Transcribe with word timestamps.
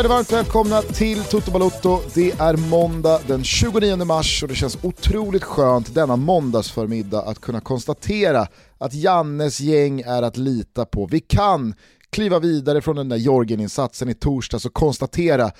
Känner 0.00 0.14
varmt 0.14 0.32
välkomna 0.32 0.82
till 0.82 1.24
Toto 1.24 1.50
Balotto. 1.50 2.00
Det 2.14 2.30
är 2.30 2.56
måndag 2.56 3.20
den 3.26 3.44
29 3.44 4.04
mars 4.04 4.42
och 4.42 4.48
det 4.48 4.54
känns 4.54 4.78
otroligt 4.82 5.44
skönt 5.44 5.94
denna 5.94 6.16
måndagsförmiddag 6.16 7.22
att 7.22 7.40
kunna 7.40 7.60
konstatera 7.60 8.46
att 8.78 8.94
Jannes 8.94 9.60
gäng 9.60 10.00
är 10.00 10.22
att 10.22 10.36
lita 10.36 10.84
på. 10.84 11.06
Vi 11.06 11.20
kan 11.20 11.74
kliva 12.10 12.38
vidare 12.38 12.80
från 12.80 12.96
den 12.96 13.08
där 13.08 13.16
Jorgen-insatsen 13.16 14.08
i 14.08 14.14
torsdags 14.14 14.66
och 14.66 14.74
konstatera 14.74 15.50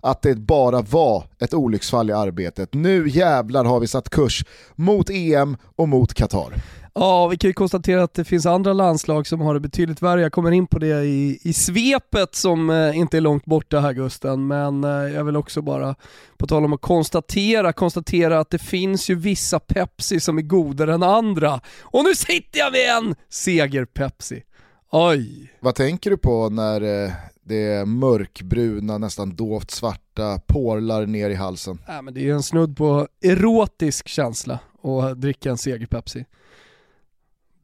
att 0.00 0.22
det 0.22 0.34
bara 0.34 0.82
var 0.82 1.24
ett 1.38 1.54
olycksfall 1.54 2.10
i 2.10 2.12
arbetet. 2.12 2.74
Nu 2.74 3.08
jävlar 3.08 3.64
har 3.64 3.80
vi 3.80 3.86
satt 3.86 4.10
kurs 4.10 4.44
mot 4.74 5.10
EM 5.10 5.56
och 5.76 5.88
mot 5.88 6.14
Qatar. 6.14 6.54
Ja, 6.94 7.28
vi 7.28 7.36
kan 7.36 7.48
ju 7.48 7.54
konstatera 7.54 8.02
att 8.02 8.14
det 8.14 8.24
finns 8.24 8.46
andra 8.46 8.72
landslag 8.72 9.26
som 9.26 9.40
har 9.40 9.54
det 9.54 9.60
betydligt 9.60 10.02
värre. 10.02 10.20
Jag 10.20 10.32
kommer 10.32 10.50
in 10.50 10.66
på 10.66 10.78
det 10.78 11.04
i, 11.04 11.38
i 11.42 11.52
svepet 11.52 12.34
som 12.34 12.70
eh, 12.70 12.98
inte 12.98 13.16
är 13.16 13.20
långt 13.20 13.44
borta 13.44 13.80
här 13.80 13.92
Gusten, 13.92 14.46
men 14.46 14.84
eh, 14.84 14.90
jag 14.90 15.24
vill 15.24 15.36
också 15.36 15.62
bara, 15.62 15.94
på 16.36 16.46
tal 16.46 16.64
om 16.64 16.72
att 16.72 16.80
konstatera, 16.80 17.72
konstatera 17.72 18.40
att 18.40 18.50
det 18.50 18.58
finns 18.58 19.10
ju 19.10 19.14
vissa 19.14 19.60
Pepsi 19.60 20.20
som 20.20 20.38
är 20.38 20.42
godare 20.42 20.94
än 20.94 21.02
andra. 21.02 21.60
Och 21.82 22.04
nu 22.04 22.14
sitter 22.14 22.58
jag 22.58 22.72
med 22.72 22.96
en 22.96 23.14
seger-Pepsi. 23.28 24.42
Oj. 24.90 25.52
Vad 25.60 25.74
tänker 25.74 26.10
du 26.10 26.16
på 26.16 26.48
när 26.48 27.04
eh, 27.04 27.12
det 27.44 27.88
mörkbruna, 27.88 28.98
nästan 28.98 29.36
dovt 29.36 29.70
svarta 29.70 30.40
porlar 30.46 31.06
ner 31.06 31.30
i 31.30 31.34
halsen? 31.34 31.78
Ja, 31.86 32.02
men 32.02 32.14
det 32.14 32.20
är 32.20 32.24
ju 32.24 32.34
en 32.34 32.42
snudd 32.42 32.76
på 32.76 33.08
erotisk 33.22 34.08
känsla 34.08 34.58
att 34.82 35.20
dricka 35.20 35.50
en 35.50 35.58
seger-Pepsi 35.58 36.24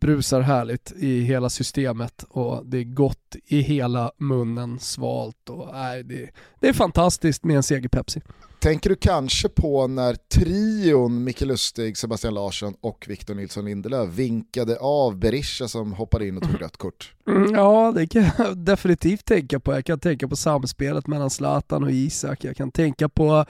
brusar 0.00 0.40
härligt 0.40 0.92
i 0.96 1.20
hela 1.20 1.50
systemet 1.50 2.24
och 2.28 2.66
det 2.66 2.78
är 2.78 2.84
gott 2.84 3.36
i 3.46 3.60
hela 3.60 4.12
munnen, 4.18 4.78
svalt 4.78 5.48
och 5.50 5.68
nej, 5.72 6.04
det, 6.04 6.30
det 6.60 6.68
är 6.68 6.72
fantastiskt 6.72 7.44
med 7.44 7.56
en 7.56 7.62
seger-Pepsi. 7.62 8.20
Tänker 8.60 8.90
du 8.90 8.96
kanske 8.96 9.48
på 9.48 9.86
när 9.86 10.14
trion 10.14 11.24
Micke 11.24 11.40
Lustig, 11.40 11.96
Sebastian 11.96 12.34
Larsson 12.34 12.74
och 12.80 13.04
Victor 13.08 13.34
Nilsson 13.34 13.64
Lindelöf 13.64 14.08
vinkade 14.08 14.78
av 14.78 15.18
Berisha 15.18 15.68
som 15.68 15.92
hoppade 15.92 16.28
in 16.28 16.36
och 16.36 16.42
tog 16.42 16.62
rött 16.62 16.76
kort? 16.76 17.14
Mm, 17.26 17.54
ja, 17.54 17.92
det 17.96 18.06
kan 18.06 18.30
jag 18.38 18.56
definitivt 18.64 19.24
tänka 19.24 19.60
på. 19.60 19.72
Jag 19.72 19.84
kan 19.84 20.00
tänka 20.00 20.28
på 20.28 20.36
samspelet 20.36 21.06
mellan 21.06 21.30
Zlatan 21.30 21.84
och 21.84 21.90
Isak. 21.90 22.44
Jag 22.44 22.56
kan 22.56 22.70
tänka 22.70 23.08
på 23.08 23.44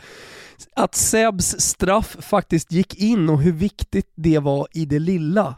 att 0.76 0.94
Sebs 0.94 1.60
straff 1.60 2.16
faktiskt 2.20 2.72
gick 2.72 2.94
in 2.94 3.28
och 3.28 3.42
hur 3.42 3.52
viktigt 3.52 4.12
det 4.14 4.38
var 4.38 4.68
i 4.72 4.84
det 4.84 4.98
lilla. 4.98 5.54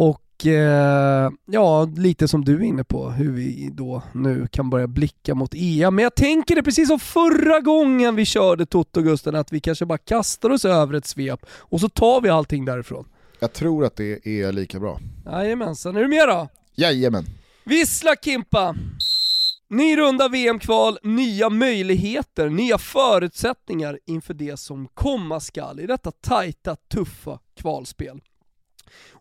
Och 0.00 0.46
eh, 0.46 1.30
ja, 1.46 1.84
lite 1.84 2.28
som 2.28 2.44
du 2.44 2.54
är 2.54 2.62
inne 2.62 2.84
på, 2.84 3.10
hur 3.10 3.32
vi 3.32 3.70
då 3.72 4.02
nu 4.12 4.46
kan 4.52 4.70
börja 4.70 4.86
blicka 4.86 5.34
mot 5.34 5.54
EM. 5.54 5.94
Men 5.94 6.02
jag 6.02 6.14
tänker 6.14 6.54
det 6.54 6.62
precis 6.62 6.88
som 6.88 6.98
förra 6.98 7.60
gången 7.60 8.16
vi 8.16 8.24
körde 8.24 8.66
Toto 8.66 9.02
Gusten, 9.02 9.34
att 9.34 9.52
vi 9.52 9.60
kanske 9.60 9.86
bara 9.86 9.98
kastar 9.98 10.50
oss 10.50 10.64
över 10.64 10.94
ett 10.94 11.06
svep 11.06 11.46
och 11.52 11.80
så 11.80 11.88
tar 11.88 12.20
vi 12.20 12.28
allting 12.28 12.64
därifrån. 12.64 13.04
Jag 13.40 13.52
tror 13.52 13.84
att 13.84 13.96
det 13.96 14.26
är 14.26 14.52
lika 14.52 14.80
bra. 14.80 15.00
Jajamensan, 15.24 15.96
är 15.96 16.00
du 16.00 16.08
med 16.08 16.28
då? 16.28 16.48
Jajamän. 16.74 17.24
Vissla 17.64 18.16
Kimpa! 18.16 18.74
Ny 19.68 19.96
runda 19.96 20.28
VM-kval, 20.28 20.98
nya 21.02 21.50
möjligheter, 21.50 22.48
nya 22.48 22.78
förutsättningar 22.78 23.98
inför 24.06 24.34
det 24.34 24.56
som 24.56 24.88
komma 24.94 25.40
skall 25.40 25.80
i 25.80 25.86
detta 25.86 26.10
tajta, 26.10 26.76
tuffa 26.76 27.38
kvalspel. 27.56 28.20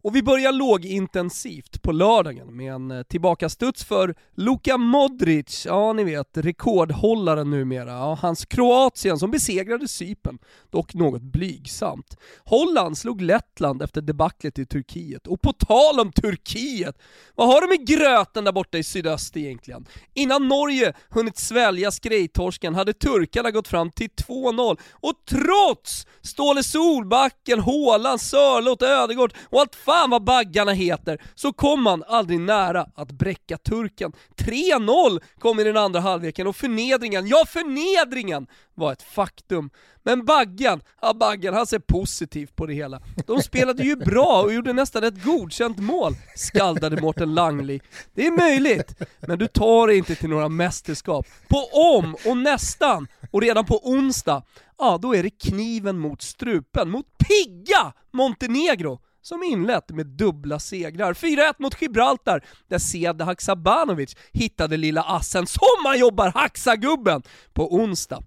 Och 0.02 0.16
vi 0.16 0.24
börjar 0.24 0.52
lågintensivt 0.52 1.82
på 1.82 1.92
lördagen 1.92 2.56
med 2.56 2.74
en 2.74 2.92
eh, 2.92 3.04
tillbakastuds 3.04 3.84
för 3.84 4.16
Luka 4.36 4.78
Modric, 4.78 5.66
ja 5.66 5.94
ni 5.94 6.04
vet 6.04 6.38
rekordhållaren 6.38 7.50
numera, 7.50 7.92
ja, 7.92 8.18
hans 8.22 8.46
Kroatien 8.46 9.20
som 9.20 9.32
besegrade 9.32 9.88
Cypern, 9.88 10.40
dock 10.70 10.94
något 10.94 11.22
blygsamt. 11.22 12.18
Holland 12.46 12.98
slog 12.98 13.22
Lettland 13.22 13.82
efter 13.82 14.02
debaclet 14.02 14.60
i 14.60 14.66
Turkiet, 14.66 15.28
och 15.28 15.42
på 15.42 15.54
tal 15.54 16.00
om 16.00 16.12
Turkiet, 16.12 16.98
vad 17.36 17.48
har 17.48 17.62
de 17.62 17.68
med 17.68 17.88
gröten 17.88 18.44
där 18.44 18.52
borta 18.52 18.78
i 18.78 18.84
sydöst 18.84 19.38
egentligen? 19.38 19.86
Innan 20.14 20.48
Norge 20.48 20.94
hunnit 21.10 21.38
svälja 21.38 21.92
skrejtorsken 21.92 22.76
hade 22.76 22.94
turkarna 22.94 23.52
gått 23.52 23.68
fram 23.68 23.92
till 23.92 24.10
2-0, 24.10 24.78
och 24.92 25.14
trots 25.30 26.08
Ståle 26.22 26.64
Solbacken, 26.64 27.60
Håland, 27.60 28.22
Sörlott, 28.22 28.81
Ödegård 28.81 29.34
och 29.50 29.60
allt 29.60 29.76
fan 29.90 30.10
vad 30.10 30.24
baggarna 30.24 30.72
heter, 30.72 31.22
så 31.36 31.54
kom 31.54 31.84
man 31.84 32.04
aldrig 32.08 32.40
nära 32.40 32.88
att 32.96 33.12
bräcka 33.12 33.58
turken. 33.58 34.12
3-0 34.38 35.20
kom 35.40 35.60
i 35.60 35.64
den 35.64 35.78
andra 35.78 36.00
halvleken 36.00 36.48
och 36.48 36.56
förnedringen, 36.56 37.28
ja 37.28 37.44
förnedringen 37.48 38.48
var 38.76 38.92
ett 38.92 39.04
faktum. 39.04 39.70
Men 40.04 40.26
Baggan, 40.26 40.82
ja 41.02 41.14
Baggan 41.14 41.54
han 41.54 41.68
ser 41.68 41.80
positivt 41.80 42.56
på 42.56 42.66
det 42.66 42.74
hela. 42.74 43.02
De 43.28 43.42
spelade 43.42 43.84
ju 43.84 43.96
bra 43.96 44.42
och 44.44 44.54
gjorde 44.54 44.74
nästan 44.74 45.04
ett 45.04 45.24
godkänt 45.24 45.78
mål, 45.80 46.14
skaldade 46.36 47.02
Mårten 47.02 47.34
Langli. 47.34 47.82
Det 48.14 48.28
är 48.28 48.32
möjligt, 48.32 48.96
men 49.28 49.40
du 49.40 49.48
tar 49.48 49.88
dig 49.88 49.98
inte 49.98 50.16
till 50.16 50.30
några 50.30 50.50
mästerskap. 50.50 51.28
På 51.48 51.58
om 51.98 52.16
och 52.26 52.38
nästan, 52.38 53.08
och 53.32 53.42
redan 53.42 53.66
på 53.66 53.90
onsdag, 53.90 54.44
ja 54.78 55.00
då 55.02 55.16
är 55.16 55.24
det 55.24 55.30
kniven 55.30 56.00
mot 56.00 56.22
strupen, 56.22 56.90
mot 56.90 57.06
pigga 57.18 57.94
Montenegro 58.12 59.00
som 59.22 59.44
inlett 59.44 59.90
med 59.90 60.06
dubbla 60.06 60.59
segrar. 60.59 61.13
4-1 61.13 61.53
mot 61.59 61.81
Gibraltar, 61.81 62.46
där 62.68 62.80
Sead 62.80 63.22
Haksabanovic 63.22 64.16
hittade 64.31 64.78
lilla 64.78 65.02
assen 65.02 65.47
som 65.47 65.84
man 65.84 66.00
jobbar 66.00 66.31
Haksagubben 66.35 67.24
på 67.53 67.75
onsdag. 67.75 68.24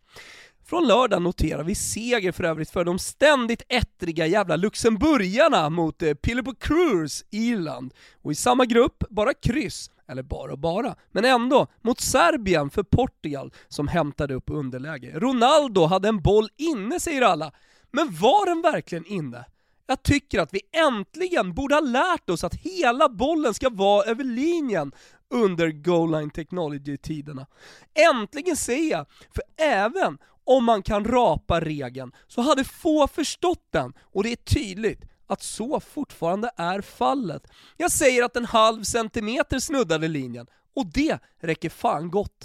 Från 0.73 0.87
lördag 0.87 1.23
noterar 1.23 1.65
vi 1.65 1.75
seger 1.75 2.33
för 2.33 2.45
övrigt 2.45 2.71
för 2.71 2.85
de 2.85 2.99
ständigt 2.99 3.63
ettriga 3.69 4.27
jävla 4.27 4.57
luxemburgarna 4.57 5.71
mot 5.71 6.03
eh, 6.03 6.15
Pilipo 6.15 6.55
Cruz, 6.55 7.25
Irland. 7.31 7.95
Och 8.23 8.33
i 8.33 8.35
samma 8.35 8.65
grupp, 8.65 9.05
bara 9.11 9.35
kryss, 9.35 9.91
eller 10.09 10.23
bara 10.23 10.53
och 10.53 10.59
bara, 10.59 10.95
men 11.11 11.25
ändå, 11.25 11.67
mot 11.81 12.01
Serbien 12.01 12.71
för 12.71 12.83
Portugal 12.83 13.53
som 13.69 13.89
hämtade 13.89 14.35
upp 14.35 14.51
underläge. 14.51 15.19
Ronaldo 15.19 15.85
hade 15.85 16.09
en 16.09 16.23
boll 16.23 16.49
inne 16.57 17.01
säger 17.01 17.23
alla, 17.23 17.53
men 17.91 18.17
var 18.21 18.47
den 18.47 18.63
verkligen 18.63 19.07
inne? 19.07 19.45
Jag 19.87 20.03
tycker 20.03 20.39
att 20.41 20.55
vi 20.55 20.61
äntligen 20.73 21.55
borde 21.55 21.75
ha 21.75 21.81
lärt 21.81 22.31
oss 22.31 22.45
att 22.45 22.55
hela 22.55 23.09
bollen 23.09 23.55
ska 23.55 23.71
vara 23.71 24.05
över 24.05 24.25
linjen 24.25 24.93
under 25.31 25.71
goal 25.71 26.11
line 26.11 26.31
technology-tiderna. 26.31 27.47
Äntligen 28.13 28.57
säger 28.57 28.91
jag, 28.91 29.07
för 29.35 29.43
även 29.59 30.19
om 30.45 30.65
man 30.65 30.83
kan 30.83 31.05
rapa 31.05 31.61
regeln 31.61 32.13
så 32.29 32.41
hade 32.41 32.65
få 32.65 33.09
förstått 33.09 33.69
den, 33.71 33.93
och 34.01 34.23
det 34.23 34.33
är 34.33 34.37
tydligt 34.37 35.01
att 35.27 35.43
så 35.43 35.81
fortfarande 35.81 36.51
är 36.57 36.81
fallet. 36.81 37.47
Jag 37.77 37.91
säger 37.93 38.23
att 38.23 38.37
en 38.37 38.45
halv 38.45 38.83
centimeter 38.83 39.59
snuddade 39.59 40.09
linjen, 40.09 40.47
och 40.75 40.87
det 40.87 41.19
räcker 41.41 41.71
fan 41.71 42.11
gott. 42.11 42.45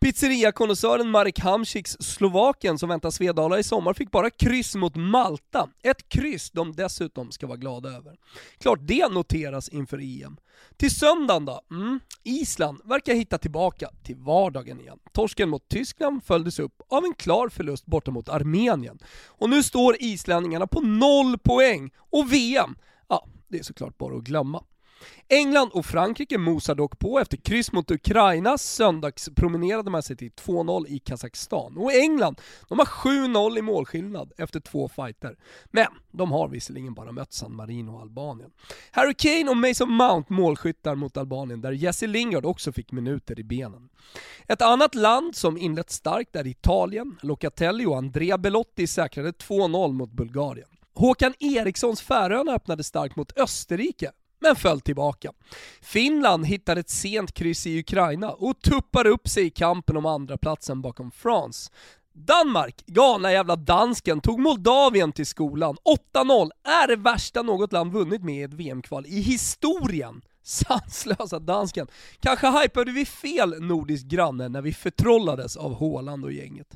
Pizzeriakonnässören 0.00 1.10
Marek 1.10 1.38
Hamsiks 1.38 1.96
Slovakien 2.00 2.78
som 2.78 2.88
väntar 2.88 3.10
Svedala 3.10 3.58
i 3.58 3.62
sommar 3.62 3.94
fick 3.94 4.10
bara 4.10 4.30
kryss 4.30 4.74
mot 4.74 4.96
Malta. 4.96 5.68
Ett 5.82 6.08
kryss 6.08 6.50
de 6.50 6.72
dessutom 6.72 7.32
ska 7.32 7.46
vara 7.46 7.56
glada 7.56 7.88
över. 7.88 8.16
Klart 8.58 8.78
det 8.82 9.12
noteras 9.12 9.68
inför 9.68 9.98
EM. 9.98 10.36
Till 10.76 10.90
söndagen 10.90 11.44
då? 11.44 11.60
Mm. 11.70 12.00
Island 12.22 12.80
verkar 12.84 13.14
hitta 13.14 13.38
tillbaka 13.38 13.90
till 14.04 14.16
vardagen 14.16 14.80
igen. 14.80 14.98
Torsken 15.12 15.48
mot 15.48 15.68
Tyskland 15.68 16.24
följdes 16.24 16.58
upp 16.58 16.82
av 16.88 17.04
en 17.04 17.14
klar 17.14 17.48
förlust 17.48 17.86
borta 17.86 18.10
mot 18.10 18.28
Armenien. 18.28 18.98
Och 19.26 19.50
nu 19.50 19.62
står 19.62 19.96
islänningarna 20.00 20.66
på 20.66 20.80
noll 20.80 21.38
poäng, 21.38 21.90
och 21.96 22.32
VM, 22.32 22.74
ja, 23.08 23.26
det 23.48 23.58
är 23.58 23.62
såklart 23.62 23.98
bara 23.98 24.16
att 24.16 24.24
glömma. 24.24 24.64
England 25.28 25.70
och 25.72 25.86
Frankrike 25.86 26.38
mosar 26.38 26.74
dock 26.74 26.98
på 26.98 27.18
efter 27.18 27.36
kryss 27.36 27.72
mot 27.72 27.90
Ukraina, 27.90 28.58
söndagspromenerade 28.58 29.90
man 29.90 30.02
sig 30.02 30.16
till 30.16 30.30
2-0 30.30 30.86
i 30.88 30.98
Kazakstan. 30.98 31.76
Och 31.76 31.92
England, 31.92 32.40
de 32.68 32.78
har 32.78 32.86
7-0 32.86 33.58
i 33.58 33.62
målskillnad 33.62 34.32
efter 34.38 34.60
två 34.60 34.88
fighter. 34.88 35.36
Men 35.70 35.86
de 36.10 36.32
har 36.32 36.48
visserligen 36.48 36.94
bara 36.94 37.12
mött 37.12 37.32
San 37.32 37.56
Marino 37.56 37.90
och 37.90 38.00
Albanien. 38.00 38.50
Harry 38.90 39.14
Kane 39.14 39.50
och 39.50 39.56
Mason 39.56 39.92
Mount 39.92 40.32
målskyttar 40.32 40.94
mot 40.94 41.16
Albanien, 41.16 41.60
där 41.60 41.72
Jesse 41.72 42.06
Lingard 42.06 42.44
också 42.44 42.72
fick 42.72 42.92
minuter 42.92 43.40
i 43.40 43.44
benen. 43.44 43.88
Ett 44.46 44.62
annat 44.62 44.94
land 44.94 45.36
som 45.36 45.58
inlett 45.58 45.90
starkt 45.90 46.36
är 46.36 46.46
Italien. 46.46 47.16
Locatelli 47.22 47.86
och 47.86 47.96
Andrea 47.96 48.38
Belotti 48.38 48.86
säkrade 48.86 49.30
2-0 49.30 49.92
mot 49.92 50.12
Bulgarien. 50.12 50.68
Håkan 50.94 51.34
Erikssons 51.38 52.00
Färöarna 52.00 52.52
öppnade 52.52 52.84
starkt 52.84 53.16
mot 53.16 53.38
Österrike, 53.38 54.12
men 54.40 54.56
föll 54.56 54.80
tillbaka. 54.80 55.32
Finland 55.80 56.46
hittade 56.46 56.80
ett 56.80 56.90
sent 56.90 57.32
kryss 57.34 57.66
i 57.66 57.78
Ukraina 57.78 58.30
och 58.30 58.62
tuppar 58.62 59.06
upp 59.06 59.28
sig 59.28 59.46
i 59.46 59.50
kampen 59.50 59.96
om 59.96 60.06
andra 60.06 60.36
platsen 60.36 60.82
bakom 60.82 61.10
France. 61.10 61.70
Danmark, 62.12 62.86
galna 62.86 63.32
jävla 63.32 63.56
dansken, 63.56 64.20
tog 64.20 64.40
Moldavien 64.40 65.12
till 65.12 65.26
skolan. 65.26 65.76
8-0 66.14 66.50
är 66.64 66.88
det 66.88 66.96
värsta 66.96 67.42
något 67.42 67.72
land 67.72 67.92
vunnit 67.92 68.22
med 68.22 68.34
i 68.34 68.42
ett 68.42 68.54
VM-kval 68.54 69.06
i 69.06 69.20
historien 69.20 70.22
Sanslösa 70.50 71.38
dansken. 71.38 71.86
Kanske 72.20 72.62
hypade 72.62 72.92
vi 72.92 73.06
fel 73.06 73.62
nordisk 73.62 74.06
granne 74.06 74.48
när 74.48 74.62
vi 74.62 74.72
förtrollades 74.72 75.56
av 75.56 75.74
Håland 75.74 76.24
och 76.24 76.32
gänget. 76.32 76.66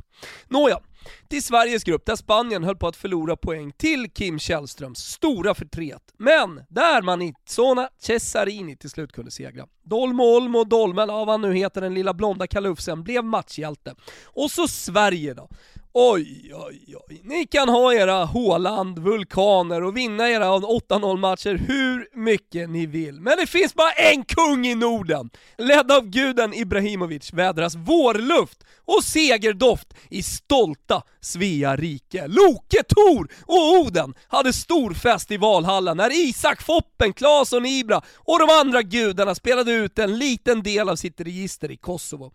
Nåja, 0.48 0.80
till 1.28 1.42
Sveriges 1.42 1.84
grupp 1.84 2.06
där 2.06 2.16
Spanien 2.16 2.64
höll 2.64 2.76
på 2.76 2.88
att 2.88 2.96
förlora 2.96 3.36
poäng 3.36 3.72
till 3.72 4.10
Kim 4.10 4.38
Källströms 4.38 4.98
stora 4.98 5.54
förtret. 5.54 6.02
Men 6.18 6.64
där 6.68 7.02
man 7.02 7.22
i 7.22 7.34
Zona 7.46 7.88
Cesarini 7.98 8.76
till 8.76 8.90
slut 8.90 9.12
kunde 9.12 9.30
segra. 9.30 9.66
Dolmo 9.82 10.22
Olmo 10.22 10.64
Dolmen, 10.64 11.10
av 11.10 11.26
vad 11.26 11.28
han 11.28 11.40
nu 11.40 11.54
heter, 11.54 11.80
den 11.80 11.94
lilla 11.94 12.14
blonda 12.14 12.46
kalufsen, 12.46 13.02
blev 13.02 13.24
matchhjälte. 13.24 13.94
Och 14.24 14.50
så 14.50 14.68
Sverige 14.68 15.34
då. 15.34 15.48
Oj, 15.96 16.50
oj, 16.54 16.96
oj. 17.08 17.20
Ni 17.24 17.46
kan 17.46 17.68
ha 17.68 17.94
era 17.94 18.24
Håland, 18.24 18.98
vulkaner 18.98 19.84
och 19.84 19.96
vinna 19.96 20.30
era 20.30 20.50
8-0 20.50 21.16
matcher 21.18 21.54
hur 21.68 22.08
mycket 22.24 22.70
ni 22.70 22.86
vill. 22.86 23.20
Men 23.20 23.36
det 23.38 23.46
finns 23.46 23.74
bara 23.74 23.90
en 23.90 24.24
kung 24.24 24.66
i 24.66 24.74
Norden! 24.74 25.30
Ledd 25.58 25.92
av 25.92 26.06
guden 26.06 26.54
Ibrahimovic 26.54 27.32
vädras 27.32 27.74
vårluft 27.74 28.64
och 28.84 29.04
segerdoft 29.04 29.94
i 30.10 30.22
stolta 30.22 31.02
Svea 31.20 31.76
rike. 31.76 32.26
Loke, 32.26 32.82
Tor 32.88 33.28
och 33.46 33.78
Oden 33.78 34.14
hade 34.28 34.52
stor 34.52 34.94
fest 34.94 35.30
i 35.30 35.36
Valhalla 35.36 35.94
när 35.94 36.28
Isak 36.28 36.62
Foppen, 36.62 37.12
Claesson, 37.12 37.66
Ibra 37.66 38.02
och 38.16 38.38
de 38.38 38.48
andra 38.60 38.82
gudarna 38.82 39.34
spelade 39.34 39.72
ut 39.72 39.98
en 39.98 40.18
liten 40.18 40.62
del 40.62 40.88
av 40.88 40.96
sitt 40.96 41.20
register 41.20 41.70
i 41.70 41.76
Kosovo. 41.76 42.32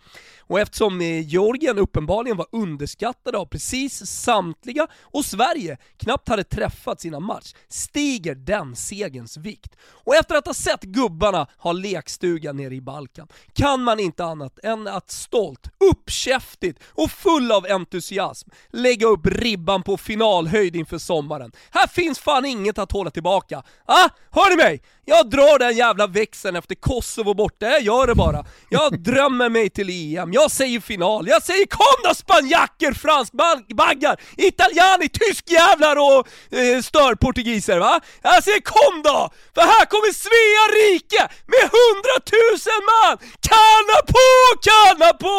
Och 0.49 0.59
eftersom 0.59 1.01
eh, 1.01 1.27
Georgien 1.27 1.77
uppenbarligen 1.77 2.37
var 2.37 2.47
underskattade 2.51 3.37
av 3.37 3.45
precis 3.45 4.05
samtliga 4.05 4.87
och 5.01 5.25
Sverige 5.25 5.77
knappt 5.97 6.29
hade 6.29 6.43
träffat 6.43 7.01
sina 7.01 7.19
match, 7.19 7.53
stiger 7.67 8.35
den 8.35 8.75
segens 8.75 9.37
vikt. 9.37 9.75
Och 9.81 10.15
efter 10.15 10.35
att 10.35 10.47
ha 10.47 10.53
sett 10.53 10.81
gubbarna 10.81 11.47
ha 11.57 11.71
lekstuga 11.71 12.53
nere 12.53 12.75
i 12.75 12.81
Balkan, 12.81 13.27
kan 13.53 13.83
man 13.83 13.99
inte 13.99 14.25
annat 14.25 14.59
än 14.63 14.87
att 14.87 15.11
stolt, 15.11 15.67
uppkäftigt 15.91 16.79
och 16.85 17.11
full 17.11 17.51
av 17.51 17.65
entusiasm 17.65 18.49
lägga 18.69 19.07
upp 19.07 19.25
ribban 19.25 19.83
på 19.83 19.97
finalhöjd 19.97 20.75
inför 20.75 20.97
sommaren. 20.97 21.51
Här 21.71 21.87
finns 21.87 22.19
fan 22.19 22.45
inget 22.45 22.77
att 22.77 22.91
hålla 22.91 23.11
tillbaka. 23.11 23.63
Ah, 23.85 24.09
hör 24.31 24.49
ni 24.49 24.63
mig? 24.63 24.81
Jag 25.09 25.29
drar 25.29 25.59
den 25.59 25.77
jävla 25.77 26.07
växeln 26.07 26.55
efter 26.55 26.75
Kosovo 26.75 27.33
borta, 27.33 27.65
jag 27.65 27.81
gör 27.81 28.07
det 28.07 28.15
bara. 28.15 28.45
Jag 28.69 29.03
drömmer 29.03 29.49
mig 29.49 29.69
till 29.69 29.89
EM, 29.89 30.33
jag 30.33 30.51
säger 30.51 30.79
final, 30.79 31.27
jag 31.27 31.43
säger 31.43 31.65
kom 31.65 32.03
då 32.03 32.13
spanjacker, 32.15 32.93
franskbaggar, 32.93 34.19
italiani, 34.37 35.09
tyskjävlar 35.09 35.95
och 35.95 36.27
eh, 36.59 36.81
störportugiser 36.81 37.79
va? 37.79 37.99
Jag 38.21 38.43
säger 38.43 38.61
kom 38.61 39.01
då! 39.03 39.29
För 39.55 39.61
här 39.61 39.85
kommer 39.85 40.13
Svea 40.25 40.65
rike 40.79 41.21
med 41.51 41.65
hundratusen 41.75 42.81
man! 42.91 43.17
Kanna 43.49 43.97
på, 44.13 44.27
kanna 44.69 45.13
på! 45.13 45.37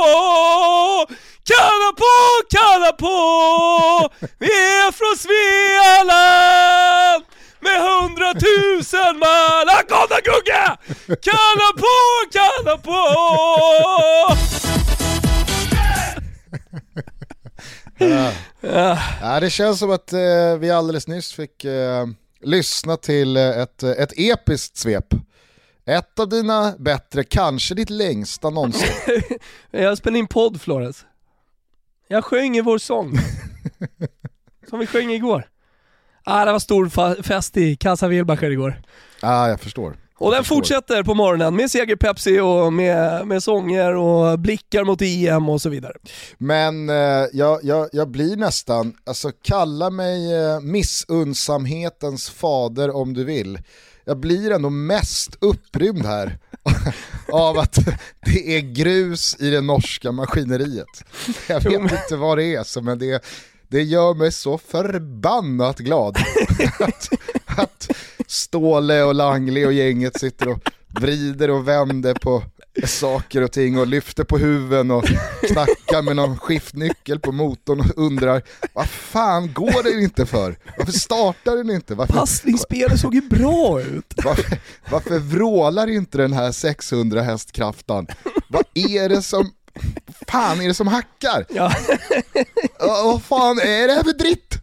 Kanna 1.50 1.90
på, 2.02 2.16
kanna 2.56 2.92
på! 2.92 3.16
Vi 4.38 4.46
är 4.46 4.92
från 4.92 5.16
Svealand! 5.24 7.24
Med 7.60 7.80
hundratusen 7.80 9.18
man! 9.18 9.68
Här 9.68 10.22
Gugge! 10.22 10.76
Kanna 11.22 11.72
på, 11.76 11.96
kanna 12.32 12.76
på! 12.78 13.00
Ja. 18.60 18.98
Ja, 19.20 19.40
det 19.40 19.50
känns 19.50 19.78
som 19.78 19.90
att 19.90 20.12
eh, 20.12 20.56
vi 20.58 20.70
alldeles 20.70 21.08
nyss 21.08 21.32
fick 21.32 21.64
eh, 21.64 22.06
lyssna 22.40 22.96
till 22.96 23.36
eh, 23.36 23.58
ett, 23.58 23.82
ett 23.82 24.12
episkt 24.16 24.76
svep. 24.76 25.14
Ett 25.86 26.18
av 26.18 26.28
dina 26.28 26.74
bättre, 26.78 27.24
kanske 27.24 27.74
ditt 27.74 27.90
längsta 27.90 28.50
någonsin. 28.50 28.88
Jag 29.70 29.98
spelade 29.98 30.18
in 30.18 30.26
podd 30.26 30.60
Flores. 30.60 31.04
Jag 32.08 32.24
sjöng 32.24 32.56
i 32.56 32.60
vår 32.60 32.78
sång. 32.78 33.12
Som 34.68 34.78
vi 34.78 34.86
sjöng 34.86 35.10
igår. 35.10 35.48
Ah, 36.24 36.44
det 36.44 36.52
var 36.52 36.58
stor 36.58 37.22
fest 37.22 37.56
i 37.56 37.76
Casa 37.76 38.08
Wilbacher 38.08 38.50
igår. 38.50 38.82
Ja, 39.22 39.28
ah, 39.28 39.48
jag 39.48 39.60
förstår. 39.60 39.96
Och 40.20 40.30
den 40.30 40.44
fortsätter 40.44 41.02
på 41.02 41.14
morgonen 41.14 41.56
med 41.56 41.70
seger 41.70 41.96
Pepsi 41.96 42.40
och 42.40 42.72
med, 42.72 43.26
med 43.26 43.42
sånger 43.42 43.96
och 43.96 44.38
blickar 44.38 44.84
mot 44.84 45.02
EM 45.02 45.48
och 45.48 45.62
så 45.62 45.68
vidare. 45.68 45.92
Men 46.38 46.90
eh, 46.90 47.26
jag, 47.32 47.60
jag, 47.62 47.88
jag 47.92 48.08
blir 48.08 48.36
nästan, 48.36 48.94
alltså 49.06 49.32
kalla 49.42 49.90
mig 49.90 50.34
eh, 50.34 50.60
missunnsamhetens 50.60 52.30
fader 52.30 52.96
om 52.96 53.14
du 53.14 53.24
vill. 53.24 53.58
Jag 54.04 54.20
blir 54.20 54.50
ändå 54.50 54.70
mest 54.70 55.36
upprymd 55.40 56.06
här 56.06 56.38
av 57.32 57.58
att 57.58 57.78
det 58.26 58.56
är 58.56 58.60
grus 58.60 59.36
i 59.40 59.50
det 59.50 59.60
norska 59.60 60.12
maskineriet. 60.12 61.04
Jag 61.48 61.60
vet 61.60 61.80
inte 61.80 62.16
vad 62.16 62.38
det 62.38 62.54
är, 62.54 62.80
men 62.80 62.98
det, 62.98 63.24
det 63.70 63.82
gör 63.82 64.14
mig 64.14 64.32
så 64.32 64.58
förbannat 64.58 65.78
glad 65.78 66.16
att, 66.80 67.08
att 67.46 67.88
Ståle 68.26 69.02
och 69.02 69.14
Langli 69.14 69.66
och 69.66 69.72
gänget 69.72 70.20
sitter 70.20 70.48
och 70.48 70.58
vrider 70.88 71.50
och 71.50 71.68
vänder 71.68 72.14
på 72.14 72.42
saker 72.86 73.42
och 73.42 73.52
ting 73.52 73.78
och 73.78 73.86
lyfter 73.86 74.24
på 74.24 74.38
huven 74.38 74.90
och 74.90 75.04
knackar 75.42 76.02
med 76.02 76.16
någon 76.16 76.38
skiftnyckel 76.38 77.20
på 77.20 77.32
motorn 77.32 77.80
och 77.80 77.86
undrar 77.96 78.42
vad 78.72 78.88
fan 78.88 79.52
går 79.52 79.82
det 79.82 80.02
inte 80.02 80.26
för? 80.26 80.58
Varför 80.78 80.92
startar 80.92 81.56
den 81.56 81.70
inte? 81.70 81.94
Varför, 81.94 82.14
Passningsspelet 82.14 83.00
såg 83.00 83.14
ju 83.14 83.20
bra 83.20 83.80
ut. 83.80 84.14
Varför, 84.24 84.58
varför 84.90 85.18
vrålar 85.18 85.86
inte 85.86 86.18
den 86.18 86.32
här 86.32 86.52
600 86.52 87.22
hästkraften? 87.22 88.06
Vad 88.48 88.64
är 88.74 89.08
det 89.08 89.22
som 89.22 89.50
fan 90.28 90.60
är 90.60 90.68
det 90.68 90.74
som 90.74 90.86
hackar? 90.86 91.46
Ja. 91.48 91.72
Vad 92.78 93.22
fan 93.22 93.58
är 93.58 93.88
det 93.88 93.94
här 93.94 94.02
för 94.02 94.12
dritt? 94.12 94.54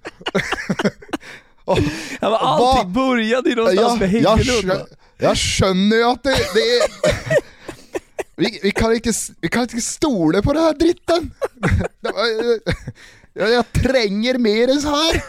Och, 1.66 1.80
ja, 2.22 2.30
men 2.30 2.34
allting 2.34 2.94
va? 2.94 3.02
började 3.08 3.50
ju 3.50 3.56
någonstans 3.56 3.94
ja, 3.94 3.96
med 4.00 4.10
Hägglund. 4.10 4.72
Jag, 4.72 4.88
jag 5.18 5.38
skönner 5.38 6.12
att 6.12 6.24
det, 6.24 6.30
det 6.30 6.60
är... 6.60 6.90
vi, 8.36 8.60
vi, 8.64 8.72
kan 8.72 8.94
inte, 8.94 9.12
vi 9.42 9.48
kan 9.48 9.62
inte 9.62 9.82
stola 9.82 10.42
på 10.42 10.54
den 10.54 10.64
här 10.64 10.74
dritten. 10.74 11.32
jag, 13.34 13.52
jag 13.52 13.72
tränger 13.72 14.38
mer 14.38 14.68
än 14.68 14.82
så 14.82 14.90
här. 14.90 15.24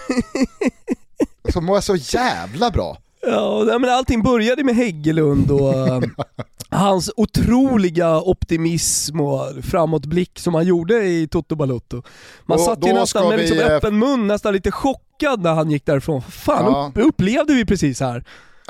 Mår 1.61 1.77
jag 1.77 1.85
så 1.85 1.97
jävla 1.97 2.71
bra. 2.71 2.99
Ja, 3.21 3.79
men 3.79 3.91
allting 3.91 4.23
började 4.23 4.65
med 4.65 4.77
Häggelund 4.77 5.51
och 5.51 5.75
hans 6.71 7.11
otroliga 7.17 8.21
optimism 8.21 9.21
och 9.21 9.65
framåtblick 9.65 10.39
som 10.39 10.55
han 10.55 10.67
gjorde 10.67 11.05
i 11.05 11.29
Toto 11.29 11.57
Balotto. 11.57 12.03
Man 12.47 12.59
och 12.59 12.65
satt 12.65 12.87
ju 12.87 12.93
nästan 12.93 13.29
med 13.29 13.39
liksom 13.39 13.59
öppen 13.59 13.99
mun, 13.99 14.27
nästan 14.27 14.53
lite 14.53 14.71
chockad 14.71 15.43
när 15.43 15.55
han 15.55 15.71
gick 15.71 15.87
därifrån. 15.87 16.23
Fan, 16.23 16.93
ja. 16.95 17.03
upplevde 17.03 17.55
vi 17.55 17.65
precis 17.65 18.01
här? 18.01 18.25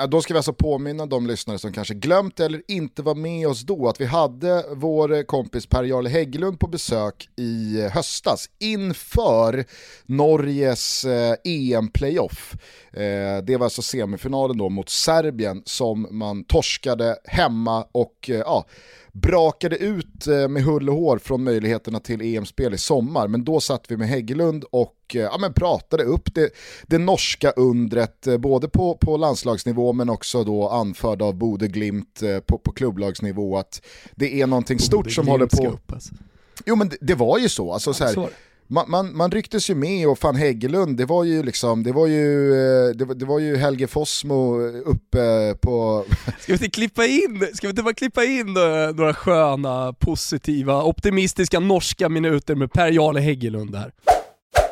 Då 0.07 0.21
ska 0.21 0.33
vi 0.33 0.37
alltså 0.37 0.53
påminna 0.53 1.05
de 1.05 1.27
lyssnare 1.27 1.59
som 1.59 1.73
kanske 1.73 1.93
glömt 1.93 2.39
eller 2.39 2.61
inte 2.67 3.01
var 3.01 3.15
med 3.15 3.47
oss 3.47 3.61
då 3.61 3.87
att 3.87 4.01
vi 4.01 4.05
hade 4.05 4.65
vår 4.71 5.23
kompis 5.23 5.65
Per-Jarle 5.65 6.09
Hägglund 6.09 6.59
på 6.59 6.67
besök 6.67 7.29
i 7.35 7.81
höstas 7.91 8.49
inför 8.59 9.65
Norges 10.05 11.05
eh, 11.05 11.35
EM-playoff. 11.43 12.55
Eh, 12.93 13.43
det 13.43 13.57
var 13.57 13.63
alltså 13.63 13.81
semifinalen 13.81 14.57
då 14.57 14.69
mot 14.69 14.89
Serbien 14.89 15.61
som 15.65 16.07
man 16.11 16.43
torskade 16.43 17.17
hemma 17.25 17.85
och 17.91 18.29
eh, 18.29 18.35
ja, 18.35 18.65
brakade 19.21 19.77
ut 19.77 20.27
eh, 20.27 20.47
med 20.47 20.63
hull 20.63 20.89
och 20.89 20.95
hår 20.95 21.17
från 21.17 21.43
möjligheterna 21.43 21.99
till 21.99 22.21
EM-spel 22.21 22.73
i 22.73 22.77
sommar. 22.77 23.27
Men 23.27 23.43
då 23.43 23.59
satt 23.59 23.91
vi 23.91 23.97
med 23.97 24.07
Hägglund 24.07 24.63
och 24.71 24.95
eh, 25.13 25.21
ja, 25.21 25.37
men 25.39 25.53
pratade 25.53 26.03
upp 26.03 26.35
det, 26.35 26.49
det 26.87 26.97
norska 26.97 27.51
undret, 27.51 28.27
eh, 28.27 28.37
både 28.37 28.69
på, 28.69 28.95
på 28.95 29.17
landslagsnivå 29.17 29.93
men 29.93 30.09
också 30.09 30.43
då 30.43 30.69
anförd 30.69 31.21
av 31.21 31.33
Bode 31.33 31.67
Glimt 31.67 32.23
på, 32.45 32.57
på 32.57 32.71
klubblagsnivå, 32.71 33.57
att 33.57 33.81
det 34.15 34.41
är 34.41 34.47
någonting 34.47 34.79
stort 34.79 35.11
som 35.11 35.27
håller 35.27 35.45
på... 35.45 35.77
Alltså. 35.93 36.13
Jo 36.65 36.75
men 36.75 36.89
det, 36.89 36.97
det, 37.01 37.15
var 37.15 37.37
ju 37.37 37.49
så. 37.49 37.73
Alltså, 37.73 37.93
så 37.93 38.03
här, 38.03 38.29
man, 38.69 38.89
man, 38.91 39.17
man 39.17 39.31
rycktes 39.31 39.69
ju 39.69 39.75
med 39.75 40.07
och 40.07 40.19
fan 40.19 40.35
Hägglund, 40.35 40.97
det 40.97 41.05
var 41.05 41.23
ju 41.23 41.43
liksom, 41.43 41.83
det 41.83 41.91
var 41.91 42.07
ju, 42.07 42.53
eh, 42.53 42.95
det 42.95 43.05
var, 43.05 43.15
det 43.15 43.25
var 43.25 43.39
ju 43.39 43.57
Helge 43.57 43.87
Fossmo 43.87 44.59
uppe 44.85 45.55
på... 45.61 46.05
Ska 46.39 46.53
vi 46.53 46.53
inte 46.53 46.69
klippa 46.69 47.05
in, 47.05 47.47
ska 47.53 47.67
vi 47.67 47.69
inte 47.69 47.83
bara 47.83 47.93
klippa 47.93 48.23
in 48.23 48.53
några 48.95 49.13
sköna, 49.13 49.93
positiva, 49.93 50.83
optimistiska 50.83 51.59
norska 51.59 52.09
minuter 52.09 52.55
med 52.55 52.71
Per-Jarle 52.71 53.19
Hägglund 53.19 53.75
här? 53.75 53.91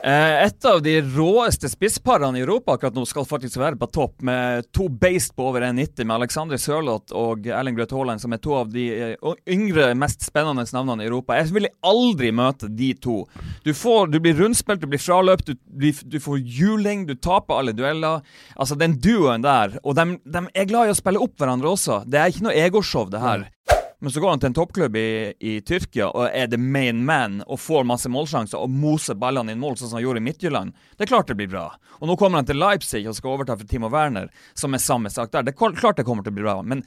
Eh, 0.03 0.43
Et 0.45 0.65
av 0.65 0.81
de 0.81 0.93
råeste 1.01 1.69
spissparene 1.69 2.37
i 2.37 2.41
Europa 2.43 2.75
akkurat 2.75 2.95
nå 2.95 3.03
skal 3.09 3.25
faktisk 3.27 3.57
være 3.59 3.79
på 3.79 3.89
topp, 3.91 4.21
med 4.25 4.67
to 4.75 4.87
beist 4.89 5.33
på 5.35 5.47
over 5.49 5.65
1,90 5.65 6.05
med 6.05 6.15
Alexander 6.15 6.61
Sørloth 6.61 7.15
og 7.17 7.47
Erling 7.49 7.75
Braut 7.77 7.95
Haaland, 7.95 8.21
som 8.21 8.33
er 8.33 8.41
to 8.43 8.53
av 8.59 8.69
de 8.73 8.85
eh, 8.93 9.33
yngre, 9.49 9.89
mest 9.97 10.23
spennende 10.27 10.65
navnene 10.73 11.03
i 11.03 11.09
Europa. 11.09 11.37
Jeg 11.39 11.51
ville 11.55 11.73
aldri 11.81 12.31
møte 12.31 12.69
de 12.69 12.93
to. 13.01 13.23
Du, 13.65 13.73
får, 13.73 14.13
du 14.13 14.19
blir 14.23 14.37
rundspilt, 14.37 14.83
du 14.83 14.91
blir 14.91 15.01
fraløpt, 15.01 15.49
du, 15.49 15.57
du, 15.65 15.89
du, 16.05 16.19
får 16.23 16.39
juling, 16.45 17.07
du 17.09 17.15
taper 17.15 17.59
alle 17.59 17.75
dueller. 17.77 18.21
Altså, 18.55 18.77
den 18.79 18.99
duoen 19.01 19.45
der, 19.45 19.79
og 19.83 19.97
de, 19.97 20.17
de, 20.23 20.45
er 20.53 20.69
glad 20.69 20.87
i 20.87 20.95
å 20.95 20.99
spille 20.99 21.21
opp 21.23 21.35
hverandre 21.41 21.73
også. 21.73 22.03
Det 22.05 22.21
er 22.21 22.31
ikke 22.31 22.47
noe 22.47 22.57
egoshow, 22.67 23.09
det 23.11 23.23
her. 23.23 23.47
Mm. 23.47 23.76
Men 23.99 24.13
så 24.13 24.21
går 24.21 24.29
han 24.29 24.41
til 24.41 24.51
en 24.51 24.57
toppklubb 24.57 24.95
i, 24.95 25.33
i, 25.39 25.57
Tyrkia 25.65 26.11
og 26.11 26.27
er 26.29 26.51
the 26.51 26.59
main 26.61 26.99
man 27.05 27.39
og 27.47 27.57
får 27.63 27.87
masse 27.89 28.09
målsjanser 28.13 28.61
og 28.61 28.69
moser 28.69 29.17
ballene 29.17 29.55
inn 29.55 29.61
mål, 29.61 29.79
sånn 29.79 29.89
som 29.89 29.97
han 29.97 30.05
gjorde 30.05 30.21
i 30.21 30.27
Midtjylland. 30.27 30.75
Det 30.97 31.07
er 31.07 31.13
klart 31.15 31.31
det 31.31 31.37
blir 31.39 31.49
bra. 31.49 31.71
Og 31.97 32.09
nå 32.09 32.17
kommer 32.19 32.37
han 32.37 32.49
til 32.49 32.61
Leipzig 32.61 33.07
og 33.09 33.17
skal 33.17 33.33
overta 33.33 33.57
for 33.57 33.69
Timo 33.69 33.89
Werner, 33.89 34.29
som 34.53 34.77
er 34.77 34.83
samme 34.83 35.09
sak 35.09 35.33
der. 35.33 35.47
Det 35.47 35.55
er 35.55 35.77
klart 35.81 35.97
det 35.97 36.05
kommer 36.05 36.25
til 36.25 36.35
å 36.35 36.37
bli 36.37 36.45
bra. 36.45 36.59
Men 36.61 36.85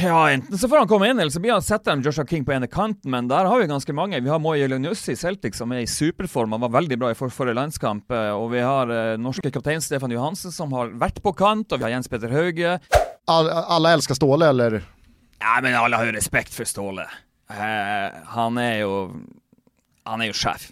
ja, 0.00 0.30
enten 0.30 0.58
så 0.58 0.68
får 0.68 0.82
han 0.82 0.88
komme 0.88 1.08
inn, 1.08 1.20
eller 1.20 1.32
så 1.32 1.40
blir 1.40 1.52
han 1.52 1.64
setter 1.64 1.92
han 1.92 2.02
Joshua 2.04 2.26
King 2.28 2.44
på 2.48 2.52
ene 2.52 2.68
kanten, 2.70 3.10
men 3.10 3.28
der 3.28 3.48
har 3.48 3.60
vi 3.60 3.68
ganske 3.68 3.92
mange. 3.96 4.20
Vi 4.20 4.32
har 4.32 4.40
Moye 4.40 4.68
Lunussi 4.68 5.12
i 5.12 5.20
Celtic, 5.20 5.56
som 5.56 5.72
er 5.72 5.84
i 5.84 5.88
superform. 5.88 6.56
Han 6.56 6.64
var 6.64 6.76
veldig 6.80 7.00
bra 7.00 7.12
i 7.12 7.16
for 7.18 7.32
forrige 7.32 7.56
landskamp. 7.60 8.12
Eh, 8.12 8.32
og 8.36 8.52
vi 8.52 8.64
har 8.64 8.92
eh, 8.92 9.16
norske 9.20 9.52
kaptein 9.52 9.84
Stefan 9.84 10.12
Johansen, 10.12 10.52
som 10.54 10.72
har 10.76 10.92
vært 10.96 11.20
på 11.24 11.32
kant, 11.36 11.72
og 11.72 11.80
vi 11.80 11.88
har 11.88 11.96
Jens 11.96 12.08
Petter 12.12 12.32
Hauge. 12.32 12.78
All, 13.28 13.48
alla 13.48 13.96
elsker 13.96 14.16
Ståle, 14.16 14.52
eller? 14.52 14.80
Ja, 15.38 15.58
men 15.62 15.74
alle 15.74 15.96
har 15.96 16.08
jo 16.08 16.12
respekt 16.16 16.54
for 16.54 16.68
Ståle. 16.68 17.06
Uh, 17.50 18.18
han 18.34 18.58
er 18.60 18.82
jo 18.82 18.92
Han 20.04 20.20
er 20.20 20.30
jo 20.30 20.36
sjef. 20.36 20.70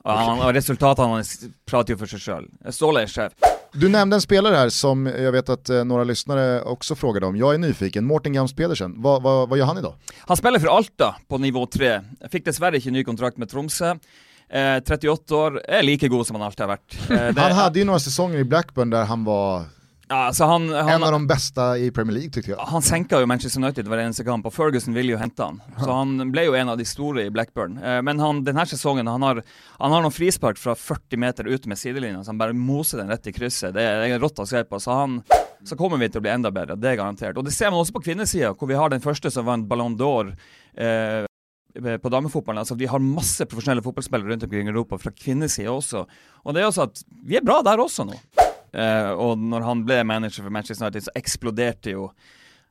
Og, 0.00 0.16
han, 0.16 0.40
og 0.40 0.54
resultatene 0.56 1.18
hans 1.18 1.32
prater 1.68 1.94
jo 1.94 2.00
for 2.00 2.10
seg 2.10 2.22
sjøl. 2.22 2.46
Ståle 2.72 3.02
er 3.04 3.10
sjef. 3.10 3.34
Du 3.72 3.88
nämnde 3.88 4.16
en 4.16 4.20
spelare 4.20 4.56
här 4.56 4.68
som 4.68 5.06
jag 5.06 5.32
vet 5.32 5.48
att 5.48 5.70
eh, 5.70 5.84
några 5.84 6.04
lyssnare 6.04 6.62
också 6.62 6.94
frågade 6.94 7.26
om. 7.26 7.36
Jag 7.36 7.54
är 7.54 7.58
nyfiken, 7.58 8.04
Morten 8.04 8.32
Gams 8.32 8.54
Pedersen, 8.54 8.94
vad, 9.02 9.22
vad, 9.22 9.48
vad 9.48 9.58
gör 9.58 9.66
han 9.66 9.78
idag? 9.78 9.94
Han 10.18 10.36
spelar 10.36 10.58
för 10.58 10.76
Alta 10.76 11.16
på 11.28 11.38
nivå 11.38 11.66
3. 11.66 12.00
Fick 12.30 12.44
dessvärre 12.44 12.76
inte 12.76 12.90
ny 12.90 13.04
kontrakt 13.04 13.36
med 13.36 13.50
Tromsø. 13.50 13.94
Eh, 14.48 14.82
38 14.86 15.36
år, 15.36 15.60
är 15.64 15.82
lika 15.82 16.08
god 16.08 16.26
som 16.26 16.36
han 16.36 16.46
alltid 16.46 16.60
har 16.60 16.68
varit. 16.68 17.10
Eh, 17.10 17.42
han 17.42 17.52
hade 17.52 17.78
ju 17.78 17.84
några 17.84 17.98
säsonger 17.98 18.38
i 18.38 18.44
Blackburn 18.44 18.90
där 18.90 19.04
han 19.04 19.24
var 19.24 19.64
Ja, 20.10 20.24
altså 20.26 20.44
han, 20.44 20.64
han, 20.74 20.88
en 20.88 21.02
av 21.06 21.12
de 21.12 21.26
bästa 21.26 21.78
i 21.78 21.90
Premier 21.90 22.14
League 22.16 22.30
tyckte 22.30 22.50
jag. 22.50 22.58
Han 22.58 22.82
senka 22.82 23.20
jo 23.20 23.26
Manchester 23.30 23.62
United 23.62 23.86
eneste 23.94 24.24
kamp, 24.26 24.46
og 24.48 24.54
Ferguson 24.54 24.94
ville 24.94 25.12
jo 25.14 25.18
hente 25.20 25.44
han. 25.46 25.60
Så 25.78 25.86
han 25.86 26.32
ble 26.32 26.48
jo 26.48 26.56
en 26.58 26.72
av 26.72 26.80
de 26.80 26.86
store 26.88 27.28
i 27.28 27.30
Blackburn. 27.30 27.76
Eh, 27.78 28.00
men 28.02 28.18
han, 28.18 28.40
denne 28.42 28.64
sesongen 28.66 29.06
han 29.06 29.22
har, 29.22 29.38
han 29.78 29.94
har 29.94 30.02
noen 30.02 30.14
frispark 30.14 30.58
fra 30.58 30.74
40 30.74 31.22
meter 31.22 31.46
ut 31.46 31.70
med 31.70 31.78
sidelinja, 31.78 32.24
så 32.24 32.34
han 32.34 32.42
bare 32.42 32.58
moser 32.58 32.98
den 32.98 33.14
rett 33.14 33.30
i 33.30 33.36
krysset. 33.36 33.70
Det 33.76 33.86
er, 33.86 34.02
det 34.02 34.10
er 34.16 34.24
rått 34.24 34.42
å 34.42 34.48
se 34.50 34.64
på. 34.66 34.82
Så, 34.82 34.98
han, 34.98 35.20
så 35.62 35.78
kommer 35.78 36.02
vi 36.02 36.10
til 36.10 36.18
å 36.18 36.26
bli 36.26 36.34
enda 36.34 36.50
bedre, 36.58 36.74
det 36.74 36.90
er 36.90 36.98
garantert. 37.04 37.38
Og 37.38 37.46
det 37.46 37.54
ser 37.54 37.70
man 37.70 37.78
også 37.84 38.00
på 38.00 38.02
kvinnesida, 38.10 38.50
hvor 38.58 38.72
vi 38.72 38.82
har 38.82 38.90
den 38.90 39.06
første 39.06 39.30
som 39.30 39.46
vant 39.46 39.70
Ballon 39.70 39.94
d'Or. 39.94 40.34
Eh, 40.74 41.22
på 41.70 42.10
damefotballen. 42.10 42.66
Altså, 42.66 42.74
vi 42.74 42.90
har 42.90 42.98
masse 42.98 43.46
profesjonelle 43.46 43.86
fotballspillere 43.86 44.34
rundt 44.34 44.50
omkring 44.50 44.66
i 44.66 44.74
Europa 44.74 44.98
fra 44.98 45.14
kvinnesida 45.14 45.70
også. 45.70 46.02
Og 46.42 46.56
det 46.56 46.64
er 46.64 46.72
også 46.72 46.90
at 46.90 47.06
vi 47.22 47.38
er 47.38 47.46
bra 47.46 47.62
der 47.62 47.78
også 47.78 48.10
nå. 48.10 48.18
Eh, 48.72 49.10
og 49.12 49.40
når 49.40 49.66
han 49.66 49.86
ble 49.86 50.02
manager 50.06 50.44
for 50.46 50.54
Manchester 50.54 50.86
United, 50.86 51.08
så 51.08 51.16
eksploderte 51.18 51.96
jo 51.96 52.10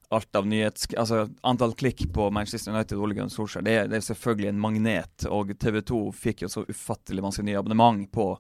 alt 0.10 0.36
av 0.36 0.48
nyhets... 0.50 0.88
Altså 0.98 1.28
antall 1.46 1.76
klikk 1.78 2.08
på 2.14 2.30
Manchester 2.34 2.74
United 2.74 2.98
Ole 2.98 3.18
Gunnar 3.18 3.34
Solskjær. 3.34 3.66
Det, 3.66 3.76
det, 3.92 4.00
er 4.00 4.08
selvfølgelig 4.08 4.50
en 4.52 4.64
magnet, 4.64 5.28
og 5.30 5.54
TV 5.62 5.82
2 5.86 6.00
fikk 6.18 6.46
jo 6.46 6.50
så 6.52 6.66
ufattelig 6.70 7.26
masse 7.26 7.46
nye 7.46 7.60
abonnement 7.60 8.08
på, 8.12 8.32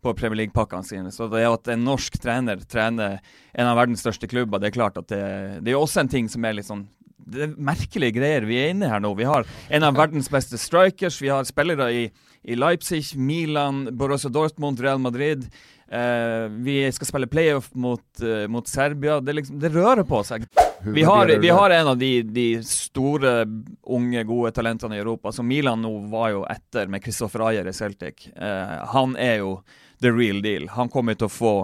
på 0.00 0.14
Premier 0.16 0.44
League-pakkene 0.44 0.86
sine. 0.86 1.12
Så 1.12 1.28
det 1.32 1.44
at 1.48 1.68
en 1.74 1.84
norsk 1.84 2.16
trener 2.22 2.64
trener 2.64 3.20
en 3.52 3.68
av 3.68 3.76
verdens 3.82 4.00
største 4.04 4.30
klubber, 4.30 4.62
det 4.62 4.70
er 4.70 4.78
klart 4.78 4.96
at 5.00 5.10
det, 5.12 5.26
det 5.66 5.74
er 5.74 5.80
også 5.80 6.04
en 6.04 6.12
ting 6.14 6.30
som 6.32 6.46
er 6.48 6.56
litt 6.56 6.70
sånn 6.70 6.88
det 7.30 7.44
er 7.44 7.58
merkelige 7.62 8.16
greier 8.16 8.46
vi 8.48 8.56
er 8.58 8.72
inne 8.72 8.88
her 8.90 9.02
nå. 9.02 9.12
Vi 9.18 9.28
har 9.28 9.44
en 9.70 9.86
av 9.86 9.98
verdens 9.98 10.30
beste 10.32 10.58
strikers. 10.58 11.20
Vi 11.22 11.30
har 11.30 11.44
spillere 11.46 11.90
i, 11.94 12.06
i 12.42 12.56
Leipzig, 12.58 13.12
Milan, 13.14 13.84
Borussia 13.96 14.32
Dortmund, 14.32 14.80
Real 14.82 14.98
Madrid. 15.02 15.46
Uh, 15.94 16.46
vi 16.62 16.92
skal 16.92 17.06
spille 17.06 17.26
playoff 17.26 17.74
mot, 17.74 18.22
uh, 18.22 18.46
mot 18.46 18.68
Serbia. 18.68 19.20
Det, 19.20 19.32
liksom, 19.32 19.58
det, 19.58 19.72
rører 19.74 20.04
på 20.06 20.22
seg. 20.24 20.46
Vi 20.84 21.02
har, 21.02 21.26
vi 21.42 21.48
har, 21.48 21.70
en 21.70 21.88
av 21.92 21.98
de, 21.98 22.22
de, 22.22 22.46
store, 22.64 23.42
unge, 23.82 24.22
gode 24.24 24.52
talentene 24.54 24.96
i 24.96 25.02
Europa. 25.02 25.32
Så 25.32 25.42
Milan 25.42 25.82
nå 25.82 25.90
var 26.12 26.30
jo 26.30 26.44
etter 26.46 26.86
med 26.86 27.02
Kristoffer 27.02 27.42
Ayer 27.48 27.66
i 27.66 27.74
Celtic. 27.74 28.28
Uh, 28.36 28.78
han 28.94 29.16
er 29.18 29.42
jo 29.42 29.56
the 30.00 30.14
real 30.14 30.38
deal. 30.44 30.68
Han 30.76 30.88
kommer 30.88 31.18
til 31.18 31.26
å 31.26 31.34
få 31.34 31.54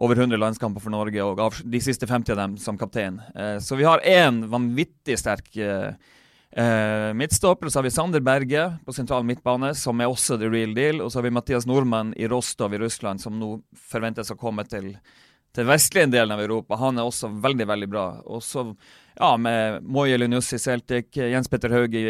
over 0.00 0.16
100 0.16 0.40
landskamper 0.40 0.80
for 0.80 0.94
Norge, 0.94 1.20
og 1.20 1.60
de 1.60 1.82
siste 1.84 2.08
50 2.08 2.32
av 2.32 2.40
dem 2.40 2.56
som 2.56 2.78
kaptein. 2.80 3.18
så 3.60 3.76
vi 3.76 3.84
har 3.84 4.00
én 4.00 4.38
vanvittig 4.48 5.18
sterk 5.20 5.50
uh, 5.60 5.92
Eh, 6.56 7.14
midtstopper, 7.14 7.68
så 7.68 7.78
har 7.78 7.82
vi 7.82 7.90
Sander 7.90 8.20
Berge 8.20 8.76
på 8.84 8.92
sentral 8.92 9.24
midtbane, 9.24 9.74
som 9.74 10.00
er 10.00 10.10
også 10.10 10.38
the 10.38 10.48
real 10.50 10.74
deal. 10.74 11.00
Og 11.00 11.12
så 11.12 11.18
har 11.18 11.28
vi 11.28 11.34
Mathias 11.34 11.66
Nordmann 11.66 12.14
i 12.16 12.28
Rostov 12.28 12.74
i 12.74 12.78
Russland, 12.78 13.22
som 13.22 13.38
nå 13.38 13.60
forventes 13.90 14.32
å 14.34 14.38
komme 14.38 14.64
til, 14.66 14.92
til 15.54 15.68
vestlige 15.68 16.10
delen 16.10 16.34
av 16.34 16.42
Europa. 16.42 16.78
Han 16.80 16.98
er 16.98 17.06
også 17.06 17.30
veldig, 17.42 17.68
veldig 17.70 17.90
bra. 17.90 18.06
Og 18.26 18.42
så, 18.42 18.66
ja, 19.14 19.36
med 19.36 19.86
Moje 19.86 20.18
Linus 20.18 20.50
i 20.56 20.58
Celtic, 20.58 21.14
Jens 21.14 21.48
Petter 21.48 21.76
Hauge 21.76 22.02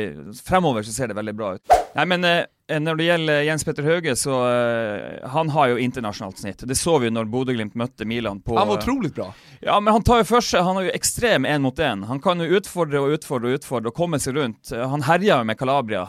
Fremover 0.46 0.88
så 0.88 0.96
ser 0.96 1.12
det 1.12 1.20
veldig 1.20 1.36
bra 1.36 1.54
ut. 1.58 1.76
Nei, 1.98 2.08
men 2.08 2.24
eh, 2.24 2.44
når 2.78 2.98
det 3.00 3.06
gjelder 3.08 3.42
Jens 3.48 3.64
Petter 3.66 3.86
Hauge, 3.88 4.14
så 4.16 4.36
uh, 4.46 5.28
han 5.32 5.50
har 5.50 5.72
jo 5.72 5.80
internasjonalt 5.82 6.38
snitt. 6.38 6.64
Det 6.68 6.78
så 6.78 6.98
vi 7.02 7.10
jo 7.10 7.16
når 7.16 7.30
Bodø-Glimt 7.32 7.74
møtte 7.78 8.06
Milan 8.06 8.42
på 8.44 8.58
Han 8.58 8.70
var 8.70 8.78
utrolig 8.78 9.12
bra. 9.16 9.30
Ja, 9.60 9.80
men 9.80 9.92
han 9.96 10.04
tar 10.06 10.22
jo 10.22 10.28
for 10.30 10.44
seg 10.44 10.64
Han 10.64 10.78
har 10.78 10.86
jo 10.88 10.92
ekstrem 10.96 11.44
én 11.48 11.64
mot 11.66 11.78
én. 11.78 12.06
Han 12.08 12.22
kan 12.22 12.40
jo 12.40 12.60
utfordre 12.60 13.02
og 13.02 13.18
utfordre 13.18 13.50
og 13.50 13.60
utfordre 13.60 13.92
og 13.92 13.96
komme 13.96 14.20
seg 14.22 14.38
rundt. 14.38 14.70
Han 14.70 15.04
herjer 15.08 15.42
jo 15.42 15.48
med 15.50 15.58
Calabria. 15.58 16.06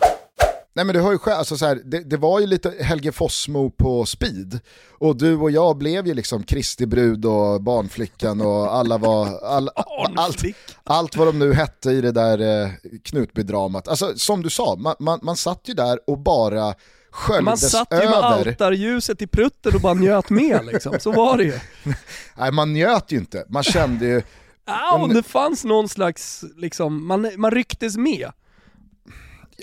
Nej 0.74 0.86
men 0.86 0.96
du 0.96 1.02
har 1.02 1.12
ju 1.12 1.18
själv, 1.18 1.38
alltså 1.38 1.58
så 1.58 1.66
här, 1.66 1.82
det, 1.86 2.00
det, 2.00 2.18
var 2.18 2.40
ju 2.40 2.48
lite 2.48 2.74
Helge 2.80 3.12
Fossmo 3.12 3.70
på 3.70 4.06
speed. 4.06 4.60
Och 4.98 5.18
du 5.18 5.36
och 5.36 5.52
jag 5.52 5.78
blev 5.78 6.08
ju 6.08 6.14
liksom 6.14 6.44
Kristi 6.44 6.86
brud 6.86 7.26
och 7.26 7.62
barnflickan 7.62 8.42
och 8.42 8.76
alla 8.76 8.98
var, 8.98 9.40
all, 9.40 9.70
allt, 10.16 10.44
allt 10.84 11.16
vad 11.16 11.28
de 11.28 11.40
nu 11.40 11.54
hette 11.54 11.92
i 11.92 12.02
det 12.02 12.12
där 12.12 12.64
eh, 12.64 12.72
Knutby-dramat. 13.04 13.88
Alltså 13.88 14.18
som 14.18 14.44
du 14.44 14.50
sa, 14.50 14.76
man, 14.76 14.96
man, 15.00 15.20
man 15.24 15.36
satt 15.36 15.62
ju 15.66 15.74
där 15.74 16.00
och 16.08 16.20
bara 16.20 16.74
sköljdes 17.12 17.46
Man 17.46 17.58
satt 17.58 17.88
ju 17.92 17.98
med 17.98 18.14
altarljuset 18.14 19.22
i 19.22 19.28
prutten 19.28 19.76
och 19.76 19.82
bara 19.82 19.94
njöt 19.94 20.30
med 20.30 20.66
liksom, 20.66 21.00
så 21.00 21.12
var 21.12 21.38
det 21.38 21.44
ju. 21.44 21.60
Nej 22.38 22.52
man 22.52 22.74
njöt 22.74 23.12
ju 23.12 23.18
inte, 23.18 23.46
man 23.50 23.64
kände 23.64 24.06
ju... 24.06 24.22
Ja, 24.66 25.10
det 25.14 25.24
fanns 25.24 25.64
någon 25.64 25.90
slags, 25.90 26.44
liksom, 26.56 27.08
man, 27.08 27.32
man 27.38 27.52
rycktes 27.52 27.98
med 27.98 28.32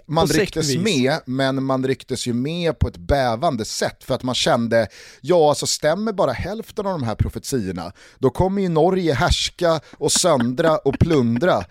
man 0.07 0.27
rycktes 0.27 0.77
med, 0.77 1.21
men 1.25 1.65
man 1.65 1.87
rycktes 1.87 2.27
ju 2.27 2.33
med 2.33 2.79
på 2.79 2.89
ett 2.89 2.97
bävande 2.97 3.65
sätt 3.65 4.05
för 4.05 4.15
att 4.15 4.23
man 4.23 4.35
kände, 4.35 4.89
ja 5.21 5.49
alltså 5.49 5.67
stämmer 5.67 6.13
bara 6.13 6.33
hälften 6.33 6.87
av 6.87 6.93
de 6.93 7.03
här 7.03 7.15
profetiorna, 7.15 7.93
då 8.19 8.31
kommer 8.31 8.63
ju 8.63 8.69
Norge 8.69 9.15
härska 9.15 9.81
och 9.93 10.13
söndra 10.13 10.79
och 10.79 10.99
plundra 10.99 11.65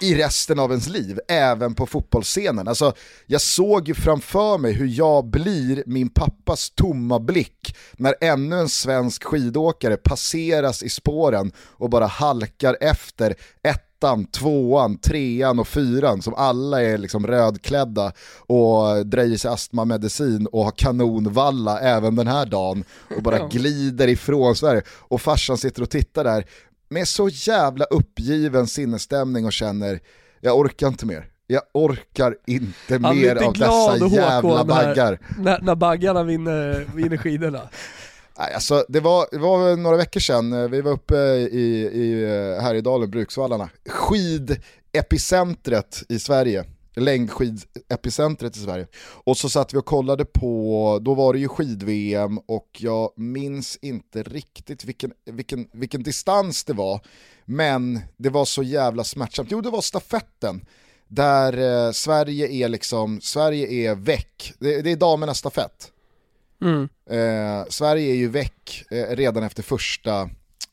i 0.00 0.14
resten 0.14 0.58
av 0.58 0.70
ens 0.70 0.88
liv, 0.88 1.20
även 1.28 1.74
på 1.74 1.86
fotbollsscenen. 1.86 2.68
Alltså, 2.68 2.92
jag 3.26 3.40
såg 3.40 3.88
ju 3.88 3.94
framför 3.94 4.58
mig 4.58 4.72
hur 4.72 4.86
jag 4.86 5.26
blir 5.26 5.82
min 5.86 6.08
pappas 6.08 6.70
tomma 6.70 7.18
blick 7.18 7.76
när 7.92 8.14
ännu 8.20 8.58
en 8.58 8.68
svensk 8.68 9.24
skidåkare 9.24 9.96
passeras 9.96 10.82
i 10.82 10.88
spåren 10.88 11.52
och 11.58 11.90
bara 11.90 12.06
halkar 12.06 12.76
efter 12.80 13.34
ett 13.62 13.87
ettan, 13.98 14.24
tvåan, 14.24 14.98
trean 14.98 15.58
och 15.58 15.68
fyran 15.68 16.22
som 16.22 16.34
alla 16.34 16.82
är 16.82 16.98
liksom 16.98 17.26
rödklädda 17.26 18.12
och 18.46 19.06
drejer 19.06 19.36
sig 19.36 19.50
astmamedicin 19.50 20.46
och 20.46 20.64
har 20.64 20.70
kanonvalla 20.70 21.80
även 21.80 22.16
den 22.16 22.26
här 22.26 22.46
dagen 22.46 22.84
och 23.16 23.22
bara 23.22 23.48
glider 23.48 24.08
ifrån 24.08 24.56
Sverige. 24.56 24.82
Och 24.88 25.20
farsan 25.20 25.58
sitter 25.58 25.82
och 25.82 25.90
tittar 25.90 26.24
där 26.24 26.44
med 26.88 27.08
så 27.08 27.28
jävla 27.28 27.84
uppgiven 27.84 28.66
sinnesstämning 28.66 29.46
och 29.46 29.52
känner 29.52 30.00
jag 30.40 30.58
orkar 30.58 30.88
inte 30.88 31.06
mer. 31.06 31.26
Jag 31.46 31.62
orkar 31.74 32.34
inte 32.46 32.98
mer 32.98 33.36
av 33.36 33.52
dessa 33.52 34.16
jävla 34.16 34.64
baggar. 34.64 35.18
När, 35.38 35.44
när, 35.44 35.60
när 35.60 35.74
baggarna 35.74 36.22
vinner, 36.22 36.86
vinner 36.94 37.16
skidorna. 37.16 37.60
Nej, 38.38 38.54
alltså, 38.54 38.84
det, 38.88 39.00
var, 39.00 39.26
det 39.30 39.38
var 39.38 39.76
några 39.76 39.96
veckor 39.96 40.20
sedan, 40.20 40.52
eh, 40.52 40.68
vi 40.68 40.80
var 40.80 40.92
uppe 40.92 41.16
i, 41.16 41.90
i 41.92 42.22
eh, 42.22 42.62
Härjedalen, 42.62 43.10
Bruksvallarna. 43.10 43.70
Skidepicentret 43.88 46.02
i 46.08 46.18
Sverige, 46.18 46.64
längdskidepicentret 46.96 48.56
i 48.56 48.60
Sverige. 48.60 48.86
Och 49.24 49.36
så 49.36 49.48
satt 49.48 49.74
vi 49.74 49.78
och 49.78 49.86
kollade 49.86 50.24
på, 50.24 50.98
då 51.02 51.14
var 51.14 51.32
det 51.32 51.38
ju 51.38 51.48
skid-VM 51.48 52.38
och 52.38 52.68
jag 52.78 53.10
minns 53.16 53.78
inte 53.82 54.22
riktigt 54.22 54.84
vilken, 54.84 55.12
vilken, 55.30 55.68
vilken 55.72 56.02
distans 56.02 56.64
det 56.64 56.72
var, 56.72 57.00
men 57.44 58.00
det 58.16 58.30
var 58.30 58.44
så 58.44 58.62
jävla 58.62 59.04
smärtsamt. 59.04 59.48
Jo, 59.50 59.60
det 59.60 59.70
var 59.70 59.80
stafetten 59.80 60.64
där 61.08 61.86
eh, 61.86 61.92
Sverige 61.92 62.48
är 62.48 62.68
liksom, 62.68 63.20
Sverige 63.20 63.90
är 63.90 63.94
väck. 63.94 64.52
Det, 64.58 64.82
det 64.82 64.92
är 64.92 64.96
damernas 64.96 65.38
stafett. 65.38 65.92
Mm. 66.62 66.88
Eh, 67.10 67.66
Sverige 67.68 68.10
är 68.12 68.16
ju 68.16 68.28
väck 68.28 68.84
eh, 68.90 69.16
redan 69.16 69.42
efter 69.42 69.62
första 69.62 70.30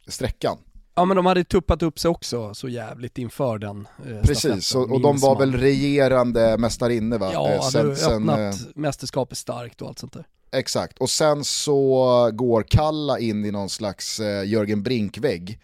sträckan. 0.07 0.57
Ja 0.95 1.05
men 1.05 1.17
de 1.17 1.25
hade 1.25 1.43
tuppat 1.43 1.83
upp 1.83 1.99
sig 1.99 2.09
också 2.09 2.53
så 2.53 2.69
jävligt 2.69 3.17
inför 3.17 3.57
den 3.57 3.87
eh, 4.07 4.21
Precis, 4.21 4.75
och, 4.75 4.91
och 4.91 5.01
de 5.01 5.17
var 5.17 5.29
man. 5.29 5.39
väl 5.39 5.59
regerande 5.61 6.57
mästarinne 6.57 7.17
va? 7.17 7.29
Ja, 7.33 7.49
Eh, 7.53 7.61
sen, 7.61 7.95
sen, 7.95 8.13
öppnat 8.29 8.39
eh, 8.39 8.67
mästerskapet 8.75 9.37
starkt 9.37 9.81
och 9.81 9.87
allt 9.87 9.99
sånt 9.99 10.13
där. 10.13 10.25
Exakt, 10.51 10.97
och 10.99 11.09
sen 11.09 11.43
så 11.43 12.29
går 12.33 12.63
Kalla 12.63 13.19
in 13.19 13.45
i 13.45 13.51
någon 13.51 13.69
slags 13.69 14.19
eh, 14.19 14.47
Jörgen 14.47 14.83
Brink-vägg 14.83 15.59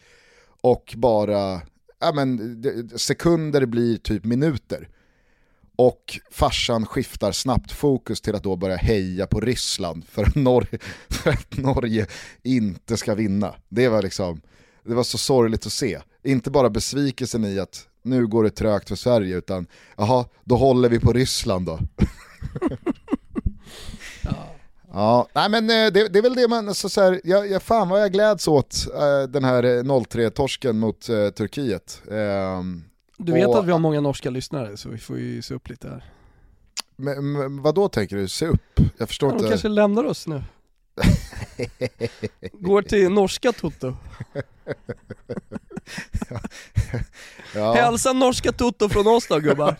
och 0.61 0.93
bara, 0.97 1.61
ja 1.99 2.11
men 2.15 2.63
sekunder 2.95 3.65
blir 3.65 3.97
typ 3.97 4.23
minuter. 4.25 4.87
Och 5.83 6.19
farsan 6.31 6.85
skiftar 6.85 7.31
snabbt 7.31 7.71
fokus 7.71 8.21
till 8.21 8.35
att 8.35 8.43
då 8.43 8.55
börja 8.55 8.75
heja 8.75 9.27
på 9.27 9.39
Ryssland 9.39 10.05
för 10.07 10.23
att 10.23 10.35
Norge, 10.35 10.79
för 11.09 11.29
att 11.29 11.57
Norge 11.57 12.07
inte 12.43 12.97
ska 12.97 13.15
vinna. 13.15 13.55
Det 13.69 13.89
var 13.89 14.01
liksom, 14.01 14.41
det 14.83 14.93
var 14.93 15.03
så 15.03 15.17
sorgligt 15.17 15.65
att 15.65 15.71
se. 15.71 15.99
Inte 16.23 16.51
bara 16.51 16.69
besvikelsen 16.69 17.45
i 17.45 17.59
att 17.59 17.87
nu 18.03 18.27
går 18.27 18.43
det 18.43 18.49
trögt 18.49 18.89
för 18.89 18.95
Sverige 18.95 19.37
utan 19.37 19.67
jaha, 19.97 20.25
då 20.43 20.55
håller 20.55 20.89
vi 20.89 20.99
på 20.99 21.13
Ryssland 21.13 21.65
då. 21.65 21.79
Ja, 24.93 25.27
nej 25.33 25.49
men 25.49 25.69
eh, 25.69 25.91
det, 25.91 26.07
det 26.07 26.19
är 26.19 26.21
väl 26.21 26.35
det 26.35 26.47
man, 26.47 26.75
så, 26.75 26.89
så 26.89 27.01
här, 27.01 27.21
jag, 27.23 27.51
jag, 27.51 27.63
fan 27.63 27.89
vad 27.89 28.01
jag 28.01 28.11
gläds 28.11 28.47
åt 28.47 28.87
eh, 28.95 29.29
den 29.29 29.43
här 29.43 29.63
eh, 29.63 29.83
0-3-torsken 29.83 30.73
mot 30.73 31.09
eh, 31.09 31.29
Turkiet. 31.29 32.01
Ehm, 32.11 32.83
Du 33.25 33.31
vet 33.33 33.47
och- 33.47 33.59
att 33.59 33.65
vi 33.65 33.71
har 33.71 33.79
många 33.79 34.01
norska 34.01 34.29
lyssnare 34.29 34.77
så 34.77 34.89
vi 34.89 34.97
får 34.97 35.17
ju 35.19 35.41
se 35.41 35.53
upp 35.53 35.69
lite 35.69 35.89
här. 35.89 36.03
men, 36.95 37.31
men, 37.31 37.61
vad 37.61 37.75
då 37.75 37.89
tänker 37.89 38.15
du, 38.17 38.27
se 38.27 38.45
upp? 38.47 38.79
Jag 38.97 39.07
förstår 39.07 39.29
Ja, 39.29 39.33
de 39.33 39.37
inte. 39.37 39.49
kanske 39.49 39.67
lämnar 39.67 40.03
oss 40.03 40.27
nu. 40.27 40.43
Går 42.53 42.81
till 42.81 43.09
norska 43.09 43.51
Toto. 43.51 43.95
Ja, 47.55 47.73
Hälsa 47.73 48.13
norska 48.13 48.51
Toto 48.51 48.89
från 48.89 49.07
oss 49.07 49.27
då 49.27 49.39
gubbar. 49.39 49.75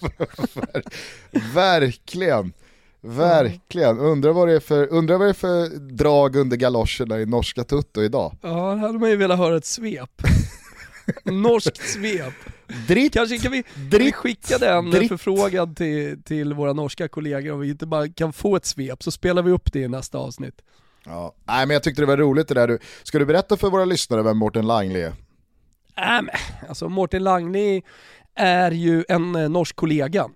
verkligen, 1.54 2.54
verkligen. 3.02 4.00
Undrar 4.00 4.32
vad, 4.34 4.48
det 4.48 4.54
är 4.54 4.60
för, 4.60 4.88
undrar 4.88 5.18
vad 5.18 5.28
det 5.28 5.32
är 5.32 5.34
för 5.34 5.68
drag 5.80 6.36
under 6.36 6.58
galoscherna 6.58 7.20
i 7.20 7.26
norska 7.26 7.64
tutto 7.64 8.04
idag. 8.04 8.36
Ja, 8.42 8.70
här 8.76 8.78
hade 8.88 9.00
man 9.00 9.10
ju 9.10 9.16
velat 9.16 9.38
höra 9.38 9.58
ett 9.58 9.66
svep. 9.66 10.22
Norskt 11.24 11.78
svep. 11.90 12.34
Dritt, 12.88 13.14
Kanske 13.14 13.38
kan 13.38 13.52
vi, 13.52 13.64
kan 13.64 13.72
vi 13.84 13.90
dritt, 13.98 14.16
skicka 14.16 14.58
den 14.58 14.92
dritt. 14.92 15.10
förfrågan 15.10 15.76
till, 15.76 16.24
till 16.24 16.54
våra 16.54 16.74
norska 16.74 17.08
kollegor 17.08 17.54
om 17.54 17.60
vi 17.60 17.70
inte 17.70 17.86
bara 17.86 18.10
kan 18.10 18.34
få 18.34 18.56
ett 18.56 18.66
svep 18.66 19.04
så 19.04 19.12
spelar 19.12 19.42
vi 19.42 19.52
upp 19.52 19.74
det 19.74 19.80
i 19.80 19.88
nästa 19.88 20.18
avsnitt. 20.18 20.62
Ja. 21.06 21.34
Nej 21.44 21.68
men 21.68 21.74
jag 21.74 21.84
tyckte 21.84 22.02
det 22.02 22.06
var 22.06 22.18
roligt 22.18 22.48
det 22.48 22.54
där 22.54 22.68
du. 22.68 22.80
Ska 23.04 23.20
du 23.20 23.26
berätta 23.26 23.58
för 23.58 23.70
våra 23.70 23.86
lyssnare 23.86 24.24
vem 24.24 24.38
Mårten 24.38 24.68
Langley 24.68 25.02
är? 25.02 25.08
Äh, 25.08 26.22
men, 26.22 26.30
alltså 26.70 26.90
Mårten 26.90 27.24
Langli 27.24 27.82
är 28.36 28.72
ju 28.72 29.04
en 29.10 29.36
eh, 29.36 29.50
norsk 29.50 29.76
kollega. 29.76 30.30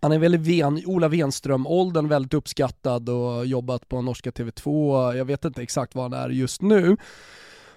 Han 0.00 0.12
är 0.12 0.18
väl 0.18 0.34
i 0.34 0.38
Ven, 0.38 0.82
Ola 0.86 1.08
Wenström-åldern 1.08 2.08
väldigt 2.08 2.34
uppskattad 2.34 3.08
och 3.08 3.46
jobbat 3.46 3.88
på 3.88 4.02
norska 4.02 4.30
TV2. 4.30 5.14
Jag 5.14 5.24
vet 5.24 5.44
inte 5.44 5.62
exakt 5.62 5.94
vad 5.94 6.12
han 6.12 6.24
är 6.24 6.28
just 6.30 6.62
nu. 6.62 6.96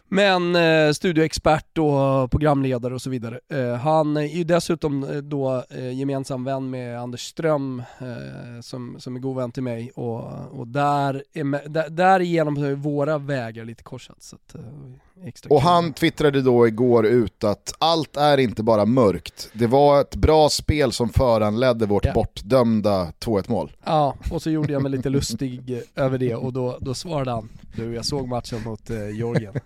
Men 0.10 0.56
eh, 0.56 0.92
studioexpert 0.92 1.78
och 1.78 2.32
programledare 2.32 2.94
och 2.94 3.02
så 3.02 3.10
vidare. 3.10 3.40
Eh, 3.50 3.74
han 3.74 4.18
är 4.18 4.22
ju 4.22 4.44
dessutom 4.44 5.04
eh, 5.04 5.18
då 5.18 5.64
eh, 5.70 5.92
gemensam 6.00 6.44
vän 6.44 6.70
med 6.70 7.00
Anders 7.00 7.22
Ström 7.22 7.84
eh, 8.00 8.62
som, 8.62 9.00
som 9.00 9.16
är 9.16 9.20
god 9.20 9.36
vän 9.36 9.52
till 9.52 9.64
mig 9.64 9.92
och, 9.96 10.24
och 10.60 10.68
där, 10.68 11.24
är 11.34 11.70
där, 11.70 11.90
därigenom 11.90 12.58
har 12.58 12.72
våra 12.72 13.18
vägar 13.18 13.66
lite 13.66 13.84
korsats. 13.84 14.28
Så 14.28 14.36
att, 14.36 14.56
eh, 14.56 14.62
extra 15.26 15.56
Och 15.56 15.62
han 15.62 15.94
twittrade 15.94 16.42
då 16.42 16.68
igår 16.68 17.06
ut 17.06 17.44
att 17.44 17.74
allt 17.80 18.18
är 18.18 18.38
inte 18.38 18.64
bara 18.64 18.86
mörkt. 18.86 19.50
Det 19.54 19.68
var 19.68 20.02
ett 20.02 20.16
bra 20.16 20.50
spel 20.50 20.92
som 20.92 21.10
föranledde 21.10 21.86
vårt 21.86 22.06
Ja. 22.06 22.14
bortdömda 22.14 23.12
2-1 23.20 23.50
mål. 23.52 23.72
Ja, 23.86 24.16
och 24.32 24.42
så 24.42 24.50
gjorde 24.50 24.74
jag 24.74 24.82
mig 24.82 24.92
lite 24.92 25.10
lustig 25.10 25.82
över 25.96 26.18
det 26.18 26.36
och 26.36 26.54
då, 26.54 26.78
då 26.82 26.94
svarade 26.94 27.32
han, 27.32 27.50
du 27.76 27.94
jag 27.94 28.06
såg 28.06 28.28
matchen 28.28 28.64
mot 28.64 28.90
eh, 28.90 29.10
Georgien. 29.10 29.54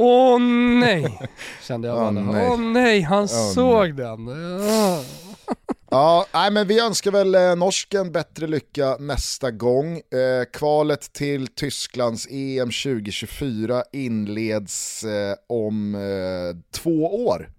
Åh 0.00 0.38
nej, 0.80 1.18
kände 1.62 1.88
jag 1.88 1.96
Åh, 1.96 2.02
bara. 2.02 2.10
nej. 2.10 2.48
Åh 2.50 2.58
nej, 2.60 3.00
han 3.00 3.22
Åh, 3.22 3.52
såg 3.54 3.96
den. 3.96 4.28
Ah. 4.28 5.02
Ja, 5.90 6.26
nej, 6.34 6.50
men 6.50 6.66
vi 6.66 6.80
önskar 6.80 7.10
väl 7.10 7.34
eh, 7.34 7.56
norsken 7.56 8.12
bättre 8.12 8.46
lycka 8.46 8.96
nästa 9.00 9.50
gång. 9.50 9.92
Eh, 9.96 10.44
kvalet 10.52 11.12
till 11.12 11.46
Tysklands 11.48 12.26
EM 12.30 12.68
2024 12.70 13.82
inleds 13.92 15.04
eh, 15.04 15.34
om 15.48 15.94
eh, 15.94 16.00
två 16.80 17.26
år. 17.26 17.48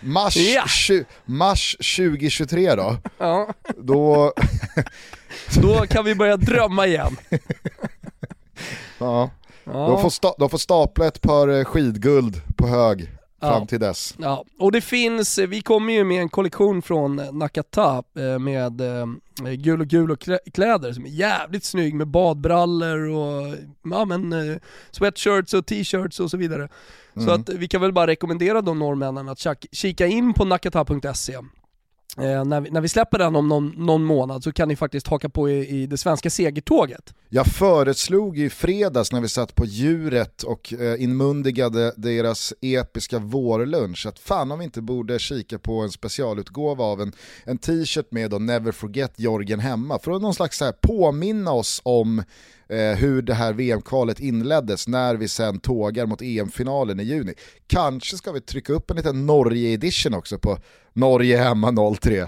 mars, 0.00 0.36
Ja. 0.36 0.62
tju- 0.66 1.04
mars 1.24 1.76
2023 1.96 2.74
då, 2.74 2.96
Ja, 3.18 3.54
då, 3.76 4.32
då 5.62 5.86
kan 5.86 6.04
vi 6.04 6.14
börja 6.14 6.36
drömma 6.36 6.86
igen. 6.86 7.16
ja, 8.98 9.30
Ja. 9.66 9.72
de, 9.88 10.02
får 10.02 10.10
sta, 10.10 10.34
de 10.38 10.50
får 10.50 10.58
stapla 10.58 11.06
ett 11.06 11.20
par 11.20 11.48
eh, 11.48 11.64
skidguld 11.64 12.42
på 12.56 12.66
hög 12.66 13.10
fram 13.40 13.66
till 13.66 13.80
dess. 13.80 14.14
Ja, 14.18 14.44
och 14.58 14.72
det 14.72 14.80
finns, 14.80 15.38
vi 15.38 15.60
kommer 15.60 15.92
ju 15.92 16.04
med 16.04 16.20
en 16.22 16.28
kollektion 16.28 16.82
från 16.82 17.16
Nakata 17.32 18.02
eh, 18.18 18.38
med 18.38 18.80
eh, 18.80 19.06
gul 19.56 19.80
och 19.80 19.86
gul 19.86 20.10
och 20.10 20.18
klä- 20.18 20.50
kläder 20.54 20.92
som 20.92 21.04
är 21.04 21.08
jävligt 21.10 21.64
snygg 21.64 21.94
med 21.94 22.08
badbrallor 22.08 23.08
och 23.08 23.54
ja, 23.90 24.04
men, 24.04 24.32
eh, 24.32 24.56
sweatshirts 24.90 25.54
och 25.54 25.66
t-shirts 25.66 26.20
och 26.20 26.30
så 26.30 26.36
vidare. 26.36 26.68
Så 27.14 27.20
Mm. 27.20 27.34
att 27.40 27.48
vi 27.48 27.68
kan 27.68 27.80
väl 27.80 27.92
bara 27.92 28.06
rekommendera 28.06 28.60
de 28.60 28.78
norrmännen 28.78 29.28
att 29.28 29.38
kik- 29.38 29.66
kika 29.72 30.06
in 30.06 30.34
på 30.34 30.44
nakata.se. 30.44 31.38
Eh, 32.18 32.44
när, 32.44 32.60
vi, 32.60 32.70
när 32.70 32.80
vi 32.80 32.88
släpper 32.88 33.18
den 33.18 33.36
om 33.36 33.48
någon, 33.48 33.68
någon 33.76 34.04
månad 34.04 34.44
så 34.44 34.52
kan 34.52 34.68
ni 34.68 34.76
faktiskt 34.76 35.06
haka 35.06 35.28
på 35.28 35.50
i, 35.50 35.82
i 35.82 35.86
det 35.86 35.98
svenska 35.98 36.30
segertåget. 36.30 37.14
Jag 37.28 37.46
föreslog 37.46 38.38
i 38.38 38.50
fredags 38.50 39.12
när 39.12 39.20
vi 39.20 39.28
satt 39.28 39.54
på 39.54 39.64
djuret 39.64 40.42
och 40.42 40.72
eh, 40.72 41.02
inmundigade 41.02 41.92
deras 41.96 42.52
episka 42.60 43.18
vårlunch 43.18 44.06
att 44.06 44.18
fan 44.18 44.52
om 44.52 44.58
vi 44.58 44.64
inte 44.64 44.82
borde 44.82 45.18
kika 45.18 45.58
på 45.58 45.80
en 45.80 45.90
specialutgåva 45.90 46.84
av 46.84 47.00
en, 47.00 47.12
en 47.44 47.58
t-shirt 47.58 48.06
med 48.10 48.30
då 48.30 48.38
Never 48.38 48.72
Forget 48.72 49.20
Jorgen 49.20 49.60
hemma 49.60 49.98
för 49.98 50.12
att 50.12 50.22
någon 50.22 50.34
slags 50.34 50.58
så 50.58 50.64
här 50.64 50.72
påminna 50.72 51.52
oss 51.52 51.80
om 51.84 52.22
eh, 52.68 52.98
hur 52.98 53.22
det 53.22 53.34
här 53.34 53.52
VM-kvalet 53.52 54.20
inleddes 54.20 54.88
när 54.88 55.14
vi 55.14 55.28
sen 55.28 55.60
tågar 55.60 56.06
mot 56.06 56.22
EM-finalen 56.22 57.00
i 57.00 57.02
juni. 57.02 57.34
Kanske 57.66 58.16
ska 58.16 58.32
vi 58.32 58.40
trycka 58.40 58.72
upp 58.72 58.90
en 58.90 58.96
liten 58.96 59.26
Norge-edition 59.26 60.14
också 60.14 60.38
på 60.38 60.58
Norge 60.92 61.36
hemma 61.36 61.96
03. 62.00 62.26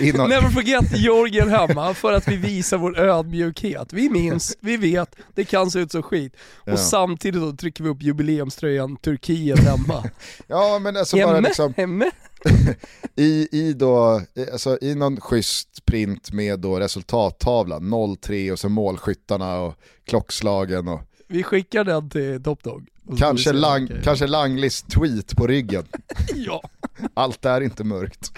Innan, 0.00 0.28
Never 0.28 0.48
forget 0.48 0.98
Georgien 0.98 1.48
hemma 1.48 1.94
för 1.94 2.12
att 2.12 2.28
vi 2.28 2.36
visar 2.36 2.78
vår 2.78 2.98
ödmjukhet. 2.98 3.92
Vi 3.92 4.10
minns, 4.10 4.56
vi 4.60 4.76
vet, 4.76 5.16
det 5.34 5.44
kan 5.44 5.70
se 5.70 5.78
ut 5.78 5.92
som 5.92 6.02
skit. 6.02 6.32
Och 6.56 6.72
Ja. 6.72 6.76
samtidigt 6.76 7.40
då 7.42 7.52
trycker 7.52 7.84
vi 7.84 7.90
upp 7.90 8.02
jubileumströjan 8.02 8.96
Turkiet 8.96 9.58
hemma. 9.58 10.04
ja 10.46 10.78
men 10.78 10.96
alltså 10.96 11.16
bara 11.16 11.26
Hemme, 11.26 11.48
liksom 11.48 11.74
hemme. 11.76 12.10
i, 13.16 13.48
i, 13.52 13.72
då, 13.72 14.22
alltså, 14.52 14.78
i 14.80 14.94
någon 14.94 15.20
schysst 15.20 15.84
print 15.84 16.32
med 16.32 16.60
då 16.60 16.78
resultattavlan, 16.80 17.94
0-3 17.94 18.52
och 18.52 18.58
så 18.58 18.68
målskyttarna 18.68 19.58
och 19.60 19.74
klockslagen 20.06 20.88
och 20.88 21.00
Vi 21.28 21.42
skickar 21.42 21.84
den 21.84 22.10
till 22.10 22.42
Top 22.42 22.62
Dog. 22.62 22.86
Kanske, 23.18 23.52
lang, 23.52 23.84
Okej. 23.84 24.00
kanske 24.04 24.26
Langlis 24.26 24.82
tweet 24.82 25.36
på 25.36 25.46
ryggen. 25.46 25.84
Ja. 26.34 26.62
Allt 27.14 27.44
är 27.44 27.60
inte 27.60 27.84
mörkt. 27.84 28.32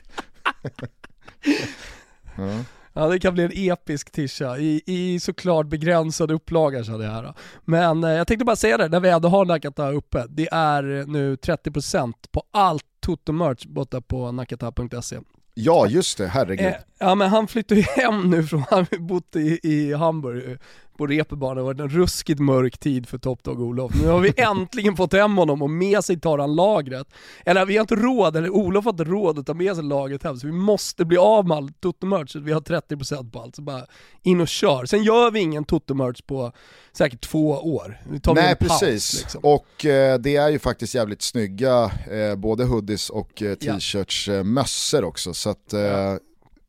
Ja. 2.37 2.65
ja, 2.93 3.09
det 3.09 3.19
kan 3.19 3.35
bli 3.35 3.45
en 3.45 3.73
episk 3.73 4.11
tisha 4.13 4.59
i, 4.59 4.83
i 4.87 5.21
såklart 5.21 5.67
begränsad 5.67 6.31
upplaga 6.31 6.85
känner 6.85 7.05
jag 7.05 7.13
här. 7.13 7.35
Men 7.65 8.05
eh, 8.05 8.11
jag 8.11 8.27
tänkte 8.27 8.45
bara 8.45 8.57
säga 8.57 8.77
det, 8.77 8.89
när 8.89 9.01
vi 9.01 9.09
ändå 9.09 9.29
har 9.29 9.45
Nakata 9.45 9.91
uppe. 9.91 10.25
Det 10.29 10.49
är 10.53 10.83
nu 11.07 11.35
30% 11.35 12.13
på 12.33 12.43
allt 12.51 12.85
Toto-merch 13.07 13.67
borta 13.69 14.01
på 14.01 14.33
nakata.se. 14.33 15.19
ja 15.55 15.87
just 15.87 16.19
det, 16.19 16.27
herregud. 16.27 16.67
Eh, 16.67 16.75
ja 16.99 17.15
men 17.15 17.29
han 17.31 17.49
flyttade 17.49 17.81
ju 17.81 17.87
hem 18.03 18.31
nu 18.31 18.43
från, 18.43 18.65
han 18.71 18.87
har 18.91 18.99
bott 18.99 19.37
i, 19.37 19.61
i 19.63 19.95
Hamburg 19.95 20.51
eh, 20.51 20.59
på 20.99 21.07
reeperbahn, 21.07 21.55
det 21.57 21.63
har 21.63 21.67
varit 21.67 21.81
en 21.81 21.89
ruskigt 21.89 22.41
mörk 22.41 22.79
tid 22.79 23.09
för 23.09 23.19
Top 23.19 23.43
Dog 23.45 23.61
Olof. 23.61 23.93
Nu 24.03 24.09
har 24.09 24.21
vi 24.21 24.33
äntligen 24.37 24.97
fått 24.97 25.13
hem 25.13 25.37
honom 25.37 25.63
och 25.63 25.71
med 25.71 26.05
sig 26.05 26.21
tar 26.21 26.39
han 26.39 26.55
lagret. 26.57 27.07
Eller 27.45 27.67
vi 27.67 27.77
har 27.77 27.81
inte 27.81 27.95
råd, 27.95 28.37
eller 28.37 28.51
Olof 28.51 28.85
har 28.85 28.93
inte 28.93 29.05
råd 29.05 29.39
att 29.39 29.47
ta 29.47 29.55
med 29.55 29.75
sig 29.75 29.85
lagret 29.85 30.23
hem, 30.23 30.37
så 30.37 30.47
vi 30.47 30.53
måste 30.53 31.05
bli 31.05 31.17
av 31.17 31.47
med 31.49 31.57
all 31.57 31.69
Toto-merch, 31.81 32.37
vi 32.37 32.53
har 32.53 32.61
30% 32.61 33.31
på 33.31 33.41
allt. 33.41 33.57
Så 33.57 33.63
bara 33.63 33.83
in 34.23 34.41
och 34.41 34.49
kör. 34.49 34.85
Sen 34.87 35.03
gör 35.03 35.31
vi 35.31 35.41
ingen 35.41 35.65
Toto-merch 35.65 36.23
på 36.27 36.53
säkert 36.93 37.21
två 37.21 37.49
år. 37.51 38.01
Vi 38.11 38.21
tar 38.21 38.35
Nej 38.35 38.51
en 38.61 38.69
paus, 38.69 38.81
precis, 38.81 39.21
liksom. 39.23 39.41
och 39.45 39.85
eh, 39.87 40.19
det 40.19 40.37
är 40.37 40.49
ju 40.49 40.59
faktiskt 40.59 40.95
jävligt 40.95 41.23
snygga 41.23 41.91
eh, 42.11 42.37
både 42.37 42.65
hoodies 42.65 43.11
och 43.11 43.43
eh, 43.43 43.57
Ja. 43.61 43.75
t-shirts, 43.75 44.29
eh, 44.29 44.45
mössor 44.45 45.05
också. 45.05 45.35
Så 45.35 45.51
att, 45.51 45.73
eh, 45.73 46.15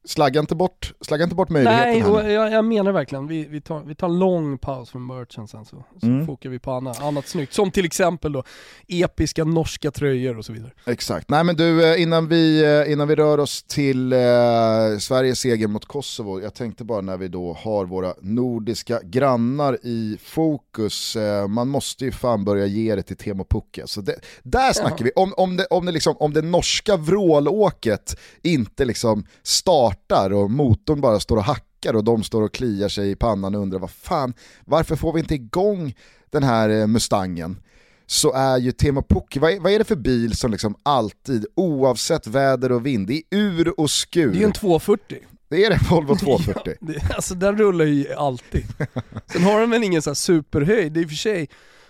Slagga 0.09 0.39
inte 0.39 0.55
bort, 0.55 0.93
slagga 1.01 1.23
inte 1.23 1.35
bort 1.35 1.49
möjligheten 1.49 1.89
Nej, 1.89 1.99
här 1.99 2.11
och 2.11 2.31
jag, 2.31 2.51
jag 2.51 2.65
menar 2.65 2.91
verkligen, 2.91 3.27
vi, 3.27 3.45
vi, 3.45 3.61
tar, 3.61 3.83
vi 3.83 3.95
tar 3.95 4.07
en 4.07 4.19
lång 4.19 4.57
paus 4.57 4.89
från 4.89 5.05
merchen 5.07 5.47
sen 5.47 5.65
så, 5.65 5.83
så 6.01 6.05
Mm. 6.05 6.25
fokar 6.25 6.49
vi 6.49 6.59
på 6.59 6.71
annat, 6.71 7.01
annat 7.01 7.27
snyggt. 7.27 7.53
Som 7.53 7.71
till 7.71 7.85
exempel 7.85 8.31
då 8.31 8.43
episka 8.87 9.43
norska 9.43 9.91
tröjor 9.91 10.37
och 10.37 10.45
så 10.45 10.53
vidare. 10.53 10.71
Exakt. 10.85 11.29
Nej 11.29 11.43
men 11.43 11.55
du, 11.55 11.85
eh, 11.93 12.01
innan 12.01 12.27
vi, 12.27 12.63
eh, 12.85 12.91
innan 12.91 13.07
vi 13.07 13.15
rör 13.15 13.37
oss 13.37 13.63
till 13.63 14.13
eh, 14.13 14.19
Sveriges 14.99 15.39
seger 15.39 15.67
mot 15.67 15.85
Kosovo, 15.85 16.41
jag 16.41 16.53
tänkte 16.53 16.83
bara 16.83 17.01
när 17.01 17.17
vi 17.17 17.27
då 17.27 17.53
har 17.53 17.85
våra 17.85 18.13
nordiska 18.21 18.99
grannar 19.03 19.77
i 19.83 20.17
fokus, 20.23 21.15
eh, 21.15 21.47
man 21.47 21.67
måste 21.67 22.05
ju 22.05 22.11
fan 22.11 22.45
börja 22.45 22.65
ge 22.65 22.95
det 22.95 23.03
till 23.03 23.17
Teemu 23.17 23.43
Pukki. 23.49 23.81
Så 23.85 24.01
det, 24.01 24.15
där 24.43 24.73
snackar 24.73 25.05
vi, 25.05 25.11
om, 25.15 25.33
om, 25.37 25.57
det, 25.57 25.65
om, 25.65 25.85
det 25.85 25.91
liksom, 25.91 26.15
om 26.19 26.33
det 26.33 26.41
norska 26.41 26.97
vrålåket 26.97 28.19
inte 28.41 28.85
liksom 28.85 29.25
startar 29.43 29.98
och 30.33 30.51
motorn 30.51 31.01
bara 31.01 31.19
står 31.19 31.38
och 31.38 31.43
hackar 31.43 31.93
och 31.93 32.03
de 32.03 32.23
står 32.23 32.41
och 32.41 32.53
kliar 32.53 32.89
sig 32.89 33.12
i 33.12 33.15
pannan 33.15 33.55
och 33.55 33.62
undrar 33.62 33.79
vad 33.79 33.91
fan, 33.91 34.33
varför 34.65 34.95
får 34.95 35.13
vi 35.13 35.19
inte 35.19 35.35
igång 35.35 35.95
den 36.29 36.43
här 36.43 36.69
eh, 36.69 36.88
Mustangen? 36.88 37.59
så 38.09 38.33
är 38.33 38.57
ju 38.57 38.71
Teemu 38.71 39.01
Pukki, 39.01 39.39
vad 39.39 39.51
är, 39.51 39.59
vad 39.59 39.71
är 39.71 39.79
det 39.79 39.85
för 39.85 39.95
bil 39.95 40.38
som 40.38 40.51
liksom 40.51 40.75
alltid, 40.83 41.45
oavsett 41.55 42.27
väder 42.27 42.71
och 42.71 42.85
vind, 42.85 43.07
det 43.07 43.13
är 43.13 43.23
ur 43.29 43.79
och 43.79 43.91
skur. 43.91 44.31
Det 44.31 44.38
är 44.38 44.39
ju 44.39 44.45
en 44.45 44.51
240. 44.51 45.17
Det 45.49 45.65
är 45.65 45.71
en 45.71 45.79
Volvo 45.89 46.15
240. 46.15 46.73
Ja, 46.79 46.88
det, 46.88 47.15
alltså 47.15 47.35
den 47.35 47.57
rullar 47.57 47.85
ju 47.85 48.13
alltid. 48.13 48.65
Sen 49.25 49.43
har 49.43 49.59
den 49.59 49.69
väl 49.69 49.83
ingen 49.83 50.01
så 50.01 50.09
här 50.09 50.15
superhöjd, 50.15 50.91
det 50.91 50.99
är 50.99 51.01
i 51.01 51.05
och 51.05 51.09
för 51.09 51.15
sig, 51.15 51.49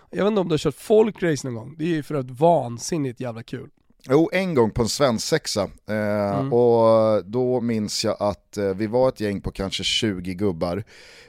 jag 0.10 0.24
vet 0.24 0.32
inte 0.32 0.41
om 0.41 0.48
du 0.48 0.54
har 0.54 0.58
kört 0.58 0.76
folkrace 0.76 1.48
någon 1.48 1.56
gång, 1.56 1.76
det 1.78 1.84
är 1.84 1.95
ju 1.95 2.04
för 2.04 2.15
att 2.15 2.30
vansinnigt 2.30 3.19
jävla 3.19 3.43
kul. 3.43 3.69
Jo, 4.10 4.30
en 4.34 4.54
gång 4.56 4.72
på 4.72 4.82
en 4.82 4.90
svensexa. 4.90 5.64
Eh, 5.90 6.30
Mm. 6.40 6.54
Och 6.54 7.26
då 7.26 7.62
minns 7.62 8.06
jag 8.06 8.16
att 8.20 8.58
eh, 8.58 8.66
vi 8.66 8.88
var 8.88 9.10
ett 9.10 9.20
gäng 9.20 9.42
på 9.42 9.52
kanske 9.52 9.84
20 9.84 10.34
gubbar. 10.34 10.84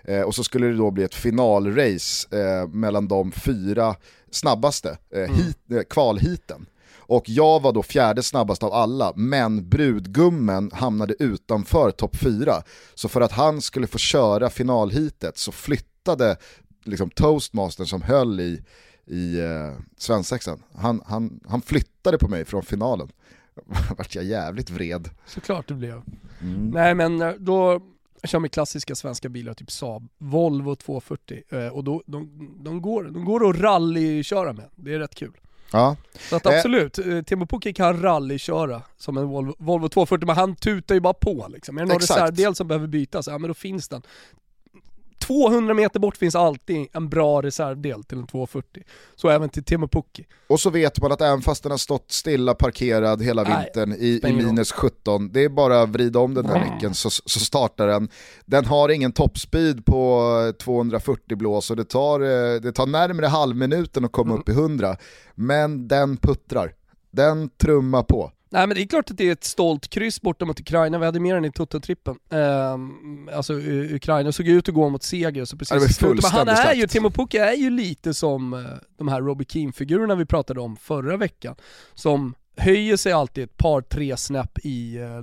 Eh, 0.05 0.21
och 0.21 0.35
så 0.35 0.45
skulle 0.45 0.67
det 0.67 0.77
då 0.77 0.91
bli 0.91 1.05
ett 1.05 1.15
finalrace 1.15 2.29
eh, 2.39 2.69
mellan 2.69 3.09
de 3.09 3.33
fyra 3.33 3.95
snabbaste 4.31 4.99
eh, 5.15 5.35
hit, 5.35 5.59
eh, 5.71 5.83
kvalhiten. 5.91 6.67
Och 6.97 7.25
jag 7.27 7.63
var 7.63 7.73
då 7.73 7.83
fjärde 7.83 8.23
snabbast 8.23 8.63
av 8.63 8.73
alla, 8.73 9.13
men 9.17 9.69
brudgummen 9.69 10.71
hamnade 10.75 11.15
utanför 11.19 11.91
topp 11.91 12.17
fyra. 12.17 12.63
Så 12.95 13.09
för 13.09 13.21
att 13.21 13.33
han 13.33 13.61
skulle 13.61 13.87
få 13.87 13.99
köra 13.99 14.51
finalhitet 14.51 15.39
så 15.39 15.53
flyttade 15.53 16.37
liksom 16.85 17.11
toastmastern 17.11 17.87
som 17.87 18.03
höll 18.03 18.41
i, 18.41 18.63
i 19.11 19.41
eh, 19.41 19.73
svensexan, 19.97 20.63
han, 20.75 21.03
han, 21.07 21.41
han 21.49 21.63
flyttade 21.63 22.19
på 22.19 22.29
mig 22.29 22.45
från 22.45 22.63
finalen. 22.63 23.09
vart 23.99 24.15
jag 24.15 24.25
jävligt 24.25 24.71
vred. 24.71 25.09
Såklart 25.27 25.69
det 25.69 25.75
blev. 25.75 26.03
Nej 26.73 26.95
men 26.95 27.23
eh, 27.23 27.33
då, 27.39 27.81
jag 28.21 28.31
kör 28.31 28.39
med 28.39 28.53
klassiska 28.53 28.95
svenska 28.95 29.29
bilar, 29.29 29.55
typ 29.55 29.71
Saab, 29.71 30.09
Volvo 30.19 30.77
240, 30.77 31.43
eh, 31.49 31.67
och 31.67 31.85
då, 31.85 32.03
de, 32.07 32.49
de, 32.65 32.83
går, 32.83 33.05
de 33.05 33.25
går 33.25 33.51
att 33.51 33.57
rallyköra 33.57 34.53
med, 34.53 34.65
det 34.77 34.95
är 34.95 34.99
rätt 34.99 35.15
kul. 35.15 35.33
Ja, 35.73 35.97
Så 36.19 36.37
att 36.37 36.47
Eh. 36.47 36.57
absolut, 36.57 36.99
eh, 36.99 37.23
Teemu 37.23 37.47
Pukki 37.47 37.73
kan 37.73 38.03
rallyköra 38.03 38.83
som 38.97 39.17
en 39.17 39.29
Volvo, 39.29 39.55
Volvo 39.59 39.89
240, 39.89 40.27
men 40.27 40.37
han 40.37 40.57
tutar 40.57 40.95
ju 40.95 41.01
bara 41.01 41.15
på 41.15 41.47
liksom. 41.51 41.79
Är 41.79 41.83
det 41.83 41.89
någon 41.89 41.99
reservdel 41.99 42.55
som 42.55 42.69
behöver 42.69 42.87
bytas, 42.87 43.27
ja 43.27 43.39
men 43.39 43.49
då 43.49 43.55
finns 43.55 43.89
den. 43.89 44.03
200 45.21 45.75
meter 45.75 46.01
bort 46.01 46.17
finns 46.17 46.35
alltid 46.35 46.89
en 46.93 47.09
bra 47.09 47.43
reservdel 47.43 48.05
till 48.05 48.19
en 48.19 48.27
240. 48.27 48.83
Så 49.17 49.29
även 49.29 49.49
till 49.49 49.65
Teemu 49.65 49.89
Pukki. 49.89 50.27
och 50.49 50.61
så 50.61 50.71
vet 50.71 51.03
man 51.03 51.13
att 51.13 51.21
även 51.21 51.43
fast 51.43 51.63
den 51.63 51.71
har 51.71 51.79
stått 51.79 52.13
stilla 52.13 52.55
parkerad 52.55 53.23
hela 53.23 53.43
Nej, 53.43 53.65
vintern 53.65 53.93
i, 53.93 54.21
i 54.25 54.33
minus 54.33 54.73
17, 54.73 55.33
det 55.33 55.45
är 55.45 55.49
bara 55.49 55.83
att 55.83 55.89
vrida 55.89 56.19
om 56.19 56.35
den 56.35 56.47
där 56.47 56.71
nyckeln 56.73 56.95
så, 56.95 57.11
så 57.11 57.41
startar 57.41 57.87
den. 57.87 58.09
Den 58.45 58.65
har 58.65 58.89
ingen 58.89 59.13
toppspeed 59.13 59.85
på 59.85 60.31
eh, 60.49 60.53
240 60.53 61.37
blås 61.37 61.71
och 61.71 61.77
det 61.77 61.85
tar, 61.85 62.21
eh, 62.21 62.61
det 62.61 62.73
tar 62.73 62.87
närmare 62.87 63.27
halvminuten 63.27 64.05
att 64.05 64.13
komma 64.13 64.35
upp 64.35 64.49
i 64.49 64.53
100. 64.53 64.97
Men 65.35 65.89
den 65.89 66.17
puttrar, 66.17 66.73
den 67.11 67.49
trummar 67.49 68.03
på. 68.03 68.33
Nej 68.53 68.67
men 68.67 68.75
det 68.75 68.83
är 68.83 68.87
klart 68.87 69.11
att 69.11 69.17
det 69.17 69.29
är 69.29 69.33
ett 69.33 69.45
stolt 69.45 69.89
kryss 69.89 70.21
borta 70.21 70.45
mot 70.45 70.61
Ukraina, 70.61 70.99
vi 70.99 71.05
hade 71.05 71.21
med 71.21 71.35
den 71.35 71.45
i 71.45 71.51
Toto-trippen. 71.51 72.17
Ehm, 72.31 73.29
alltså 73.35 73.55
Ukraina 73.95 74.33
såg 74.33 74.49
ut 74.49 74.69
att 74.69 74.75
gå 74.75 74.89
mot 74.89 75.03
seger, 75.03 75.45
så 75.45 75.57
precis 75.57 76.01
Men 76.01 76.31
han 76.31 76.49
är 76.49 76.75
ju. 76.75 76.87
Teemu 76.87 77.11
Pukki 77.11 77.39
är 77.39 77.53
ju 77.53 77.71
lite 77.71 78.15
som 78.15 78.55
eh, 78.55 78.61
de 78.99 79.09
här 79.09 79.21
Robbie 79.21 79.45
Keane-figurerna 79.45 80.15
vi 80.15 80.27
pratade 80.27 80.61
om 80.61 80.77
förra 80.77 81.17
veckan, 81.17 81.57
som 81.95 82.35
höjer 82.57 82.97
sig 82.97 83.13
alltid 83.13 83.45
ett 83.45 83.57
par, 83.57 83.81
tre 83.81 84.17
snäpp 84.17 84.59
i 84.63 84.97
eh, 84.97 85.23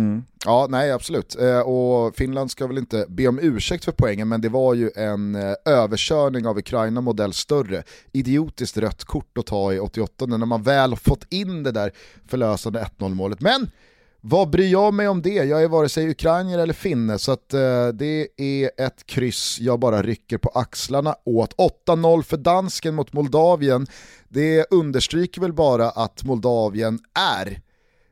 Mm. 0.00 0.24
Ja, 0.44 0.66
nej 0.70 0.92
absolut. 0.92 1.36
Eh, 1.40 1.60
och 1.60 2.16
Finland 2.16 2.50
ska 2.50 2.66
väl 2.66 2.78
inte 2.78 3.06
be 3.08 3.28
om 3.28 3.38
ursäkt 3.42 3.84
för 3.84 3.92
poängen, 3.92 4.28
men 4.28 4.40
det 4.40 4.48
var 4.48 4.74
ju 4.74 4.90
en 4.96 5.34
eh, 5.34 5.54
överkörning 5.64 6.46
av 6.46 6.58
Ukraina 6.58 7.00
modell 7.00 7.32
större. 7.32 7.82
Idiotiskt 8.12 8.76
rött 8.76 9.04
kort 9.04 9.38
att 9.38 9.46
ta 9.46 9.72
i 9.72 9.78
88 9.78 10.26
när 10.26 10.38
man 10.38 10.62
väl 10.62 10.96
fått 10.96 11.26
in 11.30 11.62
det 11.62 11.72
där 11.72 11.92
förlösande 12.28 12.88
1-0 12.98 13.14
målet. 13.14 13.40
Men 13.40 13.70
vad 14.20 14.50
bryr 14.50 14.72
jag 14.72 14.94
mig 14.94 15.08
om 15.08 15.22
det? 15.22 15.34
Jag 15.34 15.62
är 15.62 15.68
vare 15.68 15.88
sig 15.88 16.10
ukrainier 16.10 16.58
eller 16.58 16.74
finne, 16.74 17.18
så 17.18 17.32
att, 17.32 17.54
eh, 17.54 17.88
det 17.88 18.28
är 18.36 18.70
ett 18.76 19.06
kryss 19.06 19.60
jag 19.60 19.80
bara 19.80 20.02
rycker 20.02 20.38
på 20.38 20.48
axlarna 20.48 21.14
åt. 21.24 21.54
8-0 21.58 22.22
för 22.22 22.36
dansken 22.36 22.94
mot 22.94 23.12
Moldavien, 23.12 23.86
det 24.28 24.66
understryker 24.70 25.40
väl 25.40 25.52
bara 25.52 25.90
att 25.90 26.24
Moldavien 26.24 26.98
är 27.14 27.60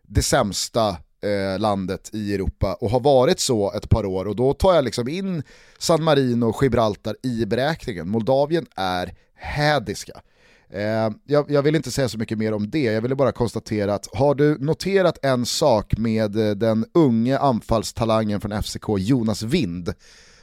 det 0.06 0.22
sämsta 0.22 0.96
eh, 1.22 1.60
landet 1.60 2.10
i 2.12 2.34
Europa 2.34 2.74
och 2.74 2.90
har 2.90 3.00
varit 3.00 3.40
så 3.40 3.72
ett 3.72 3.88
par 3.88 4.06
år 4.06 4.24
och 4.24 4.36
då 4.36 4.54
tar 4.54 4.74
jag 4.74 4.84
liksom 4.84 5.08
in 5.08 5.42
San 5.78 6.02
Marino 6.02 6.44
och 6.44 6.62
Gibraltar 6.62 7.16
i 7.22 7.46
beräkningen. 7.46 8.08
Moldavien 8.08 8.66
är 8.76 9.14
hädiska. 9.34 10.20
Eh, 10.70 11.10
jag, 11.24 11.50
jag 11.50 11.62
vill 11.62 11.76
inte 11.76 11.90
säga 11.90 12.08
så 12.08 12.18
mycket 12.18 12.38
mer 12.38 12.52
om 12.54 12.70
det, 12.70 12.82
jag 12.82 13.02
ville 13.02 13.14
bara 13.14 13.32
konstatera 13.32 13.94
att 13.94 14.08
har 14.12 14.34
du 14.34 14.58
noterat 14.58 15.24
en 15.24 15.46
sak 15.46 15.98
med 15.98 16.48
eh, 16.48 16.54
den 16.54 16.84
unge 16.94 17.38
anfallstalangen 17.38 18.40
från 18.40 18.62
FCK 18.62 18.88
Jonas 18.98 19.42
Wind 19.42 19.94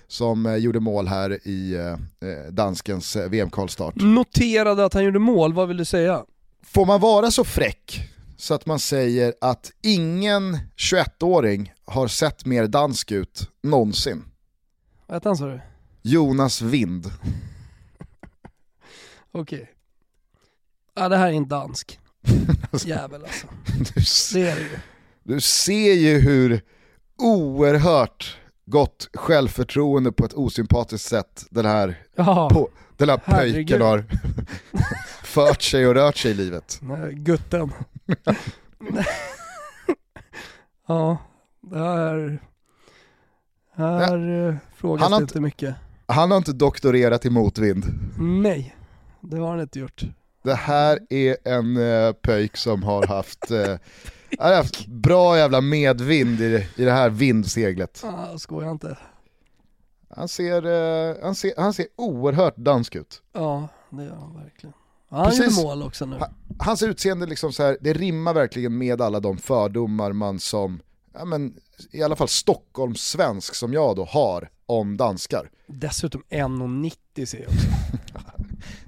som 0.07 0.45
eh, 0.45 0.55
gjorde 0.55 0.79
mål 0.79 1.07
här 1.07 1.47
i 1.47 1.73
eh, 1.75 2.29
eh, 2.29 2.51
danskens 2.51 3.15
VM-kvalstart. 3.15 3.95
Noterade 3.95 4.85
att 4.85 4.93
han 4.93 5.03
gjorde 5.03 5.19
mål, 5.19 5.53
vad 5.53 5.67
vill 5.67 5.77
du 5.77 5.85
säga? 5.85 6.23
Får 6.63 6.85
man 6.85 6.99
vara 6.99 7.31
så 7.31 7.43
fräck 7.43 8.09
så 8.37 8.53
att 8.53 8.65
man 8.65 8.79
säger 8.79 9.33
att 9.41 9.71
ingen 9.81 10.57
21-åring 10.77 11.73
har 11.85 12.07
sett 12.07 12.45
mer 12.45 12.67
dansk 12.67 13.11
ut 13.11 13.49
någonsin? 13.63 14.23
Vad 15.07 15.15
hette 15.15 15.29
han 15.29 15.37
sa 15.37 15.45
du? 15.45 15.61
Jonas 16.01 16.61
Wind. 16.61 17.05
Okej. 19.31 19.71
Ja 20.95 21.09
det 21.09 21.17
här 21.17 21.27
är 21.27 21.31
en 21.33 21.47
dansk. 21.47 21.99
Jävel 22.85 23.23
alltså. 23.23 23.47
Du, 23.93 24.01
s- 24.01 24.31
Det 24.33 24.47
är 24.49 24.55
det 24.55 24.61
ju. 24.61 24.77
du 25.23 25.41
ser 25.41 25.93
ju 25.93 26.19
hur 26.19 26.61
oerhört 27.17 28.37
gott 28.65 29.09
självförtroende 29.13 30.11
på 30.11 30.25
ett 30.25 30.33
osympatiskt 30.33 31.07
sätt 31.09 31.45
den 31.49 31.65
här, 31.65 32.03
Ja, 32.15 32.49
på, 32.49 32.69
den 32.97 33.09
här 33.09 33.17
pöjken 33.17 33.81
har 33.81 34.05
fört 35.23 35.61
sig 35.61 35.87
och 35.87 35.93
rört 35.93 36.17
sig 36.17 36.31
i 36.31 36.33
livet. 36.33 36.79
nej, 36.81 37.13
gutten. 37.13 37.71
ja, 40.87 41.17
det 41.61 41.77
här... 41.79 42.39
Här 43.77 44.47
eh, 44.47 44.55
frågas 44.75 45.09
det 45.09 45.15
inte- 45.17 45.41
mycket. 45.41 45.75
Han 46.07 46.31
har 46.31 46.37
inte 46.37 46.53
doktorerat 46.53 47.25
i 47.25 47.29
motvind. 47.29 47.85
Nej, 48.19 48.75
det 49.21 49.37
har 49.37 49.49
han 49.49 49.59
inte 49.59 49.79
gjort. 49.79 50.03
Det 50.43 50.55
här 50.55 50.99
är 51.09 51.37
en 51.43 51.77
uh, 51.77 52.13
pöjk 52.13 52.57
som 52.57 52.83
har 52.83 53.07
haft, 53.07 53.51
uh, 53.51 53.77
har 54.39 54.55
haft 54.55 54.87
bra 54.87 55.37
jävla 55.37 55.61
medvind 55.61 56.41
i 56.41 56.67
i 56.75 56.83
det 56.85 56.91
här 56.91 57.09
vindseglet. 57.09 58.03
Ah, 58.05 58.37
skojar 58.37 58.71
inte. 58.71 58.97
Han 60.09 60.27
ser, 60.27 60.65
eh, 60.65 61.15
han, 61.23 61.35
ser, 61.35 61.53
han 61.57 61.73
ser 61.73 61.87
oerhört 61.95 62.57
dansk 62.57 62.95
ut. 62.95 63.21
Ja, 63.33 63.67
det 63.89 64.03
gör 64.03 64.15
han 64.15 64.43
verkligen. 64.43 64.73
Han 65.09 65.25
Precis. 65.25 65.57
gjorde 65.57 65.67
mål 65.67 65.83
också 65.83 66.05
nu. 66.05 66.15
Ha- 66.17 66.29
Hans 66.59 66.83
utseende 66.83 67.25
liksom 67.25 67.53
så 67.53 67.63
här, 67.63 67.77
det 67.81 67.93
rimmar 67.93 68.33
verkligen 68.33 68.77
med 68.77 69.01
alla 69.01 69.19
de 69.19 69.37
fördomar 69.37 70.13
man 70.13 70.39
som, 70.39 70.81
ja 71.13 71.25
men 71.25 71.53
i 71.91 72.03
alla 72.03 72.15
fall 72.15 72.27
Stockholmssvensk 72.27 73.55
som 73.55 73.73
jag 73.73 73.95
då 73.95 74.05
har 74.05 74.49
om 74.65 74.97
danskar. 74.97 75.49
Dessutom 75.67 76.23
1,90 76.29 77.25
ser 77.25 77.37
jag 77.39 77.47
också. 77.47 77.67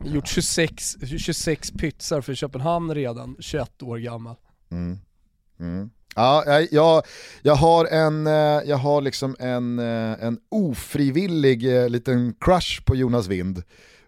Gjort 0.13 0.27
26, 0.27 0.95
26 1.17 1.71
pytsar 1.71 2.21
för 2.21 2.35
Köpenhamn 2.35 2.95
redan, 2.95 3.35
21 3.39 3.83
år 3.83 3.97
gammal. 3.97 4.35
Mm. 4.71 5.89
Ja, 6.15 6.43
jag, 6.45 6.67
jag, 6.71 7.03
jag 7.41 7.55
har 7.55 7.85
en, 7.85 8.27
eh, 8.27 8.33
jag 8.65 8.77
har 8.77 9.01
liksom 9.01 9.35
en, 9.39 9.79
eh, 9.79 10.23
en 10.25 10.39
ofrivillig 10.49 11.77
eh, 11.83 11.89
liten 11.89 12.33
crush 12.39 12.81
på 12.85 12.95
Jonas 12.95 13.27
Wind. 13.27 13.63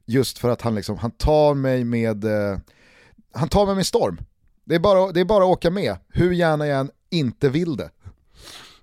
Just 0.09 0.37
för 0.37 0.49
att 0.49 0.61
han, 0.61 0.75
liksom, 0.75 0.97
han 0.97 1.11
tar 1.11 1.53
mig 1.53 1.83
med, 1.83 2.23
eh, 2.23 2.57
han 3.33 3.49
tar 3.49 3.65
mig 3.65 3.75
med 3.75 3.85
storm. 3.85 4.19
Det 4.65 4.75
är, 4.75 4.79
bara, 4.79 5.11
det 5.11 5.19
är 5.19 5.25
bara 5.25 5.43
att 5.43 5.49
åka 5.49 5.71
med, 5.71 5.97
hur 6.09 6.31
gärna 6.31 6.67
jag 6.67 6.79
än 6.79 6.91
inte 7.09 7.49
vill 7.49 7.77
det. 7.77 7.89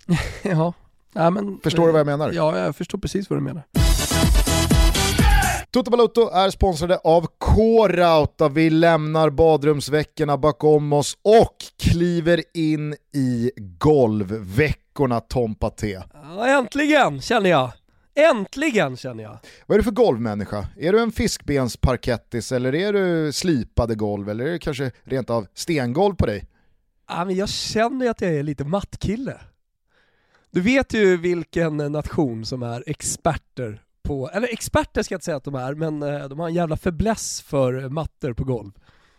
ja. 0.43 0.73
ja 1.13 1.31
men, 1.31 1.61
Förstår 1.63 1.87
du 1.87 1.93
vad 1.93 2.01
jag 2.01 2.07
menar? 2.07 2.33
Ja, 2.33 2.59
jag 2.59 2.77
förstår 2.77 2.99
precis 2.99 3.31
vad 3.31 3.39
du 3.39 3.43
menar. 3.43 3.63
Toto 5.71 5.91
Balotto 5.91 6.31
är 6.31 6.51
sponsrade 6.51 6.99
av 7.05 7.27
K-Rauta. 7.39 8.49
Vi 8.49 8.71
lämnar 8.71 9.31
badrumsveckorna 9.31 10.37
bakom 10.37 10.93
oss 10.93 11.19
och 11.23 11.57
kliver 11.79 12.43
in 12.55 12.95
i 13.15 13.51
golvveckorna 13.57 15.21
Tom 15.21 15.55
Paté. 15.55 16.01
Ja, 16.13 16.47
äntligen 16.47 17.21
känner 17.21 17.51
jag. 17.51 17.73
Äntligen 18.17 18.97
känner 18.97 19.23
jag. 19.23 19.39
Vad 19.67 19.75
är 19.75 19.79
du 19.79 19.85
för 19.85 19.91
golvmänniska? 19.91 20.67
Är 20.77 20.93
du 20.93 21.01
en 21.01 21.13
fiskbensparkettis 21.13 22.53
eller 22.53 22.75
är 22.75 22.93
du 22.93 23.33
slipade 23.33 23.95
golv 23.95 24.29
eller 24.29 24.47
är 24.47 24.53
det 24.53 24.59
kanske 24.59 24.91
rent 25.05 25.31
av 25.31 25.47
stengolv 25.55 26.15
på 26.15 26.27
dig? 26.27 26.45
Ja, 27.09 27.25
men 27.25 27.37
jag 27.37 27.49
känner 27.49 28.11
att 28.11 28.21
jag 28.21 28.35
är 28.35 28.43
lite 28.43 28.65
mattkille. 28.65 29.41
Du 30.51 30.61
vet 30.61 30.95
ju 30.95 31.17
vilken 31.17 31.77
nation 31.77 32.45
som 32.45 32.63
är 32.63 32.85
experter 32.87 33.83
på, 34.03 34.31
eller 34.31 34.53
experter 34.53 35.03
ska 35.03 35.15
jag 35.15 35.17
inte 35.17 35.25
säga 35.25 35.37
att 35.37 35.45
de 35.45 35.55
är, 35.55 35.75
men 35.75 36.03
eh, 36.03 36.29
de 36.29 36.39
har 36.39 36.49
en 36.49 36.55
jävla 36.55 36.77
fäbless 36.77 37.43
för 37.43 37.89
mattor 37.89 38.33
på 38.33 38.45
golv. 38.45 38.71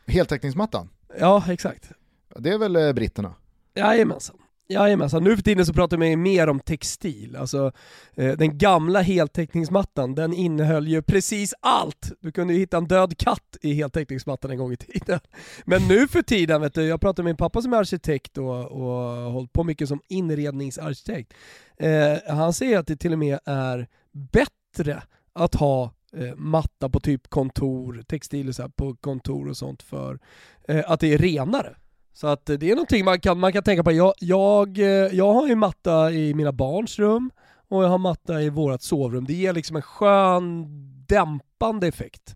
Heltäckningsmattan? 0.08 0.90
Ja, 1.20 1.44
exakt. 1.50 1.92
Det 2.36 2.50
är 2.50 2.58
väl 2.58 2.76
eh, 2.76 2.94
britterna? 2.94 3.34
Jajamensan. 3.76 4.38
Jajamensan, 4.70 5.24
nu 5.24 5.36
för 5.36 5.44
tiden 5.44 5.66
så 5.66 5.74
pratar 5.74 5.98
man 5.98 6.10
ju 6.10 6.16
mer 6.16 6.50
om 6.50 6.60
textil. 6.60 7.36
Alltså, 7.36 7.72
eh, 8.16 8.38
den 8.38 8.58
gamla 8.58 9.02
heltäckningsmattan, 9.02 10.16
den 10.16 10.34
innehöll 10.34 10.88
ju 10.88 11.02
precis 11.02 11.54
allt. 11.60 12.12
Du 12.20 12.32
kunde 12.32 12.54
ju 12.54 12.60
hitta 12.60 12.78
en 12.78 12.88
död 12.88 13.18
katt 13.18 13.58
i 13.62 13.74
heltäckningsmattan 13.74 14.52
en 14.52 14.58
gång 14.58 14.74
i 14.74 14.78
tiden. 14.78 15.20
Men 15.66 15.88
nu 15.88 16.08
för 16.08 16.22
tiden, 16.22 16.62
vet 16.62 16.74
du, 16.74 16.84
jag 16.84 17.02
pratar 17.02 17.24
med 17.24 17.30
min 17.30 17.38
pappa 17.38 17.62
som 17.62 17.74
är 17.74 17.78
arkitekt 17.78 18.38
och, 18.38 18.66
och 18.66 19.32
hållit 19.32 19.54
på 19.54 19.64
mycket 19.64 19.88
som 19.88 20.02
inredningsarkitekt. 20.08 21.34
Eh, 21.78 22.36
han 22.36 22.54
säger 22.54 22.80
att 22.80 22.88
det 22.88 22.96
till 22.96 23.14
och 23.14 23.20
med 23.20 23.40
är 23.46 23.88
bättre 24.12 25.04
att 25.34 25.56
ha 25.56 25.92
eh, 26.14 26.36
matta 26.36 26.90
på 26.90 27.00
typ 27.00 27.30
kontor, 27.30 28.04
textil 28.08 28.54
så 28.54 28.62
här, 28.62 28.70
på 28.70 28.96
kontor 28.96 29.50
och 29.50 29.58
sånt 29.58 29.84
för 29.84 30.20
eh, 30.68 30.92
att 30.92 31.00
det 31.00 31.14
är 31.14 31.18
renare. 31.18 31.76
Så 32.18 32.28
att 32.28 32.46
det 32.46 32.64
är 32.64 32.76
någonting 32.76 33.06
man 33.06 33.20
kan, 33.20 33.40
man 33.40 33.54
kan 33.54 33.64
tänka 33.64 33.84
på. 33.84 33.92
Jag, 33.92 34.14
jag, 34.20 34.78
eh, 34.78 34.86
jag 35.16 35.34
har 35.34 35.48
ju 35.48 35.56
matta 35.56 36.12
i 36.12 36.34
mina 36.34 36.52
barns 36.52 37.00
rum 37.00 37.32
och 37.68 37.84
jag 37.84 37.90
har 37.90 37.98
matta 37.98 38.42
i 38.42 38.50
vårt 38.50 38.82
sovrum. 38.82 39.26
Det 39.26 39.34
ger 39.34 39.54
liksom 39.54 39.76
en 39.76 39.82
skön 39.82 40.66
dämpande 41.08 41.88
effekt. 41.88 42.36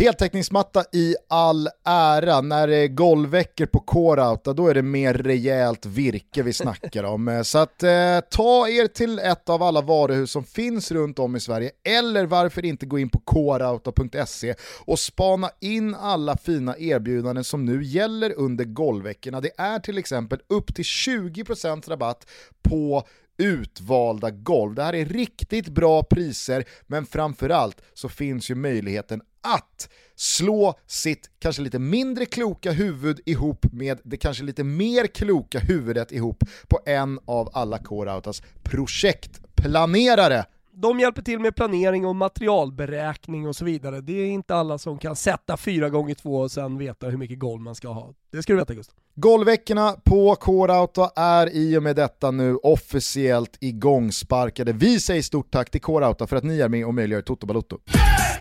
Heltäckningsmatta 0.00 0.84
i 0.92 1.14
all 1.28 1.68
ära, 1.84 2.40
när 2.40 2.68
det 2.68 2.76
är 2.76 2.88
golvveckor 2.88 3.66
på 3.66 3.80
Core 3.80 4.38
då 4.54 4.68
är 4.68 4.74
det 4.74 4.82
mer 4.82 5.14
rejält 5.14 5.86
virke 5.86 6.42
vi 6.42 6.52
snackar 6.52 7.04
om. 7.04 7.28
Eh, 7.28 7.42
så 7.42 7.58
att 7.58 7.82
eh, 7.82 8.20
ta 8.30 8.68
er 8.68 8.86
till 8.86 9.18
ett 9.18 9.48
av 9.48 9.62
alla 9.62 9.80
varuhus 9.80 10.30
som 10.30 10.44
finns 10.44 10.90
runt 10.90 11.18
om 11.18 11.36
i 11.36 11.40
Sverige, 11.40 11.70
eller 11.84 12.26
varför 12.26 12.64
inte 12.64 12.86
gå 12.86 12.98
in 12.98 13.10
på 13.10 13.18
Coreouta.se 13.18 14.54
och 14.84 14.98
spana 14.98 15.50
in 15.60 15.94
alla 15.94 16.36
fina 16.36 16.78
erbjudanden 16.78 17.44
som 17.44 17.64
nu 17.64 17.84
gäller 17.84 18.32
under 18.36 18.64
golvveckorna. 18.64 19.40
Det 19.40 19.52
är 19.56 19.78
till 19.78 19.98
exempel 19.98 20.38
upp 20.48 20.74
till 20.74 20.84
20% 20.84 21.88
rabatt 21.88 22.26
på 22.62 23.04
utvalda 23.40 24.30
golv. 24.30 24.74
Det 24.74 24.82
här 24.82 24.94
är 24.94 25.04
riktigt 25.04 25.68
bra 25.68 26.02
priser, 26.02 26.64
men 26.86 27.06
framförallt 27.06 27.82
så 27.94 28.08
finns 28.08 28.50
ju 28.50 28.54
möjligheten 28.54 29.22
att 29.40 29.88
slå 30.14 30.74
sitt 30.86 31.30
kanske 31.38 31.62
lite 31.62 31.78
mindre 31.78 32.26
kloka 32.26 32.72
huvud 32.72 33.20
ihop 33.26 33.66
med 33.72 34.00
det 34.04 34.16
kanske 34.16 34.44
lite 34.44 34.64
mer 34.64 35.06
kloka 35.06 35.58
huvudet 35.58 36.12
ihop 36.12 36.44
på 36.68 36.80
en 36.86 37.20
av 37.24 37.50
alla 37.52 37.78
Core-Autas 37.78 38.42
projektplanerare 38.62 40.44
de 40.72 41.00
hjälper 41.00 41.22
till 41.22 41.38
med 41.38 41.56
planering 41.56 42.06
och 42.06 42.16
materialberäkning 42.16 43.48
och 43.48 43.56
så 43.56 43.64
vidare. 43.64 44.00
Det 44.00 44.12
är 44.12 44.26
inte 44.26 44.54
alla 44.54 44.78
som 44.78 44.98
kan 44.98 45.16
sätta 45.16 45.56
fyra 45.56 45.88
gånger 45.88 46.14
två 46.14 46.36
och 46.36 46.50
sen 46.50 46.78
veta 46.78 47.06
hur 47.06 47.18
mycket 47.18 47.38
golv 47.38 47.62
man 47.62 47.74
ska 47.74 47.88
ha. 47.88 48.14
Det 48.30 48.42
ska 48.42 48.52
du 48.52 48.58
veta 48.58 48.74
Gustav. 48.74 48.96
Golvveckorna 49.20 49.92
på 50.04 50.34
Core 50.34 50.88
är 51.16 51.56
i 51.56 51.76
och 51.78 51.82
med 51.82 51.96
detta 51.96 52.30
nu 52.30 52.56
officiellt 52.56 53.56
igångsparkade. 53.60 54.72
Vi 54.72 55.00
säger 55.00 55.22
stort 55.22 55.50
tack 55.50 55.70
till 55.70 55.80
Core 55.80 56.26
för 56.26 56.36
att 56.36 56.44
ni 56.44 56.60
är 56.60 56.68
med 56.68 56.86
och 56.86 56.94
möjliggör 56.94 57.22
Toto 57.22 57.46
Balotto. 57.46 57.78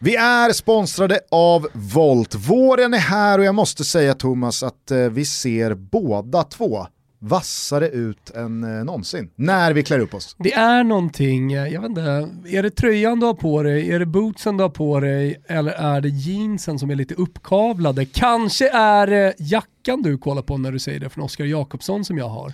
Vi 0.02 0.16
är 0.16 0.54
sponsrade 0.54 1.20
av 1.32 1.68
Volt. 1.74 2.36
Våren 2.36 2.94
är 2.94 2.98
här 2.98 3.40
och 3.40 3.46
jag 3.46 3.56
måste 3.56 3.84
säga 3.84 4.14
Thomas 4.14 4.64
att 4.64 4.92
eh, 4.92 4.98
vi 4.98 5.26
ser 5.26 5.74
båda 5.74 6.44
två 6.44 6.88
vassare 7.20 7.90
ut 7.90 8.30
än 8.30 8.64
eh, 8.64 8.84
någonsin 8.86 9.30
när 9.36 9.74
vi 9.74 9.84
klär 9.84 10.00
upp 10.00 10.14
oss. 10.14 10.36
Det 10.40 10.54
är 10.54 10.84
någonting, 10.84 11.54
eh, 11.54 11.68
jag 11.68 11.82
vet 11.82 11.90
inte, 11.90 12.30
är 12.46 12.64
det 12.64 12.70
tröjan 12.70 13.20
du 13.20 13.26
har 13.26 13.34
på 13.34 13.64
dig, 13.64 13.92
är 13.92 14.00
det 14.00 14.06
bootsen 14.06 14.58
du 14.58 14.64
har 14.64 14.70
på 14.70 15.00
dig 15.00 15.42
eller 15.48 15.72
är 15.72 16.02
det 16.02 16.10
jeansen 16.10 16.80
som 16.80 16.90
är 16.90 16.96
lite 16.96 17.14
uppkavlade? 17.14 18.06
Kanske 18.06 18.70
är 18.70 19.08
det 19.08 19.34
jackan 19.38 20.02
du 20.02 20.18
kollar 20.18 20.42
på 20.42 20.58
när 20.58 20.72
du 20.72 20.80
säger 20.80 21.00
det 21.00 21.10
från 21.10 21.24
Oskar 21.24 21.46
Jakobsson 21.46 22.06
som 22.06 22.18
jag 22.18 22.30
har. 22.30 22.54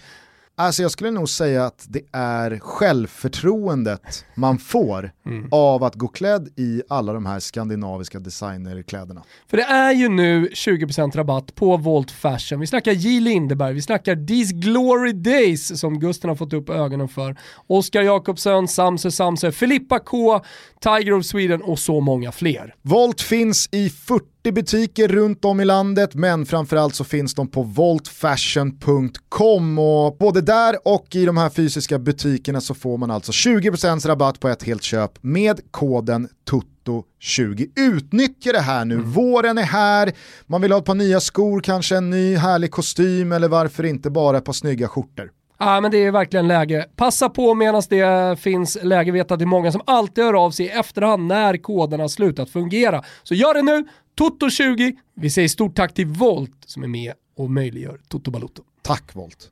Alltså 0.57 0.81
jag 0.81 0.91
skulle 0.91 1.11
nog 1.11 1.29
säga 1.29 1.65
att 1.65 1.85
det 1.89 2.01
är 2.11 2.59
självförtroendet 2.59 4.25
man 4.35 4.57
får 4.57 5.11
mm. 5.25 5.47
av 5.51 5.83
att 5.83 5.95
gå 5.95 6.07
klädd 6.07 6.49
i 6.55 6.81
alla 6.89 7.13
de 7.13 7.25
här 7.25 7.39
skandinaviska 7.39 8.19
designerkläderna. 8.19 9.23
För 9.47 9.57
det 9.57 9.63
är 9.63 9.93
ju 9.93 10.09
nu 10.09 10.47
20% 10.47 11.15
rabatt 11.15 11.55
på 11.55 11.77
Volt 11.77 12.11
Fashion. 12.11 12.59
Vi 12.59 12.67
snackar 12.67 12.91
J. 12.91 13.19
Lindeberg, 13.19 13.73
vi 13.73 13.81
snackar 13.81 14.15
These 14.27 14.53
Glory 14.53 15.13
Days 15.13 15.79
som 15.79 15.99
Gusten 15.99 16.29
har 16.29 16.35
fått 16.35 16.53
upp 16.53 16.69
ögonen 16.69 17.07
för. 17.07 17.35
Oskar 17.67 18.01
Jakobsson, 18.01 18.67
Samse 18.67 19.11
Samse, 19.11 19.51
Filippa 19.51 19.99
K, 19.99 20.41
Tiger 20.79 21.13
of 21.13 21.25
Sweden 21.25 21.61
och 21.61 21.79
så 21.79 22.01
många 22.01 22.31
fler. 22.31 22.75
Volt 22.81 23.21
finns 23.21 23.69
i 23.71 23.89
40 23.89 24.34
butiker 24.51 25.07
runt 25.07 25.45
om 25.45 25.61
i 25.61 25.65
landet, 25.65 26.15
men 26.15 26.45
framförallt 26.45 26.95
så 26.95 27.03
finns 27.03 27.33
de 27.33 27.47
på 27.47 27.63
voltfashion.com 27.63 29.79
och 29.79 30.17
både 30.17 30.41
där 30.41 30.87
och 30.87 31.15
i 31.15 31.25
de 31.25 31.37
här 31.37 31.49
fysiska 31.49 31.99
butikerna 31.99 32.61
så 32.61 32.73
får 32.73 32.97
man 32.97 33.11
alltså 33.11 33.31
20% 33.31 34.07
rabatt 34.07 34.39
på 34.39 34.47
ett 34.47 34.63
helt 34.63 34.83
köp 34.83 35.11
med 35.21 35.59
koden 35.71 36.29
TUTTO20. 36.51 37.69
Utnyttja 37.75 38.51
det 38.51 38.59
här 38.59 38.85
nu, 38.85 38.95
mm. 38.95 39.11
våren 39.11 39.57
är 39.57 39.63
här, 39.63 40.13
man 40.45 40.61
vill 40.61 40.71
ha 40.71 40.79
ett 40.79 40.85
par 40.85 40.95
nya 40.95 41.19
skor, 41.19 41.61
kanske 41.61 41.97
en 41.97 42.09
ny 42.09 42.35
härlig 42.35 42.71
kostym 42.71 43.31
eller 43.31 43.47
varför 43.47 43.83
inte 43.83 44.09
bara 44.09 44.37
ett 44.37 44.45
par 44.45 44.53
snygga 44.53 44.87
skjortor. 44.87 45.31
Ja 45.57 45.81
men 45.81 45.91
det 45.91 45.97
är 45.97 46.11
verkligen 46.11 46.47
läge. 46.47 46.85
Passa 46.95 47.29
på 47.29 47.53
medan 47.53 47.81
det 47.89 48.39
finns 48.39 48.77
läge. 48.83 49.11
Vet 49.11 49.31
att 49.31 49.39
det 49.39 49.43
är 49.43 49.47
många 49.47 49.71
som 49.71 49.81
alltid 49.85 50.23
hör 50.23 50.45
av 50.45 50.51
sig 50.51 50.65
i 50.65 50.69
efterhand 50.69 51.27
när 51.27 51.57
koderna 51.57 52.09
slutat 52.09 52.49
fungera. 52.49 53.03
Så 53.23 53.33
gör 53.33 53.53
det 53.53 53.61
nu, 53.61 53.85
Toto20. 54.19 54.95
Vi 55.15 55.29
säger 55.29 55.47
stort 55.47 55.75
tack 55.75 55.93
till 55.93 56.07
Volt 56.07 56.51
som 56.65 56.83
är 56.83 56.87
med 56.87 57.13
och 57.37 57.51
möjliggör 57.51 57.99
Toto 58.07 58.31
Balotto. 58.31 58.63
Tack 58.81 59.15
Volt. 59.15 59.51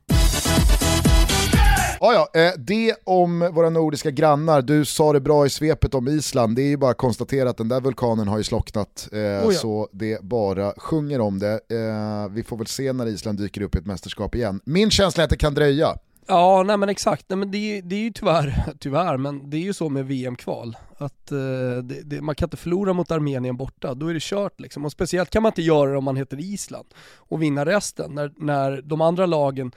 Ja, 2.00 2.28
ja, 2.32 2.40
eh, 2.40 2.52
det 2.58 2.94
om 3.04 3.50
våra 3.54 3.70
nordiska 3.70 4.10
grannar. 4.10 4.62
Du 4.62 4.84
sa 4.84 5.12
det 5.12 5.20
bra 5.20 5.46
i 5.46 5.50
svepet 5.50 5.94
om 5.94 6.08
Island. 6.08 6.56
Det 6.56 6.62
är 6.62 6.68
ju 6.68 6.76
bara 6.76 6.90
att 6.90 6.96
konstatera 6.96 7.50
att 7.50 7.56
den 7.56 7.68
där 7.68 7.80
vulkanen 7.80 8.28
har 8.28 8.38
ju 8.38 8.44
slocknat. 8.44 9.08
Eh, 9.12 9.18
oh 9.18 9.22
ja. 9.22 9.52
Så 9.52 9.88
det 9.92 10.22
bara 10.22 10.72
sjunger 10.76 11.20
om 11.20 11.38
det. 11.38 11.52
Eh, 11.52 12.28
vi 12.30 12.42
får 12.42 12.56
väl 12.56 12.66
se 12.66 12.92
när 12.92 13.06
Island 13.06 13.38
dyker 13.38 13.60
upp 13.60 13.74
i 13.74 13.78
ett 13.78 13.86
mästerskap 13.86 14.34
igen. 14.34 14.60
Min 14.64 14.90
känsla 14.90 15.22
är 15.22 15.24
att 15.24 15.30
det 15.30 15.36
kan 15.36 15.54
dröja. 15.54 15.96
Ja, 16.26 16.62
nej 16.62 16.76
men 16.76 16.88
exakt. 16.88 17.24
Nej, 17.28 17.36
men 17.36 17.50
det, 17.50 17.78
är, 17.78 17.82
det 17.82 17.96
är 17.96 18.00
ju 18.00 18.10
tyvärr, 18.10 18.72
tyvärr, 18.78 19.16
men 19.16 19.50
det 19.50 19.56
är 19.56 19.60
ju 19.60 19.72
så 19.72 19.88
med 19.88 20.06
VM-kval. 20.06 20.76
Att 20.98 21.32
eh, 21.32 21.38
det, 21.82 22.02
det, 22.04 22.20
man 22.20 22.34
kan 22.34 22.46
inte 22.46 22.56
förlora 22.56 22.92
mot 22.92 23.10
Armenien 23.10 23.56
borta, 23.56 23.94
då 23.94 24.08
är 24.08 24.14
det 24.14 24.22
kört 24.22 24.60
liksom. 24.60 24.84
Och 24.84 24.92
speciellt 24.92 25.30
kan 25.30 25.42
man 25.42 25.50
inte 25.50 25.62
göra 25.62 25.90
det 25.90 25.96
om 25.96 26.04
man 26.04 26.16
heter 26.16 26.40
Island 26.40 26.86
och 27.16 27.42
vinna 27.42 27.64
resten, 27.64 28.14
när, 28.14 28.32
när 28.36 28.82
de 28.82 29.00
andra 29.00 29.26
lagen 29.26 29.72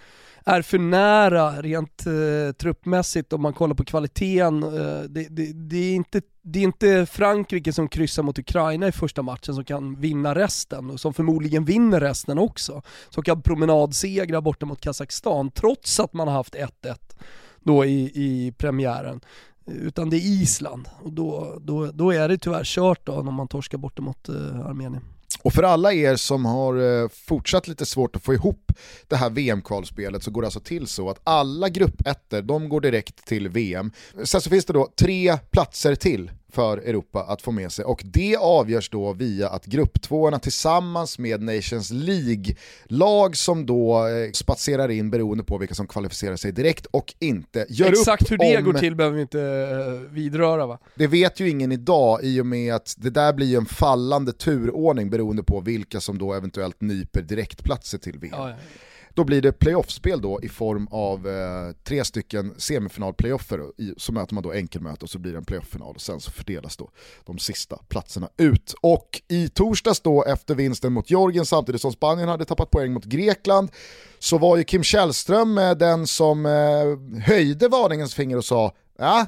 är 0.45 0.61
för 0.61 0.79
nära 0.79 1.61
rent 1.61 2.05
eh, 2.05 2.53
truppmässigt 2.57 3.33
om 3.33 3.41
man 3.41 3.53
kollar 3.53 3.75
på 3.75 3.85
kvaliteten. 3.85 4.63
Eh, 4.63 5.01
det, 5.01 5.27
det, 5.29 5.53
det, 5.53 5.77
är 5.77 5.95
inte, 5.95 6.21
det 6.49 6.59
är 6.59 6.63
inte 6.63 7.05
Frankrike 7.05 7.73
som 7.73 7.87
kryssar 7.89 8.23
mot 8.23 8.39
Ukraina 8.39 8.87
i 8.87 8.91
första 8.91 9.21
matchen 9.21 9.55
som 9.55 9.63
kan 9.63 9.95
vinna 9.95 10.35
resten 10.35 10.89
och 10.89 10.99
som 10.99 11.13
förmodligen 11.13 11.65
vinner 11.65 11.99
resten 11.99 12.37
också. 12.37 12.81
Som 13.09 13.23
kan 13.23 13.41
promenadsegra 13.41 14.41
borta 14.41 14.65
mot 14.65 14.81
Kazakstan 14.81 15.51
trots 15.51 15.99
att 15.99 16.13
man 16.13 16.27
har 16.27 16.35
haft 16.35 16.55
1-1 16.55 16.97
då 17.63 17.85
i, 17.85 18.11
i 18.15 18.53
premiären. 18.57 19.21
Utan 19.65 20.09
det 20.09 20.17
är 20.17 20.41
Island 20.41 20.89
och 21.01 21.13
då, 21.13 21.57
då, 21.61 21.85
då 21.85 22.11
är 22.11 22.29
det 22.29 22.37
tyvärr 22.37 22.63
kört 22.63 23.05
då 23.05 23.21
när 23.21 23.31
man 23.31 23.47
torskar 23.47 23.77
borta 23.77 24.01
mot 24.01 24.29
eh, 24.29 24.65
Armenien. 24.65 25.03
Och 25.47 25.53
för 25.53 25.63
alla 25.63 25.93
er 25.93 26.15
som 26.15 26.45
har 26.45 27.01
eh, 27.03 27.09
fortsatt 27.09 27.67
lite 27.67 27.85
svårt 27.85 28.15
att 28.15 28.23
få 28.23 28.33
ihop 28.33 28.71
det 29.07 29.15
här 29.15 29.29
VM-kvalspelet 29.29 30.23
så 30.23 30.31
går 30.31 30.41
det 30.41 30.47
alltså 30.47 30.59
till 30.59 30.87
så 30.87 31.09
att 31.09 31.19
alla 31.23 31.69
gruppettor, 31.69 32.41
de 32.41 32.69
går 32.69 32.81
direkt 32.81 33.25
till 33.25 33.49
VM. 33.49 33.91
Sen 34.23 34.41
så 34.41 34.49
finns 34.49 34.65
det 34.65 34.73
då 34.73 34.89
tre 34.99 35.37
platser 35.37 35.95
till 35.95 36.31
för 36.49 36.77
Europa 36.77 37.19
att 37.23 37.41
få 37.41 37.51
med 37.51 37.71
sig 37.71 37.85
och 37.85 38.01
det 38.05 38.35
avgörs 38.35 38.89
då 38.89 39.13
via 39.13 39.49
att 39.49 39.65
grupptvåorna 39.65 40.39
tillsammans 40.39 41.19
med 41.19 41.41
Nations 41.41 41.91
League-lag 41.91 43.37
som 43.37 43.65
då 43.65 44.07
eh, 44.07 44.31
spatserar 44.31 44.89
in 44.89 45.09
beroende 45.09 45.43
på 45.43 45.57
vilka 45.57 45.75
som 45.75 45.87
kvalificerar 45.87 46.35
sig 46.35 46.51
direkt 46.51 46.85
och 46.85 47.13
inte 47.19 47.65
gör 47.69 47.89
Exakt 47.89 48.21
upp 48.21 48.31
hur 48.31 48.37
det 48.37 48.57
om... 48.57 48.63
går 48.63 48.73
till 48.73 48.95
behöver 48.95 49.15
vi 49.15 49.21
inte 49.21 49.37
uh, 49.37 50.11
vidröra 50.11 50.65
va? 50.65 50.79
Det 50.95 51.07
vet 51.07 51.39
ju 51.39 51.49
ingen 51.49 51.71
idag 51.71 52.23
i 52.23 52.41
och 52.41 52.45
med 52.45 52.75
att 52.75 52.95
det 52.97 53.09
där 53.09 53.33
blir 53.33 53.57
en 53.57 53.65
fallande 53.65 54.31
turordning 54.31 55.09
beroende 55.09 55.43
på 55.43 55.59
vilka 55.59 55.99
som 55.99 56.17
då 56.17 56.33
eventuellt 56.33 56.81
nyper 56.81 57.21
direktplatser 57.21 57.97
till 57.97 58.19
VM. 58.19 58.33
Ja, 58.37 58.49
ja. 58.49 58.55
Då 59.17 59.23
blir 59.23 59.41
det 59.41 59.51
playoffspel 59.51 60.21
då 60.21 60.39
i 60.43 60.49
form 60.49 60.87
av 60.91 61.27
eh, 61.27 61.75
tre 61.83 62.05
stycken 62.05 62.53
semifinalplayoffer, 62.57 63.61
så 63.97 64.11
möter 64.11 64.33
man 64.33 64.43
då 64.43 64.51
enkelmöte 64.51 65.05
och 65.05 65.09
så 65.09 65.19
blir 65.19 65.31
det 65.31 65.37
en 65.37 65.45
playoff-final 65.45 65.95
och 65.95 66.01
sen 66.01 66.19
så 66.19 66.31
fördelas 66.31 66.77
då 66.77 66.89
de 67.25 67.37
sista 67.37 67.77
platserna 67.87 68.29
ut. 68.37 68.73
Och 68.81 69.21
i 69.27 69.49
torsdags 69.49 69.99
då 69.99 70.23
efter 70.23 70.55
vinsten 70.55 70.93
mot 70.93 71.09
Georgien 71.09 71.45
samtidigt 71.45 71.81
som 71.81 71.91
Spanien 71.91 72.29
hade 72.29 72.45
tappat 72.45 72.71
poäng 72.71 72.93
mot 72.93 73.05
Grekland 73.05 73.71
så 74.19 74.37
var 74.37 74.57
ju 74.57 74.63
Kim 74.63 74.83
Källström 74.83 75.57
eh, 75.57 75.71
den 75.71 76.07
som 76.07 76.45
eh, 76.45 77.21
höjde 77.21 77.67
varningens 77.67 78.15
finger 78.15 78.37
och 78.37 78.45
sa 78.45 78.73
ja, 78.97 79.25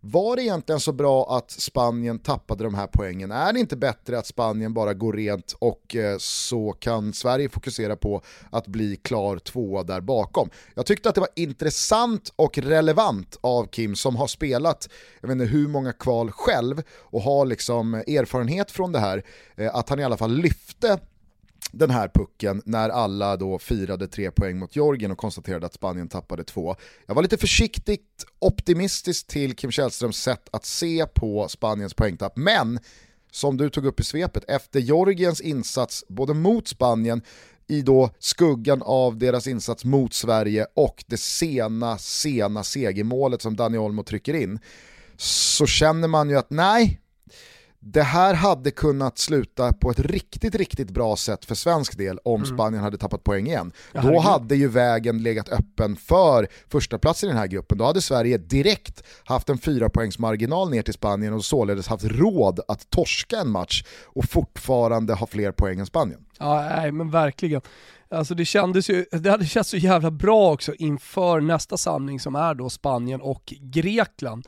var 0.00 0.36
det 0.36 0.42
egentligen 0.42 0.80
så 0.80 0.92
bra 0.92 1.36
att 1.36 1.50
Spanien 1.50 2.18
tappade 2.18 2.64
de 2.64 2.74
här 2.74 2.86
poängen? 2.86 3.32
Är 3.32 3.52
det 3.52 3.60
inte 3.60 3.76
bättre 3.76 4.18
att 4.18 4.26
Spanien 4.26 4.74
bara 4.74 4.94
går 4.94 5.12
rent 5.12 5.56
och 5.58 5.96
eh, 5.96 6.16
så 6.18 6.72
kan 6.72 7.12
Sverige 7.12 7.48
fokusera 7.48 7.96
på 7.96 8.22
att 8.50 8.66
bli 8.66 8.96
klar 8.96 9.38
tvåa 9.38 9.82
där 9.82 10.00
bakom? 10.00 10.50
Jag 10.74 10.86
tyckte 10.86 11.08
att 11.08 11.14
det 11.14 11.20
var 11.20 11.30
intressant 11.36 12.32
och 12.36 12.58
relevant 12.58 13.38
av 13.40 13.66
Kim 13.66 13.96
som 13.96 14.16
har 14.16 14.26
spelat, 14.26 14.88
jag 15.20 15.28
vet 15.28 15.34
inte 15.34 15.44
hur 15.44 15.68
många 15.68 15.92
kval 15.92 16.30
själv 16.30 16.82
och 16.90 17.22
har 17.22 17.46
liksom 17.46 17.94
erfarenhet 17.94 18.70
från 18.70 18.92
det 18.92 18.98
här, 18.98 19.24
eh, 19.56 19.74
att 19.74 19.88
han 19.88 20.00
i 20.00 20.04
alla 20.04 20.16
fall 20.16 20.36
lyfte 20.36 20.98
den 21.72 21.90
här 21.90 22.10
pucken 22.14 22.62
när 22.64 22.88
alla 22.88 23.36
då 23.36 23.58
firade 23.58 24.08
tre 24.08 24.30
poäng 24.30 24.58
mot 24.58 24.76
Georgien 24.76 25.10
och 25.10 25.18
konstaterade 25.18 25.66
att 25.66 25.74
Spanien 25.74 26.08
tappade 26.08 26.44
två. 26.44 26.76
Jag 27.06 27.14
var 27.14 27.22
lite 27.22 27.36
försiktigt 27.36 28.26
optimistisk 28.38 29.26
till 29.26 29.56
Kim 29.56 29.70
Källströms 29.70 30.16
sätt 30.16 30.48
att 30.52 30.64
se 30.64 31.06
på 31.14 31.48
Spaniens 31.48 31.94
poängtapp, 31.94 32.36
men 32.36 32.78
som 33.32 33.56
du 33.56 33.70
tog 33.70 33.86
upp 33.86 34.00
i 34.00 34.04
svepet, 34.04 34.44
efter 34.48 34.80
Georgiens 34.80 35.40
insats 35.40 36.04
både 36.08 36.34
mot 36.34 36.68
Spanien 36.68 37.22
i 37.66 37.82
då 37.82 38.10
skuggan 38.18 38.82
av 38.82 39.18
deras 39.18 39.46
insats 39.46 39.84
mot 39.84 40.14
Sverige 40.14 40.66
och 40.74 41.04
det 41.06 41.16
sena, 41.16 41.98
sena 41.98 42.64
segermålet 42.64 43.42
som 43.42 43.56
Dani 43.56 43.78
Olmo 43.78 44.02
trycker 44.02 44.34
in, 44.34 44.58
så 45.16 45.66
känner 45.66 46.08
man 46.08 46.30
ju 46.30 46.38
att 46.38 46.50
nej, 46.50 47.00
det 47.80 48.02
här 48.02 48.34
hade 48.34 48.70
kunnat 48.70 49.18
sluta 49.18 49.72
på 49.72 49.90
ett 49.90 49.98
riktigt, 49.98 50.54
riktigt 50.54 50.90
bra 50.90 51.16
sätt 51.16 51.44
för 51.44 51.54
svensk 51.54 51.98
del 51.98 52.18
om 52.24 52.42
mm. 52.42 52.54
Spanien 52.56 52.82
hade 52.82 52.98
tappat 52.98 53.24
poäng 53.24 53.46
igen. 53.46 53.72
Ja, 53.92 54.00
Då 54.00 54.18
hade 54.18 54.56
ju 54.56 54.68
vägen 54.68 55.22
legat 55.22 55.48
öppen 55.48 55.96
för 55.96 56.48
första 56.68 56.98
platsen 56.98 57.28
i 57.28 57.32
den 57.32 57.38
här 57.38 57.46
gruppen. 57.46 57.78
Då 57.78 57.84
hade 57.84 58.00
Sverige 58.00 58.38
direkt 58.38 59.02
haft 59.24 59.48
en 59.48 59.58
fyra 59.58 59.88
poängs 59.88 60.18
marginal 60.18 60.70
ner 60.70 60.82
till 60.82 60.94
Spanien 60.94 61.32
och 61.32 61.44
således 61.44 61.88
haft 61.88 62.04
råd 62.04 62.60
att 62.68 62.90
torska 62.90 63.36
en 63.36 63.50
match 63.50 63.84
och 64.04 64.24
fortfarande 64.24 65.14
ha 65.14 65.26
fler 65.26 65.52
poäng 65.52 65.80
än 65.80 65.86
Spanien. 65.86 66.20
Ja, 66.38 66.68
nej, 66.76 66.92
men 66.92 67.10
verkligen. 67.10 67.60
Alltså 68.10 68.34
det 68.34 68.44
kändes 68.44 68.90
ju, 68.90 69.04
det 69.10 69.30
hade 69.30 69.46
känts 69.46 69.70
så 69.70 69.76
jävla 69.76 70.10
bra 70.10 70.52
också 70.52 70.74
inför 70.74 71.40
nästa 71.40 71.76
samling 71.76 72.20
som 72.20 72.34
är 72.34 72.54
då 72.54 72.70
Spanien 72.70 73.20
och 73.20 73.54
Grekland. 73.60 74.46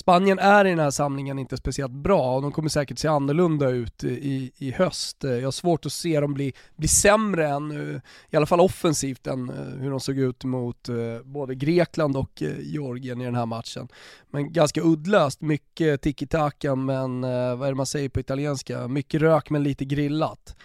Spanien 0.00 0.38
är 0.38 0.64
i 0.64 0.70
den 0.70 0.78
här 0.78 0.90
samlingen 0.90 1.38
inte 1.38 1.56
speciellt 1.56 1.92
bra 1.92 2.34
och 2.34 2.42
de 2.42 2.52
kommer 2.52 2.68
säkert 2.68 2.98
se 2.98 3.08
annorlunda 3.08 3.70
ut 3.70 4.04
i, 4.04 4.52
i 4.58 4.70
höst. 4.70 5.16
Jag 5.20 5.42
har 5.42 5.50
svårt 5.50 5.86
att 5.86 5.92
se 5.92 6.20
dem 6.20 6.34
bli, 6.34 6.52
bli 6.76 6.88
sämre 6.88 7.48
än, 7.48 7.70
eh, 7.70 8.00
i 8.30 8.36
alla 8.36 8.46
fall 8.46 8.60
offensivt, 8.60 9.26
än 9.26 9.50
eh, 9.50 9.54
hur 9.54 9.90
de 9.90 10.00
såg 10.00 10.18
ut 10.18 10.44
mot 10.44 10.88
eh, 10.88 10.96
både 11.24 11.54
Grekland 11.54 12.16
och 12.16 12.42
Georgien 12.60 13.20
i 13.20 13.24
den 13.24 13.34
här 13.34 13.46
matchen. 13.46 13.88
Men 14.30 14.52
ganska 14.52 14.80
uddlöst, 14.82 15.40
mycket 15.40 16.02
tiki-taka 16.02 16.74
men 16.74 17.20
vad 17.20 17.62
är 17.62 17.68
det 17.68 17.74
man 17.74 17.86
säger 17.86 18.08
på 18.08 18.20
italienska? 18.20 18.88
Mycket 18.88 19.20
rök 19.20 19.50
men 19.50 19.62
lite 19.62 19.84
grillat 19.84 20.56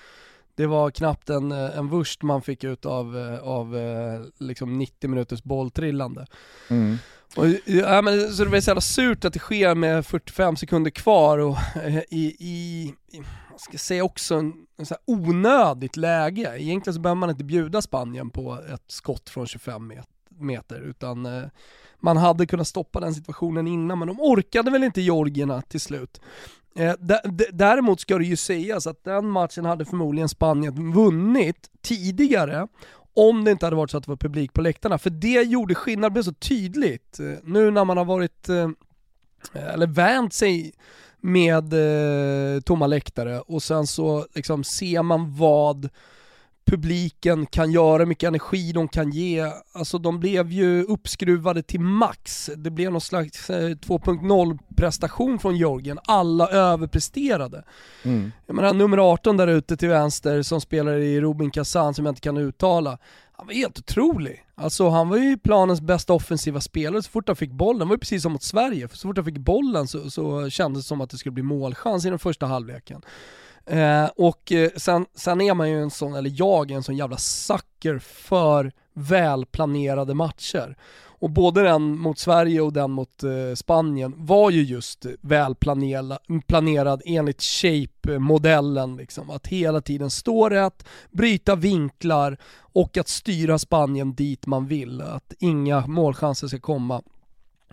det 0.58 0.68
var 0.68 0.92
knappt 0.92 1.30
en, 1.30 1.52
en 1.52 1.90
vurst 1.90 2.24
man 2.24 2.42
fick 2.42 2.64
ut 2.64 2.86
av, 2.86 3.38
av 3.44 3.76
liksom 4.38 4.78
90 4.78 5.10
minuters 5.10 5.44
bolltrillande. 5.44 6.26
Mm. 6.70 6.98
Och, 7.36 7.46
ja, 7.66 8.02
men, 8.02 8.34
så 8.34 8.44
det 8.44 8.50
var 8.50 8.60
så 8.60 8.70
jävla 8.70 8.82
surt 8.82 9.26
att 9.26 9.34
det 9.34 9.40
sker 9.40 9.76
med 9.76 10.06
45 10.06 10.56
sekunder 10.56 10.92
kvar 10.92 11.38
och 11.38 11.58
eh, 11.84 11.98
i, 11.98 12.36
i, 12.40 12.94
i 13.12 13.24
jag 13.52 13.62
ska 13.62 13.78
säga 13.78 14.04
också 14.04 14.36
en, 14.36 14.54
en 14.78 14.86
så 14.86 14.96
onödigt 15.06 15.98
läge. 15.98 16.56
Egentligen 16.58 16.94
så 16.94 17.00
behöver 17.00 17.20
man 17.20 17.30
inte 17.30 17.44
bjuda 17.44 17.82
Spanien 17.82 18.30
på 18.30 18.60
ett 18.74 18.84
skott 18.88 19.30
från 19.30 19.48
25 19.48 19.94
meter 20.40 20.82
utan 20.82 21.26
eh, 21.26 21.44
man 22.00 22.18
hade 22.18 22.46
kunnat 22.46 22.68
stoppa 22.68 23.00
den 23.00 23.14
situationen 23.14 23.68
innan 23.68 24.00
men 24.00 24.08
de 24.08 24.20
orkade 24.20 24.72
väl 24.72 24.84
inte 24.84 25.02
Georgierna 25.02 25.62
till 25.62 25.82
slut. 25.82 26.22
Eh, 26.76 26.94
däremot 27.54 28.00
ska 28.00 28.18
det 28.18 28.26
ju 28.26 28.36
sägas 28.36 28.88
att 28.88 29.04
den 29.04 29.30
matchen 29.30 29.66
hade 29.66 29.86
förmodligen 29.86 30.30
Spanien 30.30 30.94
vunnit 30.94 31.70
tidigare 31.82 32.68
om 33.16 33.44
det 33.44 33.52
inte 33.52 33.66
hade 33.66 33.76
varit 33.76 33.92
så 33.92 33.98
att 33.98 34.04
det 34.04 34.12
var 34.12 34.18
publik 34.18 34.54
på 34.54 34.62
läktarna. 34.62 34.98
För 34.98 35.10
det 35.10 35.42
gjorde 35.42 35.76
skillnad, 35.76 36.12
det 36.12 36.14
blev 36.14 36.24
så 36.24 36.34
tydligt. 36.34 37.20
Eh, 37.20 37.26
nu 37.44 37.72
när 37.72 37.86
man 37.86 37.98
har 37.98 38.06
varit, 38.06 38.50
eh, 38.50 38.70
eh, 39.54 39.74
eller 39.74 39.88
vänt 39.88 40.34
sig 40.34 40.74
med 41.22 41.74
tomma 42.66 42.88
läktare 42.88 43.40
och 43.40 43.64
sen 43.64 43.88
så 43.88 44.28
liksom 44.34 44.64
ser 44.64 45.04
man 45.04 45.36
vad 45.36 45.90
publiken 46.66 47.46
kan 47.46 47.72
göra, 47.72 47.98
hur 47.98 48.06
mycket 48.06 48.28
energi 48.28 48.72
de 48.72 48.88
kan 48.88 49.12
ge. 49.12 49.52
Alltså 49.74 49.98
de 49.98 50.20
blev 50.20 50.52
ju 50.52 50.84
uppskruvade 50.84 51.64
till 51.64 51.80
max. 51.80 52.50
Det 52.58 52.72
blev 52.72 52.92
någon 52.92 53.02
slags 53.02 53.50
2.0 53.50 54.60
prestation 54.76 55.40
från 55.40 55.56
Jorgen. 55.56 56.00
Alla 56.04 56.50
överpresterade. 56.50 57.64
Mm. 58.04 58.32
Jag 58.46 58.56
menar 58.56 58.74
nummer 58.74 58.98
18 58.98 59.38
där 59.38 59.48
ute 59.48 59.78
till 59.78 59.90
vänster 59.90 60.42
som 60.42 60.62
spelar 60.62 60.94
i 60.98 61.22
Robin 61.22 61.52
Kazan 61.52 61.94
som 61.94 62.06
jag 62.06 62.12
inte 62.12 62.22
kan 62.22 62.38
uttala. 62.38 62.98
Han 63.38 63.48
var 63.48 63.54
helt 63.54 63.80
otrolig. 63.80 64.46
Alltså 64.56 64.90
han 64.90 65.10
var 65.10 65.18
ju 65.18 65.38
planens 65.38 65.82
bästa 65.82 66.14
offensiva 66.14 66.62
spelare 66.62 67.04
så 67.04 67.10
fort 67.10 67.28
han 67.28 67.36
fick 67.36 67.52
bollen. 67.52 67.80
Det 67.80 67.86
var 67.86 67.96
ju 67.96 68.00
precis 68.00 68.24
som 68.24 68.32
mot 68.32 68.44
Sverige. 68.44 68.90
Så 68.90 69.08
fort 69.08 69.18
han 69.18 69.26
fick 69.26 69.38
bollen 69.38 69.88
så, 69.88 70.10
så 70.10 70.50
kändes 70.50 70.84
det 70.84 70.88
som 70.88 71.02
att 71.02 71.10
det 71.10 71.18
skulle 71.18 71.34
bli 71.34 71.44
målchans 71.44 72.06
i 72.06 72.10
den 72.10 72.20
första 72.20 72.46
halvleken. 72.46 73.02
Eh, 73.66 74.06
och 74.16 74.52
eh, 74.52 74.70
sen, 74.76 75.06
sen 75.16 75.42
är 75.42 75.54
man 75.54 75.70
ju 75.70 75.82
en 75.82 75.92
sån, 75.92 76.16
eller 76.16 76.32
jag 76.36 76.72
är 76.72 76.76
en 76.76 76.84
sån 76.84 76.98
jävla 76.98 77.18
sucker 77.18 78.00
för 78.00 78.72
välplanerade 78.94 80.14
matcher. 80.14 80.78
Och 81.20 81.30
både 81.30 81.64
den 81.64 82.00
mot 82.00 82.20
Sverige 82.20 82.62
och 82.62 82.74
den 82.74 82.92
mot 82.92 83.24
eh, 83.24 83.56
Spanien 83.56 84.14
var 84.18 84.52
ju 84.52 84.64
just 84.64 85.06
välplanerad 85.22 87.02
enligt 87.06 87.42
shape-modellen. 87.42 88.98
Liksom. 88.98 89.30
Att 89.30 89.48
hela 89.48 89.82
tiden 89.82 90.10
stå 90.10 90.50
rätt, 90.50 90.86
bryta 91.12 91.56
vinklar 91.56 92.38
och 92.58 92.98
att 92.98 93.08
styra 93.08 93.60
Spanien 93.60 94.16
dit 94.16 94.46
man 94.46 94.68
vill. 94.68 95.02
Att 95.02 95.34
inga 95.40 95.88
målchanser 95.88 96.48
ska 96.48 96.60
komma 96.60 97.02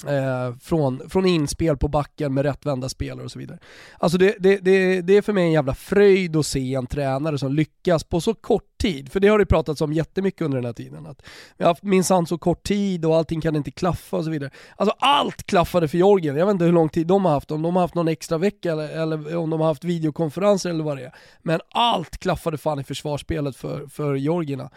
Eh, 0.07 0.55
från, 0.61 1.11
från 1.11 1.27
inspel 1.27 1.77
på 1.77 1.89
backen 1.89 2.35
med 2.35 2.45
rättvända 2.45 2.89
spelare 2.89 3.25
och 3.25 3.31
så 3.31 3.39
vidare. 3.39 3.59
Alltså 3.99 4.19
det, 4.19 4.37
det, 4.39 4.57
det, 4.57 5.01
det 5.01 5.17
är 5.17 5.23
för 5.23 5.33
mig 5.33 5.45
en 5.45 5.53
jävla 5.53 5.75
fröjd 5.75 6.37
att 6.37 6.47
se 6.47 6.75
en 6.75 6.87
tränare 6.87 7.39
som 7.39 7.53
lyckas 7.53 8.05
på 8.05 8.21
så 8.21 8.35
kort 8.35 8.79
tid, 8.79 9.13
för 9.13 9.21
det 9.21 9.29
har 9.29 9.39
det 9.39 9.47
pratats 9.47 9.81
om 9.81 9.93
jättemycket 9.93 10.43
under 10.43 10.59
den 10.59 10.65
här 10.65 10.73
tiden. 10.73 11.07
Att 11.07 11.23
vi 11.57 11.65
har 11.65 11.71
haft 11.71 11.83
minsann 11.83 12.27
så 12.27 12.39
kort 12.39 12.63
tid 12.63 13.05
och 13.05 13.17
allting 13.17 13.41
kan 13.41 13.57
inte 13.57 13.71
klaffa 13.71 14.17
och 14.17 14.25
så 14.25 14.31
vidare. 14.31 14.51
Alltså 14.77 14.97
allt 14.99 15.47
klaffade 15.47 15.89
för 15.89 15.99
Jorgen, 15.99 16.37
jag 16.37 16.47
vet 16.47 16.53
inte 16.53 16.65
hur 16.65 16.73
lång 16.73 16.89
tid 16.89 17.07
de 17.07 17.25
har 17.25 17.33
haft, 17.33 17.51
om 17.51 17.63
de 17.63 17.77
har 17.77 17.83
haft 17.83 17.95
någon 17.95 18.09
extra 18.09 18.39
vecka 18.39 18.73
eller, 18.73 18.89
eller 18.89 19.37
om 19.37 19.51
de 19.51 19.61
har 19.61 19.67
haft 19.67 19.85
videokonferenser 19.85 20.71
eller 20.71 20.85
vad 20.85 20.97
det 20.97 21.05
är. 21.05 21.15
Men 21.43 21.61
allt 21.69 22.19
klaffade 22.19 22.59
fan 22.59 22.81
i 22.81 22.85
försvarsspelet 22.85 23.57
för, 23.57 23.87
för 23.87 24.15
Georgierna. 24.15 24.71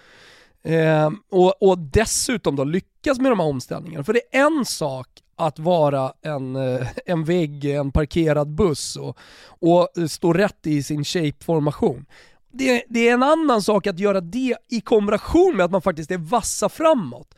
Eh, 0.65 1.11
och, 1.29 1.63
och, 1.69 1.77
dessutom 1.79 2.55
då 2.55 2.63
lyckas 2.63 3.19
med 3.19 3.31
de 3.31 3.39
här 3.39 3.47
omställningarna. 3.47 4.03
För 4.03 4.13
det 4.13 4.21
är 4.31 4.45
en 4.45 4.65
sak 4.65 5.07
att 5.35 5.59
vara 5.59 6.13
en, 6.21 6.55
eh, 6.55 6.87
en 7.05 7.23
vägg, 7.23 7.65
en 7.65 7.91
parkerad 7.91 8.49
buss 8.49 8.95
och, 8.95 9.17
och 9.47 9.89
stå 10.09 10.33
rätt 10.33 10.67
i 10.67 10.83
sin 10.83 11.03
shape-formation. 11.03 12.05
Det, 12.51 12.83
det, 12.89 13.09
är 13.09 13.13
en 13.13 13.23
annan 13.23 13.61
sak 13.61 13.87
att 13.87 13.99
göra 13.99 14.21
det 14.21 14.55
i 14.69 14.81
kombination 14.81 15.57
med 15.57 15.65
att 15.65 15.71
man 15.71 15.81
faktiskt 15.81 16.11
är 16.11 16.17
vassa 16.17 16.69
framåt. 16.69 17.35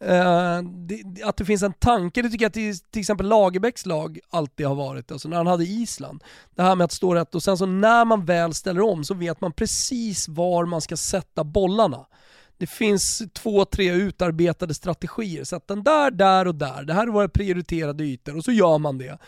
Eh, 0.00 0.62
det, 0.62 1.22
att 1.24 1.36
det 1.36 1.44
finns 1.44 1.62
en 1.62 1.72
tanke, 1.72 2.22
det 2.22 2.30
tycker 2.30 2.44
jag 2.44 2.52
till, 2.52 2.78
till 2.78 3.00
exempel 3.00 3.28
Lagerbäcks 3.28 3.86
lag 3.86 4.18
alltid 4.30 4.66
har 4.66 4.74
varit, 4.74 5.12
alltså 5.12 5.28
när 5.28 5.36
han 5.36 5.46
hade 5.46 5.64
Island. 5.64 6.24
Det 6.54 6.62
här 6.62 6.76
med 6.76 6.84
att 6.84 6.92
stå 6.92 7.14
rätt 7.14 7.34
och 7.34 7.42
sen 7.42 7.58
så 7.58 7.66
när 7.66 8.04
man 8.04 8.24
väl 8.24 8.54
ställer 8.54 8.80
om 8.80 9.04
så 9.04 9.14
vet 9.14 9.40
man 9.40 9.52
precis 9.52 10.28
var 10.28 10.66
man 10.66 10.80
ska 10.80 10.96
sätta 10.96 11.44
bollarna. 11.44 12.06
Det 12.60 12.66
finns 12.66 13.22
två, 13.32 13.64
tre 13.64 13.92
utarbetade 13.92 14.74
strategier. 14.74 15.44
Sätt 15.44 15.66
den 15.66 15.82
där, 15.82 16.10
där 16.10 16.46
och 16.46 16.54
där. 16.54 16.82
Det 16.84 16.94
här 16.94 17.06
är 17.06 17.10
våra 17.10 17.28
prioriterade 17.28 18.04
ytor 18.04 18.36
och 18.36 18.44
så 18.44 18.52
gör 18.52 18.78
man 18.78 18.98
det. 18.98 19.18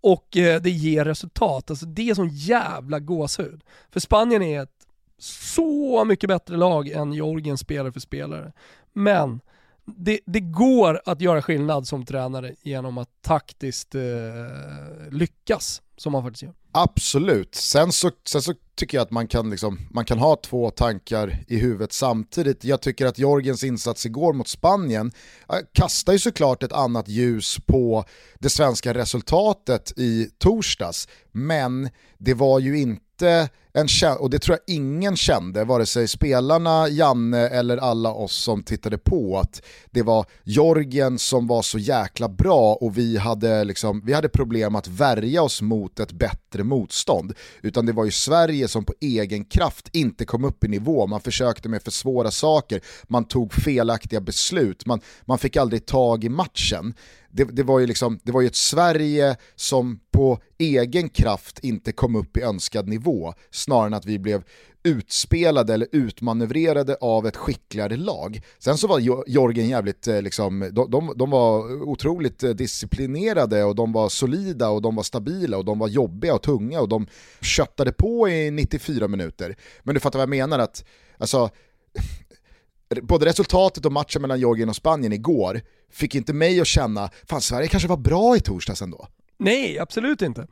och 0.00 0.36
eh, 0.36 0.62
det 0.62 0.70
ger 0.70 1.04
resultat. 1.04 1.70
Alltså 1.70 1.86
det 1.86 2.10
är 2.10 2.14
sån 2.14 2.28
jävla 2.28 2.98
gåshud. 2.98 3.64
För 3.90 4.00
Spanien 4.00 4.42
är 4.42 4.62
ett 4.62 4.86
så 5.18 6.04
mycket 6.04 6.28
bättre 6.28 6.56
lag 6.56 6.88
än 6.88 7.12
Georgien 7.12 7.58
spelare 7.58 7.92
för 7.92 8.00
spelare. 8.00 8.52
Men 8.92 9.40
det, 9.86 10.20
det, 10.26 10.40
går 10.40 11.00
att 11.04 11.20
göra 11.20 11.42
skillnad 11.42 11.86
som 11.86 12.04
tränare 12.06 12.54
genom 12.62 12.98
att 12.98 13.08
taktiskt 13.22 13.94
eh, 13.94 14.02
lyckas, 15.10 15.82
som 15.96 16.12
man 16.12 16.22
faktiskt 16.22 16.42
gör. 16.42 16.54
Absolut, 16.72 17.54
sen 17.54 17.92
så, 17.92 18.10
sen 18.26 18.42
så 18.42 18.54
tycker 18.74 18.98
jag 18.98 19.02
att 19.02 19.10
man 19.10 19.28
kan, 19.28 19.50
liksom, 19.50 19.78
man 19.90 20.04
kan 20.04 20.18
ha 20.18 20.36
två 20.36 20.70
tankar 20.70 21.44
i 21.48 21.58
huvudet 21.58 21.92
samtidigt. 21.92 22.64
Jag 22.64 22.80
tycker 22.80 23.06
att 23.06 23.18
Jorgens 23.18 23.64
insats 23.64 24.06
igår 24.06 24.32
mot 24.32 24.48
Spanien 24.48 25.12
kastar 25.72 26.12
ju 26.12 26.18
såklart 26.18 26.62
ett 26.62 26.72
annat 26.72 27.08
ljus 27.08 27.58
på 27.66 28.04
det 28.38 28.50
svenska 28.50 28.94
resultatet 28.94 29.92
i 29.96 30.30
torsdags, 30.38 31.08
men 31.32 31.90
det 32.18 32.34
var 32.34 32.58
ju 32.58 32.78
inte 32.80 33.48
en 33.78 33.88
och 34.18 34.30
det 34.30 34.38
tror 34.38 34.58
jag 34.66 34.74
ingen 34.74 35.16
kände, 35.16 35.64
vare 35.64 35.86
sig 35.86 36.08
spelarna, 36.08 36.88
Janne 36.88 37.48
eller 37.48 37.76
alla 37.76 38.12
oss 38.12 38.34
som 38.34 38.62
tittade 38.62 38.98
på, 38.98 39.38
att 39.38 39.62
det 39.90 40.02
var 40.02 40.26
Jorgen 40.44 41.18
som 41.18 41.46
var 41.46 41.62
så 41.62 41.78
jäkla 41.78 42.28
bra 42.28 42.74
och 42.74 42.98
vi 42.98 43.16
hade, 43.16 43.64
liksom, 43.64 44.02
vi 44.04 44.12
hade 44.12 44.28
problem 44.28 44.74
att 44.74 44.88
värja 44.88 45.42
oss 45.42 45.62
mot 45.62 46.00
ett 46.00 46.12
bättre 46.12 46.64
motstånd. 46.64 47.32
Utan 47.62 47.86
det 47.86 47.92
var 47.92 48.04
ju 48.04 48.10
Sverige 48.10 48.68
som 48.68 48.84
på 48.84 48.94
egen 49.00 49.44
kraft 49.44 49.88
inte 49.92 50.24
kom 50.24 50.44
upp 50.44 50.64
i 50.64 50.68
nivå, 50.68 51.06
man 51.06 51.20
försökte 51.20 51.68
med 51.68 51.82
för 51.82 51.90
svåra 51.90 52.30
saker, 52.30 52.80
man 53.08 53.24
tog 53.24 53.52
felaktiga 53.52 54.20
beslut, 54.20 54.86
man, 54.86 55.00
man 55.24 55.38
fick 55.38 55.56
aldrig 55.56 55.86
tag 55.86 56.24
i 56.24 56.28
matchen. 56.28 56.94
Det, 57.30 57.44
det, 57.44 57.62
var 57.62 57.78
ju 57.78 57.86
liksom, 57.86 58.20
det 58.22 58.32
var 58.32 58.40
ju 58.40 58.46
ett 58.46 58.56
Sverige 58.56 59.36
som 59.56 60.00
på 60.12 60.38
egen 60.58 61.08
kraft 61.08 61.58
inte 61.58 61.92
kom 61.92 62.16
upp 62.16 62.36
i 62.36 62.40
önskad 62.40 62.88
nivå, 62.88 63.34
snarare 63.64 63.86
än 63.86 63.94
att 63.94 64.06
vi 64.06 64.18
blev 64.18 64.42
utspelade 64.82 65.74
eller 65.74 65.88
utmanövrerade 65.92 66.96
av 67.00 67.26
ett 67.26 67.36
skickligare 67.36 67.96
lag. 67.96 68.40
Sen 68.58 68.78
så 68.78 68.86
var 68.86 68.98
Jorgen 69.26 69.68
jävligt, 69.68 70.06
eh, 70.06 70.22
liksom, 70.22 70.70
de, 70.72 70.90
de, 70.90 71.12
de, 71.16 71.30
var 71.30 71.82
otroligt 71.82 72.42
eh, 72.42 72.50
disciplinerade 72.50 73.64
och 73.64 73.74
de 73.74 73.92
var 73.92 74.08
solida 74.08 74.68
och 74.68 74.82
de 74.82 74.96
var 74.96 75.02
stabila 75.02 75.56
och 75.56 75.64
de 75.64 75.78
var 75.78 75.88
jobbiga 75.88 76.34
och 76.34 76.42
tunga 76.42 76.80
och 76.80 76.88
de 76.88 77.06
köttade 77.40 77.92
på 77.92 78.28
i 78.28 78.50
94 78.50 79.08
minuter. 79.08 79.56
Men 79.82 79.94
du 79.94 80.00
fattar 80.00 80.18
vad 80.18 80.22
jag 80.22 80.28
menar 80.28 80.58
att, 80.58 80.84
alltså, 81.18 81.50
både 83.02 83.26
resultatet 83.26 83.86
och 83.86 83.92
matchen 83.92 84.22
mellan 84.22 84.38
Georgien 84.38 84.68
och 84.68 84.76
Spanien 84.76 85.12
igår 85.12 85.60
fick 85.90 86.14
inte 86.14 86.32
mig 86.32 86.60
att 86.60 86.66
känna, 86.66 87.10
fan 87.28 87.40
Sverige 87.40 87.68
kanske 87.68 87.88
var 87.88 87.96
bra 87.96 88.36
i 88.36 88.40
torsdags 88.40 88.82
ändå. 88.82 89.08
Nej, 89.38 89.78
absolut 89.78 90.22
inte. 90.22 90.46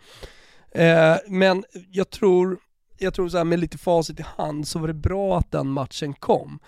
Eh, 0.74 1.16
men 1.28 1.64
jag 1.90 2.10
tror, 2.10 2.58
jag 3.02 3.14
tror 3.14 3.28
så 3.28 3.36
här, 3.36 3.44
med 3.44 3.60
lite 3.60 3.78
facit 3.78 4.20
i 4.20 4.24
hand 4.36 4.68
så 4.68 4.78
var 4.78 4.88
det 4.88 4.94
bra 4.94 5.38
att 5.38 5.50
den 5.50 5.68
matchen 5.68 6.14
kom. 6.14 6.58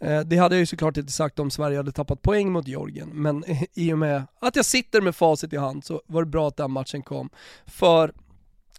Eh, 0.00 0.20
det 0.20 0.36
hade 0.36 0.54
jag 0.54 0.60
ju 0.60 0.66
såklart 0.66 0.96
inte 0.96 1.12
sagt 1.12 1.38
om 1.38 1.50
Sverige 1.50 1.76
hade 1.76 1.92
tappat 1.92 2.22
poäng 2.22 2.52
mot 2.52 2.68
Georgien, 2.68 3.10
men 3.12 3.44
i 3.74 3.92
och 3.92 3.98
med 3.98 4.22
att 4.40 4.56
jag 4.56 4.64
sitter 4.64 5.00
med 5.00 5.16
facit 5.16 5.52
i 5.52 5.56
hand 5.56 5.84
så 5.84 6.02
var 6.06 6.22
det 6.22 6.30
bra 6.30 6.48
att 6.48 6.56
den 6.56 6.70
matchen 6.70 7.02
kom. 7.02 7.30
För 7.66 8.12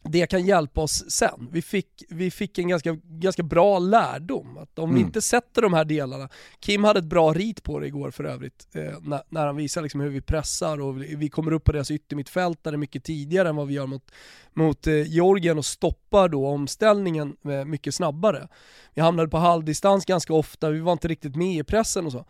det 0.04 0.28
kan 0.28 0.46
hjälpa 0.46 0.82
oss 0.82 1.12
sen. 1.12 1.50
Vi 1.52 1.62
fick, 1.62 2.04
vi 2.10 2.32
fick 2.32 2.58
en 2.58 2.68
ganska, 2.68 2.98
ganska 3.04 3.44
bra 3.44 3.80
lärdom, 3.80 4.58
att 4.58 4.80
om 4.80 4.90
mm. 4.90 4.96
vi 4.96 5.02
inte 5.02 5.22
sätter 5.22 5.62
de 5.62 5.74
här 5.74 5.86
delarna, 5.86 6.30
Kim 6.60 6.84
hade 6.84 7.00
ett 7.00 7.06
bra 7.06 7.34
rit 7.34 7.64
på 7.64 7.80
det 7.80 7.88
igår 7.88 8.12
för 8.12 8.24
övrigt, 8.24 8.68
eh, 8.74 9.00
när, 9.02 9.22
när, 9.30 9.46
han 9.46 9.56
visar 9.56 9.82
liksom 9.82 10.02
hur 10.02 10.10
vi 10.10 10.22
pressar 10.22 10.82
och 10.82 11.02
vi, 11.02 11.16
vi 11.16 11.30
kommer 11.30 11.52
upp 11.54 11.64
på 11.64 11.72
deras 11.72 11.92
yttermittfältare 11.92 12.78
mycket 12.78 13.04
tidigare 13.04 13.50
än 13.50 13.56
vad 13.56 13.68
vi 13.68 13.74
gör 13.74 13.88
mot, 13.88 14.12
mot 14.54 14.88
eh, 14.88 15.12
Georgien 15.12 15.58
och 15.58 15.66
stoppar 15.66 16.30
då 16.30 16.48
omställningen 16.48 17.36
eh, 17.46 17.66
mycket 17.66 17.96
snabbare. 17.96 18.48
Vi 18.94 19.02
hamnade 19.02 19.30
på 19.30 19.38
halvdistans 19.38 20.06
ganska 20.06 20.34
ofta, 20.34 20.70
vi 20.70 20.80
var 20.80 20.92
inte 20.92 21.08
riktigt 21.08 21.36
med 21.36 21.56
i 21.56 21.64
pressen 21.64 22.06
och 22.06 22.12
så. 22.12 22.26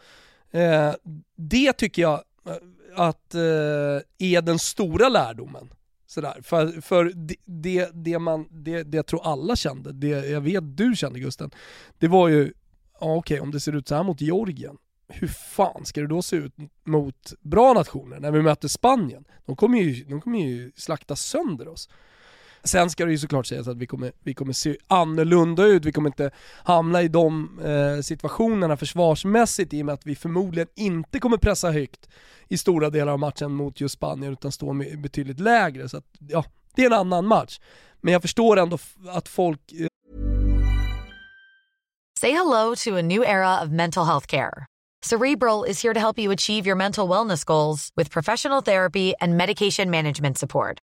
Eh, 0.51 0.93
det 1.35 1.73
tycker 1.73 2.01
jag 2.01 2.23
eh, 2.45 2.55
att 2.95 3.35
eh, 3.35 3.41
är 4.17 4.41
den 4.41 4.59
stora 4.59 5.09
lärdomen 5.09 5.69
Sådär. 6.11 6.41
För, 6.43 6.81
för 6.81 7.11
det, 7.15 7.35
det, 7.45 7.89
det, 7.93 8.19
man, 8.19 8.47
det, 8.51 8.83
det 8.83 8.97
jag 8.97 9.05
tror 9.05 9.23
alla 9.23 9.55
kände, 9.55 9.91
det 9.91 10.07
jag 10.07 10.41
vet 10.41 10.77
du 10.77 10.95
kände 10.95 11.19
Gusten, 11.19 11.51
det 11.99 12.07
var 12.07 12.27
ju, 12.27 12.53
ja, 12.99 13.15
okej 13.15 13.39
om 13.39 13.51
det 13.51 13.59
ser 13.59 13.75
ut 13.75 13.87
så 13.87 13.95
här 13.95 14.03
mot 14.03 14.21
Georgien, 14.21 14.77
hur 15.07 15.27
fan 15.27 15.85
ska 15.85 16.01
det 16.01 16.07
då 16.07 16.21
se 16.21 16.35
ut 16.35 16.53
mot 16.83 17.33
bra 17.41 17.73
nationer 17.73 18.19
när 18.19 18.31
vi 18.31 18.41
möter 18.41 18.67
Spanien? 18.67 19.25
De 19.45 19.55
kommer 19.55 19.79
ju, 19.79 20.03
de 20.03 20.21
kommer 20.21 20.39
ju 20.39 20.71
slakta 20.75 21.15
sönder 21.15 21.67
oss. 21.67 21.89
Sen 22.63 22.89
ska 22.89 23.05
det 23.05 23.11
ju 23.11 23.17
såklart 23.17 23.45
sägas 23.45 23.67
att 23.67 23.77
vi 23.77 23.87
kommer, 23.87 24.11
vi 24.23 24.33
kommer 24.33 24.53
se 24.53 24.77
annorlunda 24.87 25.65
ut, 25.65 25.85
vi 25.85 25.91
kommer 25.91 26.09
inte 26.09 26.31
hamna 26.63 27.01
i 27.01 27.07
de 27.07 27.59
eh, 27.59 28.01
situationerna 28.01 28.77
försvarsmässigt 28.77 29.73
i 29.73 29.81
och 29.81 29.85
med 29.85 29.93
att 29.93 30.05
vi 30.05 30.15
förmodligen 30.15 30.67
inte 30.75 31.19
kommer 31.19 31.37
pressa 31.37 31.71
högt 31.71 32.09
i 32.47 32.57
stora 32.57 32.89
delar 32.89 33.13
av 33.13 33.19
matchen 33.19 33.51
mot 33.51 33.81
just 33.81 33.95
Spanien 33.95 34.33
utan 34.33 34.51
stå 34.51 34.73
betydligt 34.97 35.39
lägre. 35.39 35.89
Så 35.89 35.97
att, 35.97 36.05
ja, 36.19 36.45
det 36.75 36.81
är 36.81 36.85
en 36.85 36.93
annan 36.93 37.27
match. 37.27 37.59
Men 38.01 38.13
jag 38.13 38.21
förstår 38.21 38.59
ändå 38.59 38.77
att 39.07 39.27
folk... 39.27 39.71
Eh... 39.71 39.87
Say 42.19 42.31
hello 42.31 42.75
to 42.75 42.97
a 42.97 43.01
new 43.01 43.23
era 43.23 43.63
of 43.63 43.69
mental 43.69 44.05
health 44.05 44.27
care. 44.27 44.65
Cerebral 45.03 45.65
is 45.65 45.83
here 45.83 45.93
to 45.93 45.99
help 45.99 46.19
you 46.19 46.31
achieve 46.31 46.67
your 46.67 46.75
mental 46.75 47.09
wellness 47.09 47.43
goals 47.43 47.89
with 47.95 48.11
professional 48.11 48.61
therapy 48.61 49.13
and 49.19 49.35
medication 49.37 49.89
management 49.89 50.37
support. 50.37 50.77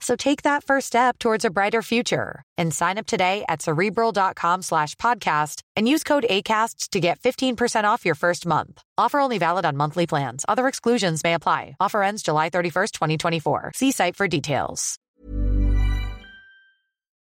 So 0.00 0.14
take 0.16 0.42
that 0.42 0.62
first 0.64 0.86
step 0.88 1.18
towards 1.18 1.44
a 1.44 1.50
brighter 1.50 1.82
future 1.82 2.42
and 2.58 2.72
sign 2.74 2.98
up 2.98 3.06
today 3.06 3.44
at 3.48 3.62
cerebral.com 3.62 4.62
slash 4.62 4.94
podcast 4.96 5.62
and 5.74 5.88
use 5.88 6.04
code 6.04 6.26
ACasts 6.28 6.90
to 6.90 7.00
get 7.00 7.18
15% 7.20 7.84
off 7.84 8.04
your 8.04 8.14
first 8.14 8.46
month. 8.46 8.82
Offer 8.98 9.20
only 9.20 9.38
valid 9.38 9.64
on 9.64 9.76
monthly 9.76 10.06
plans. 10.06 10.44
Other 10.48 10.68
exclusions 10.68 11.24
may 11.24 11.34
apply. 11.34 11.76
Offer 11.80 12.02
ends 12.02 12.22
July 12.22 12.50
31st, 12.50 12.92
2024. 12.92 13.72
See 13.74 13.92
site 13.92 14.16
for 14.16 14.28
details. 14.28 14.98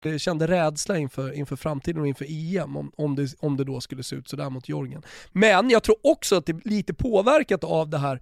Jag 0.03 0.21
kände 0.21 0.47
rädsla 0.47 0.99
inför, 0.99 1.33
inför 1.33 1.57
framtiden 1.57 2.01
och 2.01 2.09
inför 2.09 2.27
EM 2.29 2.77
om, 2.77 2.93
om, 2.97 3.17
det, 3.17 3.35
om 3.39 3.57
det 3.57 3.65
då 3.65 3.81
skulle 3.81 4.03
se 4.03 4.17
ut 4.17 4.29
sådär 4.29 4.51
mot 4.51 4.69
Jorgen. 4.69 5.03
Men 5.33 5.71
jag 5.71 5.83
tror 5.83 5.97
också 6.03 6.37
att 6.37 6.47
det 6.47 6.53
är 6.53 6.69
lite 6.69 6.95
påverkat 6.95 7.65
av 7.65 7.91
det 7.91 7.99
här 7.99 8.21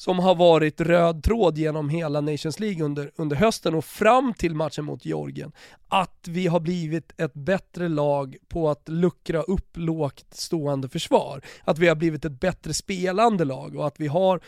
som 0.00 0.18
har 0.18 0.34
varit 0.34 0.80
röd 0.80 1.22
tråd 1.22 1.58
genom 1.58 1.88
hela 1.88 2.20
Nations 2.20 2.60
League 2.60 2.84
under, 2.84 3.10
under 3.16 3.36
hösten 3.36 3.74
och 3.74 3.84
fram 3.84 4.34
till 4.34 4.54
matchen 4.54 4.84
mot 4.84 5.04
Georgien. 5.04 5.52
Att 5.88 6.28
vi 6.28 6.46
har 6.46 6.60
blivit 6.60 7.20
ett 7.20 7.34
bättre 7.34 7.88
lag 7.88 8.36
på 8.48 8.70
att 8.70 8.88
luckra 8.88 9.42
upp 9.42 9.76
lågt 9.76 10.26
stående 10.30 10.88
försvar. 10.88 11.42
Att 11.64 11.78
vi 11.78 11.88
har 11.88 11.94
blivit 11.94 12.24
ett 12.24 12.40
bättre 12.40 12.74
spelande 12.74 13.44
lag 13.44 13.76
och 13.76 13.86
att 13.86 14.00
vi 14.00 14.06
har 14.06 14.40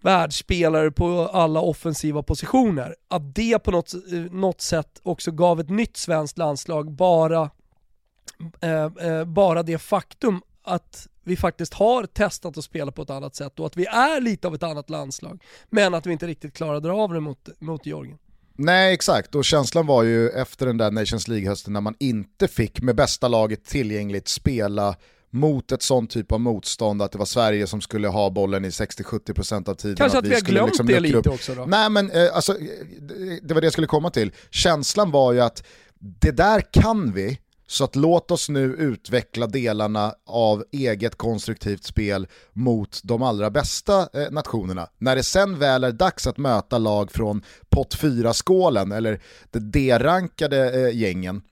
världsspelare 0.00 0.90
på 0.90 1.28
alla 1.32 1.60
offensiva 1.60 2.22
positioner. 2.22 2.96
Att 3.08 3.34
det 3.34 3.58
på 3.58 3.70
något, 3.70 3.92
något 4.30 4.60
sätt 4.60 5.00
också 5.02 5.30
gav 5.30 5.60
ett 5.60 5.70
nytt 5.70 5.96
svenskt 5.96 6.38
landslag 6.38 6.92
bara, 6.92 7.50
eh, 8.60 9.06
eh, 9.08 9.24
bara 9.24 9.62
det 9.62 9.78
faktum 9.78 10.42
att 10.62 11.08
vi 11.24 11.36
faktiskt 11.36 11.74
har 11.74 12.06
testat 12.06 12.58
att 12.58 12.64
spela 12.64 12.92
på 12.92 13.02
ett 13.02 13.10
annat 13.10 13.34
sätt 13.34 13.60
och 13.60 13.66
att 13.66 13.76
vi 13.76 13.86
är 13.86 14.20
lite 14.20 14.48
av 14.48 14.54
ett 14.54 14.62
annat 14.62 14.90
landslag. 14.90 15.42
Men 15.70 15.94
att 15.94 16.06
vi 16.06 16.12
inte 16.12 16.26
riktigt 16.26 16.54
klarade 16.54 16.92
av 16.92 17.12
det 17.12 17.20
mot, 17.20 17.48
mot 17.58 17.86
Georgien. 17.86 18.18
Nej 18.56 18.94
exakt, 18.94 19.34
och 19.34 19.44
känslan 19.44 19.86
var 19.86 20.02
ju 20.02 20.28
efter 20.28 20.66
den 20.66 20.76
där 20.76 20.90
Nations 20.90 21.28
League-hösten 21.28 21.72
när 21.72 21.80
man 21.80 21.94
inte 21.98 22.48
fick 22.48 22.82
med 22.82 22.96
bästa 22.96 23.28
laget 23.28 23.64
tillgängligt 23.64 24.28
spela 24.28 24.96
mot 25.30 25.72
ett 25.72 25.82
sånt 25.82 26.10
typ 26.10 26.32
av 26.32 26.40
motstånd 26.40 27.02
att 27.02 27.12
det 27.12 27.18
var 27.18 27.26
Sverige 27.26 27.66
som 27.66 27.80
skulle 27.80 28.08
ha 28.08 28.30
bollen 28.30 28.64
i 28.64 28.68
60-70% 28.68 29.68
av 29.68 29.74
tiden. 29.74 29.96
Kanske 29.96 30.18
att, 30.18 30.24
att 30.24 30.30
vi, 30.30 30.34
har 30.34 30.40
glömt 30.40 30.66
liksom 30.66 30.86
det 30.86 31.00
lite 31.00 31.16
upp. 31.16 31.26
också 31.26 31.54
då? 31.54 31.64
Nej 31.66 31.90
men 31.90 32.10
eh, 32.10 32.28
alltså, 32.34 32.56
det 33.42 33.54
var 33.54 33.60
det 33.60 33.66
jag 33.66 33.72
skulle 33.72 33.86
komma 33.86 34.10
till. 34.10 34.32
Känslan 34.50 35.10
var 35.10 35.32
ju 35.32 35.40
att 35.40 35.64
det 35.98 36.30
där 36.30 36.60
kan 36.60 37.12
vi, 37.12 37.38
så 37.72 37.84
att 37.84 37.96
låt 37.96 38.30
oss 38.30 38.48
nu 38.48 38.64
utveckla 38.64 39.46
delarna 39.46 40.14
av 40.26 40.64
eget 40.72 41.16
konstruktivt 41.16 41.84
spel 41.84 42.26
mot 42.52 43.00
de 43.04 43.22
allra 43.22 43.50
bästa 43.50 44.00
eh, 44.00 44.30
nationerna. 44.30 44.88
När 44.98 45.16
det 45.16 45.22
sen 45.22 45.58
väl 45.58 45.84
är 45.84 45.92
dags 45.92 46.26
att 46.26 46.38
möta 46.38 46.78
lag 46.78 47.12
från 47.12 47.42
pott 47.68 47.96
4-skålen 48.00 48.92
eller 48.92 49.20
det 49.50 49.58
D-rankade 49.58 50.88
eh, 50.88 50.96
gängen, 50.96 51.42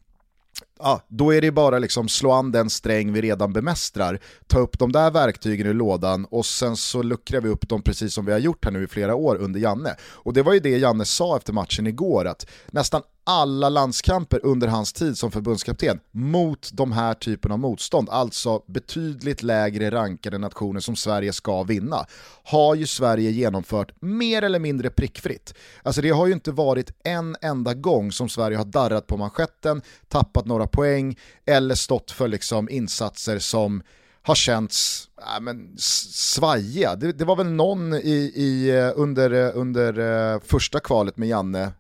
ja, 0.78 1.00
då 1.08 1.34
är 1.34 1.40
det 1.40 1.50
bara 1.50 1.78
liksom 1.78 2.08
slå 2.08 2.30
an 2.32 2.52
den 2.52 2.70
sträng 2.70 3.12
vi 3.12 3.20
redan 3.20 3.52
bemästrar, 3.52 4.20
ta 4.46 4.58
upp 4.58 4.78
de 4.78 4.92
där 4.92 5.10
verktygen 5.10 5.66
ur 5.66 5.74
lådan 5.74 6.24
och 6.24 6.46
sen 6.46 6.76
så 6.76 7.02
luckrar 7.02 7.40
vi 7.40 7.48
upp 7.48 7.68
dem 7.68 7.82
precis 7.82 8.14
som 8.14 8.24
vi 8.24 8.32
har 8.32 8.38
gjort 8.38 8.64
här 8.64 8.72
nu 8.72 8.84
i 8.84 8.86
flera 8.86 9.14
år 9.14 9.36
under 9.36 9.60
Janne. 9.60 9.96
Och 10.02 10.32
det 10.32 10.42
var 10.42 10.52
ju 10.52 10.60
det 10.60 10.78
Janne 10.78 11.04
sa 11.04 11.36
efter 11.36 11.52
matchen 11.52 11.86
igår, 11.86 12.24
att 12.24 12.46
nästan 12.66 13.02
alla 13.24 13.68
landskamper 13.68 14.40
under 14.42 14.68
hans 14.68 14.92
tid 14.92 15.18
som 15.18 15.30
förbundskapten 15.30 16.00
mot 16.10 16.70
de 16.72 16.92
här 16.92 17.14
typen 17.14 17.52
av 17.52 17.58
motstånd, 17.58 18.08
alltså 18.10 18.62
betydligt 18.66 19.42
lägre 19.42 19.90
rankade 19.90 20.38
nationer 20.38 20.80
som 20.80 20.96
Sverige 20.96 21.32
ska 21.32 21.62
vinna, 21.62 22.06
har 22.44 22.74
ju 22.74 22.86
Sverige 22.86 23.30
genomfört 23.30 23.92
mer 24.00 24.42
eller 24.42 24.58
mindre 24.58 24.90
prickfritt. 24.90 25.54
Alltså 25.82 26.02
det 26.02 26.10
har 26.10 26.26
ju 26.26 26.32
inte 26.32 26.52
varit 26.52 26.92
en 27.04 27.36
enda 27.40 27.74
gång 27.74 28.12
som 28.12 28.28
Sverige 28.28 28.56
har 28.56 28.64
darrat 28.64 29.06
på 29.06 29.16
manschetten, 29.16 29.82
tappat 30.08 30.46
några 30.46 30.66
poäng 30.66 31.18
eller 31.46 31.74
stått 31.74 32.10
för 32.10 32.28
liksom 32.28 32.68
insatser 32.68 33.38
som 33.38 33.82
har 34.22 34.34
känts 34.34 35.09
äh, 35.20 35.40
men, 35.40 35.74
svajiga. 35.78 36.96
Det, 36.96 37.12
det, 37.12 37.24
var 37.24 37.36
väl 37.36 37.50
någon 37.50 37.94
i, 37.94 38.32
i, 38.34 38.70
eh, 38.70 38.92
under, 38.96 39.30
eh, 39.30 39.50
under 39.54 39.98
eh, 40.34 40.40
första 40.40 40.80
kvalet 40.80 41.16
med 41.16 41.28
Janne, 41.28 41.72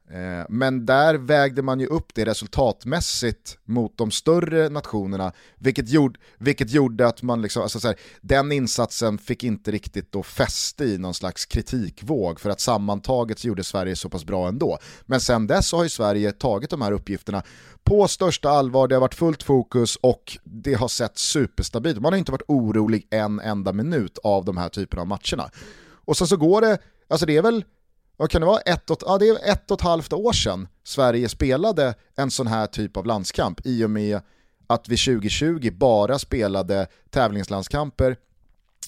men 0.48 0.86
där 0.86 1.14
vägde 1.14 1.62
man 1.62 1.80
ju 1.80 1.86
upp 1.86 2.14
det 2.14 2.24
resultatmässigt 2.24 3.58
mot 3.64 3.98
de 3.98 4.10
större 4.10 4.68
nationerna, 4.68 5.32
vilket 5.58 5.88
gjorde, 5.88 6.20
vilket 6.38 6.70
gjorde 6.70 7.06
att 7.06 7.22
man 7.22 7.42
liksom, 7.42 7.62
alltså 7.62 7.80
så 7.80 7.88
här, 7.88 7.96
den 8.20 8.52
insatsen 8.52 9.18
fick 9.18 9.44
inte 9.44 9.70
riktigt 9.70 10.12
då 10.12 10.22
fäste 10.22 10.84
i 10.84 10.98
någon 10.98 11.14
slags 11.14 11.46
kritikvåg, 11.46 12.40
för 12.40 12.50
att 12.50 12.60
sammantaget 12.60 13.38
så 13.38 13.48
gjorde 13.48 13.64
Sverige 13.64 13.96
så 13.96 14.08
pass 14.08 14.24
bra 14.24 14.48
ändå. 14.48 14.78
Men 15.06 15.20
sen 15.20 15.46
dess 15.46 15.72
har 15.72 15.82
ju 15.82 15.88
Sverige 15.88 16.32
tagit 16.32 16.70
de 16.70 16.82
här 16.82 16.92
uppgifterna 16.92 17.42
på 17.84 18.08
största 18.08 18.50
allvar, 18.50 18.88
det 18.88 18.94
har 18.94 19.00
varit 19.00 19.14
fullt 19.14 19.42
fokus 19.42 19.96
och 19.96 20.38
det 20.44 20.74
har 20.74 20.88
sett 20.88 21.18
superstabilt. 21.18 22.00
Man 22.00 22.12
har 22.12 22.18
inte 22.18 22.32
varit 22.32 22.48
orolig 22.48 23.06
än, 23.10 23.29
en 23.38 23.50
enda 23.50 23.72
minut 23.72 24.18
av 24.18 24.44
de 24.44 24.56
här 24.56 24.68
typerna 24.68 25.02
av 25.02 25.08
matcherna. 25.08 25.50
Och 26.04 26.16
sen 26.16 26.26
så 26.26 26.36
går 26.36 26.60
det, 26.60 26.78
alltså 27.08 27.26
det 27.26 27.36
är 27.36 27.42
väl, 27.42 27.64
vad 28.16 28.30
kan 28.30 28.40
det 28.40 28.46
vara, 28.46 28.60
ett 28.60 28.90
och, 28.90 28.98
ja, 29.06 29.18
det 29.18 29.28
är 29.28 29.52
ett 29.52 29.70
och 29.70 29.78
ett 29.78 29.84
halvt 29.84 30.12
år 30.12 30.32
sedan 30.32 30.68
Sverige 30.84 31.28
spelade 31.28 31.94
en 32.16 32.30
sån 32.30 32.46
här 32.46 32.66
typ 32.66 32.96
av 32.96 33.06
landskamp 33.06 33.60
i 33.64 33.84
och 33.84 33.90
med 33.90 34.20
att 34.66 34.88
vi 34.88 34.96
2020 34.96 35.70
bara 35.72 36.18
spelade 36.18 36.86
tävlingslandskamper 37.10 38.16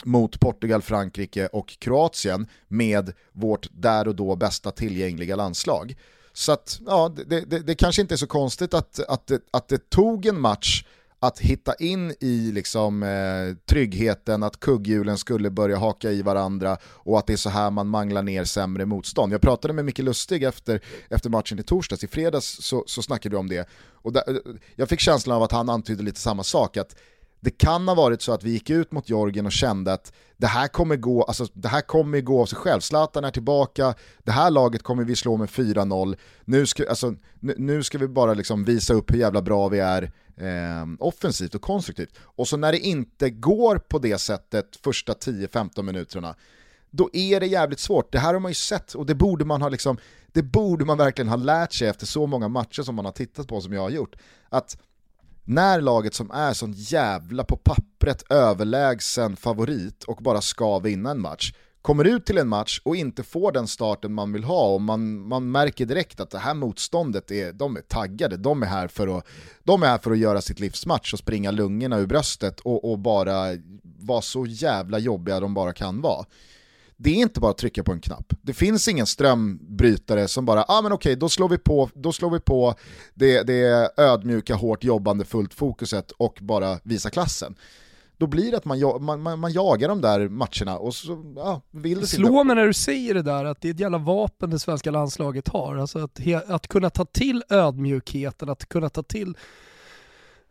mot 0.05 0.41
Portugal, 0.41 0.83
Frankrike 0.83 1.47
och 1.47 1.77
Kroatien 1.79 2.47
med 2.69 3.13
vårt 3.33 3.67
där 3.73 4.09
och 4.09 4.15
då 4.17 4.37
bästa 4.37 4.71
tillgängliga 4.71 5.37
landslag. 5.37 5.97
Så 6.33 6.53
att, 6.53 6.81
ja, 6.87 7.15
det, 7.27 7.41
det, 7.41 7.59
det, 7.59 7.75
kanske 7.75 8.03
inte 8.03 8.15
är 8.15 8.17
så 8.17 8.27
konstigt 8.27 8.75
att, 8.75 9.01
att, 9.09 9.27
det, 9.27 9.41
att 9.51 9.69
det 9.69 9.91
tog 9.91 10.27
en 10.27 10.41
match 10.41 10.85
att 11.23 11.39
hitta 11.39 11.75
in 11.75 12.15
i 12.21 12.53
liksom, 12.53 13.03
eh, 13.03 13.57
tryggheten 13.67 14.43
att 14.43 14.61
kugghjulen 14.61 15.19
skulle 15.19 15.51
börja 15.51 15.79
haka 15.79 16.11
i 16.11 16.23
varandra 16.23 16.77
och 16.85 17.19
att 17.19 17.27
det 17.27 17.33
är 17.33 17.37
så 17.37 17.51
här 17.51 17.71
man 17.71 17.89
manglar 17.89 18.23
ner 18.23 18.45
sämre 18.45 18.87
motstånd. 18.87 19.33
Jag 19.33 19.41
pratade 19.41 19.75
med 19.75 19.85
Micke 19.85 19.99
Lustig 19.99 20.43
efter, 20.43 20.81
efter 21.11 21.31
matchen 21.31 21.59
i 21.59 21.63
torsdags, 21.63 22.05
i 22.05 22.09
fredags 22.09 22.59
så, 22.61 22.85
så 22.87 23.03
snackade 23.03 23.35
vi 23.35 23.41
om 23.41 23.49
det. 23.49 23.69
Och 23.93 24.13
där, 24.13 24.23
eh, 24.29 24.37
jag 24.77 24.89
fick 24.89 25.01
känslan 25.01 25.37
av 25.37 25.43
att 25.43 25.53
han 25.53 25.69
antydde 25.69 26.03
lite 26.03 26.21
samma 26.21 26.43
sak, 26.43 26.77
att 26.77 26.97
det 27.41 27.51
kan 27.51 27.89
ha 27.89 27.95
varit 27.95 28.23
så 28.23 28.33
att 28.33 28.43
vi 28.43 28.51
gick 28.51 28.71
ut 28.71 28.93
mot 28.93 29.09
Jorgen 29.09 29.47
och 29.47 29.53
kände 29.53 29.93
att 29.93 30.13
det 30.37 30.47
här 30.47 30.69
kommer 30.69 30.97
gå, 30.97 31.23
alltså, 31.23 31.47
det 31.53 31.69
här 31.69 31.81
kommer 31.81 32.21
gå 32.21 32.41
av 32.41 32.47
sig 32.47 32.59
själv. 32.59 32.81
Zlatan 32.81 33.25
är 33.25 33.31
tillbaka, 33.31 33.95
det 34.19 34.33
här 34.33 34.51
laget 34.51 34.83
kommer 34.83 35.05
vi 35.05 35.17
slå 35.17 35.37
med 35.37 35.49
4-0. 35.49 36.17
Nu 36.45 36.67
ska, 36.67 36.89
alltså, 36.89 37.15
nu 37.41 37.83
ska 37.83 37.99
vi 37.99 38.09
bara 38.09 38.35
liksom 38.35 38.65
visa 38.65 38.95
upp 38.95 39.11
hur 39.15 39.19
jävla 39.19 39.43
bra 39.43 39.69
vi 39.69 39.79
är 39.79 40.13
eh, 40.37 40.87
offensivt 40.99 41.55
och 41.55 41.63
konstruktivt. 41.63 42.15
Och 42.19 42.49
så 42.49 42.57
när 42.57 42.73
det 42.73 42.79
inte 42.79 43.31
går 43.31 43.79
på 43.79 43.99
det 43.99 44.19
sättet 44.19 44.77
första 44.77 45.13
10-15 45.13 45.83
minuterna, 45.83 46.35
då 46.91 47.11
är 47.13 47.41
det 47.41 47.47
jävligt 47.47 47.81
svårt. 47.81 48.13
Det 48.13 48.19
här 48.19 48.35
har 48.35 48.41
man 48.41 48.51
ju 48.51 48.55
sett 48.55 48.95
och 48.95 49.07
det 49.07 49.15
borde 49.15 49.45
man 49.45 49.63
ha 49.63 49.69
liksom, 49.69 49.99
det 50.33 50.43
borde 50.43 50.85
man 50.85 50.99
verkligen 50.99 51.29
ha 51.29 51.37
lärt 51.37 51.73
sig 51.73 51.89
efter 51.89 52.07
så 52.07 52.27
många 52.27 52.49
matcher 52.49 52.83
som 52.83 52.95
man 52.95 53.05
har 53.05 53.13
tittat 53.13 53.49
på 53.49 53.61
som 53.61 53.73
jag 53.73 53.83
har 53.83 53.91
gjort. 53.91 54.17
Att 54.49 54.77
när 55.45 55.81
laget 55.81 56.15
som 56.15 56.31
är 56.31 56.53
sån 56.53 56.73
jävla 56.73 57.45
på 57.45 57.57
pappret 57.57 58.25
överlägsen 58.31 59.37
favorit 59.37 60.05
och 60.05 60.17
bara 60.23 60.41
ska 60.41 60.79
vinna 60.79 61.11
en 61.11 61.21
match 61.21 61.53
kommer 61.83 62.05
ut 62.05 62.27
till 62.27 62.39
en 62.39 62.49
match 62.49 62.81
och 62.85 62.97
inte 62.97 63.23
får 63.23 63.53
den 63.53 63.67
starten 63.67 64.13
man 64.13 64.33
vill 64.33 64.45
ha 64.45 64.75
och 64.75 64.81
man, 64.81 65.29
man 65.29 65.51
märker 65.51 65.87
direkt 65.87 66.21
att 66.21 66.31
det 66.31 66.39
här 66.39 66.55
motståndet 66.55 67.31
är, 67.31 67.53
de 67.53 67.77
är 67.77 67.81
taggade, 67.81 68.37
de 68.37 68.63
är 68.63 68.67
här 68.67 68.89
för 68.89 69.19
att, 69.19 69.27
de 69.65 69.83
är 69.83 69.87
här 69.87 69.99
för 69.99 70.11
att 70.11 70.19
göra 70.19 70.41
sitt 70.41 70.61
livsmatch 70.61 71.13
och 71.13 71.19
springa 71.19 71.51
lungorna 71.51 71.99
ur 71.99 72.07
bröstet 72.07 72.61
och, 72.61 72.91
och 72.93 72.99
bara 72.99 73.47
vara 73.83 74.23
så 74.23 74.47
jävla 74.47 74.99
jobbiga 74.99 75.41
de 75.41 75.55
bara 75.55 75.73
kan 75.73 76.01
vara 76.01 76.25
det 77.03 77.11
är 77.11 77.15
inte 77.15 77.41
bara 77.41 77.51
att 77.51 77.59
trycka 77.59 77.83
på 77.83 77.93
en 77.93 78.01
knapp. 78.01 78.33
Det 78.43 78.55
finns 78.55 78.89
ingen 78.89 79.07
strömbrytare 79.07 80.29
som 80.29 80.45
bara, 80.45 80.65
ah 80.69 80.83
men 80.83 80.93
okej, 80.93 81.17
då 81.17 81.29
slår 81.29 81.49
vi 81.49 81.59
på, 81.59 81.91
då 81.95 82.13
slår 82.13 82.31
vi 82.31 82.41
på 82.41 82.75
det, 83.15 83.43
det 83.43 83.91
ödmjuka, 83.97 84.55
hårt 84.55 84.85
jobbande, 84.85 85.25
fullt 85.25 85.55
fokuset 85.55 86.11
och 86.11 86.39
bara 86.41 86.79
visa 86.83 87.11
klassen. 87.11 87.55
Då 88.23 88.27
blir 88.27 88.51
det 88.51 88.57
att 88.57 88.65
man, 88.65 89.05
man, 89.05 89.23
man, 89.23 89.39
man 89.39 89.53
jagar 89.53 89.89
de 89.89 90.01
där 90.01 90.29
matcherna 90.29 90.79
och 90.79 90.95
så 90.95 91.33
ja, 91.37 91.61
vill 91.71 92.01
det 92.01 92.07
Slå 92.07 92.45
mig 92.45 92.57
när 92.57 92.67
du 92.67 92.73
säger 92.73 93.15
det 93.15 93.23
där, 93.23 93.45
att 93.45 93.61
det 93.61 93.69
är 93.69 93.75
ett 93.75 93.81
jävla 93.81 93.99
vapen 93.99 94.51
det 94.51 94.59
svenska 94.59 94.91
landslaget 94.91 95.49
har. 95.49 95.77
Alltså 95.77 95.99
att, 95.99 96.21
att 96.47 96.69
kunna 96.69 96.91
ta 96.91 97.05
till 97.05 97.43
ödmjukheten, 97.51 98.49
att 98.49 98.69
kunna 98.69 98.89
ta 98.89 99.03
till 99.03 99.37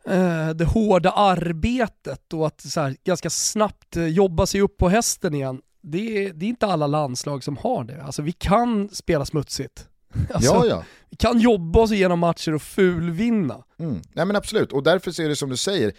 eh, 0.05 0.49
det 0.49 0.65
hårda 0.65 1.11
arbetet 1.11 2.33
och 2.33 2.47
att 2.47 2.61
så 2.61 2.81
här, 2.81 2.95
ganska 3.03 3.29
snabbt 3.29 3.97
eh, 3.97 4.07
jobba 4.07 4.45
sig 4.45 4.61
upp 4.61 4.77
på 4.77 4.89
hästen 4.89 5.33
igen 5.33 5.61
det 5.81 6.25
är, 6.25 6.33
det 6.33 6.45
är 6.45 6.49
inte 6.49 6.67
alla 6.67 6.87
landslag 6.87 7.43
som 7.43 7.57
har 7.57 7.83
det. 7.83 8.03
Alltså 8.03 8.21
vi 8.21 8.31
kan 8.31 8.89
spela 8.89 9.25
smutsigt. 9.25 9.87
Alltså, 10.33 10.53
ja, 10.53 10.65
ja. 10.65 10.83
Vi 11.09 11.17
kan 11.17 11.39
jobba 11.39 11.79
oss 11.79 11.91
igenom 11.91 12.19
matcher 12.19 12.53
och 12.53 12.61
fulvinna. 12.61 13.63
Mm. 13.79 14.01
Nej 14.13 14.25
men 14.25 14.35
absolut, 14.35 14.71
och 14.71 14.83
därför 14.83 15.21
är 15.21 15.29
det 15.29 15.35
som 15.35 15.49
du 15.49 15.57
säger, 15.57 15.93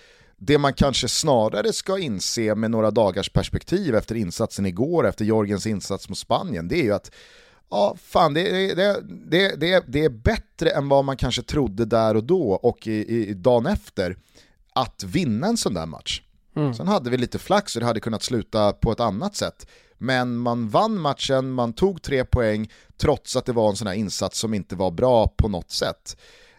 det 0.45 0.59
man 0.59 0.74
kanske 0.74 1.09
snarare 1.09 1.72
ska 1.72 1.99
inse 1.99 2.55
med 2.55 2.70
några 2.70 2.90
dagars 2.90 3.30
perspektiv 3.30 3.95
efter 3.95 4.14
insatsen 4.14 4.66
igår, 4.66 5.07
efter 5.07 5.24
Jorgens 5.24 5.66
insats 5.66 6.09
mot 6.09 6.18
Spanien, 6.18 6.68
det 6.68 6.80
är 6.80 6.82
ju 6.82 6.93
att 6.93 7.11
ja, 7.70 7.97
fan, 8.03 8.34
det, 8.34 8.74
det, 8.74 9.01
det, 9.30 9.61
det, 9.61 9.84
det 9.88 10.05
är 10.05 10.09
bättre 10.09 10.70
än 10.70 10.88
vad 10.88 11.05
man 11.05 11.16
kanske 11.16 11.43
trodde 11.43 11.84
där 11.84 12.16
och 12.16 12.24
då 12.24 12.53
och 12.53 12.86
i, 12.86 13.28
i 13.28 13.34
dagen 13.34 13.66
efter 13.66 14.16
att 14.74 15.05
vinna 15.05 15.47
en 15.47 15.57
sån 15.57 15.74
där 15.74 15.86
match. 15.86 16.22
Mm. 16.57 16.74
Sen 16.74 16.88
hade 16.88 17.11
vi 17.11 17.16
lite 17.16 17.38
flax 17.38 17.76
och 17.76 17.80
det 17.80 17.86
hade 17.86 18.01
kunnat 18.01 18.22
sluta 18.22 18.72
på 18.72 18.93
ett 18.93 19.01
annat 19.01 19.36
sätt. 19.36 19.66
Men 19.99 20.36
man 20.36 20.68
vann 20.68 21.01
matchen, 21.01 21.53
man 21.53 21.72
tog 21.72 22.03
tre 22.03 22.24
poäng 22.24 22.70
trots 22.97 23.36
att 23.36 23.45
det 23.45 23.53
var 23.53 23.70
en 23.70 23.76
sån 23.76 23.86
här 23.86 23.95
insats 23.95 24.38
som 24.38 24.55
inte 24.55 24.76
var 24.76 24.90
bra 24.90 25.28
på 25.36 25.49
något 25.49 25.70
sätt. 25.70 26.16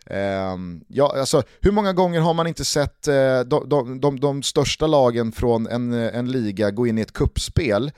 Um, 0.10 0.84
ja, 0.88 1.16
alltså, 1.20 1.44
hur 1.62 1.72
många 1.72 1.94
gånger 1.94 2.20
har 2.20 2.34
man 2.34 2.48
inte 2.48 2.66
sett 2.66 3.08
uh, 3.08 3.40
de, 3.40 3.70
de, 3.70 4.00
de, 4.00 4.20
de, 4.20 4.44
största 4.44 4.88
lagen 4.88 5.32
från 5.32 5.68
en, 5.68 5.94
en 5.94 6.32
liga 6.32 6.72
gå 6.72 6.88
in 6.88 6.98
i 6.98 7.02
ett 7.02 7.14
kuppspel 7.14 7.92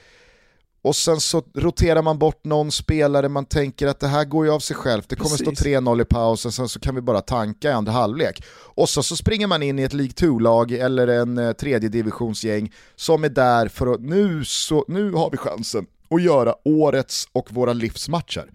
och 0.85 0.95
sen 0.95 1.21
så 1.21 1.43
roterar 1.53 2.01
man 2.01 2.19
bort 2.19 2.45
någon 2.45 2.71
spelare, 2.71 3.29
man 3.29 3.45
tänker 3.45 3.87
att 3.87 3.99
det 3.99 4.07
här 4.07 4.25
går 4.25 4.45
ju 4.45 4.51
av 4.51 4.59
sig 4.59 4.75
självt, 4.75 5.09
det 5.09 5.15
kommer 5.15 5.37
Precis. 5.37 5.59
stå 5.59 5.69
3-0 5.69 6.01
i 6.01 6.05
pausen, 6.05 6.51
sen 6.51 6.69
så 6.69 6.79
kan 6.79 6.95
vi 6.95 7.01
bara 7.01 7.21
tanka 7.21 7.69
i 7.69 7.71
andra 7.71 7.91
halvlek. 7.91 8.43
Och 8.49 8.89
så, 8.89 9.03
så 9.03 9.15
springer 9.15 9.47
man 9.47 9.63
in 9.63 9.79
i 9.79 9.83
ett 9.83 9.93
League 9.93 10.13
2-lag 10.13 10.71
eller 10.71 11.07
en 11.07 11.37
eh, 11.37 11.51
tredje 11.51 11.89
divisionsgäng 11.89 12.73
som 12.95 13.23
är 13.23 13.29
där 13.29 13.67
för 13.67 13.93
att 13.93 14.01
nu, 14.01 14.45
så, 14.45 14.85
nu 14.87 15.11
har 15.11 15.29
vi 15.31 15.37
chansen 15.37 15.85
att 16.09 16.21
göra 16.23 16.55
årets 16.65 17.27
och 17.31 17.51
våra 17.51 17.73
livsmatcher. 17.73 18.51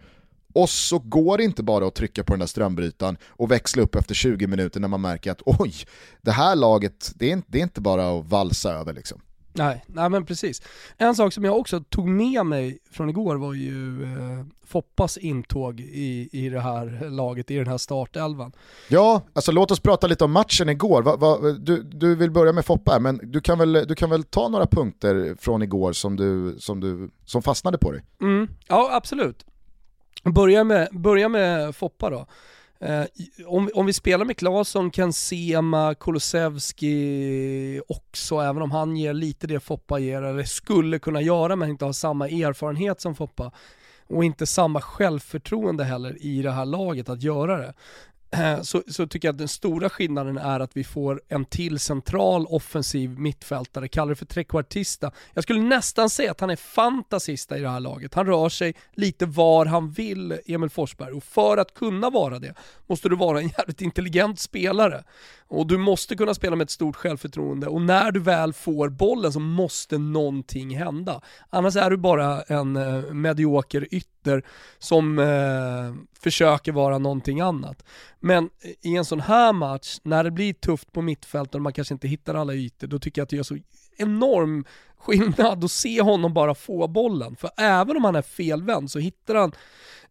Och 0.53 0.71
så 0.71 0.99
går 0.99 1.39
det 1.39 1.45
inte 1.45 1.63
bara 1.63 1.87
att 1.87 1.95
trycka 1.95 2.25
på 2.25 2.33
den 2.33 2.41
där 2.41 2.47
strömbrytaren 2.47 3.17
och 3.27 3.51
växla 3.51 3.83
upp 3.83 3.95
efter 3.95 4.15
20 4.15 4.47
minuter 4.47 4.81
när 4.81 4.89
man 4.89 5.01
märker 5.01 5.31
att 5.31 5.43
oj, 5.45 5.75
det 6.23 6.31
här 6.31 6.57
laget, 6.57 7.13
det 7.15 7.33
är, 7.33 7.43
det 7.47 7.59
är 7.59 7.63
inte 7.63 7.81
bara 7.81 8.19
att 8.19 8.27
valsa 8.27 8.73
över 8.73 8.93
liksom. 8.93 9.21
Nej, 9.53 9.85
nej 9.87 10.11
men 10.11 10.27
precis. 10.27 10.63
En 10.97 11.15
sak 11.15 11.33
som 11.33 11.45
jag 11.45 11.59
också 11.59 11.81
tog 11.81 12.09
med 12.09 12.47
mig 12.47 12.79
från 12.91 13.11
igår 13.11 13.37
var 13.37 13.55
ju 13.55 14.03
eh, 14.03 14.45
Foppas 14.67 15.17
intåg 15.17 15.81
i, 15.81 16.29
i 16.33 16.49
det 16.49 16.61
här 16.61 17.11
laget, 17.11 17.51
i 17.51 17.57
den 17.57 17.67
här 17.67 17.79
startelvan. 17.79 18.53
Ja, 18.89 19.23
alltså 19.33 19.53
låt 19.53 19.71
oss 19.71 19.81
prata 19.81 20.07
lite 20.07 20.25
om 20.25 20.33
matchen 20.33 20.69
igår. 20.69 21.03
Va, 21.03 21.17
va, 21.17 21.39
du, 21.59 21.83
du 21.83 22.15
vill 22.15 22.31
börja 22.31 22.53
med 22.53 22.65
Foppa 22.65 22.93
här, 22.93 23.01
men 23.01 23.21
du 23.23 23.41
kan, 23.41 23.59
väl, 23.59 23.73
du 23.73 23.95
kan 23.95 24.11
väl 24.11 24.25
ta 24.25 24.49
några 24.49 24.67
punkter 24.67 25.37
från 25.41 25.63
igår 25.63 25.93
som, 25.93 26.17
du, 26.17 26.57
som, 26.59 26.81
du, 26.81 27.11
som 27.25 27.43
fastnade 27.43 27.79
på 27.79 27.93
dig? 27.93 28.03
Mm, 28.21 28.49
ja, 28.69 28.91
absolut. 28.93 29.45
Börja 30.25 30.65
med, 30.65 30.89
börja 30.93 31.29
med 31.29 31.77
Foppa 31.77 32.11
då. 32.11 32.27
Eh, 32.81 33.05
om, 33.47 33.71
om 33.75 33.87
vi 33.87 33.93
spelar 33.93 34.25
med 34.25 34.37
Claesson, 34.37 34.91
Kansema, 34.91 35.95
Kulusevski 35.95 37.81
också, 37.89 38.41
även 38.41 38.63
om 38.63 38.71
han 38.71 38.97
ger 38.97 39.15
lite 39.15 39.47
det 39.47 39.61
Foppa 39.61 39.99
ger, 39.99 40.23
eller 40.23 40.45
skulle 40.45 40.99
kunna 40.99 41.21
göra 41.21 41.57
men 41.57 41.71
inte 41.71 41.85
har 41.85 41.93
samma 41.93 42.29
erfarenhet 42.29 43.01
som 43.01 43.15
Foppa 43.15 43.53
och 44.09 44.25
inte 44.25 44.47
samma 44.47 44.81
självförtroende 44.81 45.85
heller 45.85 46.17
i 46.21 46.43
det 46.43 46.51
här 46.51 46.65
laget 46.65 47.09
att 47.09 47.23
göra 47.23 47.59
det. 47.59 47.75
Så, 48.63 48.83
så, 48.89 49.07
tycker 49.07 49.29
jag 49.29 49.33
att 49.33 49.39
den 49.39 49.49
stora 49.49 49.91
skillnaden 49.91 50.39
är 50.39 50.61
att 50.61 50.77
vi 50.77 50.85
får 50.85 51.23
en 51.29 51.45
till 51.45 51.79
central 51.79 52.47
offensiv 52.47 53.19
mittfältare, 53.19 53.89
kallar 53.89 54.09
det 54.09 54.17
för 54.17 54.27
trekvartista. 54.27 55.11
Jag 55.35 55.45
skulle 55.45 55.61
nästan 55.61 56.11
säga 56.11 56.31
att 56.31 56.41
han 56.41 56.51
är 56.51 56.57
fantasista 56.57 57.59
i 57.59 57.61
det 57.61 57.69
här 57.69 57.81
laget. 57.81 58.15
Han 58.15 58.27
rör 58.27 58.49
sig 58.49 58.75
lite 58.95 59.27
var 59.27 59.67
han 59.67 59.91
vill, 59.91 60.39
Emil 60.47 60.71
Forsberg, 60.71 61.13
och 61.13 61.25
för 61.25 61.57
att 61.57 61.75
kunna 61.75 62.11
vara 62.11 62.39
det 62.39 62.55
måste 62.87 63.09
du 63.09 63.17
vara 63.17 63.41
en 63.41 63.49
jävligt 63.59 63.81
intelligent 63.81 64.41
spelare. 64.41 65.05
Och 65.49 65.67
du 65.67 65.79
måste 65.79 66.17
kunna 66.17 66.35
spela 66.35 66.57
med 66.57 66.65
ett 66.65 66.71
stort 66.71 66.97
självförtroende 66.97 67.67
och 67.67 67.83
när 67.83 68.13
du 68.13 68.21
väl 68.21 68.53
får 68.53 68.89
bollen 68.89 69.33
så 69.33 69.41
måste 69.41 69.99
någonting 69.99 70.77
hända. 70.77 71.21
Annars 71.51 71.77
är 71.77 71.91
du 71.91 71.97
bara 71.97 72.43
en 72.43 72.77
eh, 72.77 73.13
medioker 73.13 73.95
ytter 73.95 74.11
som 74.79 75.19
eh, 75.19 76.21
försöker 76.21 76.73
vara 76.73 76.99
någonting 76.99 77.41
annat. 77.41 77.85
Men 78.21 78.51
i 78.83 78.97
en 78.97 79.05
sån 79.05 79.21
här 79.21 79.53
match, 79.53 79.99
när 80.03 80.25
det 80.25 80.31
blir 80.31 80.53
tufft 80.53 80.93
på 80.93 81.03
mittfältet 81.03 81.55
och 81.55 81.61
man 81.61 81.73
kanske 81.73 81.95
inte 81.95 82.09
hittar 82.09 82.35
alla 82.35 82.55
ytor, 82.55 82.87
då 82.87 82.99
tycker 82.99 83.21
jag 83.21 83.25
att 83.25 83.31
det 83.31 83.37
gör 83.37 83.43
så 83.43 83.59
enorm 83.97 84.65
skillnad 84.99 85.65
att 85.65 85.71
se 85.71 86.03
honom 86.03 86.35
bara 86.35 86.55
få 86.55 86.89
bollen. 86.89 87.37
För 87.37 87.51
även 87.57 87.97
om 87.97 88.05
han 88.05 88.17
är 88.17 88.23
felvänd 88.23 88.91
så 88.91 88.99
hittar 88.99 89.35
han, 89.35 89.53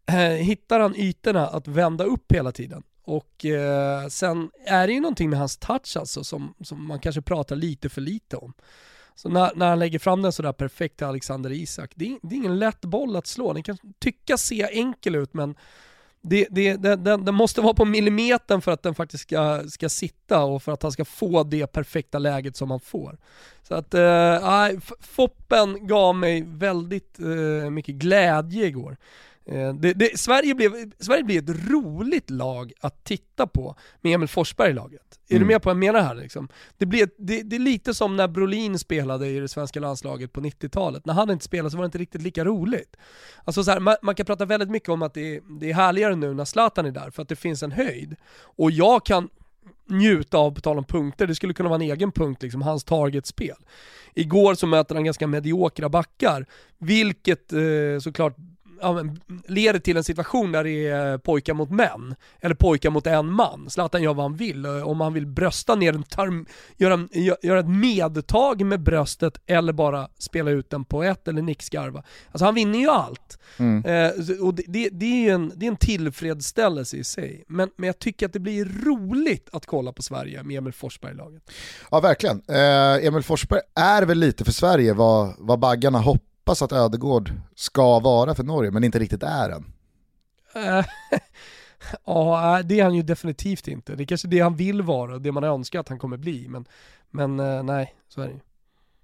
eh, 0.05 0.35
hittar 0.35 0.79
han 0.79 0.95
ytorna 0.95 1.47
att 1.47 1.67
vända 1.67 2.03
upp 2.03 2.31
hela 2.31 2.51
tiden. 2.51 2.83
Och 3.03 3.45
eh, 3.45 4.07
sen 4.07 4.51
är 4.65 4.87
det 4.87 4.93
ju 4.93 4.99
någonting 4.99 5.29
med 5.29 5.39
hans 5.39 5.57
touch 5.57 5.97
alltså 5.97 6.23
som, 6.23 6.53
som 6.63 6.87
man 6.87 6.99
kanske 6.99 7.21
pratar 7.21 7.55
lite 7.55 7.89
för 7.89 8.01
lite 8.01 8.37
om. 8.37 8.53
Så 9.21 9.29
när, 9.29 9.51
när 9.55 9.69
han 9.69 9.79
lägger 9.79 9.99
fram 9.99 10.21
den 10.21 10.31
sådär 10.31 10.53
perfekt 10.53 10.97
till 10.97 11.07
Alexander 11.07 11.51
Isak, 11.51 11.91
det 11.95 12.05
är, 12.05 12.19
det 12.21 12.35
är 12.35 12.37
ingen 12.37 12.59
lätt 12.59 12.81
boll 12.81 13.15
att 13.15 13.27
slå. 13.27 13.53
Den 13.53 13.63
kan 13.63 13.77
tyckas 13.99 14.43
se 14.43 14.67
enkel 14.71 15.15
ut 15.15 15.33
men 15.33 15.55
det, 16.21 16.47
det, 16.51 16.75
den, 16.75 17.25
den, 17.25 17.35
måste 17.35 17.61
vara 17.61 17.73
på 17.73 17.85
millimetern 17.85 18.61
för 18.61 18.71
att 18.71 18.83
den 18.83 18.95
faktiskt 18.95 19.23
ska, 19.23 19.63
ska 19.69 19.89
sitta 19.89 20.43
och 20.43 20.63
för 20.63 20.71
att 20.71 20.83
han 20.83 20.91
ska 20.91 21.05
få 21.05 21.43
det 21.43 21.67
perfekta 21.67 22.19
läget 22.19 22.55
som 22.55 22.71
han 22.71 22.79
får. 22.79 23.17
Så 23.63 23.75
att, 23.75 23.93
eh, 23.93 24.79
Foppen 24.99 25.87
gav 25.87 26.15
mig 26.15 26.43
väldigt 26.47 27.19
eh, 27.19 27.69
mycket 27.69 27.95
glädje 27.95 28.65
igår. 28.65 28.97
Eh, 29.51 29.73
det, 29.73 29.93
det, 29.93 30.19
Sverige, 30.19 30.55
blev, 30.55 30.91
Sverige 30.99 31.23
blev 31.23 31.49
ett 31.49 31.69
roligt 31.69 32.29
lag 32.29 32.73
att 32.81 33.03
titta 33.03 33.47
på 33.47 33.75
med 34.01 34.13
Emil 34.13 34.27
Forsberg 34.27 34.69
i 34.69 34.73
laget. 34.73 35.19
Är 35.29 35.35
mm. 35.35 35.47
du 35.47 35.53
med 35.53 35.61
på 35.61 35.69
vad 35.69 35.75
jag 35.75 35.79
menar 35.79 36.01
här? 36.01 36.15
Liksom? 36.15 36.47
Det, 36.77 36.85
blev, 36.85 37.09
det, 37.17 37.41
det, 37.43 37.55
är 37.55 37.59
lite 37.59 37.93
som 37.93 38.15
när 38.15 38.27
Brolin 38.27 38.79
spelade 38.79 39.27
i 39.27 39.39
det 39.39 39.47
svenska 39.47 39.79
landslaget 39.79 40.33
på 40.33 40.41
90-talet. 40.41 41.05
När 41.05 41.13
han 41.13 41.29
inte 41.29 41.45
spelade 41.45 41.71
så 41.71 41.77
var 41.77 41.83
det 41.83 41.85
inte 41.85 41.97
riktigt 41.97 42.21
lika 42.21 42.45
roligt. 42.45 42.97
Alltså 43.43 43.63
så 43.63 43.71
här, 43.71 43.79
man, 43.79 43.95
man, 44.01 44.15
kan 44.15 44.25
prata 44.25 44.45
väldigt 44.45 44.69
mycket 44.69 44.89
om 44.89 45.01
att 45.01 45.13
det, 45.13 45.41
det 45.59 45.69
är 45.69 45.73
härligare 45.73 46.15
nu 46.15 46.33
när 46.33 46.45
Zlatan 46.45 46.85
är 46.85 46.91
där, 46.91 47.09
för 47.09 47.21
att 47.21 47.29
det 47.29 47.35
finns 47.35 47.63
en 47.63 47.71
höjd. 47.71 48.15
Och 48.41 48.71
jag 48.71 49.05
kan 49.05 49.29
njuta 49.89 50.37
av, 50.37 50.51
på 50.51 50.61
tal 50.61 50.77
om 50.77 50.83
punkter, 50.83 51.27
det 51.27 51.35
skulle 51.35 51.53
kunna 51.53 51.69
vara 51.69 51.83
en 51.83 51.89
egen 51.91 52.11
punkt, 52.11 52.43
liksom, 52.43 52.61
hans 52.61 52.83
targetspel. 52.83 53.57
Igår 54.13 54.55
så 54.55 54.67
möter 54.67 54.95
han 54.95 55.03
ganska 55.03 55.27
mediokra 55.27 55.89
backar, 55.89 56.45
vilket 56.77 57.53
eh, 57.53 57.99
såklart 58.01 58.35
ja, 58.81 59.03
leder 59.47 59.79
till 59.79 59.97
en 59.97 60.03
situation 60.03 60.51
där 60.51 60.63
det 60.63 60.87
är 60.87 61.17
pojkar 61.17 61.53
mot 61.53 61.69
män, 61.69 62.15
eller 62.39 62.55
pojkar 62.55 62.89
mot 62.89 63.07
en 63.07 63.31
man. 63.33 63.69
Zlatan 63.69 64.03
gör 64.03 64.13
vad 64.13 64.25
han 64.25 64.35
vill, 64.35 64.65
om 64.65 65.01
han 65.01 65.13
vill 65.13 65.27
brösta 65.27 65.75
ner 65.75 65.93
en 65.93 66.03
tarm, 66.03 66.45
göra, 66.77 67.07
göra 67.41 67.59
ett 67.59 67.69
medtag 67.69 68.65
med 68.65 68.83
bröstet 68.83 69.41
eller 69.45 69.73
bara 69.73 70.09
spela 70.19 70.51
ut 70.51 70.69
den 70.69 70.85
på 70.85 71.03
ett 71.03 71.27
eller 71.27 71.41
nickskarva. 71.41 72.03
Alltså 72.31 72.45
han 72.45 72.55
vinner 72.55 72.79
ju 72.79 72.89
allt. 72.89 73.39
Mm. 73.57 73.85
Eh, 73.85 74.11
och 74.41 74.53
det, 74.53 74.63
det, 74.67 74.89
det, 74.89 75.27
är 75.27 75.33
en, 75.33 75.51
det 75.55 75.65
är 75.65 75.71
en 75.71 75.77
tillfredsställelse 75.77 76.97
i 76.97 77.03
sig. 77.03 77.43
Men, 77.47 77.69
men 77.75 77.87
jag 77.87 77.99
tycker 77.99 78.25
att 78.25 78.33
det 78.33 78.39
blir 78.39 78.65
roligt 78.65 79.49
att 79.51 79.65
kolla 79.65 79.93
på 79.93 80.01
Sverige 80.01 80.43
med 80.43 80.57
Emil 80.57 80.73
Forsberg-laget. 80.73 81.43
Ja 81.91 81.99
verkligen. 81.99 82.41
Eh, 82.47 83.07
Emil 83.07 83.23
Forsberg 83.23 83.61
är 83.75 84.05
väl 84.05 84.19
lite 84.19 84.45
för 84.45 84.51
Sverige 84.51 84.93
vad, 84.93 85.33
vad 85.37 85.59
baggarna 85.59 85.99
hoppas 85.99 86.28
hoppas 86.49 86.61
att 86.61 86.71
Ödegård 86.71 87.31
ska 87.55 87.99
vara 87.99 88.35
för 88.35 88.43
Norge, 88.43 88.71
men 88.71 88.83
inte 88.83 88.99
riktigt 88.99 89.23
är 89.23 89.49
än. 89.49 89.65
ja, 92.05 92.61
det 92.65 92.79
är 92.79 92.83
han 92.83 92.95
ju 92.95 93.03
definitivt 93.03 93.67
inte. 93.67 93.95
Det 93.95 94.03
är 94.03 94.05
kanske 94.05 94.27
det 94.27 94.39
han 94.39 94.55
vill 94.55 94.81
vara, 94.81 95.19
det 95.19 95.31
man 95.31 95.43
önskar 95.43 95.79
att 95.79 95.89
han 95.89 95.99
kommer 95.99 96.17
bli, 96.17 96.47
men, 96.47 96.65
men 97.09 97.39
eh, 97.39 97.63
nej, 97.63 97.95
så 98.07 98.21
är 98.21 98.27
det 98.27 98.39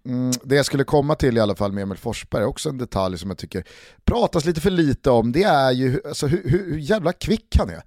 Mm, 0.06 0.32
det 0.44 0.56
jag 0.56 0.66
skulle 0.66 0.84
komma 0.84 1.16
till 1.16 1.38
i 1.38 1.40
alla 1.40 1.56
fall 1.56 1.72
med 1.72 1.82
Emil 1.82 1.98
Forsberg, 1.98 2.44
också 2.44 2.70
en 2.70 2.78
detalj 2.78 3.18
som 3.18 3.30
jag 3.30 3.38
tycker 3.38 3.64
pratas 4.04 4.46
lite 4.46 4.62
för 4.62 4.70
lite 4.70 5.10
om, 5.10 5.32
det 5.32 5.44
är 5.44 5.72
ju 5.72 6.02
alltså, 6.08 6.28
hur, 6.28 6.50
hur, 6.50 6.72
hur 6.72 6.78
jävla 6.78 7.14
kvick 7.14 7.56
han 7.58 7.70
är. 7.70 7.84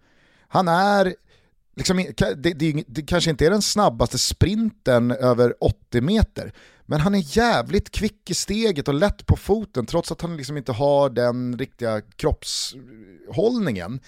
Han 0.48 0.68
är, 0.68 1.14
liksom, 1.76 2.04
det, 2.36 2.52
det, 2.52 2.84
det 2.86 3.02
kanske 3.02 3.30
inte 3.30 3.46
är 3.46 3.50
den 3.50 3.62
snabbaste 3.62 4.18
sprinten 4.18 5.11
över 5.11 5.54
80 5.61 6.00
meter, 6.00 6.52
men 6.91 7.01
han 7.01 7.14
är 7.14 7.36
jävligt 7.36 7.91
kvick 7.91 8.30
i 8.30 8.34
steget 8.34 8.89
och 8.89 8.95
lätt 8.95 9.26
på 9.26 9.36
foten 9.36 9.86
trots 9.86 10.12
att 10.12 10.20
han 10.20 10.36
liksom 10.36 10.57
inte 10.57 10.72
har 10.72 11.11
den 11.11 11.59
riktiga 11.59 12.01
kroppshållningen. 12.01 14.01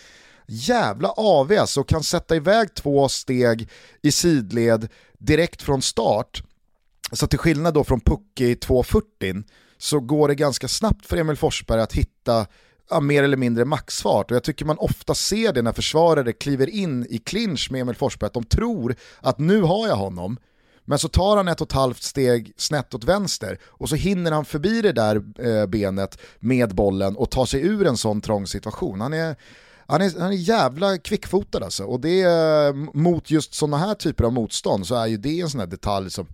Jävla 0.47 1.09
AV 1.09 1.53
alltså, 1.53 1.85
kan 1.85 2.03
sätta 2.03 2.37
iväg 2.37 2.75
två 2.75 3.09
steg 3.09 3.69
i 4.03 4.13
sidled 4.13 4.89
direkt 5.19 5.63
från 5.63 5.83
start. 5.83 6.43
Så 7.13 7.27
till 7.27 7.39
skillnad 7.39 7.75
då 7.75 7.85
från 7.85 8.01
Pucke 8.01 8.45
i 8.45 8.57
240 8.57 9.43
så 9.79 10.01
går 10.01 10.29
det 10.29 10.35
ganska 10.35 10.69
snabbt 10.69 11.07
för 11.07 11.17
Emil 11.17 11.37
Forsberg 11.37 11.81
att 11.81 11.93
hitta 11.93 12.47
ja, 12.91 13.01
mer 13.01 13.23
eller 13.23 13.37
mindre 13.37 13.65
maxfart 13.65 14.31
och 14.31 14.35
jag 14.35 14.45
tycker 14.45 14.65
man 14.65 14.79
ofta 14.79 15.15
ser 15.15 15.53
det 15.53 15.63
när 15.63 15.73
försvarare 15.73 16.33
kliver 16.33 16.71
in 16.71 17.07
i 17.11 17.19
clinch 17.19 17.69
med 17.71 17.81
Emil 17.81 17.97
Forsberg, 17.97 18.27
att 18.27 18.35
de 18.35 18.45
tror 18.45 18.95
att 19.21 19.39
nu 19.39 19.63
har 19.63 19.89
jag 19.89 19.97
honom, 19.97 20.39
men 20.91 20.99
så 20.99 21.09
tar 21.09 21.37
han 21.37 21.49
ett 21.49 21.61
och 21.61 21.67
ett 21.67 21.73
halvt 21.73 22.03
steg 22.03 22.53
snett 22.57 22.95
åt 22.95 23.05
vänster 23.05 23.59
och 23.65 23.89
så 23.89 23.97
hinner 23.97 24.33
han 24.33 24.45
förbi 24.45 24.83
det 24.83 24.93
där 24.93 25.23
eh, 25.39 25.67
benet 25.67 26.19
med 26.39 26.75
bollen 26.75 27.17
och 27.17 27.31
tar 27.31 27.47
sig 27.47 27.67
ur 27.67 27.87
en 27.87 27.97
sån 27.97 28.21
trång 28.21 28.47
situation. 28.47 29.01
Han 29.01 29.13
är, 29.13 29.37
han 29.87 30.03
är, 30.03 30.21
han 30.21 30.33
är 30.33 30.37
jävla 30.37 30.99
kvickfotad 30.99 31.65
alltså. 31.65 31.85
Och 31.85 32.01
det, 32.01 32.23
eh, 32.23 32.73
mot 32.95 33.31
just 33.31 33.55
sådana 33.55 33.79
här 33.79 33.95
typer 33.95 34.25
av 34.25 34.33
motstånd 34.33 34.87
så 34.87 34.95
är 34.95 35.07
ju 35.07 35.17
det 35.17 35.41
en 35.41 35.51
sån 35.51 35.61
här 35.61 35.67
detalj 35.67 36.11
som 36.11 36.27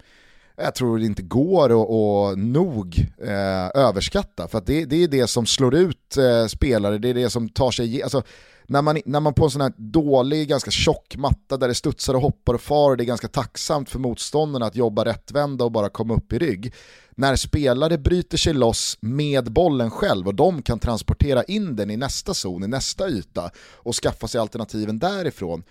jag 0.57 0.75
tror 0.75 0.99
det 0.99 1.07
inte 1.07 1.23
går 1.23 1.65
att 1.71 2.39
nog 2.39 3.07
eh, 3.23 3.83
överskatta. 3.83 4.49
För 4.49 4.63
det, 4.67 4.85
det 4.85 5.03
är 5.03 5.09
det 5.09 5.27
som 5.27 5.47
slår 5.47 5.75
ut 5.75 6.17
eh, 6.17 6.47
spelare, 6.47 6.99
det 6.99 7.09
är 7.09 7.15
det 7.15 7.31
som 7.31 7.49
tar 7.49 7.71
sig... 7.71 8.03
Alltså, 8.03 8.23
när 8.69 8.83
man, 8.83 9.01
när 9.05 9.21
man 9.21 9.35
på 9.35 9.45
en 9.45 9.51
sån 9.51 9.61
här 9.61 9.73
dålig, 9.77 10.49
ganska 10.49 10.71
tjock 10.71 11.17
matta 11.17 11.57
där 11.57 11.69
det 11.69 11.75
studsar 11.75 12.15
och 12.15 12.23
hoppar 12.23 12.55
och 12.55 12.61
far 12.61 12.91
och 12.91 12.97
det 12.97 13.05
är 13.05 13.07
ganska 13.07 13.29
tacksamt 13.29 13.91
för 13.91 13.99
motståndarna 13.99 14.67
att 14.67 14.77
jobba 14.77 15.05
rättvända 15.05 15.65
och 15.65 15.73
bara 15.73 15.89
komma 15.89 16.15
upp 16.15 16.33
i 16.33 16.39
rygg. 16.39 16.75
När 17.11 17.37
spelare 17.37 17.99
bryter 17.99 18.39
sig 18.39 18.55
loss 18.55 18.99
med 19.01 19.53
bollen 19.53 19.91
själv 19.91 20.27
och 20.27 20.35
de 20.35 20.63
kan 20.63 20.79
transportera 20.79 21.45
in 21.45 21.77
den 21.77 21.91
i 21.91 21.97
nästa 21.97 22.35
zon, 22.35 22.65
i 22.65 22.69
nästa 22.69 23.09
yta 23.09 23.51
och 23.75 23.95
skaffa 23.95 24.29
sig 24.29 24.41
alternativen 24.41 24.99
därifrån, 24.99 25.63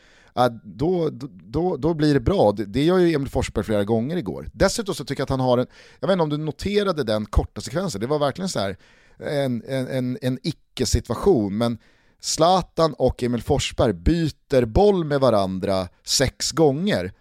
då, 0.63 1.09
då, 1.43 1.77
då 1.77 1.93
blir 1.93 2.13
det 2.13 2.19
bra. 2.19 2.51
Det 2.51 2.83
gör 2.83 2.97
ju 2.97 3.13
Emil 3.13 3.29
Forsberg 3.29 3.65
flera 3.65 3.83
gånger 3.83 4.17
igår. 4.17 4.49
Dessutom 4.53 4.95
så 4.95 5.05
tycker 5.05 5.21
jag 5.21 5.25
att 5.25 5.29
han 5.29 5.39
har 5.39 5.57
en, 5.57 5.67
jag 5.99 6.07
vet 6.07 6.13
inte 6.13 6.23
om 6.23 6.29
du 6.29 6.37
noterade 6.37 7.03
den 7.03 7.25
korta 7.25 7.61
sekvensen, 7.61 8.01
det 8.01 8.07
var 8.07 8.19
verkligen 8.19 8.49
så 8.49 8.59
här 8.59 8.77
en, 9.19 9.63
en, 9.67 9.87
en, 9.87 10.17
en 10.21 10.39
icke-situation, 10.43 11.57
men 11.57 11.77
Zlatan 12.19 12.93
och 12.93 13.23
Emil 13.23 13.41
Forsberg 13.41 13.93
byter 13.93 14.65
boll 14.65 15.03
med 15.03 15.19
varandra 15.19 15.87
sex 16.03 16.51
gånger 16.51 17.13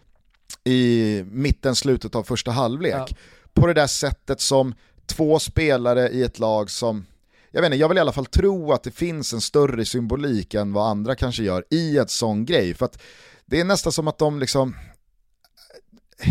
i 0.64 1.22
mitten, 1.26 1.74
slutet 1.76 2.14
av 2.14 2.22
första 2.22 2.50
halvlek. 2.50 2.94
Ja. 2.94 3.16
På 3.52 3.66
det 3.66 3.74
där 3.74 3.86
sättet 3.86 4.40
som 4.40 4.74
två 5.06 5.38
spelare 5.38 6.08
i 6.08 6.22
ett 6.22 6.38
lag 6.38 6.70
som, 6.70 7.06
jag 7.54 7.60
vet 7.60 7.66
inte, 7.68 7.76
jag 7.76 7.88
vill 7.88 7.98
i 7.98 8.00
alla 8.00 8.12
fall 8.12 8.26
tro 8.26 8.72
att 8.72 8.82
det 8.82 8.90
finns 8.90 9.32
en 9.32 9.40
större 9.40 9.84
symbolik 9.84 10.54
än 10.54 10.72
vad 10.72 10.90
andra 10.90 11.14
kanske 11.14 11.42
gör 11.42 11.64
i 11.70 11.98
ett 11.98 12.10
sån 12.10 12.44
grej. 12.44 12.74
För 12.74 12.84
att 12.84 13.02
det 13.46 13.60
är 13.60 13.64
nästan 13.64 13.92
som 13.92 14.08
att 14.08 14.18
de 14.18 14.38
liksom, 14.38 14.76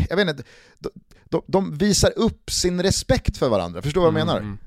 jag 0.10 0.16
vet 0.16 0.30
inte, 0.30 0.44
de, 0.80 0.90
de, 1.30 1.42
de 1.48 1.78
visar 1.78 2.14
upp 2.16 2.52
sin 2.52 2.84
respekt 2.84 3.38
för 3.38 3.50
varandra, 3.50 3.82
förstår 3.82 4.02
du 4.02 4.12
vad 4.12 4.20
jag 4.20 4.28
menar? 4.28 4.40
Mm. 4.40 4.58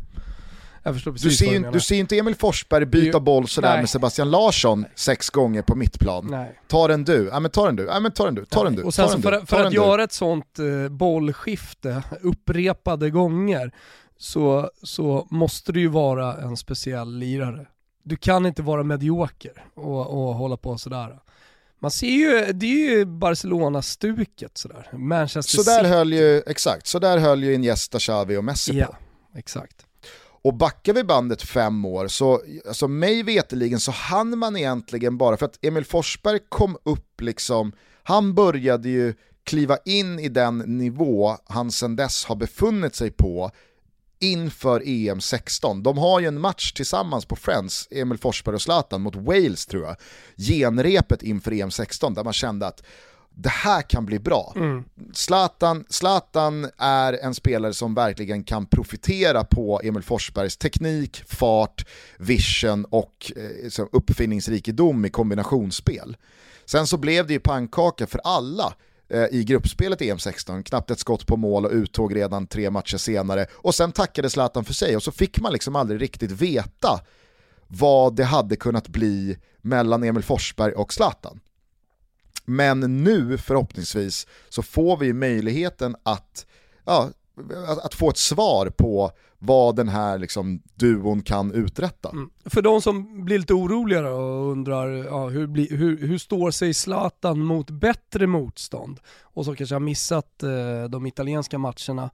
Jag 0.82 0.94
förstår 0.94 1.12
precis 1.12 1.38
du 1.38 1.46
ser, 1.46 1.52
ju, 1.52 1.70
du 1.70 1.80
ser 1.80 1.96
inte 1.96 2.18
Emil 2.18 2.34
Forsberg 2.34 2.86
byta 2.86 3.20
boll 3.20 3.48
sådär 3.48 3.68
nej. 3.68 3.78
med 3.78 3.90
Sebastian 3.90 4.30
Larsson 4.30 4.84
sex 4.94 5.30
gånger 5.30 5.62
på 5.62 5.74
mittplan. 5.74 6.26
Nej. 6.30 6.60
Ta 6.68 6.88
den 6.88 7.04
du, 7.04 7.28
ja 7.32 7.40
men 7.40 7.50
ta 7.50 7.66
den 7.66 7.76
du, 7.76 7.84
ja 7.84 8.00
men 8.00 8.12
ta 8.12 8.24
den 8.24 8.34
du, 8.34 8.44
ta 8.44 8.64
den 8.64 8.76
du. 8.76 8.82
Och 8.82 8.94
sen 8.94 9.08
så 9.08 9.22
för, 9.22 9.46
för 9.46 9.64
att 9.64 9.72
göra 9.72 10.04
ett 10.04 10.12
sånt 10.12 10.58
uh, 10.60 10.88
bollskifte 10.88 12.02
upprepade 12.20 13.10
gånger 13.10 13.72
så, 14.18 14.70
så 14.82 15.26
måste 15.30 15.72
du 15.72 15.80
ju 15.80 15.88
vara 15.88 16.36
en 16.36 16.56
speciell 16.56 17.18
lirare. 17.18 17.66
Du 18.02 18.16
kan 18.16 18.46
inte 18.46 18.62
vara 18.62 18.82
medioker 18.82 19.64
och, 19.74 20.06
och 20.06 20.34
hålla 20.34 20.56
på 20.56 20.78
sådär. 20.78 21.18
Man 21.80 21.90
ser 21.90 22.06
ju, 22.06 22.52
det 22.52 22.66
är 22.66 22.90
ju 22.90 23.04
Barcelona-stuket 23.04 24.58
sådär. 24.58 24.88
Manchester 24.92 25.62
Så 25.62 25.70
där 25.70 25.78
City. 25.78 25.88
höll 25.88 26.12
ju, 26.12 26.42
exakt, 26.46 26.86
så 26.86 26.98
där 26.98 27.18
höll 27.18 27.44
ju 27.44 27.54
Iniesta, 27.54 27.98
Xavi 27.98 28.36
och 28.36 28.44
Messi 28.44 28.72
på. 28.72 28.78
Ja, 28.78 28.96
exakt. 29.38 29.86
Och 30.42 30.54
backar 30.54 30.92
vi 30.92 31.04
bandet 31.04 31.42
fem 31.42 31.84
år 31.84 32.08
så, 32.08 32.40
alltså 32.68 32.88
mig 32.88 33.22
veteligen 33.22 33.80
så 33.80 33.90
hann 33.90 34.38
man 34.38 34.56
egentligen 34.56 35.18
bara, 35.18 35.36
för 35.36 35.46
att 35.46 35.64
Emil 35.64 35.84
Forsberg 35.84 36.38
kom 36.48 36.76
upp 36.82 37.20
liksom, 37.20 37.72
han 38.02 38.34
började 38.34 38.88
ju 38.88 39.14
kliva 39.44 39.78
in 39.84 40.18
i 40.18 40.28
den 40.28 40.58
nivå 40.58 41.36
han 41.44 41.70
sedan 41.70 41.96
dess 41.96 42.24
har 42.24 42.36
befunnit 42.36 42.94
sig 42.94 43.10
på 43.10 43.50
inför 44.26 44.82
EM 44.86 45.20
16. 45.20 45.82
De 45.82 45.98
har 45.98 46.20
ju 46.20 46.26
en 46.26 46.40
match 46.40 46.72
tillsammans 46.72 47.24
på 47.24 47.36
Friends, 47.36 47.88
Emil 47.90 48.18
Forsberg 48.18 48.54
och 48.54 48.62
Zlatan 48.62 49.00
mot 49.00 49.16
Wales 49.16 49.66
tror 49.66 49.84
jag, 49.84 49.96
genrepet 50.36 51.22
inför 51.22 51.52
EM 51.52 51.70
16 51.70 52.14
där 52.14 52.24
man 52.24 52.32
kände 52.32 52.66
att 52.66 52.82
det 53.38 53.48
här 53.48 53.82
kan 53.82 54.06
bli 54.06 54.18
bra. 54.18 54.52
Mm. 54.56 54.84
Zlatan, 55.12 55.84
Zlatan 55.88 56.70
är 56.78 57.12
en 57.12 57.34
spelare 57.34 57.74
som 57.74 57.94
verkligen 57.94 58.44
kan 58.44 58.66
profitera 58.66 59.44
på 59.44 59.80
Emil 59.84 60.02
Forsbergs 60.02 60.56
teknik, 60.56 61.22
fart, 61.26 61.86
vision 62.18 62.84
och 62.84 63.32
eh, 63.36 63.84
uppfinningsrikedom 63.92 65.04
i 65.04 65.10
kombinationsspel. 65.10 66.16
Sen 66.64 66.86
så 66.86 66.96
blev 66.96 67.26
det 67.26 67.32
ju 67.32 67.40
pannkaka 67.40 68.06
för 68.06 68.20
alla 68.24 68.74
Eh, 69.08 69.26
i 69.30 69.44
gruppspelet 69.44 70.02
i 70.02 70.12
EM16, 70.12 70.62
knappt 70.62 70.90
ett 70.90 70.98
skott 70.98 71.26
på 71.26 71.36
mål 71.36 71.64
och 71.64 71.72
uttåg 71.72 72.16
redan 72.16 72.46
tre 72.46 72.70
matcher 72.70 72.96
senare. 72.96 73.46
Och 73.52 73.74
sen 73.74 73.92
tackade 73.92 74.30
Zlatan 74.30 74.64
för 74.64 74.74
sig 74.74 74.96
och 74.96 75.02
så 75.02 75.12
fick 75.12 75.40
man 75.40 75.52
liksom 75.52 75.76
aldrig 75.76 76.02
riktigt 76.02 76.30
veta 76.30 77.00
vad 77.66 78.16
det 78.16 78.24
hade 78.24 78.56
kunnat 78.56 78.88
bli 78.88 79.38
mellan 79.60 80.02
Emil 80.02 80.22
Forsberg 80.22 80.72
och 80.72 80.92
Zlatan. 80.92 81.40
Men 82.44 83.04
nu 83.04 83.38
förhoppningsvis 83.38 84.26
så 84.48 84.62
får 84.62 84.96
vi 84.96 85.12
möjligheten 85.12 85.96
att, 86.02 86.46
ja, 86.84 87.10
att, 87.68 87.84
att 87.84 87.94
få 87.94 88.10
ett 88.10 88.18
svar 88.18 88.66
på 88.70 89.10
vad 89.38 89.76
den 89.76 89.88
här 89.88 90.18
liksom, 90.18 90.62
duon 90.74 91.22
kan 91.22 91.52
uträtta. 91.52 92.10
Mm. 92.10 92.30
För 92.44 92.62
de 92.62 92.82
som 92.82 93.24
blir 93.24 93.38
lite 93.38 93.54
oroliga 93.54 94.08
och 94.08 94.50
undrar 94.52 94.88
ja, 94.88 95.28
hur, 95.28 95.46
bli, 95.46 95.68
hur, 95.70 96.06
hur 96.06 96.18
står 96.18 96.50
sig 96.50 96.74
Zlatan 96.74 97.38
mot 97.38 97.70
bättre 97.70 98.26
motstånd 98.26 99.00
och 99.22 99.44
som 99.44 99.56
kanske 99.56 99.74
har 99.74 99.80
missat 99.80 100.42
eh, 100.42 100.84
de 100.90 101.06
italienska 101.06 101.58
matcherna 101.58 102.10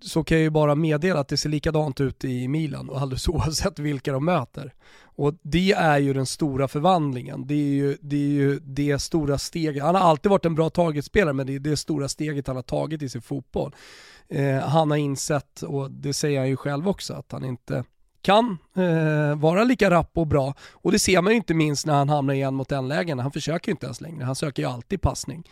så 0.00 0.24
kan 0.24 0.36
jag 0.36 0.42
ju 0.42 0.50
bara 0.50 0.74
meddela 0.74 1.20
att 1.20 1.28
det 1.28 1.36
ser 1.36 1.48
likadant 1.48 2.00
ut 2.00 2.24
i 2.24 2.48
Milan 2.48 2.88
och 2.88 3.00
alldeles 3.00 3.28
oavsett 3.28 3.78
vilka 3.78 4.12
de 4.12 4.24
möter. 4.24 4.74
Och 5.02 5.34
det 5.42 5.72
är 5.72 5.98
ju 5.98 6.12
den 6.12 6.26
stora 6.26 6.68
förvandlingen. 6.68 7.46
Det 7.46 7.54
är 7.54 7.74
ju 7.74 7.96
det, 8.00 8.16
är 8.16 8.30
ju 8.30 8.58
det 8.58 8.98
stora 8.98 9.38
steget. 9.38 9.82
Han 9.82 9.94
har 9.94 10.02
alltid 10.02 10.30
varit 10.30 10.44
en 10.44 10.54
bra 10.54 10.70
targetspelare 10.70 11.32
men 11.32 11.46
det 11.46 11.54
är 11.54 11.58
det 11.58 11.76
stora 11.76 12.08
steget 12.08 12.46
han 12.46 12.56
har 12.56 12.62
tagit 12.62 13.02
i 13.02 13.08
sin 13.08 13.22
fotboll. 13.22 13.74
Eh, 14.28 14.58
han 14.58 14.90
har 14.90 14.98
insett, 14.98 15.62
och 15.62 15.90
det 15.90 16.12
säger 16.12 16.38
han 16.38 16.48
ju 16.48 16.56
själv 16.56 16.88
också, 16.88 17.14
att 17.14 17.32
han 17.32 17.44
inte 17.44 17.84
kan 18.22 18.58
eh, 18.76 19.38
vara 19.38 19.64
lika 19.64 19.90
rapp 19.90 20.10
och 20.14 20.26
bra. 20.26 20.54
Och 20.72 20.92
det 20.92 20.98
ser 20.98 21.22
man 21.22 21.32
ju 21.32 21.36
inte 21.36 21.54
minst 21.54 21.86
när 21.86 21.94
han 21.94 22.08
hamnar 22.08 22.34
i 22.34 22.42
en 22.42 22.54
mot 22.54 22.72
en 22.72 22.88
lägen. 22.88 23.18
Han 23.18 23.32
försöker 23.32 23.68
ju 23.68 23.72
inte 23.72 23.86
ens 23.86 24.00
längre, 24.00 24.24
han 24.24 24.34
söker 24.34 24.62
ju 24.62 24.68
alltid 24.68 25.00
passning. 25.00 25.44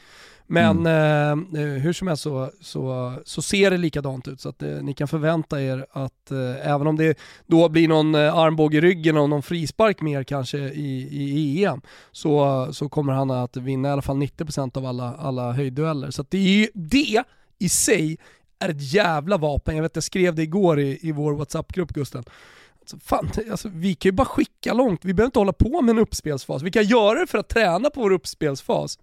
Men 0.50 0.86
mm. 0.86 1.54
eh, 1.54 1.82
hur 1.82 1.92
som 1.92 2.08
helst 2.08 2.22
så, 2.22 2.50
så, 2.60 3.14
så 3.24 3.42
ser 3.42 3.70
det 3.70 3.76
likadant 3.76 4.28
ut 4.28 4.40
så 4.40 4.48
att 4.48 4.62
eh, 4.62 4.68
ni 4.68 4.94
kan 4.94 5.08
förvänta 5.08 5.62
er 5.62 5.86
att 5.92 6.30
eh, 6.30 6.70
även 6.72 6.86
om 6.86 6.96
det 6.96 7.18
då 7.46 7.68
blir 7.68 7.88
någon 7.88 8.14
eh, 8.14 8.34
armbåge 8.34 8.76
i 8.76 8.80
ryggen 8.80 9.16
och 9.16 9.30
någon 9.30 9.42
frispark 9.42 10.00
mer 10.00 10.24
kanske 10.24 10.58
i, 10.58 11.08
i 11.12 11.64
EM 11.64 11.80
så, 12.12 12.68
så 12.72 12.88
kommer 12.88 13.12
han 13.12 13.30
att 13.30 13.56
vinna 13.56 13.88
i 13.88 13.92
alla 13.92 14.02
fall 14.02 14.16
90% 14.16 14.76
av 14.76 14.86
alla, 14.86 15.14
alla 15.14 15.52
höjddueller. 15.52 16.10
Så 16.10 16.24
det, 16.28 16.38
är 16.38 16.42
ju, 16.42 16.68
det 16.74 17.22
i 17.58 17.68
sig 17.68 18.18
är 18.58 18.68
ett 18.68 18.92
jävla 18.92 19.36
vapen. 19.36 19.76
Jag 19.76 19.82
vet 19.82 19.96
jag 19.96 20.04
skrev 20.04 20.34
det 20.34 20.42
igår 20.42 20.80
i, 20.80 20.98
i 21.08 21.12
vår 21.12 21.32
WhatsApp-grupp 21.32 21.92
Gusten. 21.92 22.24
Alltså, 22.80 22.98
fan, 22.98 23.30
alltså, 23.50 23.68
vi 23.72 23.94
kan 23.94 24.08
ju 24.08 24.12
bara 24.12 24.26
skicka 24.26 24.72
långt, 24.74 25.04
vi 25.04 25.14
behöver 25.14 25.28
inte 25.28 25.38
hålla 25.38 25.52
på 25.52 25.82
med 25.82 25.92
en 25.92 25.98
uppspelsfas. 25.98 26.62
Vi 26.62 26.70
kan 26.70 26.84
göra 26.84 27.20
det 27.20 27.26
för 27.26 27.38
att 27.38 27.48
träna 27.48 27.90
på 27.90 28.00
vår 28.00 28.12
uppspelsfas. 28.12 28.98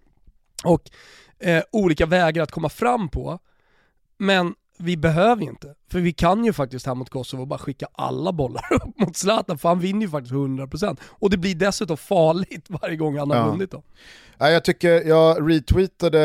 Och 0.64 0.90
eh, 1.38 1.62
olika 1.72 2.06
vägar 2.06 2.42
att 2.42 2.50
komma 2.50 2.68
fram 2.68 3.08
på. 3.08 3.38
Men 4.18 4.54
vi 4.78 4.96
behöver 4.96 5.42
ju 5.42 5.48
inte. 5.48 5.74
För 5.90 6.00
vi 6.00 6.12
kan 6.12 6.44
ju 6.44 6.52
faktiskt 6.52 6.86
här 6.86 6.94
mot 6.94 7.10
Kosovo 7.10 7.46
bara 7.46 7.58
skicka 7.58 7.86
alla 7.92 8.32
bollar 8.32 8.64
upp 8.72 8.98
mot 9.00 9.16
Zlatan, 9.16 9.58
för 9.58 9.68
han 9.68 9.80
vinner 9.80 10.00
ju 10.02 10.08
faktiskt 10.08 10.34
100%. 10.34 10.96
Och 11.02 11.30
det 11.30 11.36
blir 11.36 11.54
dessutom 11.54 11.96
farligt 11.96 12.66
varje 12.68 12.96
gång 12.96 13.18
han 13.18 13.30
har 13.30 13.36
Ja. 13.36 13.50
vunnit 13.50 13.70
då. 13.70 13.82
Ja, 14.38 14.50
jag 14.50 14.64
tycker, 14.64 15.02
jag 15.08 15.50
retweetade 15.50 16.20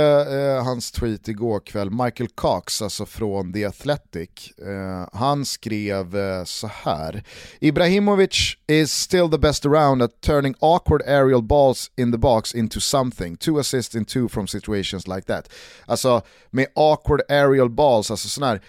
eh, 0.57 0.63
hans 0.63 0.91
tweet 0.91 1.27
igår 1.27 1.59
kväll, 1.59 1.89
Michael 1.91 2.29
Cox, 2.35 2.81
alltså 2.81 3.05
från 3.05 3.53
The 3.53 3.65
Athletic. 3.65 4.29
Eh, 4.57 5.07
han 5.19 5.45
skrev 5.45 6.17
eh, 6.17 6.43
så 6.43 6.67
här. 6.67 7.23
Ibrahimovic 7.59 8.57
is 8.67 8.91
still 8.91 9.29
the 9.31 9.37
best 9.37 9.65
around 9.65 10.01
at 10.01 10.21
turning 10.21 10.55
awkward 10.59 11.01
aerial 11.01 11.43
balls 11.43 11.91
in 11.97 12.11
the 12.11 12.17
box 12.17 12.55
into 12.55 12.79
something. 12.79 13.37
Two 13.37 13.59
assists 13.59 13.95
in 13.95 14.05
two 14.05 14.27
from 14.29 14.47
situations 14.47 15.07
like 15.07 15.21
that. 15.21 15.49
Alltså 15.85 16.21
med 16.49 16.67
awkward 16.75 17.21
aerial 17.29 17.69
balls, 17.69 18.11
alltså 18.11 18.27
sån 18.27 18.43
här 18.43 18.61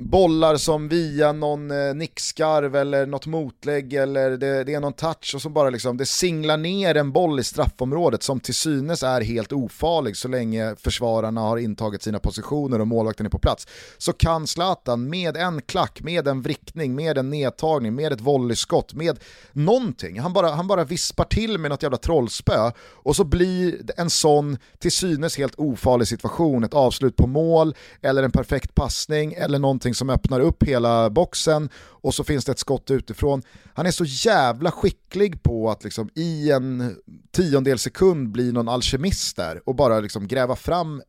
bollar 0.00 0.56
som 0.56 0.88
via 0.88 1.32
någon 1.32 1.70
eh, 1.70 1.94
nickskarv 1.94 2.76
eller 2.76 3.06
något 3.06 3.26
motlägg 3.26 3.92
eller 3.92 4.30
det, 4.30 4.64
det 4.64 4.74
är 4.74 4.80
någon 4.80 4.92
touch 4.92 5.32
och 5.34 5.42
så 5.42 5.48
bara 5.48 5.70
liksom 5.70 5.96
det 5.96 6.06
singlar 6.06 6.56
ner 6.56 6.94
en 6.94 7.12
boll 7.12 7.40
i 7.40 7.44
straffområdet 7.44 8.22
som 8.22 8.40
till 8.40 8.54
synes 8.54 9.02
är 9.02 9.20
helt 9.20 9.52
ofarlig 9.52 10.16
så 10.16 10.28
länge 10.28 10.76
försvararna 10.76 11.40
har 11.40 11.56
intagit 11.56 12.02
sina 12.02 12.18
positioner 12.18 12.80
och 12.80 12.88
målvakten 12.88 13.26
är 13.26 13.30
på 13.30 13.38
plats. 13.38 13.66
Så 13.98 14.12
kan 14.12 14.46
Zlatan 14.46 15.10
med 15.10 15.36
en 15.36 15.62
klack, 15.62 16.00
med 16.02 16.28
en 16.28 16.42
vrickning, 16.42 16.94
med 16.94 17.18
en 17.18 17.30
nedtagning, 17.30 17.94
med 17.94 18.12
ett 18.12 18.20
volleyskott, 18.20 18.94
med 18.94 19.18
någonting. 19.52 20.20
Han 20.20 20.32
bara, 20.32 20.50
han 20.50 20.66
bara 20.66 20.84
vispar 20.84 21.24
till 21.24 21.58
med 21.58 21.70
något 21.70 21.82
jävla 21.82 21.98
trollspö 21.98 22.70
och 22.80 23.16
så 23.16 23.24
blir 23.24 23.80
en 23.96 24.10
sån 24.10 24.58
till 24.78 24.92
synes 24.92 25.38
helt 25.38 25.54
ofarlig 25.58 26.08
situation 26.08 26.64
ett 26.64 26.74
avslut 26.74 27.16
på 27.16 27.26
mål 27.26 27.74
eller 28.02 28.22
en 28.22 28.32
perfekt 28.32 28.74
passning 28.74 29.32
eller 29.32 29.58
någonting 29.58 29.89
som 29.94 30.10
öppnar 30.10 30.40
upp 30.40 30.62
hela 30.62 31.10
boxen 31.10 31.68
och 31.76 32.14
så 32.14 32.24
finns 32.24 32.44
det 32.44 32.52
ett 32.52 32.58
skott 32.58 32.90
utifrån. 32.90 33.42
Han 33.80 33.86
är 33.86 33.90
så 33.90 34.04
jävla 34.04 34.70
skicklig 34.70 35.42
på 35.42 35.70
att 35.70 35.84
liksom 35.84 36.10
i 36.14 36.50
en 36.50 36.96
tiondel 37.30 37.78
sekund 37.78 38.30
bli 38.30 38.52
någon 38.52 38.68
alkemist 38.68 39.36
där 39.36 39.68
och 39.68 39.74
bara 39.74 40.00
liksom 40.00 40.28
gräva 40.28 40.56
fram 40.56 41.02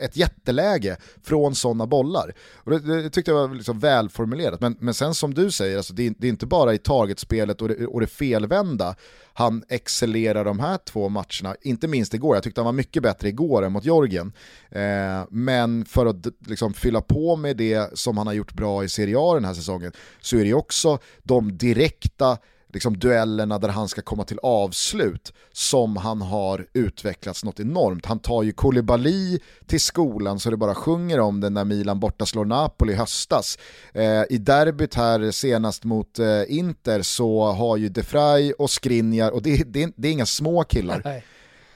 ett 0.00 0.16
jätteläge 0.16 0.96
från 1.22 1.54
sådana 1.54 1.86
bollar. 1.86 2.34
Och 2.54 2.70
det, 2.70 3.02
det 3.02 3.10
tyckte 3.10 3.30
jag 3.30 3.48
var 3.48 3.54
liksom 3.54 3.78
välformulerat, 3.78 4.60
men, 4.60 4.76
men 4.80 4.94
sen 4.94 5.14
som 5.14 5.34
du 5.34 5.50
säger, 5.50 5.76
alltså 5.76 5.94
det, 5.94 6.06
är, 6.06 6.14
det 6.18 6.26
är 6.26 6.28
inte 6.28 6.46
bara 6.46 6.74
i 6.74 6.78
targetspelet 6.78 7.62
och 7.62 7.68
det, 7.68 7.86
och 7.86 8.00
det 8.00 8.06
felvända 8.06 8.94
han 9.32 9.64
excellerar 9.68 10.44
de 10.44 10.60
här 10.60 10.78
två 10.84 11.08
matcherna, 11.08 11.56
inte 11.62 11.88
minst 11.88 12.14
igår, 12.14 12.36
jag 12.36 12.42
tyckte 12.42 12.60
han 12.60 12.66
var 12.66 12.72
mycket 12.72 13.02
bättre 13.02 13.28
igår 13.28 13.64
än 13.64 13.72
mot 13.72 13.84
Jorgen. 13.84 14.32
Eh, 14.70 15.24
men 15.30 15.84
för 15.84 16.06
att 16.06 16.26
liksom 16.46 16.74
fylla 16.74 17.00
på 17.00 17.36
med 17.36 17.56
det 17.56 17.98
som 17.98 18.18
han 18.18 18.26
har 18.26 18.34
gjort 18.34 18.52
bra 18.52 18.84
i 18.84 18.88
Serie 18.88 19.16
A 19.18 19.34
den 19.34 19.44
här 19.44 19.54
säsongen, 19.54 19.92
så 20.20 20.36
är 20.36 20.44
det 20.44 20.54
också 20.54 20.98
de 21.22 21.58
direkt 21.58 21.97
direkta 22.02 22.38
liksom 22.72 22.98
duellerna 22.98 23.58
där 23.58 23.68
han 23.68 23.88
ska 23.88 24.02
komma 24.02 24.24
till 24.24 24.38
avslut 24.42 25.32
som 25.52 25.96
han 25.96 26.22
har 26.22 26.66
utvecklats 26.72 27.44
något 27.44 27.60
enormt. 27.60 28.06
Han 28.06 28.18
tar 28.18 28.42
ju 28.42 28.52
Koulibaly 28.52 29.38
till 29.66 29.80
skolan 29.80 30.38
så 30.38 30.50
det 30.50 30.56
bara 30.56 30.74
sjunger 30.74 31.20
om 31.20 31.40
det 31.40 31.50
när 31.50 31.64
Milan 31.64 32.00
borta 32.00 32.26
slår 32.26 32.44
Napoli 32.44 32.92
i 32.92 32.96
höstas. 32.96 33.58
Eh, 33.92 34.22
I 34.30 34.38
derbyt 34.38 34.94
här 34.94 35.30
senast 35.30 35.84
mot 35.84 36.18
eh, 36.18 36.26
Inter 36.48 37.02
så 37.02 37.52
har 37.52 37.76
ju 37.76 37.88
De 37.88 38.02
Vrij 38.02 38.52
och 38.52 38.70
Skriniar, 38.70 39.30
och 39.30 39.42
det, 39.42 39.72
det, 39.72 39.92
det 39.96 40.08
är 40.08 40.12
inga 40.12 40.26
små 40.26 40.64
killar, 40.64 41.02
Nej. 41.04 41.24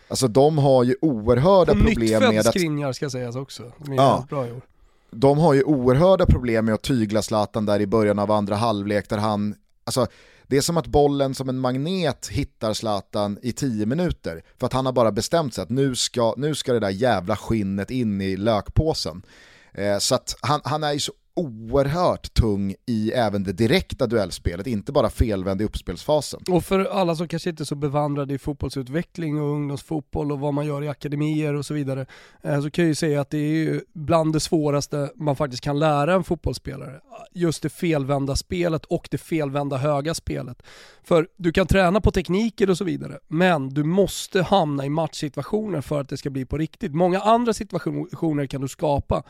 alltså 0.08 0.28
de 0.28 0.58
har 0.58 0.84
ju 0.84 0.96
oerhörda 1.00 1.72
På 1.72 1.78
problem 1.80 2.22
med 2.34 2.40
att 2.40 2.46
Skriniar 2.46 2.92
ska 2.92 3.10
sägas 3.10 3.36
också. 3.36 3.72
De 3.78 3.94
Ja. 3.94 4.26
bra 4.28 4.46
i 4.46 4.52
år. 4.52 4.60
de 5.10 5.38
har 5.38 5.54
ju 5.54 5.62
oerhörda 5.62 6.26
problem 6.26 6.64
med 6.64 6.74
att 6.74 6.82
tygla 6.82 7.22
Zlatan 7.22 7.66
där 7.66 7.80
i 7.80 7.86
början 7.86 8.18
av 8.18 8.30
andra 8.30 8.56
halvlek 8.56 9.08
där 9.08 9.18
han, 9.18 9.54
alltså 9.84 10.06
det 10.46 10.56
är 10.56 10.60
som 10.60 10.76
att 10.76 10.86
bollen 10.86 11.34
som 11.34 11.48
en 11.48 11.58
magnet 11.58 12.28
hittar 12.28 12.74
Zlatan 12.74 13.38
i 13.42 13.52
10 13.52 13.86
minuter 13.86 14.42
för 14.58 14.66
att 14.66 14.72
han 14.72 14.86
har 14.86 14.92
bara 14.92 15.12
bestämt 15.12 15.54
sig 15.54 15.62
att 15.62 15.70
nu 15.70 15.94
ska, 15.94 16.34
nu 16.36 16.54
ska 16.54 16.72
det 16.72 16.80
där 16.80 16.90
jävla 16.90 17.36
skinnet 17.36 17.90
in 17.90 18.20
i 18.20 18.36
lökpåsen. 18.36 19.22
Eh, 19.74 19.98
så 19.98 20.14
att 20.14 20.36
han, 20.40 20.60
han 20.64 20.84
är 20.84 20.92
ju 20.92 21.00
så 21.00 21.12
oerhört 21.34 22.34
tung 22.34 22.74
i 22.86 23.12
även 23.12 23.44
det 23.44 23.52
direkta 23.52 24.06
duellspelet, 24.06 24.66
inte 24.66 24.92
bara 24.92 25.10
felvänd 25.10 25.60
i 25.60 25.64
uppspelsfasen. 25.64 26.40
Och 26.50 26.64
för 26.64 26.84
alla 26.84 27.16
som 27.16 27.28
kanske 27.28 27.50
inte 27.50 27.62
är 27.62 27.64
så 27.64 27.74
bevandrade 27.74 28.34
i 28.34 28.38
fotbollsutveckling 28.38 29.40
och 29.40 29.48
ungdomsfotboll 29.48 30.32
och 30.32 30.40
vad 30.40 30.54
man 30.54 30.66
gör 30.66 30.84
i 30.84 30.88
akademier 30.88 31.54
och 31.54 31.66
så 31.66 31.74
vidare, 31.74 32.06
eh, 32.42 32.60
så 32.60 32.70
kan 32.70 32.84
jag 32.84 32.88
ju 32.88 32.94
säga 32.94 33.20
att 33.20 33.30
det 33.30 33.38
är 33.38 33.82
bland 33.92 34.32
det 34.32 34.40
svåraste 34.40 35.10
man 35.16 35.36
faktiskt 35.36 35.62
kan 35.62 35.78
lära 35.78 36.14
en 36.14 36.24
fotbollsspelare. 36.24 37.00
Just 37.32 37.62
det 37.62 37.68
felvända 37.68 38.36
spelet 38.36 38.84
och 38.84 39.08
det 39.10 39.18
felvända 39.18 39.76
höga 39.76 40.14
spelet. 40.14 40.62
För 41.04 41.28
du 41.36 41.52
kan 41.52 41.66
träna 41.66 42.00
på 42.00 42.10
tekniker 42.10 42.70
och 42.70 42.78
så 42.78 42.84
vidare, 42.84 43.18
men 43.28 43.68
du 43.68 43.84
måste 43.84 44.42
hamna 44.42 44.86
i 44.86 44.88
matchsituationer 44.88 45.80
för 45.80 46.00
att 46.00 46.08
det 46.08 46.16
ska 46.16 46.30
bli 46.30 46.44
på 46.44 46.58
riktigt. 46.58 46.94
Många 46.94 47.20
andra 47.20 47.52
situationer 47.52 48.46
kan 48.46 48.60
du 48.60 48.68
skapa 48.68 49.22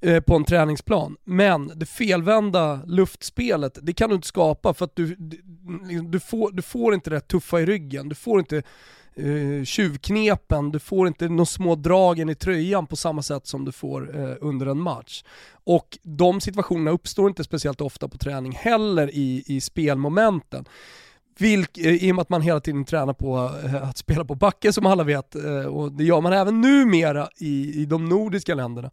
eh, 0.00 0.20
på 0.20 0.34
en 0.34 0.44
träningsplan, 0.44 1.16
men 1.36 1.72
det 1.76 1.86
felvända 1.86 2.80
luftspelet, 2.86 3.78
det 3.82 3.92
kan 3.92 4.08
du 4.08 4.14
inte 4.14 4.28
skapa 4.28 4.74
för 4.74 4.84
att 4.84 4.96
du, 4.96 5.16
du, 6.10 6.20
får, 6.20 6.52
du 6.52 6.62
får 6.62 6.94
inte 6.94 7.10
det 7.10 7.20
tuffa 7.20 7.60
i 7.60 7.66
ryggen, 7.66 8.08
du 8.08 8.14
får 8.14 8.40
inte 8.40 8.62
eh, 9.14 9.64
tjuvknepen, 9.64 10.70
du 10.70 10.78
får 10.78 11.06
inte 11.06 11.28
de 11.28 11.46
små 11.46 11.74
dragen 11.74 12.28
i 12.28 12.34
tröjan 12.34 12.86
på 12.86 12.96
samma 12.96 13.22
sätt 13.22 13.46
som 13.46 13.64
du 13.64 13.72
får 13.72 14.20
eh, 14.20 14.36
under 14.40 14.66
en 14.66 14.80
match. 14.80 15.24
Och 15.64 15.98
de 16.02 16.40
situationerna 16.40 16.90
uppstår 16.90 17.28
inte 17.28 17.44
speciellt 17.44 17.80
ofta 17.80 18.08
på 18.08 18.18
träning 18.18 18.52
heller 18.52 19.10
i, 19.14 19.44
i 19.46 19.60
spelmomenten. 19.60 20.64
Vilk, 21.38 21.78
eh, 21.78 22.04
I 22.04 22.12
och 22.12 22.14
med 22.14 22.22
att 22.22 22.28
man 22.28 22.42
hela 22.42 22.60
tiden 22.60 22.84
tränar 22.84 23.12
på 23.12 23.50
eh, 23.64 23.88
att 23.88 23.96
spela 23.96 24.24
på 24.24 24.34
backe 24.34 24.72
som 24.72 24.86
alla 24.86 25.04
vet, 25.04 25.34
eh, 25.34 25.66
och 25.66 25.92
det 25.92 26.04
gör 26.04 26.20
man 26.20 26.32
även 26.32 26.60
numera 26.60 27.28
i, 27.38 27.82
i 27.82 27.86
de 27.86 28.08
nordiska 28.08 28.54
länderna. 28.54 28.90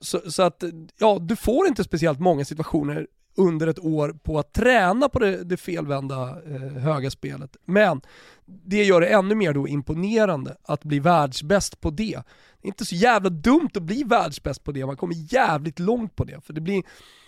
Så, 0.00 0.20
så 0.30 0.42
att, 0.42 0.64
ja, 0.98 1.18
du 1.20 1.36
får 1.36 1.66
inte 1.66 1.84
speciellt 1.84 2.20
många 2.20 2.44
situationer 2.44 3.06
under 3.34 3.66
ett 3.66 3.78
år 3.78 4.16
på 4.22 4.38
att 4.38 4.52
träna 4.52 5.08
på 5.08 5.18
det, 5.18 5.44
det 5.44 5.56
felvända 5.56 6.36
eh, 6.46 6.82
höga 6.82 7.10
spelet. 7.10 7.56
Men 7.64 8.00
det 8.44 8.84
gör 8.84 9.00
det 9.00 9.06
ännu 9.06 9.34
mer 9.34 9.52
då 9.52 9.68
imponerande 9.68 10.56
att 10.62 10.84
bli 10.84 10.98
världsbäst 10.98 11.80
på 11.80 11.90
det. 11.90 12.22
Det 12.60 12.66
är 12.66 12.68
inte 12.68 12.84
så 12.84 12.94
jävla 12.94 13.30
dumt 13.30 13.70
att 13.74 13.82
bli 13.82 14.02
världsbäst 14.02 14.64
på 14.64 14.72
det, 14.72 14.86
man 14.86 14.96
kommer 14.96 15.34
jävligt 15.34 15.78
långt 15.78 16.16
på 16.16 16.24
det. 16.24 16.44
För 16.44 16.52
det 16.52 16.60
blir, 16.60 16.82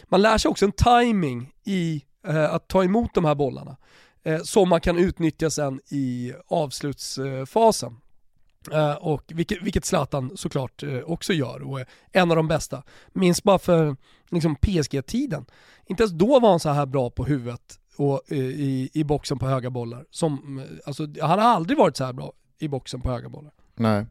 man 0.08 0.22
lär 0.22 0.38
sig 0.38 0.48
också 0.48 0.64
en 0.64 0.72
timing 0.72 1.52
i 1.64 2.04
eh, 2.26 2.54
att 2.54 2.68
ta 2.68 2.84
emot 2.84 3.14
de 3.14 3.24
här 3.24 3.34
bollarna 3.34 3.76
eh, 4.24 4.42
som 4.42 4.68
man 4.68 4.80
kan 4.80 4.98
utnyttja 4.98 5.50
sen 5.50 5.80
i 5.90 6.32
avslutsfasen. 6.46 7.96
Eh, 8.72 8.94
och 8.94 9.22
vilket, 9.34 9.62
vilket 9.62 9.84
Zlatan 9.84 10.32
såklart 10.36 10.82
eh, 10.82 10.98
också 10.98 11.32
gör 11.32 11.62
och 11.62 11.80
är 11.80 11.86
en 12.12 12.30
av 12.30 12.36
de 12.36 12.48
bästa. 12.48 12.82
Minns 13.12 13.42
bara 13.42 13.58
för 13.58 13.96
liksom, 14.30 14.56
PSG-tiden. 14.56 15.46
Inte 15.86 16.02
ens 16.02 16.12
då 16.12 16.40
var 16.40 16.50
han 16.50 16.60
så 16.60 16.68
här 16.68 16.86
bra 16.86 17.10
på 17.10 17.24
huvudet 17.24 17.80
och 17.96 18.22
eh, 18.28 18.38
i, 18.38 18.90
i 18.92 19.04
boxen 19.04 19.38
på 19.38 19.46
höga 19.46 19.70
bollar. 19.70 20.04
Som, 20.10 20.58
eh, 20.58 20.64
alltså, 20.86 21.06
han 21.20 21.38
har 21.38 21.46
aldrig 21.46 21.78
varit 21.78 21.96
så 21.96 22.04
här 22.04 22.12
bra 22.12 22.32
i 22.58 22.68
boxen 22.68 23.00
på 23.00 23.10
höga 23.10 23.28
bollar. 23.28 23.52
Nej. 23.74 24.06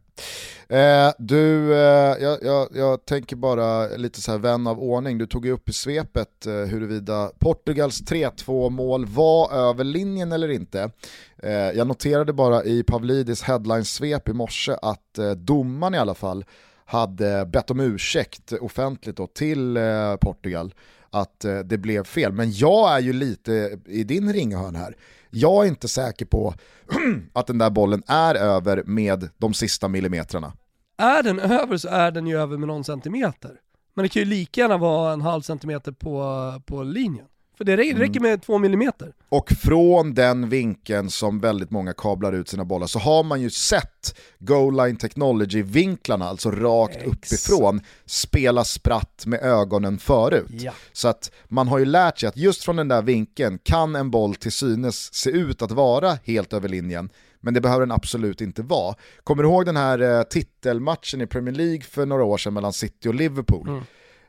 Eh, 0.70 1.12
du, 1.18 1.74
eh, 1.74 2.24
jag, 2.24 2.44
jag, 2.44 2.68
jag, 2.74 3.06
tänker 3.06 3.36
bara 3.36 3.88
lite 3.88 4.22
så 4.22 4.32
här 4.32 4.40
vän 4.40 4.68
av 4.68 4.80
ordning, 4.80 5.18
du 5.18 5.28
tog 5.28 5.46
ju 5.46 5.52
upp 5.52 5.70
i 5.70 5.74
svepet 5.74 6.46
eh, 6.46 6.54
huruvida 6.54 7.32
Portugals 7.40 8.02
3-2 8.02 8.70
mål 8.70 9.06
var 9.06 9.54
över 9.54 9.84
linjen 9.84 10.32
eller 10.32 10.52
inte. 10.52 10.92
Eh, 11.38 11.52
jag 11.52 11.88
noterade 11.88 12.34
bara 12.34 12.64
i 12.64 12.84
Pavlidis 12.84 13.44
headline-svep 13.44 14.30
i 14.30 14.34
morse 14.34 14.76
att 14.82 15.18
eh, 15.18 15.32
domaren 15.32 15.94
i 15.94 15.98
alla 15.98 16.16
fall 16.16 16.46
hade 16.86 17.46
bett 17.46 17.72
om 17.72 17.80
ursäkt 17.80 18.54
offentligt 18.54 19.18
då 19.18 19.28
till 19.28 19.78
eh, 19.78 20.16
Portugal 20.16 20.74
att 21.10 21.46
eh, 21.46 21.60
det 21.60 21.78
blev 21.78 22.04
fel. 22.04 22.32
Men 22.32 22.52
jag 22.52 22.96
är 22.96 23.00
ju 23.00 23.14
lite 23.14 23.80
i 23.86 24.04
din 24.04 24.34
ringhörn 24.34 24.76
här. 24.76 24.96
Jag 25.36 25.64
är 25.66 25.68
inte 25.68 25.88
säker 25.88 26.26
på 26.26 26.54
att 27.34 27.48
den 27.48 27.58
där 27.58 27.70
bollen 27.70 28.04
är 28.08 28.36
över 28.36 28.84
med 28.86 29.30
de 29.38 29.54
sista 29.54 29.88
millimetrarna. 29.88 30.54
Är 30.98 31.24
den 31.24 31.40
över 31.40 31.78
så 31.78 31.88
är 31.88 32.12
den 32.12 32.28
ju 32.28 32.38
över 32.38 32.58
med 32.58 32.68
någon 32.68 32.84
centimeter. 32.84 33.52
Men 33.94 34.04
det 34.04 34.10
kan 34.10 34.20
ju 34.22 34.26
lika 34.26 34.62
gärna 34.62 34.78
vara 34.78 35.14
en 35.14 35.22
halv 35.22 35.42
centimeter 35.42 35.92
på, 35.92 36.62
på 36.66 36.84
linjen. 36.84 37.26
För 37.58 37.64
det 37.64 37.78
räcker 37.78 38.02
mm. 38.02 38.24
med 38.24 38.42
två 38.42 38.58
millimeter. 38.58 39.14
Och 39.30 39.52
från 39.52 40.14
den 40.14 40.50
vinkeln 40.50 41.10
som 41.10 41.40
väldigt 41.40 41.72
många 41.72 41.94
kablar 41.94 42.34
ut 42.34 42.50
sina 42.50 42.66
bollar 42.66 42.88
så 42.88 43.00
har 43.00 43.24
man 43.24 43.42
ju 43.42 43.50
sett 43.50 44.20
goal 44.40 44.78
line 44.78 44.98
technology-vinklarna, 44.98 46.26
alltså 46.26 46.52
rakt 46.52 46.96
Ex. 46.96 47.06
uppifrån, 47.08 47.82
spela 48.06 48.64
spratt 48.64 49.24
med 49.26 49.42
ögonen 49.42 49.98
förut. 49.98 50.50
Ja. 50.50 50.74
Så 50.94 51.08
att 51.08 51.32
man 51.48 51.68
har 51.68 51.80
ju 51.80 51.86
lärt 51.86 52.20
sig 52.20 52.30
att 52.30 52.38
just 52.38 52.64
från 52.64 52.76
den 52.76 52.88
där 52.88 53.02
vinkeln 53.02 53.60
kan 53.64 53.96
en 53.96 54.12
boll 54.12 54.36
till 54.36 54.52
synes 54.52 55.14
se 55.14 55.30
ut 55.30 55.62
att 55.62 55.72
vara 55.72 56.18
helt 56.24 56.54
över 56.54 56.70
linjen, 56.70 57.10
men 57.42 57.54
det 57.54 57.62
behöver 57.62 57.86
den 57.86 57.92
absolut 57.92 58.42
inte 58.42 58.62
vara. 58.62 58.96
Kommer 59.24 59.44
du 59.44 59.50
ihåg 59.50 59.66
den 59.66 59.78
här 59.78 60.00
eh, 60.00 60.24
titelmatchen 60.24 61.22
i 61.22 61.28
Premier 61.28 61.56
League 61.56 61.82
för 61.82 62.06
några 62.06 62.24
år 62.24 62.38
sedan 62.38 62.54
mellan 62.54 62.74
City 62.74 63.10
och 63.10 63.16
Liverpool? 63.16 63.68
Mm 63.68 63.84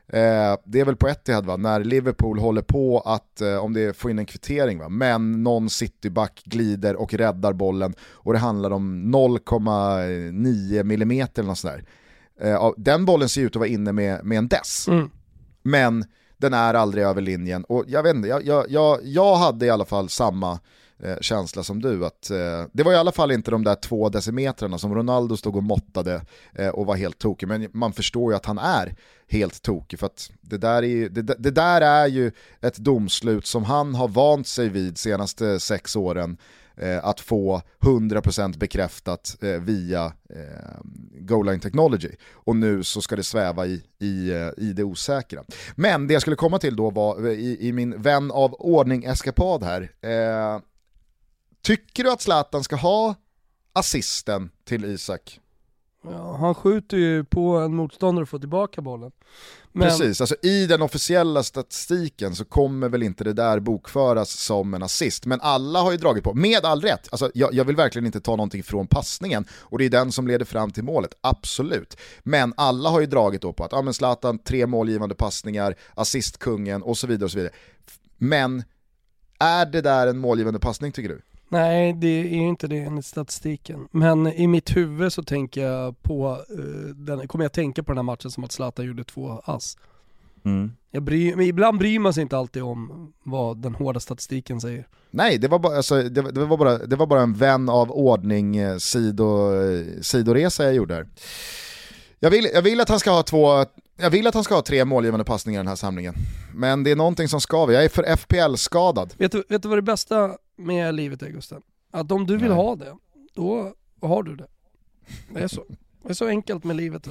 Eh, 0.07 0.57
det 0.65 0.79
är 0.79 0.85
väl 0.85 0.95
på 0.95 1.07
Etihad 1.07 1.45
va, 1.45 1.57
när 1.57 1.83
Liverpool 1.83 2.39
håller 2.39 2.61
på 2.61 2.99
att, 2.99 3.41
eh, 3.41 3.57
om 3.57 3.73
det 3.73 3.97
får 3.97 4.11
in 4.11 4.19
en 4.19 4.25
kvittering 4.25 4.79
va, 4.79 4.89
men 4.89 5.43
någon 5.43 5.69
cityback 5.69 6.41
glider 6.45 6.95
och 6.95 7.13
räddar 7.13 7.53
bollen 7.53 7.93
och 8.01 8.33
det 8.33 8.39
handlar 8.39 8.71
om 8.71 9.15
0,9 9.15 10.79
mm 10.79 11.11
eller 11.11 11.43
något 11.43 11.57
sådär. 11.57 11.85
Eh, 12.41 12.71
den 12.77 13.05
bollen 13.05 13.29
ser 13.29 13.41
ut 13.41 13.55
att 13.55 13.59
vara 13.59 13.69
inne 13.69 13.91
med, 13.91 14.25
med 14.25 14.37
en 14.37 14.47
dess. 14.47 14.87
Mm. 14.87 15.09
Men 15.61 16.05
den 16.37 16.53
är 16.53 16.73
aldrig 16.73 17.03
över 17.03 17.21
linjen 17.21 17.63
och 17.63 17.83
jag 17.87 18.03
vet 18.03 18.15
inte, 18.15 18.27
jag, 18.27 18.45
jag, 18.45 18.65
jag, 18.69 18.99
jag 19.03 19.35
hade 19.35 19.65
i 19.65 19.69
alla 19.69 19.85
fall 19.85 20.09
samma 20.09 20.59
eh, 20.99 21.17
känsla 21.21 21.63
som 21.63 21.81
du. 21.81 22.05
Att, 22.05 22.29
eh, 22.29 22.63
det 22.73 22.83
var 22.83 22.93
i 22.93 22.95
alla 22.95 23.11
fall 23.11 23.31
inte 23.31 23.51
de 23.51 23.63
där 23.63 23.75
två 23.75 24.09
decimetrarna 24.09 24.77
som 24.77 24.95
Ronaldo 24.95 25.37
stod 25.37 25.55
och 25.55 25.63
måttade 25.63 26.21
eh, 26.53 26.69
och 26.69 26.85
var 26.85 26.95
helt 26.95 27.19
tokig, 27.19 27.47
men 27.47 27.67
man 27.73 27.93
förstår 27.93 28.31
ju 28.31 28.35
att 28.35 28.45
han 28.45 28.57
är 28.57 28.95
helt 29.27 29.61
tokig. 29.61 29.99
För 29.99 30.05
att 30.05 30.31
det 30.41 30.57
där, 30.57 30.83
är, 30.83 31.09
det, 31.09 31.21
det 31.21 31.51
där 31.51 31.81
är 31.81 32.07
ju 32.07 32.31
ett 32.61 32.77
domslut 32.77 33.45
som 33.45 33.63
han 33.63 33.95
har 33.95 34.07
vant 34.07 34.47
sig 34.47 34.69
vid 34.69 34.97
senaste 34.97 35.59
sex 35.59 35.95
åren 35.95 36.37
eh, 36.77 37.05
att 37.05 37.19
få 37.19 37.61
100% 37.79 38.57
bekräftat 38.57 39.37
eh, 39.41 39.49
via 39.49 40.05
eh, 40.05 40.79
Goal 41.19 41.45
Line 41.45 41.59
Technology. 41.59 42.11
Och 42.33 42.55
nu 42.55 42.83
så 42.83 43.01
ska 43.01 43.15
det 43.15 43.23
sväva 43.23 43.65
i, 43.65 43.83
i, 43.99 44.29
eh, 44.29 44.49
i 44.57 44.73
det 44.73 44.83
osäkra. 44.83 45.43
Men 45.75 46.07
det 46.07 46.13
jag 46.13 46.21
skulle 46.21 46.35
komma 46.35 46.59
till 46.59 46.75
då 46.75 46.89
var 46.89 47.25
eh, 47.25 47.31
i, 47.31 47.57
i 47.67 47.71
min 47.71 48.01
vän 48.01 48.31
av 48.31 48.53
ordning-eskapad 48.53 49.63
här, 49.63 49.91
eh, 50.01 50.61
Tycker 51.65 52.03
du 52.03 52.11
att 52.11 52.21
Zlatan 52.21 52.63
ska 52.63 52.75
ha 52.75 53.15
assisten 53.73 54.49
till 54.63 54.85
Isak? 54.85 55.39
Ja, 56.03 56.37
han 56.37 56.55
skjuter 56.55 56.97
ju 56.97 57.23
på 57.23 57.57
en 57.57 57.75
motståndare 57.75 58.23
och 58.23 58.29
får 58.29 58.39
tillbaka 58.39 58.81
bollen. 58.81 59.11
Men... 59.71 59.87
Precis, 59.87 60.21
alltså 60.21 60.35
i 60.41 60.65
den 60.67 60.81
officiella 60.81 61.43
statistiken 61.43 62.35
så 62.35 62.45
kommer 62.45 62.89
väl 62.89 63.03
inte 63.03 63.23
det 63.23 63.33
där 63.33 63.59
bokföras 63.59 64.29
som 64.29 64.73
en 64.73 64.83
assist. 64.83 65.25
Men 65.25 65.41
alla 65.41 65.81
har 65.81 65.91
ju 65.91 65.97
dragit 65.97 66.23
på, 66.23 66.33
med 66.33 66.65
all 66.65 66.81
rätt, 66.81 67.07
alltså 67.11 67.31
jag, 67.33 67.53
jag 67.53 67.65
vill 67.65 67.75
verkligen 67.75 68.05
inte 68.05 68.21
ta 68.21 68.31
någonting 68.31 68.63
från 68.63 68.87
passningen 68.87 69.45
och 69.51 69.77
det 69.77 69.85
är 69.85 69.89
den 69.89 70.11
som 70.11 70.27
leder 70.27 70.45
fram 70.45 70.71
till 70.71 70.83
målet, 70.83 71.13
absolut. 71.21 71.97
Men 72.23 72.53
alla 72.57 72.89
har 72.89 72.99
ju 72.99 73.05
dragit 73.05 73.41
då 73.41 73.53
på 73.53 73.63
att, 73.63 73.71
ja 73.71 73.81
men 73.81 73.93
Zlatan, 73.93 74.39
tre 74.39 74.67
målgivande 74.67 75.15
passningar, 75.15 75.75
assistkungen 75.93 76.83
och 76.83 76.97
så 76.97 77.07
vidare 77.07 77.25
och 77.25 77.31
så 77.31 77.37
vidare. 77.37 77.53
Men 78.17 78.63
är 79.39 79.65
det 79.65 79.81
där 79.81 80.07
en 80.07 80.17
målgivande 80.17 80.59
passning 80.59 80.91
tycker 80.91 81.09
du? 81.09 81.21
Nej, 81.49 81.93
det 81.93 82.07
är 82.07 82.25
inte 82.33 82.67
det 82.67 82.79
enligt 82.79 83.05
statistiken. 83.05 83.87
Men 83.91 84.27
i 84.27 84.47
mitt 84.47 84.75
huvud 84.75 85.13
så 85.13 85.23
tänker 85.23 85.61
jag 85.61 86.01
på, 86.01 86.45
uh, 86.59 86.95
den, 86.95 87.27
kommer 87.27 87.45
jag 87.45 87.53
tänka 87.53 87.83
på 87.83 87.91
den 87.91 87.97
här 87.97 88.03
matchen 88.03 88.31
som 88.31 88.43
att 88.43 88.51
Zlatan 88.51 88.85
gjorde 88.85 89.03
två 89.03 89.41
ass. 89.45 89.77
Mm. 90.45 90.71
Jag 90.91 91.03
bry, 91.03 91.35
men 91.35 91.45
ibland 91.45 91.79
bryr 91.79 91.99
man 91.99 92.13
sig 92.13 92.21
inte 92.21 92.37
alltid 92.37 92.63
om 92.63 93.13
vad 93.23 93.57
den 93.57 93.75
hårda 93.75 93.99
statistiken 93.99 94.61
säger. 94.61 94.87
Nej, 95.11 95.37
det 95.37 95.47
var 95.47 95.59
bara, 95.59 95.77
alltså, 95.77 96.01
det, 96.01 96.31
det, 96.31 96.45
var 96.45 96.57
bara, 96.57 96.77
det 96.77 96.95
var 96.95 97.07
bara 97.07 97.21
en 97.21 97.33
vän 97.33 97.69
av 97.69 97.91
ordning 97.91 98.57
eh, 98.57 98.77
sido, 98.77 99.53
eh, 99.61 99.85
sidoresa 100.01 100.63
jag 100.63 100.73
gjorde 100.73 100.93
här. 100.93 101.07
Jag 102.19 102.29
vill, 102.29 102.47
jag 102.53 102.61
vill 102.61 102.81
att 102.81 102.89
han 102.89 102.99
ska 102.99 103.11
ha 103.11 103.23
två, 103.23 103.65
jag 103.97 104.09
vill 104.09 104.27
att 104.27 104.33
han 104.33 104.43
ska 104.43 104.55
ha 104.55 104.61
tre 104.61 104.85
målgivande 104.85 105.23
passningar 105.23 105.59
i 105.59 105.63
den 105.63 105.67
här 105.67 105.75
samlingen. 105.75 106.15
Men 106.53 106.83
det 106.83 106.91
är 106.91 106.95
någonting 106.95 107.27
som 107.27 107.41
skaver, 107.41 107.73
jag 107.73 107.83
är 107.83 107.89
för 107.89 108.03
FPL-skadad. 108.15 109.13
Vet 109.17 109.31
du, 109.31 109.43
vet 109.49 109.61
du 109.61 109.69
vad 109.69 109.77
det 109.77 109.81
bästa 109.81 110.37
med 110.55 110.95
livet 110.95 111.21
är 111.21 111.29
Gusten? 111.29 111.61
Att 111.91 112.11
om 112.11 112.25
du 112.25 112.37
vill 112.37 112.49
Nej. 112.49 112.57
ha 112.57 112.75
det, 112.75 112.95
då 113.33 113.73
har 114.01 114.23
du 114.23 114.35
det. 114.35 114.47
Det 115.33 115.39
är 115.39 115.47
så. 115.47 115.63
Det 116.03 116.09
är 116.09 116.13
så 116.13 116.27
enkelt 116.27 116.63
med 116.63 116.75
livet. 116.75 117.07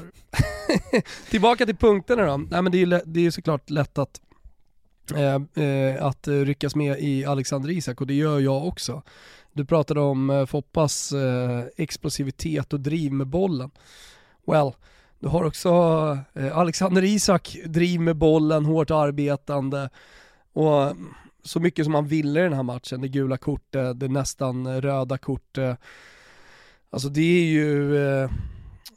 Tillbaka 1.31 1.67
till 1.67 1.77
punkterna 1.77 2.27
då. 2.27 2.37
Nej 2.37 2.63
men 2.63 2.73
det 2.73 2.83
är, 2.83 3.03
det 3.07 3.27
är 3.27 3.31
såklart 3.31 3.71
lätt 3.71 3.99
att, 3.99 4.21
eh, 5.15 5.65
eh, 5.65 6.05
att 6.05 6.29
ryckas 6.29 6.75
med 6.75 7.01
i 7.01 7.25
Alexander 7.25 7.71
Isak 7.71 8.01
och 8.01 8.07
det 8.07 8.15
gör 8.15 8.41
jag 8.41 8.67
också. 8.67 9.03
Du 9.53 9.65
pratade 9.65 10.01
om 10.01 10.31
eh, 10.31 10.47
Foppas 10.47 11.13
eh, 11.13 11.65
explosivitet 11.77 12.73
och 12.73 12.81
driv 12.81 13.13
med 13.13 13.27
bollen. 13.27 13.71
Well, 14.47 14.73
Du 15.19 15.29
har 15.29 15.45
också 15.45 15.69
eh, 16.35 16.59
Alexander 16.59 17.05
Isak, 17.05 17.57
driv 17.67 18.01
med 18.01 18.17
bollen, 18.17 18.65
hårt 18.65 18.91
arbetande. 18.91 19.91
Och 20.53 20.97
så 21.45 21.61
mycket 21.61 21.85
som 21.85 21.95
han 21.95 22.07
ville 22.07 22.41
i 22.41 22.43
den 22.43 22.53
här 22.53 22.63
matchen, 22.63 23.01
det 23.01 23.09
gula 23.09 23.37
kortet, 23.37 24.01
det 24.01 24.09
nästan 24.09 24.81
röda 24.81 25.19
kortet. 25.19 25.79
Alltså 26.91 27.09
det 27.09 27.21
är 27.21 27.45
ju, 27.45 27.97
eh, 27.97 28.31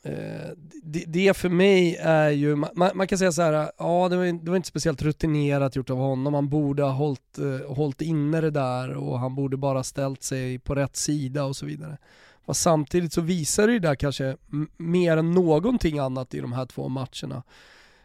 eh 0.04 0.50
det, 0.84 1.04
det, 1.08 1.38
för 1.38 1.50
mig 1.50 1.96
är 1.96 2.30
ju, 2.30 2.56
man, 2.56 2.92
man, 2.94 3.08
kan 3.08 3.18
säga 3.18 3.32
så 3.32 3.42
här, 3.42 3.72
ja 3.78 4.10
det 4.10 4.18
var, 4.18 4.44
det 4.44 4.50
var, 4.50 4.58
inte 4.58 4.70
speciellt 4.70 5.02
rutinerat 5.02 5.76
gjort 5.76 5.90
av 5.90 5.98
honom, 5.98 6.34
han 6.34 6.50
borde 6.50 6.84
ha 6.84 6.92
hållit, 6.92 7.38
eh, 7.38 7.76
hållit 7.76 8.02
inne 8.02 8.42
det 8.42 8.52
där 8.52 8.94
och 8.94 9.20
han 9.20 9.36
borde 9.36 9.58
bara 9.58 9.84
ställt 9.84 10.24
sig 10.24 10.60
på 10.60 10.76
rätt 10.76 10.96
sida 10.96 11.44
och 11.44 11.56
så 11.56 11.66
vidare. 11.66 11.98
Fast 12.46 12.62
samtidigt 12.62 13.14
så 13.14 13.22
visar 13.22 13.68
det 13.68 13.74
ju 13.74 13.80
där 13.80 13.96
kanske 13.96 14.38
mer 14.78 15.18
än 15.18 15.32
någonting 15.32 16.00
annat 16.00 16.34
i 16.34 16.40
de 16.40 16.54
här 16.54 16.66
två 16.66 16.90
matcherna 16.90 17.44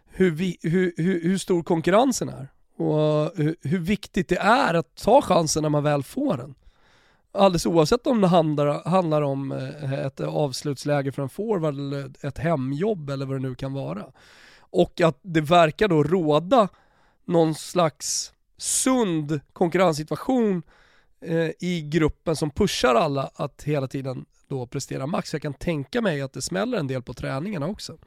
hur, 0.06 0.30
vi, 0.30 0.56
hur, 0.62 0.94
hur, 0.96 1.22
hur 1.22 1.38
stor 1.38 1.62
konkurrensen 1.62 2.28
är 2.28 2.48
och 2.76 3.32
hur, 3.36 3.78
viktigt 3.78 4.28
det 4.28 4.38
är 4.38 4.74
att 4.74 4.94
ta 4.94 5.22
chansen 5.22 5.62
när 5.62 5.70
man 5.70 5.82
väl 5.82 6.02
får 6.02 6.36
den. 6.36 6.54
Alldeles 7.32 7.66
oavsett 7.66 8.06
om 8.06 8.20
det 8.20 8.26
handlar, 8.26 8.84
handlar 8.84 9.22
om 9.22 9.52
eh, 9.52 9.92
ett 9.92 10.20
avslutsläge 10.20 11.12
för 11.12 11.22
en 11.22 11.28
forward 11.28 11.74
eller 11.74 12.26
ett 12.26 12.38
hemjobb 12.38 13.10
eller 13.10 13.26
vad 13.26 13.36
det 13.36 13.48
nu 13.48 13.54
kan 13.54 13.72
vara. 13.72 14.04
Och 14.58 15.00
att 15.00 15.18
det 15.22 15.40
verkar 15.40 15.88
då 15.88 16.02
råda 16.02 16.68
någon 17.24 17.54
slags 17.54 18.32
sund 18.56 19.40
konkurrenssituation 19.52 20.62
eh, 21.20 21.50
i 21.60 21.88
gruppen 21.92 22.36
som 22.36 22.50
pushar 22.50 22.94
alla 22.94 23.30
att 23.34 23.62
hela 23.62 23.88
tiden 23.88 24.24
då 24.48 24.66
prestera 24.66 25.06
max. 25.06 25.32
Jag 25.32 25.42
kan 25.42 25.54
tänka 25.54 26.00
mig 26.00 26.22
att 26.22 26.32
det 26.32 26.42
smäller 26.42 26.78
en 26.78 26.86
del 26.86 27.02
på 27.02 27.14
träningarna 27.14 27.66
också. 27.66 27.98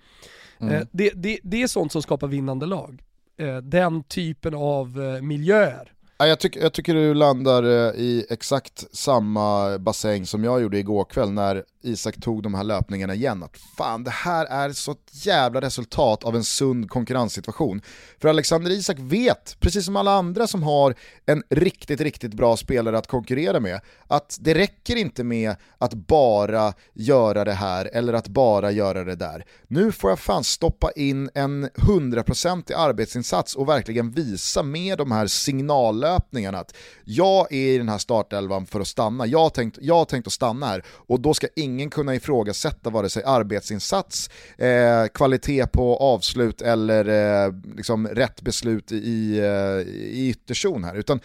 Mm. 0.60 0.74
Eh, 0.74 0.88
det, 0.92 1.12
det, 1.16 1.40
det 1.44 1.64
är 1.64 1.68
sånt 1.68 1.92
som 1.92 2.02
skapar 2.02 2.28
vinnande 2.28 2.66
lag. 2.66 3.04
Eh, 3.38 3.58
den 3.58 4.04
typen 4.04 4.54
av 4.54 5.02
eh, 5.02 5.22
miljöer. 5.22 5.92
Jag 6.18 6.40
tycker, 6.40 6.62
jag 6.62 6.74
tycker 6.74 6.94
du 6.94 7.14
landar 7.14 7.64
eh, 7.64 7.96
i 7.96 8.26
exakt 8.30 8.96
samma 8.96 9.78
bassäng 9.80 10.26
som 10.26 10.44
jag 10.44 10.62
gjorde 10.62 10.78
igår 10.78 11.06
kväll 11.06 11.32
när 11.32 11.64
Isak 11.86 12.22
tog 12.22 12.44
de 12.44 12.54
här 12.54 12.64
löpningarna 12.64 13.14
igen. 13.14 13.44
Att 13.44 13.58
fan, 13.78 14.04
det 14.04 14.12
här 14.12 14.46
är 14.46 14.72
så 14.72 14.92
ett 14.92 15.26
jävla 15.26 15.62
resultat 15.62 16.24
av 16.24 16.36
en 16.36 16.44
sund 16.44 16.90
konkurrenssituation. 16.90 17.82
För 18.22 18.28
Alexander 18.28 18.72
Isak 18.72 18.98
vet, 19.00 19.58
precis 19.60 19.86
som 19.86 19.96
alla 19.96 20.12
andra 20.12 20.48
som 20.48 20.64
har 20.64 20.96
en 21.26 21.44
riktigt, 21.50 22.02
riktigt 22.02 22.34
bra 22.34 22.58
spelare 22.58 22.98
att 22.98 23.08
konkurrera 23.08 23.60
med, 23.60 23.82
att 24.08 24.38
det 24.42 24.54
räcker 24.54 24.96
inte 24.96 25.24
med 25.24 25.56
att 25.78 25.94
bara 25.94 26.74
göra 26.94 27.46
det 27.46 27.54
här 27.54 27.90
eller 27.94 28.14
att 28.14 28.28
bara 28.28 28.72
göra 28.72 29.04
det 29.04 29.16
där. 29.16 29.46
Nu 29.68 29.92
får 29.92 30.10
jag 30.10 30.20
fan 30.20 30.44
stoppa 30.44 30.92
in 30.92 31.30
en 31.34 31.70
hundraprocentig 31.76 32.74
arbetsinsats 32.74 33.56
och 33.56 33.70
verkligen 33.70 34.12
visa 34.12 34.64
med 34.64 34.98
de 34.98 35.12
här 35.12 35.28
signallöpningarna 35.28 36.60
att 36.60 36.76
jag 37.04 37.54
är 37.54 37.74
i 37.74 37.78
den 37.78 37.90
här 37.90 37.98
startelvan 37.98 38.66
för 38.66 38.80
att 38.80 38.88
stanna. 38.88 39.26
Jag 39.26 39.40
har 39.40 39.50
tänkt, 39.50 39.78
jag 39.82 39.96
har 39.96 40.06
tänkt 40.06 40.28
att 40.28 40.34
stanna 40.34 40.66
här 40.66 40.84
och 40.88 41.20
då 41.20 41.34
ska 41.34 41.48
ingen 41.56 41.75
ingen 41.76 41.90
kunna 41.90 42.16
ifrågasätta 42.16 42.90
vare 42.90 43.10
sig 43.10 43.24
arbetsinsats, 43.24 44.30
eh, 44.58 45.08
kvalitet 45.14 45.68
på 45.68 45.98
avslut 45.98 46.62
eller 46.62 47.06
eh, 47.46 47.54
liksom 47.76 48.08
rätt 48.08 48.42
beslut 48.42 48.92
i, 48.92 49.40
eh, 49.40 49.94
i 49.94 50.30
ytterzon 50.30 50.84
här. 50.84 50.96
Utan 50.96 51.20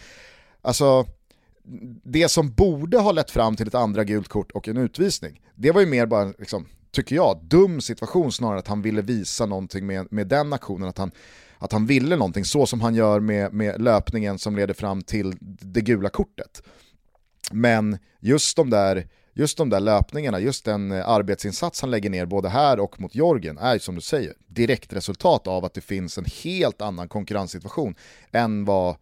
alltså, 0.63 1.07
det 2.05 2.29
som 2.29 2.53
borde 2.53 2.99
ha 2.99 3.13
lett 3.13 3.31
fram 3.31 3.57
till 3.57 3.67
ett 3.67 3.75
andra 3.75 4.05
gult 4.05 4.29
kort 4.29 4.53
och 4.53 4.69
en 4.69 4.77
utvisning, 4.77 5.41
det 5.55 5.71
var 5.71 5.81
ju 5.81 5.87
mer 5.87 6.07
bara, 6.07 6.25
liksom, 6.39 6.67
tycker 6.93 7.17
jag, 7.17 7.41
dum 7.45 7.81
situation 7.81 8.33
snarare 8.33 8.59
att 8.59 8.69
han 8.69 8.83
ville 8.83 9.03
visa 9.03 9.47
någonting 9.47 9.87
med, 9.87 10.07
med 10.11 10.27
den 10.27 10.53
aktionen, 10.53 10.89
att 10.89 10.99
han, 10.99 11.11
att 11.59 11.73
han 11.73 11.87
ville 11.87 12.17
någonting, 12.17 12.45
så 12.45 12.67
som 12.67 12.81
han 12.81 12.95
gör 12.95 13.21
med, 13.21 13.53
med 13.53 13.83
löpningen 13.83 14.39
som 14.39 14.57
leder 14.57 14.75
fram 14.75 15.03
till 15.03 15.37
det 15.41 15.81
gula 15.81 16.09
kortet. 16.09 16.63
Men 17.53 17.99
just 18.21 18.57
de 18.57 18.71
där 18.71 19.09
just 19.35 19.59
de 19.59 19.71
där 19.71 19.81
löpningarna, 19.81 20.41
just 20.41 20.65
den 20.65 20.93
eh, 20.93 21.09
arbetsinsats 21.09 21.81
han 21.81 21.91
lägger 21.91 22.11
ner 22.11 22.27
både 22.27 22.49
här 22.49 22.81
och 22.81 23.01
mot 23.01 23.15
Jorgen 23.15 23.59
är 23.59 23.79
som 23.79 23.95
du 23.95 24.01
säger, 24.01 24.35
direkt 24.47 24.93
resultat 24.93 25.47
av 25.47 25.65
att 25.65 25.75
det 25.75 25.81
finns 25.81 26.19
en 26.19 26.25
helt 26.43 26.83
annan 26.83 27.09
konkurrenssituation 27.09 27.95
än 28.33 28.65
vad 28.65 28.89
eh, 28.89 28.97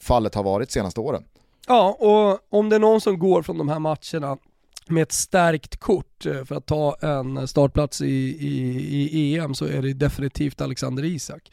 fallet 0.00 0.34
har 0.34 0.42
varit 0.42 0.70
senaste 0.70 1.00
åren. 1.00 1.24
Ja, 1.66 1.96
och 1.98 2.58
om 2.58 2.68
det 2.68 2.76
är 2.76 2.80
någon 2.80 3.00
som 3.00 3.18
går 3.18 3.42
från 3.42 3.58
de 3.58 3.68
här 3.68 3.78
matcherna 3.78 4.38
med 4.86 5.02
ett 5.02 5.12
stärkt 5.12 5.76
kort 5.76 6.26
eh, 6.26 6.44
för 6.44 6.54
att 6.54 6.66
ta 6.66 6.96
en 7.00 7.48
startplats 7.48 8.00
i, 8.00 8.06
i, 8.06 9.08
i 9.12 9.38
EM 9.38 9.54
så 9.54 9.64
är 9.64 9.82
det 9.82 9.92
definitivt 9.92 10.60
Alexander 10.60 11.04
Isak. 11.04 11.52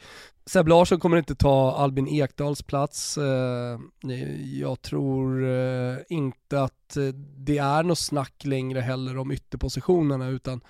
Seb 0.50 0.68
Larsson 0.68 1.00
kommer 1.00 1.16
inte 1.16 1.34
ta 1.34 1.72
Albin 1.76 2.08
Ekdals 2.08 2.62
plats. 2.62 3.18
Eh, 3.18 3.80
jag 4.42 4.82
tror 4.82 5.44
eh, 5.48 5.96
inte 6.08 6.62
att 6.62 6.96
eh, 6.96 7.04
det 7.36 7.58
är 7.58 7.82
något 7.82 7.98
snack 7.98 8.44
längre 8.44 8.80
heller 8.80 9.18
om 9.18 9.30
ytterpositionerna 9.30 10.28
utan 10.28 10.60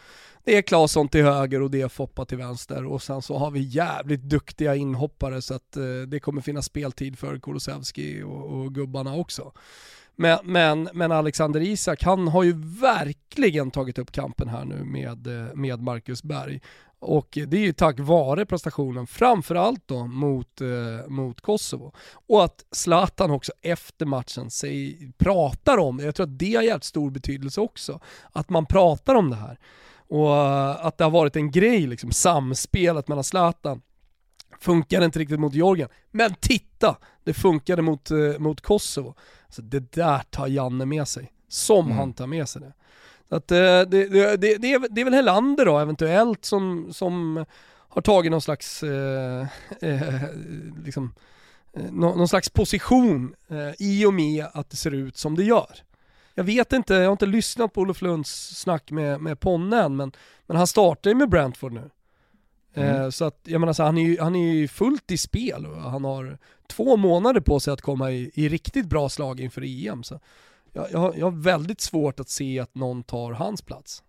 det 0.44 0.56
är 0.56 0.62
Claesson 0.62 1.08
till 1.08 1.24
höger 1.24 1.62
och 1.62 1.70
det 1.70 1.80
är 1.80 1.88
Foppa 1.88 2.24
till 2.24 2.38
vänster 2.38 2.84
och 2.84 3.02
sen 3.02 3.22
så 3.22 3.38
har 3.38 3.50
vi 3.50 3.60
jävligt 3.60 4.22
duktiga 4.22 4.74
inhoppare 4.74 5.42
så 5.42 5.54
att 5.54 5.76
det 6.08 6.20
kommer 6.20 6.40
finnas 6.40 6.66
speltid 6.66 7.18
för 7.18 7.38
Kulusevski 7.38 8.22
och, 8.22 8.44
och 8.44 8.74
gubbarna 8.74 9.14
också. 9.14 9.52
Men, 10.16 10.38
men, 10.44 10.88
men 10.92 11.12
Alexander 11.12 11.60
Isak, 11.60 12.02
han 12.02 12.28
har 12.28 12.42
ju 12.42 12.52
verkligen 12.80 13.70
tagit 13.70 13.98
upp 13.98 14.12
kampen 14.12 14.48
här 14.48 14.64
nu 14.64 14.84
med, 14.84 15.26
med 15.54 15.82
Marcus 15.82 16.22
Berg. 16.22 16.60
Och 16.98 17.38
det 17.46 17.56
är 17.56 17.60
ju 17.60 17.72
tack 17.72 18.00
vare 18.00 18.46
prestationen, 18.46 19.06
framförallt 19.06 19.88
då 19.88 20.06
mot, 20.06 20.60
eh, 20.60 21.08
mot 21.08 21.40
Kosovo. 21.40 21.92
Och 22.12 22.44
att 22.44 22.64
Zlatan 22.70 23.30
också 23.30 23.52
efter 23.62 24.06
matchen 24.06 24.50
säger, 24.50 25.12
pratar 25.18 25.78
om 25.78 25.96
det, 25.96 26.04
jag 26.04 26.14
tror 26.14 26.26
att 26.26 26.38
det 26.38 26.54
har 26.54 26.62
jävligt 26.62 26.84
stor 26.84 27.10
betydelse 27.10 27.60
också. 27.60 28.00
Att 28.32 28.50
man 28.50 28.66
pratar 28.66 29.14
om 29.14 29.30
det 29.30 29.36
här. 29.36 29.58
Och 30.08 30.86
att 30.86 30.98
det 30.98 31.04
har 31.04 31.10
varit 31.10 31.36
en 31.36 31.50
grej, 31.50 31.86
liksom, 31.86 32.12
samspelet 32.12 33.08
mellan 33.08 33.24
Zlatan 33.24 33.82
Funkade 34.60 35.04
inte 35.04 35.18
riktigt 35.18 35.40
mot 35.40 35.54
Georgien. 35.54 35.88
Men 36.10 36.34
titta! 36.34 36.96
Det 37.24 37.34
funkade 37.34 37.82
mot, 37.82 38.10
eh, 38.10 38.38
mot 38.38 38.60
Kosovo. 38.60 39.14
Så 39.48 39.62
det 39.62 39.92
där 39.92 40.18
tar 40.30 40.46
Janne 40.46 40.86
med 40.86 41.08
sig. 41.08 41.32
Som 41.48 41.86
mm. 41.86 41.98
han 41.98 42.12
tar 42.12 42.26
med 42.26 42.48
sig 42.48 42.62
det. 42.62 42.72
Att, 43.28 43.50
eh, 43.50 43.56
det, 43.58 43.84
det, 43.86 44.36
det, 44.36 44.58
det, 44.58 44.72
är, 45.00 45.04
väl 45.04 45.14
Helander 45.14 45.64
då 45.64 45.78
eventuellt 45.78 46.44
som, 46.44 46.92
som 46.92 47.44
har 47.88 48.02
tagit 48.02 48.30
någon 48.30 48.42
slags, 48.42 48.82
eh, 48.82 49.46
eh, 49.80 50.24
liksom, 50.84 51.14
eh, 51.72 51.92
någon 51.92 52.28
slags 52.28 52.50
position 52.50 53.34
eh, 53.48 53.72
i 53.78 54.06
och 54.06 54.14
med 54.14 54.46
att 54.52 54.70
det 54.70 54.76
ser 54.76 54.94
ut 54.94 55.16
som 55.16 55.36
det 55.36 55.44
gör. 55.44 55.76
Jag 56.34 56.44
vet 56.44 56.72
inte, 56.72 56.94
jag 56.94 57.04
har 57.04 57.12
inte 57.12 57.26
lyssnat 57.26 57.72
på 57.72 57.80
Olof 57.80 58.02
Lunds 58.02 58.58
snack 58.58 58.90
med, 58.90 59.20
med 59.20 59.40
Ponne 59.40 59.82
än, 59.82 59.96
men, 59.96 60.12
men 60.46 60.56
han 60.56 60.66
startar 60.66 61.10
ju 61.10 61.14
med 61.14 61.28
Brentford 61.28 61.72
nu. 61.72 61.90
Mm. 62.74 63.02
Eh, 63.02 63.10
så 63.10 63.24
att, 63.24 63.40
jag 63.44 63.60
menar 63.60 63.72
så, 63.72 63.82
han 63.82 63.98
är 63.98 64.02
ju 64.02 64.20
han 64.20 64.36
är 64.36 64.52
ju 64.52 64.68
fullt 64.68 65.10
i 65.10 65.18
spel 65.18 65.66
och 65.66 65.76
han 65.76 66.04
har 66.04 66.38
två 66.66 66.96
månader 66.96 67.40
på 67.40 67.60
sig 67.60 67.72
att 67.72 67.80
komma 67.80 68.10
i, 68.10 68.30
i 68.34 68.48
riktigt 68.48 68.86
bra 68.86 69.08
slag 69.08 69.40
inför 69.40 69.62
EM. 69.88 70.02
Så 70.02 70.20
jag, 70.76 70.86
jag, 70.92 70.98
har, 70.98 71.14
jag 71.16 71.26
har 71.26 71.42
väldigt 71.42 71.80
svårt 71.80 72.20
att 72.20 72.28
se 72.28 72.60
att 72.60 72.74
någon 72.74 73.02
tar 73.02 73.32
hans 73.32 73.62
plats. 73.62 74.02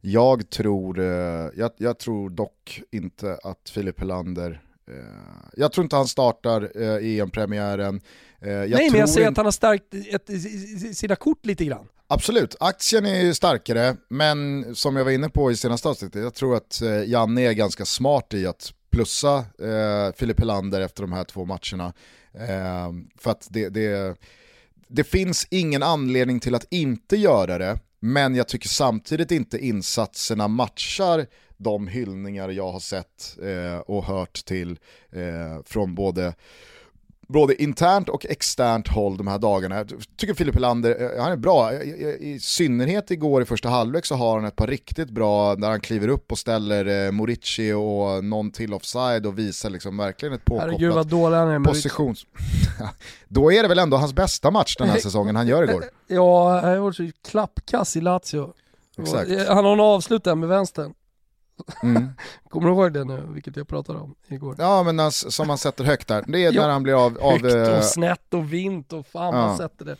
Jag 0.00 0.50
tror, 0.50 0.98
eh, 0.98 1.06
jag, 1.56 1.70
jag 1.76 1.98
tror 1.98 2.30
dock 2.30 2.82
inte 2.92 3.38
att 3.42 3.70
Filip 3.70 4.00
Helander 4.00 4.62
eh, 4.90 4.94
jag 5.56 5.72
tror 5.72 5.84
inte 5.84 5.96
han 5.96 6.06
startar 6.06 6.70
EM-premiären. 7.02 8.00
Nej 8.40 8.90
men 8.90 9.00
jag 9.00 9.08
säger 9.08 9.28
att 9.28 9.36
han 9.36 9.46
har 9.46 9.52
stärkt 9.52 9.94
ett, 9.94 10.96
sina 10.96 11.16
kort 11.16 11.46
lite 11.46 11.64
grann. 11.64 11.86
Absolut, 12.06 12.56
aktien 12.60 13.06
är 13.06 13.20
ju 13.20 13.34
starkare, 13.34 13.96
men 14.08 14.74
som 14.74 14.96
jag 14.96 15.04
var 15.04 15.12
inne 15.12 15.28
på 15.28 15.50
i 15.50 15.56
senaste 15.56 15.88
avsnittet, 15.88 16.22
jag 16.22 16.34
tror 16.34 16.56
att 16.56 16.82
eh, 16.82 17.04
Janne 17.04 17.42
är 17.42 17.52
ganska 17.52 17.84
smart 17.84 18.34
i 18.34 18.46
att 18.46 18.72
plussa 18.90 19.36
eh, 19.38 20.14
Filip 20.16 20.40
Helander 20.40 20.80
efter 20.80 21.02
de 21.02 21.12
här 21.12 21.24
två 21.24 21.44
matcherna. 21.44 21.92
Eh, 22.34 22.92
för 23.18 23.30
att 23.30 23.46
det, 23.50 23.68
det, 23.68 24.16
det 24.94 25.04
finns 25.04 25.46
ingen 25.50 25.82
anledning 25.82 26.40
till 26.40 26.54
att 26.54 26.66
inte 26.70 27.16
göra 27.16 27.58
det, 27.58 27.78
men 28.00 28.34
jag 28.34 28.48
tycker 28.48 28.68
samtidigt 28.68 29.30
inte 29.30 29.58
insatserna 29.58 30.48
matchar 30.48 31.26
de 31.56 31.88
hyllningar 31.88 32.48
jag 32.48 32.72
har 32.72 32.80
sett 32.80 33.36
eh, 33.42 33.78
och 33.78 34.04
hört 34.04 34.44
till 34.44 34.78
eh, 35.12 35.62
från 35.64 35.94
både 35.94 36.34
både 37.28 37.62
internt 37.62 38.08
och 38.08 38.26
externt 38.26 38.88
håll 38.88 39.16
de 39.16 39.26
här 39.26 39.38
dagarna. 39.38 39.76
Jag 39.76 39.88
tycker 40.16 40.34
Filip 40.34 40.54
Helander, 40.54 41.16
eh, 41.16 41.22
han 41.22 41.32
är 41.32 41.36
bra. 41.36 41.72
I 41.72 42.38
synnerhet 42.40 43.10
igår 43.10 43.42
i 43.42 43.44
första 43.44 43.68
halvlek 43.68 44.06
så 44.06 44.14
har 44.14 44.36
han 44.36 44.44
ett 44.44 44.56
par 44.56 44.66
riktigt 44.66 45.10
bra 45.10 45.54
där 45.54 45.68
han 45.68 45.80
kliver 45.80 46.08
upp 46.08 46.32
och 46.32 46.38
ställer 46.38 47.06
eh, 47.06 47.10
Morici 47.10 47.72
och 47.72 48.24
någon 48.24 48.50
till 48.50 48.74
offside 48.74 49.26
och 49.26 49.38
visar 49.38 49.70
liksom 49.70 49.96
verkligen 49.96 50.34
ett 50.34 50.44
påkopplat 50.44 50.70
Herregud 50.70 50.94
vad 50.94 51.06
dålig 51.06 51.36
han 51.36 51.48
är 51.48 51.60
positions... 51.60 52.26
Då 53.28 53.52
är 53.52 53.62
det 53.62 53.68
väl 53.68 53.78
ändå 53.78 53.96
hans 53.96 54.12
bästa 54.12 54.50
match 54.50 54.76
den 54.76 54.88
här 54.88 54.98
säsongen 55.00 55.36
han 55.36 55.46
gör 55.46 55.62
igår. 55.62 55.84
Ja, 56.06 56.60
han 56.60 56.70
har 56.70 56.76
varit 56.76 56.96
så 56.96 57.10
klappkass 57.28 57.96
i 57.96 58.00
Lazio. 58.00 58.52
Exakt. 58.98 59.48
Han 59.48 59.64
har 59.64 59.72
en 59.72 59.80
avslut 59.80 60.24
där 60.24 60.34
med 60.34 60.48
vänstern. 60.48 60.94
Mm. 61.82 62.08
Kommer 62.48 62.66
du 62.68 62.72
ihåg 62.74 62.92
det 62.92 63.04
nu, 63.04 63.22
vilket 63.28 63.56
jag 63.56 63.68
pratade 63.68 63.98
om 63.98 64.14
igår? 64.28 64.54
Ja 64.58 64.82
men 64.82 65.00
alltså, 65.00 65.30
som 65.30 65.46
man 65.46 65.58
sätter 65.58 65.84
högt 65.84 66.08
där, 66.08 66.24
det 66.26 66.44
är 66.44 66.52
Ja. 66.52 66.62
när 66.62 66.68
han 66.68 66.82
blir 66.82 67.06
av, 67.06 67.18
av 67.18 67.32
Högt 67.32 67.54
eh, 67.54 67.78
och 67.78 67.84
snett 67.84 68.34
och 68.34 68.52
vint 68.52 68.92
och 68.92 69.06
fan 69.06 69.34
Ja. 69.34 69.46
man 69.46 69.56
sätter 69.56 69.84
det. 69.84 69.96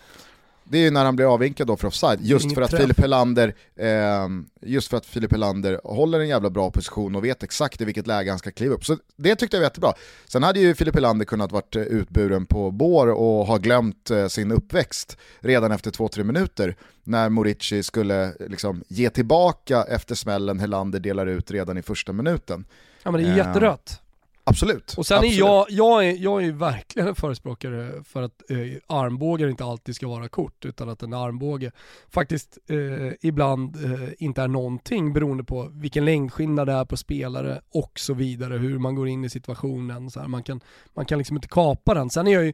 Det 0.64 0.78
är 0.78 0.82
ju 0.82 0.90
när 0.90 1.04
han 1.04 1.16
blir 1.16 1.34
avvinkad 1.34 1.66
då 1.66 1.76
för 1.76 1.88
offside, 1.88 2.18
just 2.22 2.44
Ingen 2.44 2.54
för 2.54 2.62
att 2.62 2.70
träff. 2.70 2.80
Filip 2.80 3.00
Helander, 3.00 3.54
eh, 3.76 4.28
just 4.62 4.88
för 4.88 4.96
att 4.96 5.06
Filip 5.06 5.32
Helander 5.32 5.80
håller 5.84 6.20
en 6.20 6.28
jävla 6.28 6.50
bra 6.50 6.70
position 6.70 7.14
och 7.16 7.24
vet 7.24 7.42
exakt 7.42 7.80
i 7.80 7.84
vilket 7.84 8.06
läge 8.06 8.30
han 8.30 8.38
ska 8.38 8.50
kliva 8.50 8.74
upp. 8.74 8.84
Så 8.84 8.96
det 9.16 9.36
tyckte 9.36 9.56
jag 9.56 9.60
var 9.60 9.66
jättebra. 9.66 9.92
Sen 10.26 10.42
hade 10.42 10.60
ju 10.60 10.74
Filip 10.74 10.94
Helander 10.94 11.24
kunnat 11.24 11.52
varit 11.52 11.76
eh, 11.76 11.82
utburen 11.82 12.46
på 12.46 12.70
bår 12.70 13.06
och 13.06 13.46
ha 13.46 13.56
glömt 13.56 14.10
eh, 14.10 14.26
sin 14.26 14.52
uppväxt 14.52 15.16
redan 15.40 15.72
efter 15.72 15.90
två-tre 15.90 16.24
minuter 16.24 16.76
när 17.04 17.28
Morici 17.28 17.82
skulle 17.82 18.32
liksom 18.48 18.82
ge 18.88 19.10
tillbaka 19.10 19.82
efter 19.88 20.14
smällen 20.14 20.60
Helander 20.60 21.00
delar 21.00 21.26
ut 21.26 21.50
redan 21.50 21.78
i 21.78 21.82
första 21.82 22.12
minuten. 22.12 22.64
Ja 23.02 23.10
men 23.10 23.22
det 23.22 23.28
är 23.28 23.36
Ja. 23.36 23.46
jätterött. 23.46 24.00
Absolut. 24.46 24.94
Och 24.96 25.06
sen 25.06 25.18
Absolut. 25.18 25.34
är 25.34 25.38
jag, 25.38 25.66
jag, 25.68 26.06
är, 26.06 26.12
jag 26.12 26.40
är 26.40 26.44
ju 26.44 26.52
verkligen 26.52 27.08
en 27.08 27.14
förespråkare 27.14 28.04
för 28.04 28.22
att 28.22 28.50
eh, 28.50 28.56
armbågar 28.86 29.48
inte 29.48 29.64
alltid 29.64 29.94
ska 29.94 30.08
vara 30.08 30.28
kort, 30.28 30.64
utan 30.64 30.88
att 30.88 31.02
en 31.02 31.14
armbåge 31.14 31.72
faktiskt 32.10 32.58
eh, 32.68 33.12
ibland 33.20 33.84
eh, 33.84 34.08
inte 34.18 34.42
är 34.42 34.48
någonting 34.48 35.12
beroende 35.12 35.44
på 35.44 35.68
vilken 35.72 36.04
längdskillnad 36.04 36.68
det 36.68 36.72
är 36.72 36.84
på 36.84 36.96
spelare 36.96 37.60
och 37.70 37.92
så 37.94 38.14
vidare, 38.14 38.58
hur 38.58 38.78
man 38.78 38.94
går 38.94 39.08
in 39.08 39.24
i 39.24 39.30
situationen. 39.30 40.10
Så 40.10 40.20
här, 40.20 40.28
man, 40.28 40.42
kan, 40.42 40.60
man 40.94 41.04
kan 41.04 41.18
liksom 41.18 41.36
inte 41.36 41.48
kapa 41.48 41.94
den. 41.94 42.10
Sen 42.10 42.26
är 42.26 42.32
jag 42.32 42.44
ju 42.44 42.52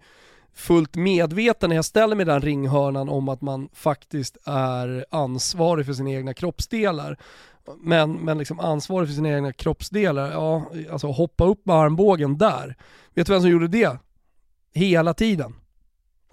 fullt 0.55 0.97
medveten 0.97 1.68
när 1.68 1.76
jag 1.76 1.84
ställer 1.84 2.16
mig 2.16 2.26
den 2.26 2.41
ringhörnan 2.41 3.09
om 3.09 3.28
att 3.28 3.41
man 3.41 3.68
faktiskt 3.72 4.36
är 4.45 5.05
ansvarig 5.11 5.86
för 5.86 5.93
sina 5.93 6.11
egna 6.11 6.34
kroppsdelar. 6.34 7.18
Men, 7.81 8.13
men 8.13 8.39
liksom 8.39 8.61
ansvarig 8.61 9.09
för 9.09 9.15
sina 9.15 9.29
egna 9.29 9.53
kroppsdelar, 9.53 10.31
ja, 10.31 10.65
alltså 10.93 11.07
hoppa 11.07 11.45
upp 11.45 11.67
med 11.67 11.77
armbågen 11.77 12.39
där. 12.39 12.77
Vet 13.15 13.27
du 13.27 13.33
vem 13.33 13.43
som 13.43 13.51
gjorde 13.51 13.69
det? 13.69 13.99
Hela 14.75 15.15
tiden. 15.15 15.55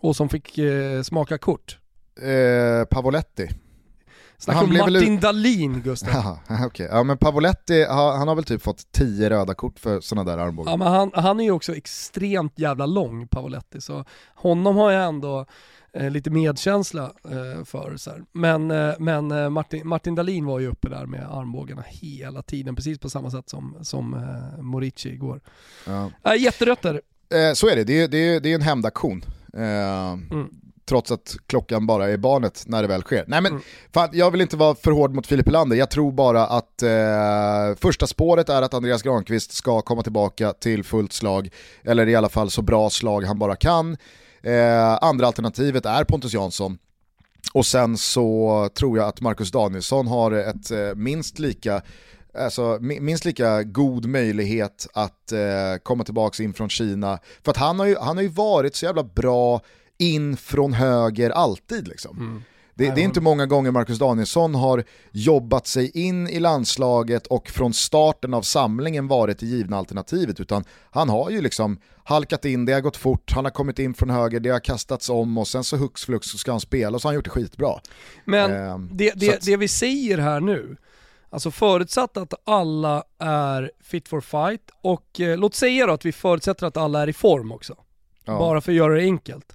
Och 0.01 0.15
som 0.15 0.30
fick 0.30 0.57
eh, 0.57 1.01
smaka 1.01 1.38
kort. 1.38 1.80
Eh, 2.21 2.86
Pavoletti. 2.86 3.49
Snacka 4.38 4.59
om 4.63 4.69
väl 4.69 4.93
Martin 4.93 5.13
ut- 5.15 5.21
Dahlin 5.21 5.82
Gustav. 5.82 6.09
Jaha, 6.13 6.65
okej. 6.65 6.88
Ja 6.91 7.03
men 7.03 7.17
Pavoletti, 7.17 7.84
ha- 7.84 8.17
han 8.17 8.28
har 8.28 8.36
väl 8.36 8.43
typ 8.43 8.61
fått 8.61 8.91
tio 8.91 9.30
röda 9.30 9.53
kort 9.53 9.80
för 9.80 9.99
sådana 10.01 10.32
där 10.32 10.38
armbågar. 10.38 10.71
Ja, 10.71 10.78
men 10.78 10.88
han, 10.88 11.11
han 11.13 11.39
är 11.39 11.43
ju 11.43 11.51
också 11.51 11.75
extremt 11.75 12.59
jävla 12.59 12.86
lång, 12.86 13.28
Pavoletti, 13.28 13.82
så 13.82 14.05
honom 14.36 14.75
har 14.75 14.91
jag 14.91 15.05
ändå 15.07 15.45
lite 16.09 16.29
medkänsla 16.29 17.03
eh, 17.25 17.63
för. 17.65 17.93
Så 17.97 18.09
här. 18.09 18.23
Men, 18.31 18.71
eh, 18.71 18.93
men 18.99 19.31
eh, 19.31 19.49
Martin, 19.49 19.87
Martin 19.87 20.15
Dahlin 20.15 20.45
var 20.45 20.59
ju 20.59 20.67
uppe 20.67 20.89
där 20.89 21.05
med 21.05 21.27
armbågarna 21.31 21.83
hela 21.87 22.41
tiden, 22.41 22.75
precis 22.75 22.99
på 22.99 23.09
samma 23.09 23.31
sätt 23.31 23.49
som, 23.49 23.77
som 23.81 24.13
eh, 24.13 24.61
Morici 24.63 25.09
igår. 25.09 25.41
Ja. 26.23 26.35
Jätterött 26.35 26.85
är 26.85 26.93
det. 26.93 27.01
Eh, 27.47 27.53
så 27.53 27.67
är 27.69 27.75
det, 27.75 27.83
det 27.83 28.01
är, 28.01 28.07
det 28.07 28.17
är, 28.17 28.39
det 28.39 28.51
är 28.51 28.55
en 28.55 28.61
hämndaktion. 28.61 29.25
Eh, 29.53 30.17
Trots 30.89 31.11
att 31.11 31.35
klockan 31.47 31.87
bara 31.87 32.09
är 32.09 32.17
barnet 32.17 32.63
när 32.67 32.81
det 32.81 32.87
väl 32.87 33.01
sker. 33.01 33.23
Nej 33.27 33.41
men, 33.41 33.51
Mm. 33.51 33.63
fan, 33.93 34.09
jag 34.13 34.31
vill 34.31 34.41
inte 34.41 34.57
vara 34.57 34.75
för 34.75 34.91
hård 34.91 35.13
mot 35.15 35.27
Filip 35.27 35.45
Helander, 35.45 35.77
jag 35.77 35.89
tror 35.91 36.11
bara 36.11 36.45
att 36.47 36.83
eh, 36.83 37.79
första 37.81 38.07
spåret 38.07 38.49
är 38.49 38.61
att 38.61 38.73
Andreas 38.73 39.01
Granqvist 39.01 39.51
ska 39.51 39.81
komma 39.81 40.03
tillbaka 40.03 40.53
till 40.53 40.83
fullt 40.83 41.13
slag, 41.13 41.49
eller 41.83 42.07
i 42.07 42.15
alla 42.15 42.29
fall 42.29 42.49
så 42.49 42.61
bra 42.61 42.89
slag 42.89 43.23
han 43.23 43.39
bara 43.39 43.55
kan. 43.55 43.97
Eh, 44.41 44.97
andra 45.01 45.27
alternativet 45.27 45.85
är 45.85 46.03
Pontus 46.03 46.33
Jansson. 46.33 46.77
Och 47.53 47.65
sen 47.65 47.97
så 47.97 48.69
tror 48.73 48.97
jag 48.97 49.07
att 49.07 49.21
Marcus 49.21 49.51
Danielsson 49.51 50.07
har 50.07 50.31
ett 50.31 50.71
eh, 50.71 50.95
minst 50.95 51.39
lika 51.39 51.81
Alltså, 52.39 52.77
minst 52.81 53.25
lika 53.25 53.63
god 53.63 54.05
möjlighet 54.05 54.88
att 54.93 55.31
eh, 55.31 55.77
komma 55.83 56.03
tillbaka 56.03 56.43
in 56.43 56.53
från 56.53 56.69
Kina. 56.69 57.19
För 57.43 57.51
att 57.51 57.57
han 57.57 57.79
har, 57.79 57.85
ju, 57.85 57.95
han 57.97 58.17
har 58.17 58.23
ju 58.23 58.29
varit 58.29 58.75
så 58.75 58.85
jävla 58.85 59.03
bra 59.03 59.61
in 59.97 60.38
från 60.38 60.73
höger 60.73 61.29
alltid. 61.29 61.88
Liksom. 61.88 62.17
Mm. 62.17 62.43
Det, 62.78 62.95
det 62.95 63.01
är 63.01 63.05
inte 63.05 63.21
många 63.21 63.45
gånger 63.45 63.71
Marcus 63.71 63.99
Danielsson 63.99 64.55
har 64.55 64.84
jobbat 65.11 65.67
sig 65.67 65.91
in 65.93 66.28
i 66.30 66.39
landslaget 66.39 67.28
och 67.28 67.49
från 67.49 67.73
starten 67.73 68.34
av 68.34 68.41
samlingen 68.41 69.07
varit 69.07 69.39
det 69.39 69.45
givna 69.45 69.78
alternativet 69.78 70.39
utan 70.39 70.63
han 70.91 71.09
har 71.09 71.30
ju 71.30 71.41
liksom 71.41 71.80
halkat 72.03 72.45
in, 72.45 72.65
det 72.65 72.73
har 72.73 72.82
gått 72.82 72.97
fort, 72.97 73.32
han 73.32 73.45
har 73.45 73.51
kommit 73.51 73.80
in 73.80 73.93
från 73.93 74.09
höger, 74.09 74.39
det 74.39 74.49
har 74.49 74.59
kastats 74.59 75.09
om 75.09 75.38
och 75.38 75.47
sen 75.47 75.63
så 75.63 75.78
hux 75.78 76.05
flux 76.05 76.28
så 76.28 76.38
ska 76.38 76.51
han 76.51 76.59
spela 76.59 76.95
och 76.95 77.01
så 77.01 77.07
har 77.07 77.11
han 77.11 77.15
gjort 77.15 77.25
det 77.25 77.30
skitbra. 77.30 77.80
Men 78.25 78.51
Ehm, 78.53 78.89
det, 78.93 79.13
det, 79.15 79.36
att- 79.36 79.45
det 79.45 79.57
vi 79.57 79.67
säger 79.67 80.17
här 80.17 80.39
nu, 80.39 80.78
alltså 81.30 81.51
förutsatt 81.51 82.17
att 82.17 82.34
alla 82.45 83.03
är 83.19 83.71
fit 83.84 84.07
for 84.07 84.21
fight 84.21 84.61
och 84.82 85.19
eh, 85.21 85.38
låt 85.38 85.55
säga 85.55 85.86
då 85.86 85.93
att 85.93 86.05
vi 86.05 86.11
förutsätter 86.11 86.65
att 86.65 86.78
alla 86.78 87.01
är 87.01 87.09
i 87.09 87.13
form 87.13 87.51
också. 87.51 87.75
Ja. 88.25 88.39
Bara 88.39 88.61
för 88.61 88.71
att 88.71 88.75
göra 88.75 88.93
det 88.95 89.01
enkelt. 89.01 89.53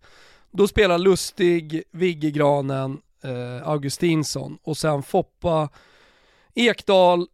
Då 0.51 0.69
spelar 0.69 0.99
Lustig, 0.99 1.83
Vigge 1.93 2.31
Granen, 2.31 2.99
eh, 3.25 3.69
Augustinsson 3.69 4.59
och 4.63 4.77
sen 4.77 5.03
Foppa, 5.03 5.69
Ekdal, 6.55 7.27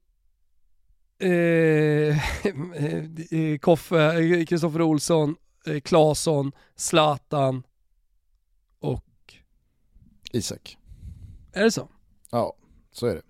eh, 1.19 1.29
eh, 3.31 3.59
Koffe, 3.61 3.97
eh, 3.99 4.45
Kristoffer 4.45 4.83
Olsson, 4.83 5.37
eh, 5.67 5.81
Claesson, 5.81 6.53
Zlatan 6.77 7.63
och... 8.81 9.05
Isak. 10.33 10.77
Är 11.53 11.65
det 11.65 11.71
så? 11.71 11.89
Ja, 12.31 12.55
så 12.93 13.07
är 13.07 13.15
det. 13.15 13.23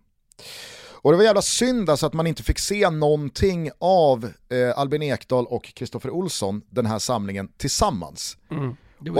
Och 1.01 1.11
det 1.13 1.17
var 1.17 1.25
jävla 1.25 1.43
synd 1.43 1.91
alltså 1.91 2.07
att 2.07 2.13
man 2.13 2.27
inte 2.27 2.43
fick 2.43 2.59
se 2.59 2.91
någonting 2.91 3.71
av 3.79 4.25
eh, 4.49 4.79
Albin 4.79 5.03
Ekdal 5.03 5.47
och 5.47 5.65
Kristoffer 5.65 6.11
Olsson 6.11 6.63
den 6.71 6.87
här 6.87 6.99
samlingen 6.99 7.49
tillsammans. 7.57 8.37
Mm. 8.51 8.77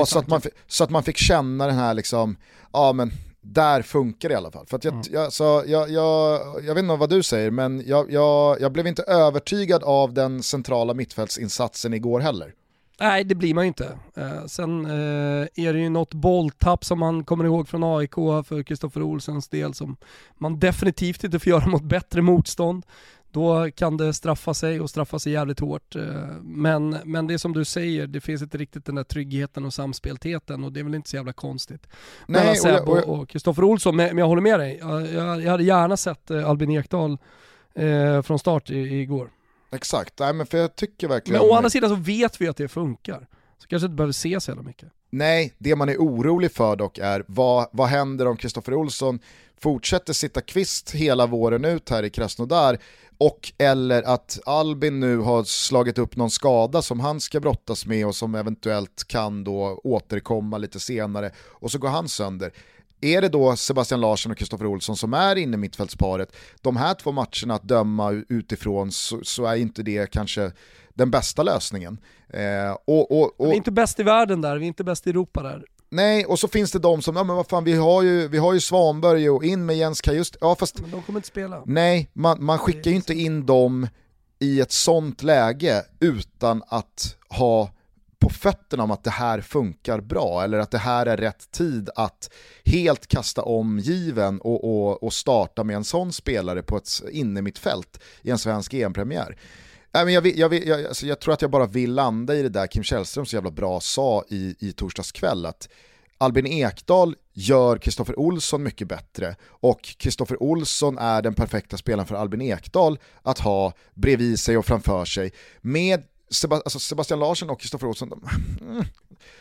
Så, 0.07 0.18
att 0.18 0.28
man, 0.28 0.41
så 0.66 0.84
att 0.84 0.91
man 0.91 1.03
fick 1.03 1.16
känna 1.16 1.66
den 1.66 1.76
här 1.76 1.95
liksom, 1.95 2.36
ja 2.72 2.93
men 2.93 3.12
där 3.53 3.82
funkar 3.82 4.28
det 4.28 4.32
i 4.32 4.36
alla 4.36 4.51
fall. 4.51 4.66
För 4.66 4.76
att 4.76 4.84
jag, 4.84 4.94
Mm. 4.94 5.05
jag, 5.11 5.32
så, 5.32 5.62
jag, 5.66 5.90
jag, 5.90 6.40
jag 6.64 6.74
vet 6.74 6.82
inte 6.82 6.96
vad 6.96 7.11
du 7.11 7.22
säger, 7.22 7.51
men 7.51 7.82
jag, 7.86 8.12
jag, 8.12 8.61
jag 8.61 8.72
blev 8.72 8.86
inte 8.86 9.03
övertygad 9.03 9.82
av 9.84 10.14
den 10.14 10.42
centrala 10.42 10.94
mittfältsinsatsen 10.94 11.94
igår 11.94 12.20
heller. 12.20 12.53
Nej, 13.01 13.24
det 13.24 13.34
blir 13.34 13.55
man 13.55 13.64
ju 13.64 13.68
inte. 13.68 13.99
Eh, 14.16 14.46
sen 14.46 14.84
eh, 14.86 15.46
är 15.55 15.72
det 15.72 15.78
ju 15.78 15.88
något 15.88 16.14
bolltapp 16.14 16.84
som 16.84 16.99
man 16.99 17.24
kommer 17.24 17.44
ihåg 17.44 17.68
från 17.68 17.84
AIK 17.84 18.14
för 18.14 18.62
Kristoffer 18.62 19.03
Olssons 19.03 19.49
del 19.49 19.74
som 19.74 19.96
man 20.36 20.59
definitivt 20.59 21.24
inte 21.24 21.38
får 21.38 21.51
göra 21.51 21.66
mot 21.66 21.82
bättre 21.82 22.22
motstånd. 22.22 22.86
Då 23.31 23.70
kan 23.70 23.97
det 23.97 24.14
straffa 24.14 24.55
sig 24.55 24.81
och 24.81 24.91
straffa 24.91 25.18
sig 25.18 25.33
jävligt 25.33 25.61
hårt. 25.61 25.97
Eh, 25.97 26.03
men, 26.43 26.97
men 27.05 27.26
det 27.26 27.35
är 27.35 27.39
som 27.39 27.53
du 27.53 27.64
säger, 27.64 28.07
det 28.07 28.20
finns 28.20 28.43
inte 28.43 28.59
riktigt 28.59 28.85
den 28.85 28.95
där 28.95 29.05
tryggheten 29.05 29.64
och 29.64 29.74
samspeltheten 29.74 30.64
och 30.64 30.72
det 30.72 30.81
är 30.81 30.85
väl 30.85 30.95
inte 30.95 31.11
så 31.11 31.16
jävla 31.16 31.33
konstigt. 31.33 31.87
Mellan 32.26 32.47
Nej, 32.47 32.61
och 32.61 32.68
jag- 32.68 32.79
Seb 32.79 32.89
och 32.89 32.93
och, 32.93 32.99
jag- 32.99 33.09
och 33.09 33.29
Kristoffer 33.29 33.64
Olsson, 33.64 33.97
men, 33.97 34.07
men 34.07 34.18
jag 34.18 34.26
håller 34.26 34.43
med 34.43 34.61
dig. 34.61 34.79
Jag, 34.81 35.12
jag, 35.12 35.43
jag 35.43 35.51
hade 35.51 35.64
gärna 35.64 35.97
sett 35.97 36.31
eh, 36.31 36.49
Albin 36.49 36.70
Ekdal 36.70 37.18
eh, 37.74 38.22
från 38.22 38.39
start 38.39 38.70
i, 38.70 38.79
igår. 38.79 39.31
Exakt, 39.72 40.18
Nej, 40.18 40.33
men 40.33 40.47
för 40.47 40.59
jag 40.59 40.76
tycker 40.76 41.09
verkligen... 41.09 41.41
Men 41.43 41.51
å 41.51 41.55
andra 41.55 41.70
sidan 41.70 41.91
så 41.91 41.97
vet 41.97 42.41
vi 42.41 42.49
att 42.49 42.57
det 42.57 42.68
funkar. 42.68 43.26
Så 43.59 43.66
kanske 43.68 43.87
inte 43.87 43.97
behöver 43.97 44.12
se 44.12 44.41
så 44.41 44.51
jävla 44.51 44.62
mycket. 44.62 44.89
Nej, 45.11 45.55
det 45.59 45.76
man 45.76 45.89
är 45.89 45.97
orolig 45.97 46.53
för 46.53 46.76
dock 46.76 46.99
är 46.99 47.24
vad, 47.26 47.66
vad 47.72 47.89
händer 47.89 48.26
om 48.26 48.37
Kristoffer 48.37 48.74
Olsson 48.74 49.18
fortsätter 49.61 50.12
sitta 50.12 50.41
kvist 50.41 50.91
hela 50.91 51.26
våren 51.26 51.64
ut 51.64 51.91
här 51.91 52.03
i 52.03 52.11
Krasnodar 52.11 52.79
och 53.18 53.52
eller 53.58 54.02
att 54.02 54.38
Albin 54.46 55.00
nu 55.00 55.18
har 55.18 55.44
slagit 55.44 55.98
upp 55.98 56.16
någon 56.16 56.30
skada 56.30 56.82
som 56.82 57.00
han 57.00 57.20
ska 57.20 57.40
brottas 57.40 57.86
med 57.86 58.06
och 58.06 58.14
som 58.14 58.34
eventuellt 58.34 59.04
kan 59.08 59.44
då 59.44 59.80
återkomma 59.84 60.58
lite 60.58 60.80
senare 60.80 61.30
och 61.38 61.70
så 61.70 61.78
går 61.78 61.88
han 61.88 62.08
sönder. 62.08 62.52
Är 63.00 63.20
det 63.22 63.28
då 63.28 63.56
Sebastian 63.56 64.00
Larsson 64.00 64.32
och 64.32 64.38
Kristoffer 64.38 64.66
Olsson 64.66 64.96
som 64.96 65.14
är 65.14 65.36
inne 65.36 65.54
i 65.54 65.58
mittfältsparet, 65.58 66.36
de 66.62 66.76
här 66.76 66.94
två 66.94 67.12
matcherna 67.12 67.54
att 67.54 67.62
döma 67.62 68.24
utifrån 68.28 68.92
så, 68.92 69.20
så 69.22 69.46
är 69.46 69.57
inte 69.57 69.82
det 69.82 70.11
kanske 70.11 70.53
den 70.95 71.11
bästa 71.11 71.42
lösningen. 71.42 71.99
Eh, 72.28 72.76
och, 72.84 73.11
och, 73.11 73.40
och, 73.40 73.46
Vi 73.46 73.50
är 73.50 73.57
inte 73.57 73.70
bäst 73.70 74.00
i 74.00 74.03
världen 74.03 74.40
där, 74.40 74.57
vi 74.57 74.64
är 74.64 74.68
inte 74.68 74.84
bäst 74.84 75.07
i 75.07 75.11
Europa 75.11 75.42
där. 75.42 75.64
Nej, 75.90 76.24
och 76.24 76.38
så 76.38 76.48
finns 76.48 76.72
det 76.72 76.78
de 76.78 77.02
som, 77.02 77.16
ja 77.16 77.24
men 77.24 77.36
vad 77.36 77.48
fan 77.48 77.64
vi 77.64 77.74
har 77.74 78.02
ju, 78.02 78.28
vi 78.28 78.38
har 78.38 78.52
ju 78.52 78.60
Svanberg 78.60 79.30
och 79.30 79.44
in 79.44 79.66
med 79.66 79.76
Jens 79.76 80.00
Kajust, 80.00 80.36
ja 80.40 80.54
fast 80.54 80.80
Men 80.80 80.90
de 80.90 81.02
kommer 81.02 81.18
inte 81.18 81.28
spela. 81.28 81.62
nej, 81.66 82.10
man, 82.12 82.44
man 82.44 82.58
skickar 82.58 82.90
ju 82.90 82.96
inte 82.96 83.14
in 83.14 83.46
dem 83.46 83.88
i 84.38 84.60
ett 84.60 84.72
sånt 84.72 85.22
läge 85.22 85.84
utan 86.00 86.62
att 86.68 87.16
ha 87.28 87.70
på 88.18 88.28
fötterna 88.28 88.82
om 88.82 88.90
att 88.90 89.04
det 89.04 89.10
här 89.10 89.40
funkar 89.40 90.00
bra 90.00 90.44
eller 90.44 90.58
att 90.58 90.70
det 90.70 90.78
här 90.78 91.06
är 91.06 91.16
rätt 91.16 91.50
tid 91.50 91.90
att 91.94 92.30
helt 92.64 93.06
kasta 93.06 93.42
om 93.42 93.78
given 93.78 94.40
och, 94.40 94.64
och, 94.64 95.02
och 95.02 95.12
starta 95.12 95.64
med 95.64 95.76
en 95.76 95.84
sån 95.84 96.12
spelare 96.12 96.62
på 96.62 96.76
ett 96.76 96.88
inne 97.10 97.42
mitt 97.42 97.58
fält 97.58 98.00
i 98.22 98.30
en 98.30 98.38
svensk 98.38 98.74
EM-premiär. 98.74 99.36
Nej, 99.92 100.04
men 100.04 100.14
jag, 100.14 100.20
vill, 100.20 100.38
jag, 100.38 100.48
vill, 100.48 100.68
jag, 100.68 100.84
alltså 100.84 101.06
jag 101.06 101.20
tror 101.20 101.34
att 101.34 101.42
jag 101.42 101.50
bara 101.50 101.66
vill 101.66 101.94
landa 101.94 102.34
i 102.34 102.42
det 102.42 102.48
där 102.48 102.66
Kim 102.66 102.82
Källström 102.82 103.26
så 103.26 103.36
jävla 103.36 103.50
bra 103.50 103.80
sa 103.80 104.24
i, 104.28 104.56
i 104.58 104.72
torsdags 104.72 105.12
kväll 105.12 105.46
att 105.46 105.68
Albin 106.18 106.46
Ekdal 106.46 107.16
gör 107.32 107.78
Kristoffer 107.78 108.18
Olsson 108.18 108.62
mycket 108.62 108.88
bättre 108.88 109.36
och 109.42 109.80
Kristoffer 109.82 110.42
Olsson 110.42 110.98
är 110.98 111.22
den 111.22 111.34
perfekta 111.34 111.76
spelaren 111.76 112.06
för 112.06 112.14
Albin 112.14 112.40
Ekdal 112.40 112.98
att 113.22 113.38
ha 113.38 113.72
bredvid 113.94 114.40
sig 114.40 114.58
och 114.58 114.66
framför 114.66 115.04
sig. 115.04 115.32
Med 115.60 116.02
Seb 116.30 116.53
alltså 116.53 116.79
Sebastian 116.79 117.21
Larsson 117.21 117.50
och 117.50 117.61
Kristoffer 117.61 117.87
Olsson, 117.87 118.09
de, 118.09 118.21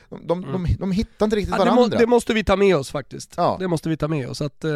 de, 0.10 0.28
de, 0.28 0.44
mm. 0.44 0.76
de, 0.80 0.92
hittar 0.92 1.26
inte 1.26 1.36
riktigt 1.36 1.56
ja, 1.58 1.66
varandra. 1.66 1.84
Det, 1.84 1.96
må, 1.96 2.00
det, 2.00 2.08
måste 2.08 2.34
vi 2.34 2.44
ta 2.44 2.56
med 2.56 2.76
oss 2.76 2.92
faktiskt. 2.92 3.34
Ja. 3.38 3.58
Det 3.60 3.68
måste 3.68 3.90
vi 3.90 3.98
ta 3.98 4.08
med 4.08 4.30
oss. 4.30 4.42
Att 4.42 4.64
eh, 4.64 4.72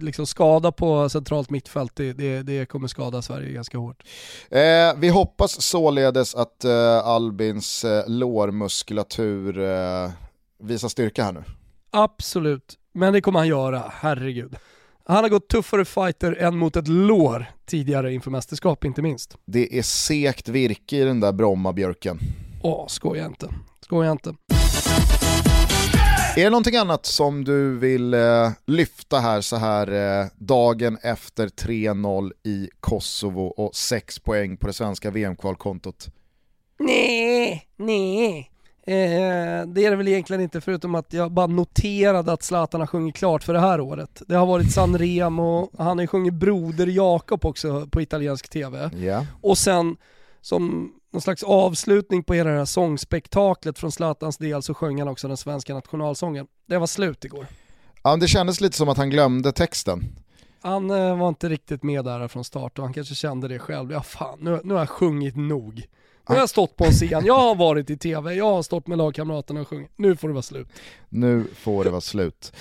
liksom 0.00 0.26
skada 0.26 0.72
på 0.72 1.08
centralt 1.08 1.50
mittfält, 1.50 1.92
det, 1.96 2.12
det, 2.12 2.42
det, 2.42 2.66
kommer 2.66 2.88
skada 2.88 3.22
Sverige 3.22 3.52
ganska 3.52 3.78
hårt. 3.78 4.02
Eh, 4.50 4.60
vi 4.96 5.08
hoppas 5.08 5.62
således 5.62 6.34
att 6.34 6.64
eh, 6.64 7.06
Albins 7.06 7.84
eh, 7.84 8.08
lårmuskulatur 8.08 9.58
eh, 9.58 10.10
visar 10.58 10.88
styrka 10.88 11.24
här 11.24 11.32
nu. 11.32 11.44
Absolut, 11.90 12.78
men 12.92 13.12
det 13.12 13.20
kommer 13.20 13.38
han 13.38 13.48
göra, 13.48 13.92
herregud. 13.94 14.56
Han 15.06 15.24
har 15.24 15.28
gått 15.28 15.48
tuffare 15.48 15.84
fighter 15.84 16.32
än 16.32 16.56
mot 16.56 16.76
ett 16.76 16.88
lår 16.88 17.46
tidigare 17.66 18.12
inför 18.14 18.30
mästerskap 18.30 18.84
inte 18.84 19.02
minst. 19.02 19.36
Det 19.44 19.78
är 19.78 19.82
sekt 19.82 20.48
virke 20.48 20.96
i 20.96 21.04
den 21.04 21.20
där 21.20 21.32
Brommabjörken. 21.32 22.18
Åh, 22.62 22.86
skoja 22.86 23.26
inte. 23.26 23.48
Skoja 23.80 24.10
inte. 24.12 24.34
Är 26.36 26.44
det 26.44 26.50
någonting 26.50 26.76
annat 26.76 27.06
som 27.06 27.44
du 27.44 27.78
vill 27.78 28.14
eh, 28.14 28.50
lyfta 28.66 29.18
här 29.18 29.40
så 29.40 29.56
här 29.56 30.20
eh, 30.20 30.26
dagen 30.36 30.98
efter 31.02 31.48
3-0 31.48 32.32
i 32.44 32.68
Kosovo 32.80 33.46
och 33.46 33.74
6 33.74 34.18
poäng 34.18 34.56
på 34.56 34.66
det 34.66 34.72
svenska 34.72 35.10
VM-kvalkontot? 35.10 36.06
Nej, 36.78 37.68
nej. 37.76 38.50
Eh, 38.86 39.66
det 39.66 39.84
är 39.84 39.90
det 39.90 39.96
väl 39.96 40.08
egentligen 40.08 40.42
inte 40.42 40.60
förutom 40.60 40.94
att 40.94 41.12
jag 41.12 41.32
bara 41.32 41.46
noterade 41.46 42.32
att 42.32 42.42
Zlatan 42.42 42.80
har 42.80 42.86
sjungit 42.86 43.16
klart 43.16 43.42
för 43.42 43.52
det 43.52 43.60
här 43.60 43.80
året. 43.80 44.22
Det 44.26 44.34
har 44.34 44.46
varit 44.46 44.72
San 44.72 44.98
Remo, 44.98 45.70
han 45.78 45.98
har 45.98 46.00
ju 46.00 46.06
sjungit 46.06 46.34
Broder 46.34 46.86
Jakob 46.86 47.44
också 47.44 47.86
på 47.86 48.00
italiensk 48.00 48.48
TV. 48.48 48.90
Yeah. 48.96 49.24
Och 49.40 49.58
sen 49.58 49.96
som 50.40 50.92
någon 51.12 51.22
slags 51.22 51.42
avslutning 51.42 52.22
på 52.22 52.34
hela 52.34 52.50
det 52.50 52.58
här 52.58 52.64
sångspektaklet 52.64 53.78
från 53.78 53.92
Zlatans 53.92 54.36
del 54.36 54.62
så 54.62 54.74
sjöng 54.74 54.98
han 54.98 55.08
också 55.08 55.28
den 55.28 55.36
svenska 55.36 55.74
nationalsången. 55.74 56.46
Det 56.66 56.78
var 56.78 56.86
slut 56.86 57.24
igår. 57.24 57.46
Ja, 58.02 58.16
det 58.16 58.28
kändes 58.28 58.60
lite 58.60 58.76
som 58.76 58.88
att 58.88 58.96
han 58.96 59.10
glömde 59.10 59.52
texten. 59.52 60.04
Han 60.60 60.90
eh, 60.90 61.18
var 61.18 61.28
inte 61.28 61.48
riktigt 61.48 61.82
med 61.82 62.04
där 62.04 62.28
från 62.28 62.44
start 62.44 62.78
och 62.78 62.84
han 62.84 62.92
kanske 62.92 63.14
kände 63.14 63.48
det 63.48 63.58
själv. 63.58 63.92
Ja 63.92 64.02
fan, 64.02 64.38
nu, 64.40 64.60
nu 64.64 64.74
har 64.74 64.80
jag 64.80 64.88
sjungit 64.88 65.36
nog. 65.36 65.84
Nu 66.28 66.34
har 66.34 66.42
jag 66.42 66.50
stått 66.50 66.76
på 66.76 66.84
en 66.84 66.92
scen, 66.92 67.24
jag 67.26 67.38
har 67.38 67.54
varit 67.54 67.90
i 67.90 67.96
tv, 67.96 68.34
jag 68.34 68.44
har 68.44 68.62
stått 68.62 68.86
med 68.86 68.98
lagkamraterna 68.98 69.60
och 69.60 69.68
sjungit. 69.68 69.90
Nu 69.96 70.16
får 70.16 70.28
det 70.28 70.34
vara 70.34 70.42
slut. 70.42 70.68
Nu 71.08 71.44
får 71.54 71.84
det 71.84 71.90
vara 71.90 72.00
slut. 72.00 72.52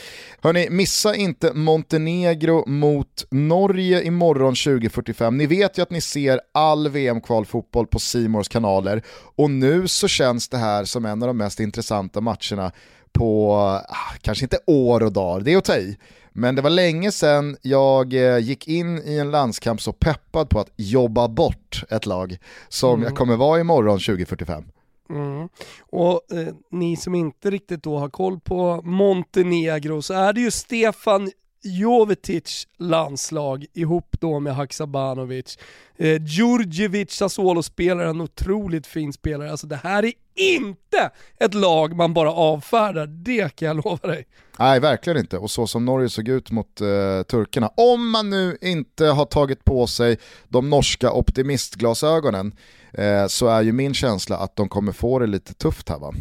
Hörni, 0.41 0.69
missa 0.69 1.15
inte 1.15 1.53
Montenegro 1.53 2.69
mot 2.69 3.26
Norge 3.31 4.03
imorgon 4.03 4.56
2045. 4.56 5.38
Ni 5.38 5.45
vet 5.45 5.77
ju 5.77 5.81
att 5.81 5.91
ni 5.91 6.02
ser 6.02 6.41
all 6.52 6.90
VM-kvalfotboll 6.90 7.88
på 7.88 7.99
Simors 7.99 8.48
kanaler 8.48 9.03
och 9.35 9.52
nu 9.52 9.88
så 9.88 10.07
känns 10.07 10.49
det 10.49 10.57
här 10.57 10.85
som 10.85 11.06
en 11.06 11.23
av 11.23 11.27
de 11.27 11.38
mest 11.38 11.60
intressanta 11.60 12.22
matcherna 12.22 12.72
på, 13.14 13.53
ah, 13.90 14.14
kanske 14.22 14.45
inte 14.45 14.60
år 14.68 15.03
och 15.03 15.11
dagar, 15.11 15.41
det 15.41 15.53
är 15.53 15.57
att 15.57 15.65
ta 15.65 15.76
i. 15.76 15.98
Men 16.34 16.55
det 16.55 16.61
var 16.61 16.69
länge 16.69 17.11
sedan 17.11 17.57
jag 17.61 18.14
eh, 18.14 18.38
gick 18.38 18.68
in 18.68 19.01
i 19.05 19.18
en 19.18 19.31
landskamp 19.31 19.81
så 19.81 19.93
peppad 19.93 20.49
på 20.49 20.60
att 20.60 20.69
jobba 20.76 21.27
bort 21.27 21.84
ett 21.89 22.05
lag 22.05 22.38
som 22.69 22.93
mm. 22.93 23.03
jag 23.03 23.15
kommer 23.15 23.35
vara 23.35 23.60
imorgon 23.60 23.99
2045. 23.99 24.64
Mm. 25.10 25.49
Och 25.81 26.22
eh, 26.31 26.53
ni 26.72 26.95
som 26.95 27.15
inte 27.15 27.49
riktigt 27.49 27.84
då 27.84 27.97
har 27.97 28.10
koll 28.10 28.39
på 28.39 28.81
Montenegro 28.84 30.01
så 30.01 30.14
är 30.14 30.34
det 30.34 30.41
ju 30.41 30.51
Stefan 30.51 31.31
Jovetic 31.64 32.68
landslag 32.77 33.65
ihop 33.73 34.15
då 34.19 34.39
med 34.39 34.55
Haksabanovic. 34.55 35.57
Eh, 35.97 36.22
Djurdjevic, 36.23 37.11
Sassuolo-spelare, 37.11 38.10
en 38.10 38.22
otroligt 38.22 38.88
fin 38.88 39.14
spelare. 39.14 39.51
Alltså 39.51 39.68
det 39.68 39.80
här 39.84 40.05
är 40.05 40.14
inte 40.35 41.11
ett 41.39 41.53
lag 41.53 41.95
man 41.95 42.14
bara 42.14 42.31
avfärdar, 42.31 43.07
det 43.07 43.55
kan 43.55 43.68
jag 43.68 43.76
lova 43.76 44.07
dig. 44.07 44.27
Nej, 44.60 44.80
verkligen 44.80 45.19
inte. 45.19 45.38
Och 45.38 45.51
så 45.51 45.68
som 45.68 45.85
Norge 45.85 46.10
såg 46.10 46.27
ut 46.27 46.51
mot 46.51 46.81
uh, 46.81 47.23
turkarna, 47.23 47.68
om 47.68 48.10
man 48.10 48.30
nu 48.30 48.57
inte 48.61 49.05
har 49.05 49.26
tagit 49.26 49.65
på 49.65 49.88
sig 49.88 50.18
de 50.47 50.69
norska 50.69 51.11
optimistglasögonen, 51.11 52.55
uh, 52.99 53.27
så 53.27 53.47
är 53.47 53.61
ju 53.61 53.72
min 53.72 53.93
känsla 53.93 54.38
att 54.38 54.55
de 54.55 54.69
kommer 54.69 54.91
få 54.91 55.19
det 55.19 55.27
lite 55.27 55.53
tufft 55.53 55.89
här 55.89 55.99
va. 55.99 56.14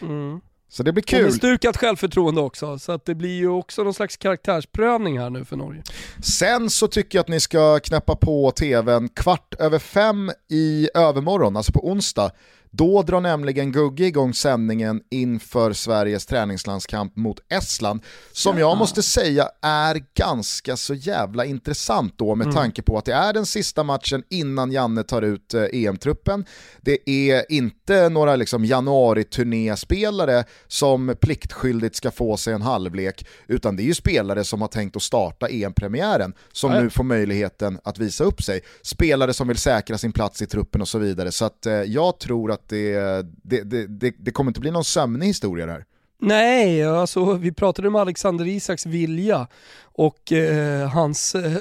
Mm. 0.00 0.40
Så 0.72 0.82
det 0.82 0.92
blir 0.92 1.02
kul. 1.02 1.26
Och 1.26 1.34
stukat 1.34 1.76
självförtroende 1.76 2.40
också, 2.40 2.78
så 2.78 2.92
att 2.92 3.04
det 3.04 3.14
blir 3.14 3.36
ju 3.36 3.48
också 3.48 3.84
någon 3.84 3.94
slags 3.94 4.16
karaktärsprövning 4.16 5.18
här 5.18 5.30
nu 5.30 5.44
för 5.44 5.56
Norge. 5.56 5.82
Sen 6.22 6.70
så 6.70 6.88
tycker 6.88 7.18
jag 7.18 7.22
att 7.22 7.28
ni 7.28 7.40
ska 7.40 7.80
knäppa 7.80 8.16
på 8.16 8.50
tvn 8.50 9.08
kvart 9.08 9.54
över 9.58 9.78
fem 9.78 10.30
i 10.50 10.88
övermorgon, 10.94 11.56
alltså 11.56 11.72
på 11.72 11.88
onsdag, 11.88 12.30
då 12.70 13.02
drar 13.02 13.20
nämligen 13.20 13.72
Gugge 13.72 14.04
igång 14.04 14.34
sändningen 14.34 15.00
inför 15.10 15.72
Sveriges 15.72 16.26
träningslandskamp 16.26 17.16
mot 17.16 17.40
Estland, 17.48 18.00
som 18.32 18.58
jag 18.58 18.76
måste 18.76 19.02
säga 19.02 19.48
är 19.62 20.02
ganska 20.14 20.76
så 20.76 20.94
jävla 20.94 21.44
intressant 21.44 22.14
då 22.18 22.34
med 22.34 22.44
mm. 22.44 22.56
tanke 22.56 22.82
på 22.82 22.98
att 22.98 23.04
det 23.04 23.12
är 23.12 23.32
den 23.32 23.46
sista 23.46 23.82
matchen 23.82 24.22
innan 24.28 24.72
Janne 24.72 25.02
tar 25.02 25.22
ut 25.22 25.54
eh, 25.54 25.64
EM-truppen. 25.72 26.44
Det 26.80 27.10
är 27.10 27.52
inte 27.52 28.08
några 28.08 28.36
liksom 28.36 28.64
januari-turnéspelare 28.64 30.44
som 30.68 31.16
pliktskyldigt 31.20 31.96
ska 31.96 32.10
få 32.10 32.36
sig 32.36 32.54
en 32.54 32.62
halvlek, 32.62 33.26
utan 33.46 33.76
det 33.76 33.82
är 33.82 33.84
ju 33.84 33.94
spelare 33.94 34.44
som 34.44 34.60
har 34.60 34.68
tänkt 34.68 34.96
att 34.96 35.02
starta 35.02 35.48
EM-premiären 35.48 36.34
som 36.52 36.72
ja. 36.72 36.80
nu 36.80 36.90
får 36.90 37.04
möjligheten 37.04 37.78
att 37.84 37.98
visa 37.98 38.24
upp 38.24 38.42
sig. 38.42 38.60
Spelare 38.82 39.32
som 39.32 39.48
vill 39.48 39.56
säkra 39.56 39.98
sin 39.98 40.12
plats 40.12 40.42
i 40.42 40.46
truppen 40.46 40.80
och 40.80 40.88
så 40.88 40.98
vidare. 40.98 41.32
Så 41.32 41.44
att, 41.44 41.66
eh, 41.66 41.72
jag 41.72 42.18
tror 42.18 42.52
att 42.52 42.59
att 42.60 42.68
det, 42.68 43.62
det, 43.64 43.86
det, 43.86 44.14
det 44.18 44.30
kommer 44.30 44.50
inte 44.50 44.60
bli 44.60 44.70
någon 44.70 44.84
sömnig 44.84 45.26
historia 45.26 45.66
där. 45.66 45.84
Nej, 46.22 46.84
alltså 46.84 47.32
vi 47.32 47.52
pratade 47.52 47.88
om 47.88 47.96
Alexander 47.96 48.46
Isaks 48.46 48.86
vilja 48.86 49.46
och 49.82 50.32
eh, 50.32 50.88
hans 50.88 51.34
eh, 51.34 51.52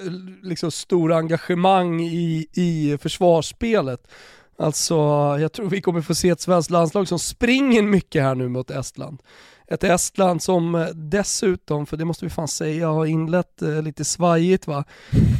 liksom 0.43 0.71
stora 0.71 1.17
engagemang 1.17 2.01
i, 2.01 2.47
i 2.53 2.97
försvarsspelet. 3.01 4.07
Alltså 4.57 4.95
jag 5.39 5.51
tror 5.53 5.69
vi 5.69 5.81
kommer 5.81 6.01
få 6.01 6.15
se 6.15 6.29
ett 6.29 6.41
svenskt 6.41 6.71
landslag 6.71 7.07
som 7.07 7.19
springer 7.19 7.81
mycket 7.81 8.23
här 8.23 8.35
nu 8.35 8.47
mot 8.47 8.71
Estland. 8.71 9.21
Ett 9.67 9.83
Estland 9.83 10.43
som 10.43 10.75
eh, 10.75 10.87
dessutom, 10.87 11.85
för 11.85 11.97
det 11.97 12.05
måste 12.05 12.25
vi 12.25 12.29
fan 12.29 12.47
säga, 12.47 12.87
har 12.87 13.05
inlett 13.05 13.61
eh, 13.61 13.81
lite 13.81 14.05
svajigt 14.05 14.67
va. 14.67 14.83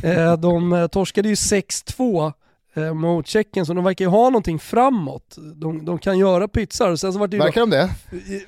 Eh, 0.03 0.37
de 0.37 0.73
eh, 0.73 0.87
torskade 0.87 1.27
ju 1.27 1.33
6-2 1.33 2.33
eh, 2.73 2.93
mot 2.93 3.27
Tjeckien, 3.27 3.65
så 3.65 3.73
de 3.73 3.83
verkar 3.83 4.05
ju 4.05 4.09
ha 4.09 4.29
någonting 4.29 4.59
framåt. 4.59 5.37
De, 5.55 5.85
de 5.85 5.99
kan 5.99 6.17
göra 6.19 6.47
pytsar. 6.47 6.95
Sen 6.95 7.13
så 7.13 7.19
var 7.19 7.27
det 7.27 7.37
ju 7.37 7.43
verkar 7.43 7.61
de 7.61 7.69
det? 7.69 7.89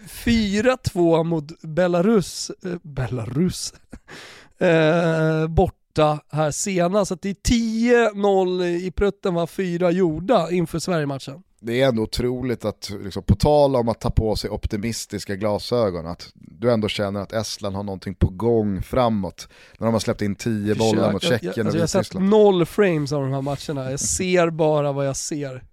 4-2 0.07 1.23
mot 1.23 1.61
Belarus, 1.61 2.51
eh, 2.65 2.75
Belarus, 2.81 3.73
eh, 4.59 5.47
borta 5.91 6.19
här 6.31 6.51
senast. 6.51 7.09
Så 7.09 7.17
det 7.21 7.29
är 7.29 7.33
10-0 7.33 8.65
i 8.65 8.91
prutten 8.91 9.33
var 9.33 9.47
fyra 9.47 9.91
gjorda 9.91 10.51
inför 10.51 10.79
Sverige-matchen 10.79 11.43
det 11.63 11.81
är 11.81 11.87
ändå 11.87 12.03
otroligt 12.03 12.65
att, 12.65 12.91
liksom, 13.03 13.23
på 13.23 13.35
tal 13.35 13.75
om 13.75 13.89
att 13.89 13.99
ta 13.99 14.09
på 14.09 14.35
sig 14.35 14.49
optimistiska 14.49 15.35
glasögon, 15.35 16.07
att 16.07 16.31
du 16.33 16.71
ändå 16.71 16.87
känner 16.87 17.19
att 17.19 17.33
Estland 17.33 17.75
har 17.75 17.83
någonting 17.83 18.15
på 18.15 18.27
gång 18.27 18.81
framåt. 18.81 19.47
När 19.79 19.87
de 19.87 19.93
har 19.93 19.99
släppt 19.99 20.21
in 20.21 20.35
tio 20.35 20.75
bollar 20.75 21.11
mot 21.11 21.23
Tjeckien 21.23 21.53
jag, 21.55 21.57
jag, 21.57 21.75
jag, 21.75 21.81
alltså 21.81 21.97
jag 21.97 22.01
har 22.01 22.03
sett 22.03 22.29
noll 22.29 22.65
frames 22.65 23.11
av 23.11 23.21
de 23.21 23.33
här 23.33 23.41
matcherna, 23.41 23.91
jag 23.91 23.99
ser 23.99 24.49
bara 24.49 24.91
vad 24.91 25.07
jag 25.07 25.17
ser. 25.17 25.63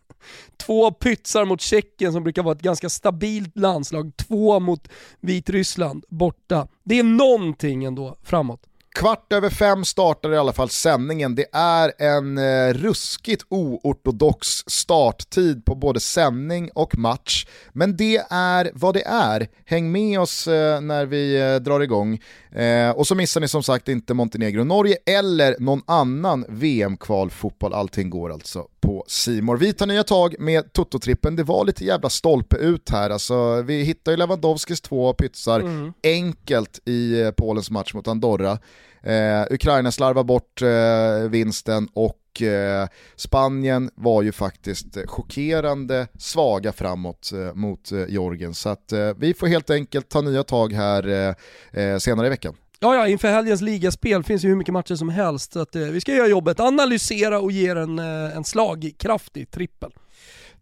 Två 0.66 0.90
pytsar 0.90 1.44
mot 1.44 1.60
Tjeckien 1.60 2.12
som 2.12 2.22
brukar 2.22 2.42
vara 2.42 2.54
ett 2.54 2.62
ganska 2.62 2.88
stabilt 2.88 3.56
landslag, 3.56 4.12
två 4.16 4.60
mot 4.60 4.88
Vitryssland 5.20 6.04
borta. 6.08 6.68
Det 6.84 6.98
är 6.98 7.02
någonting 7.02 7.84
ändå 7.84 8.16
framåt. 8.22 8.60
Kvart 8.94 9.32
över 9.32 9.50
fem 9.50 9.84
startar 9.84 10.32
i 10.32 10.36
alla 10.36 10.52
fall 10.52 10.68
sändningen. 10.68 11.34
Det 11.34 11.46
är 11.52 11.92
en 11.98 12.38
eh, 12.38 12.74
ruskigt 12.74 13.42
oortodox 13.48 14.48
starttid 14.66 15.64
på 15.64 15.74
både 15.74 16.00
sändning 16.00 16.70
och 16.74 16.98
match. 16.98 17.46
Men 17.72 17.96
det 17.96 18.16
är 18.30 18.70
vad 18.74 18.94
det 18.94 19.06
är. 19.06 19.48
Häng 19.64 19.92
med 19.92 20.20
oss 20.20 20.48
eh, 20.48 20.80
när 20.80 21.06
vi 21.06 21.40
eh, 21.40 21.54
drar 21.56 21.80
igång. 21.80 22.20
Eh, 22.54 22.90
och 22.90 23.06
så 23.06 23.14
missar 23.14 23.40
ni 23.40 23.48
som 23.48 23.62
sagt 23.62 23.88
inte 23.88 24.14
Montenegro-Norge 24.14 24.96
eller 25.06 25.56
någon 25.58 25.82
annan 25.86 26.44
VM-kvalfotboll. 26.48 27.74
Allting 27.74 28.10
går 28.10 28.32
alltså 28.32 28.66
på 28.80 29.04
Simor. 29.08 29.56
Vi 29.56 29.72
tar 29.72 29.86
nya 29.86 30.04
tag 30.04 30.34
med 30.38 30.72
Toto-trippen. 30.72 31.36
Det 31.36 31.42
var 31.42 31.64
lite 31.64 31.84
jävla 31.84 32.10
stolpe 32.10 32.56
ut 32.56 32.90
här. 32.90 33.10
Alltså, 33.10 33.62
vi 33.62 33.82
hittar 33.82 34.12
ju 34.12 34.16
Lewandowskis 34.16 34.80
två 34.80 35.12
pytsar 35.12 35.60
mm. 35.60 35.92
enkelt 36.02 36.80
i 36.84 37.20
eh, 37.20 37.30
Polens 37.30 37.70
match 37.70 37.94
mot 37.94 38.08
Andorra. 38.08 38.58
Eh, 39.02 39.42
Ukraina 39.50 39.92
slarvar 39.92 40.24
bort 40.24 40.62
eh, 40.62 41.30
vinsten 41.30 41.88
och 41.94 42.18
eh, 42.40 42.88
Spanien 43.16 43.90
var 43.94 44.22
ju 44.22 44.32
faktiskt 44.32 44.96
eh, 44.96 45.02
chockerande 45.06 46.08
svaga 46.18 46.72
framåt 46.72 47.32
eh, 47.32 47.54
mot 47.54 47.92
eh, 47.92 48.04
Georgien. 48.08 48.54
Så 48.54 48.68
att, 48.68 48.92
eh, 48.92 49.10
vi 49.16 49.34
får 49.34 49.46
helt 49.46 49.70
enkelt 49.70 50.08
ta 50.08 50.20
nya 50.20 50.42
tag 50.42 50.72
här 50.72 51.34
eh, 51.72 51.98
senare 51.98 52.26
i 52.26 52.30
veckan. 52.30 52.54
Ja, 52.80 52.94
ja, 52.94 53.08
inför 53.08 53.28
helgens 53.28 53.60
ligaspel 53.60 54.22
finns 54.22 54.44
ju 54.44 54.48
hur 54.48 54.56
mycket 54.56 54.72
matcher 54.72 54.94
som 54.94 55.08
helst. 55.08 55.52
Så 55.52 55.60
att, 55.60 55.76
vi 55.76 56.00
ska 56.00 56.14
göra 56.14 56.28
jobbet, 56.28 56.60
analysera 56.60 57.40
och 57.40 57.52
ge 57.52 57.68
en, 57.68 57.98
en 57.98 58.44
slagkraftig 58.44 59.50
trippel. 59.50 59.92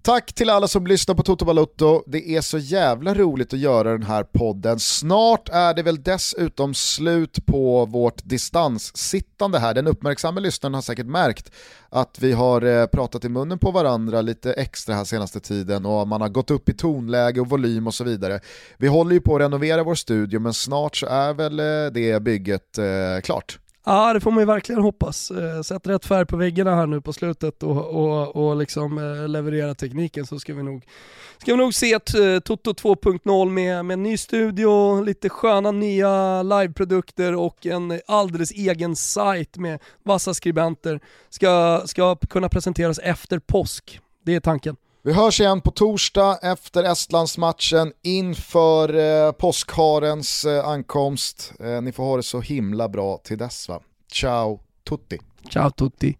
Tack 0.02 0.32
till 0.32 0.50
alla 0.50 0.68
som 0.68 0.86
lyssnar 0.86 1.14
på 1.14 1.22
Toto 1.22 1.44
Balotto. 1.44 2.02
Det 2.06 2.36
är 2.36 2.40
så 2.40 2.58
jävla 2.58 3.14
roligt 3.14 3.52
att 3.52 3.58
göra 3.58 3.92
den 3.92 4.02
här 4.02 4.24
podden. 4.24 4.80
Snart 4.80 5.48
är 5.48 5.74
det 5.74 5.82
väl 5.82 6.02
dessutom 6.02 6.74
slut 6.74 7.46
på 7.46 7.86
vårt 7.86 8.24
distanssittande 8.24 9.58
här. 9.58 9.74
Den 9.74 9.86
uppmärksamma 9.86 10.40
lyssnaren 10.40 10.74
har 10.74 10.82
säkert 10.82 11.06
märkt 11.06 11.52
att 11.88 12.18
vi 12.20 12.32
har 12.32 12.62
eh, 12.62 12.86
pratat 12.86 13.24
i 13.24 13.28
munnen 13.28 13.58
på 13.58 13.70
varandra 13.70 14.20
lite 14.20 14.52
extra 14.52 14.94
här 14.94 15.04
senaste 15.04 15.40
tiden 15.40 15.86
och 15.86 16.08
man 16.08 16.20
har 16.20 16.28
gått 16.28 16.50
upp 16.50 16.68
i 16.68 16.74
tonläge 16.74 17.40
och 17.40 17.48
volym 17.48 17.86
och 17.86 17.94
så 17.94 18.04
vidare. 18.04 18.40
Vi 18.78 18.88
håller 18.88 19.12
ju 19.12 19.20
på 19.20 19.34
att 19.34 19.42
renovera 19.42 19.82
vår 19.82 19.94
studio 19.94 20.40
men 20.40 20.54
snart 20.54 20.96
så 20.96 21.06
är 21.06 21.34
väl 21.34 21.60
eh, 21.60 21.92
det 21.92 22.22
bygget 22.22 22.78
eh, 22.78 23.20
klart. 23.22 23.58
Ja 23.90 24.12
det 24.12 24.20
får 24.20 24.30
man 24.30 24.40
ju 24.40 24.46
verkligen 24.46 24.82
hoppas. 24.82 25.30
Eh, 25.30 25.62
sätt 25.62 25.86
rätt 25.86 26.06
färg 26.06 26.26
på 26.26 26.36
väggarna 26.36 26.74
här 26.74 26.86
nu 26.86 27.00
på 27.00 27.12
slutet 27.12 27.62
och, 27.62 27.86
och, 27.86 28.36
och 28.36 28.56
liksom 28.56 28.98
eh, 28.98 29.28
leverera 29.28 29.74
tekniken 29.74 30.26
så 30.26 30.38
ska 30.38 30.54
vi 30.54 30.62
nog, 30.62 30.86
ska 31.38 31.52
vi 31.52 31.58
nog 31.58 31.74
se 31.74 31.94
eh, 31.94 32.40
Toto 32.44 32.72
2.0 32.72 33.50
med, 33.50 33.84
med 33.84 33.98
ny 33.98 34.16
studio, 34.16 35.02
lite 35.02 35.28
sköna 35.28 35.70
nya 35.70 36.42
liveprodukter 36.42 37.34
och 37.34 37.66
en 37.66 38.00
alldeles 38.06 38.50
egen 38.50 38.96
sajt 38.96 39.56
med 39.56 39.78
vassa 40.02 40.34
skribenter. 40.34 41.00
Ska, 41.28 41.82
ska 41.84 42.16
kunna 42.16 42.48
presenteras 42.48 42.98
efter 42.98 43.38
påsk. 43.38 44.00
Det 44.24 44.34
är 44.34 44.40
tanken. 44.40 44.76
Vi 45.02 45.12
hörs 45.12 45.40
igen 45.40 45.60
på 45.60 45.70
torsdag 45.70 46.38
efter 46.42 46.84
Estlandsmatchen 46.84 47.92
inför 48.02 48.94
eh, 48.94 49.32
påskharens 49.32 50.44
eh, 50.44 50.68
ankomst. 50.68 51.52
Eh, 51.60 51.82
ni 51.82 51.92
får 51.92 52.04
ha 52.04 52.16
det 52.16 52.22
så 52.22 52.40
himla 52.40 52.88
bra 52.88 53.16
till 53.16 53.38
dess 53.38 53.68
va. 53.68 53.80
Ciao 54.12 54.60
tutti. 54.88 55.18
Ciao 55.50 55.70
tutti. 55.70 56.16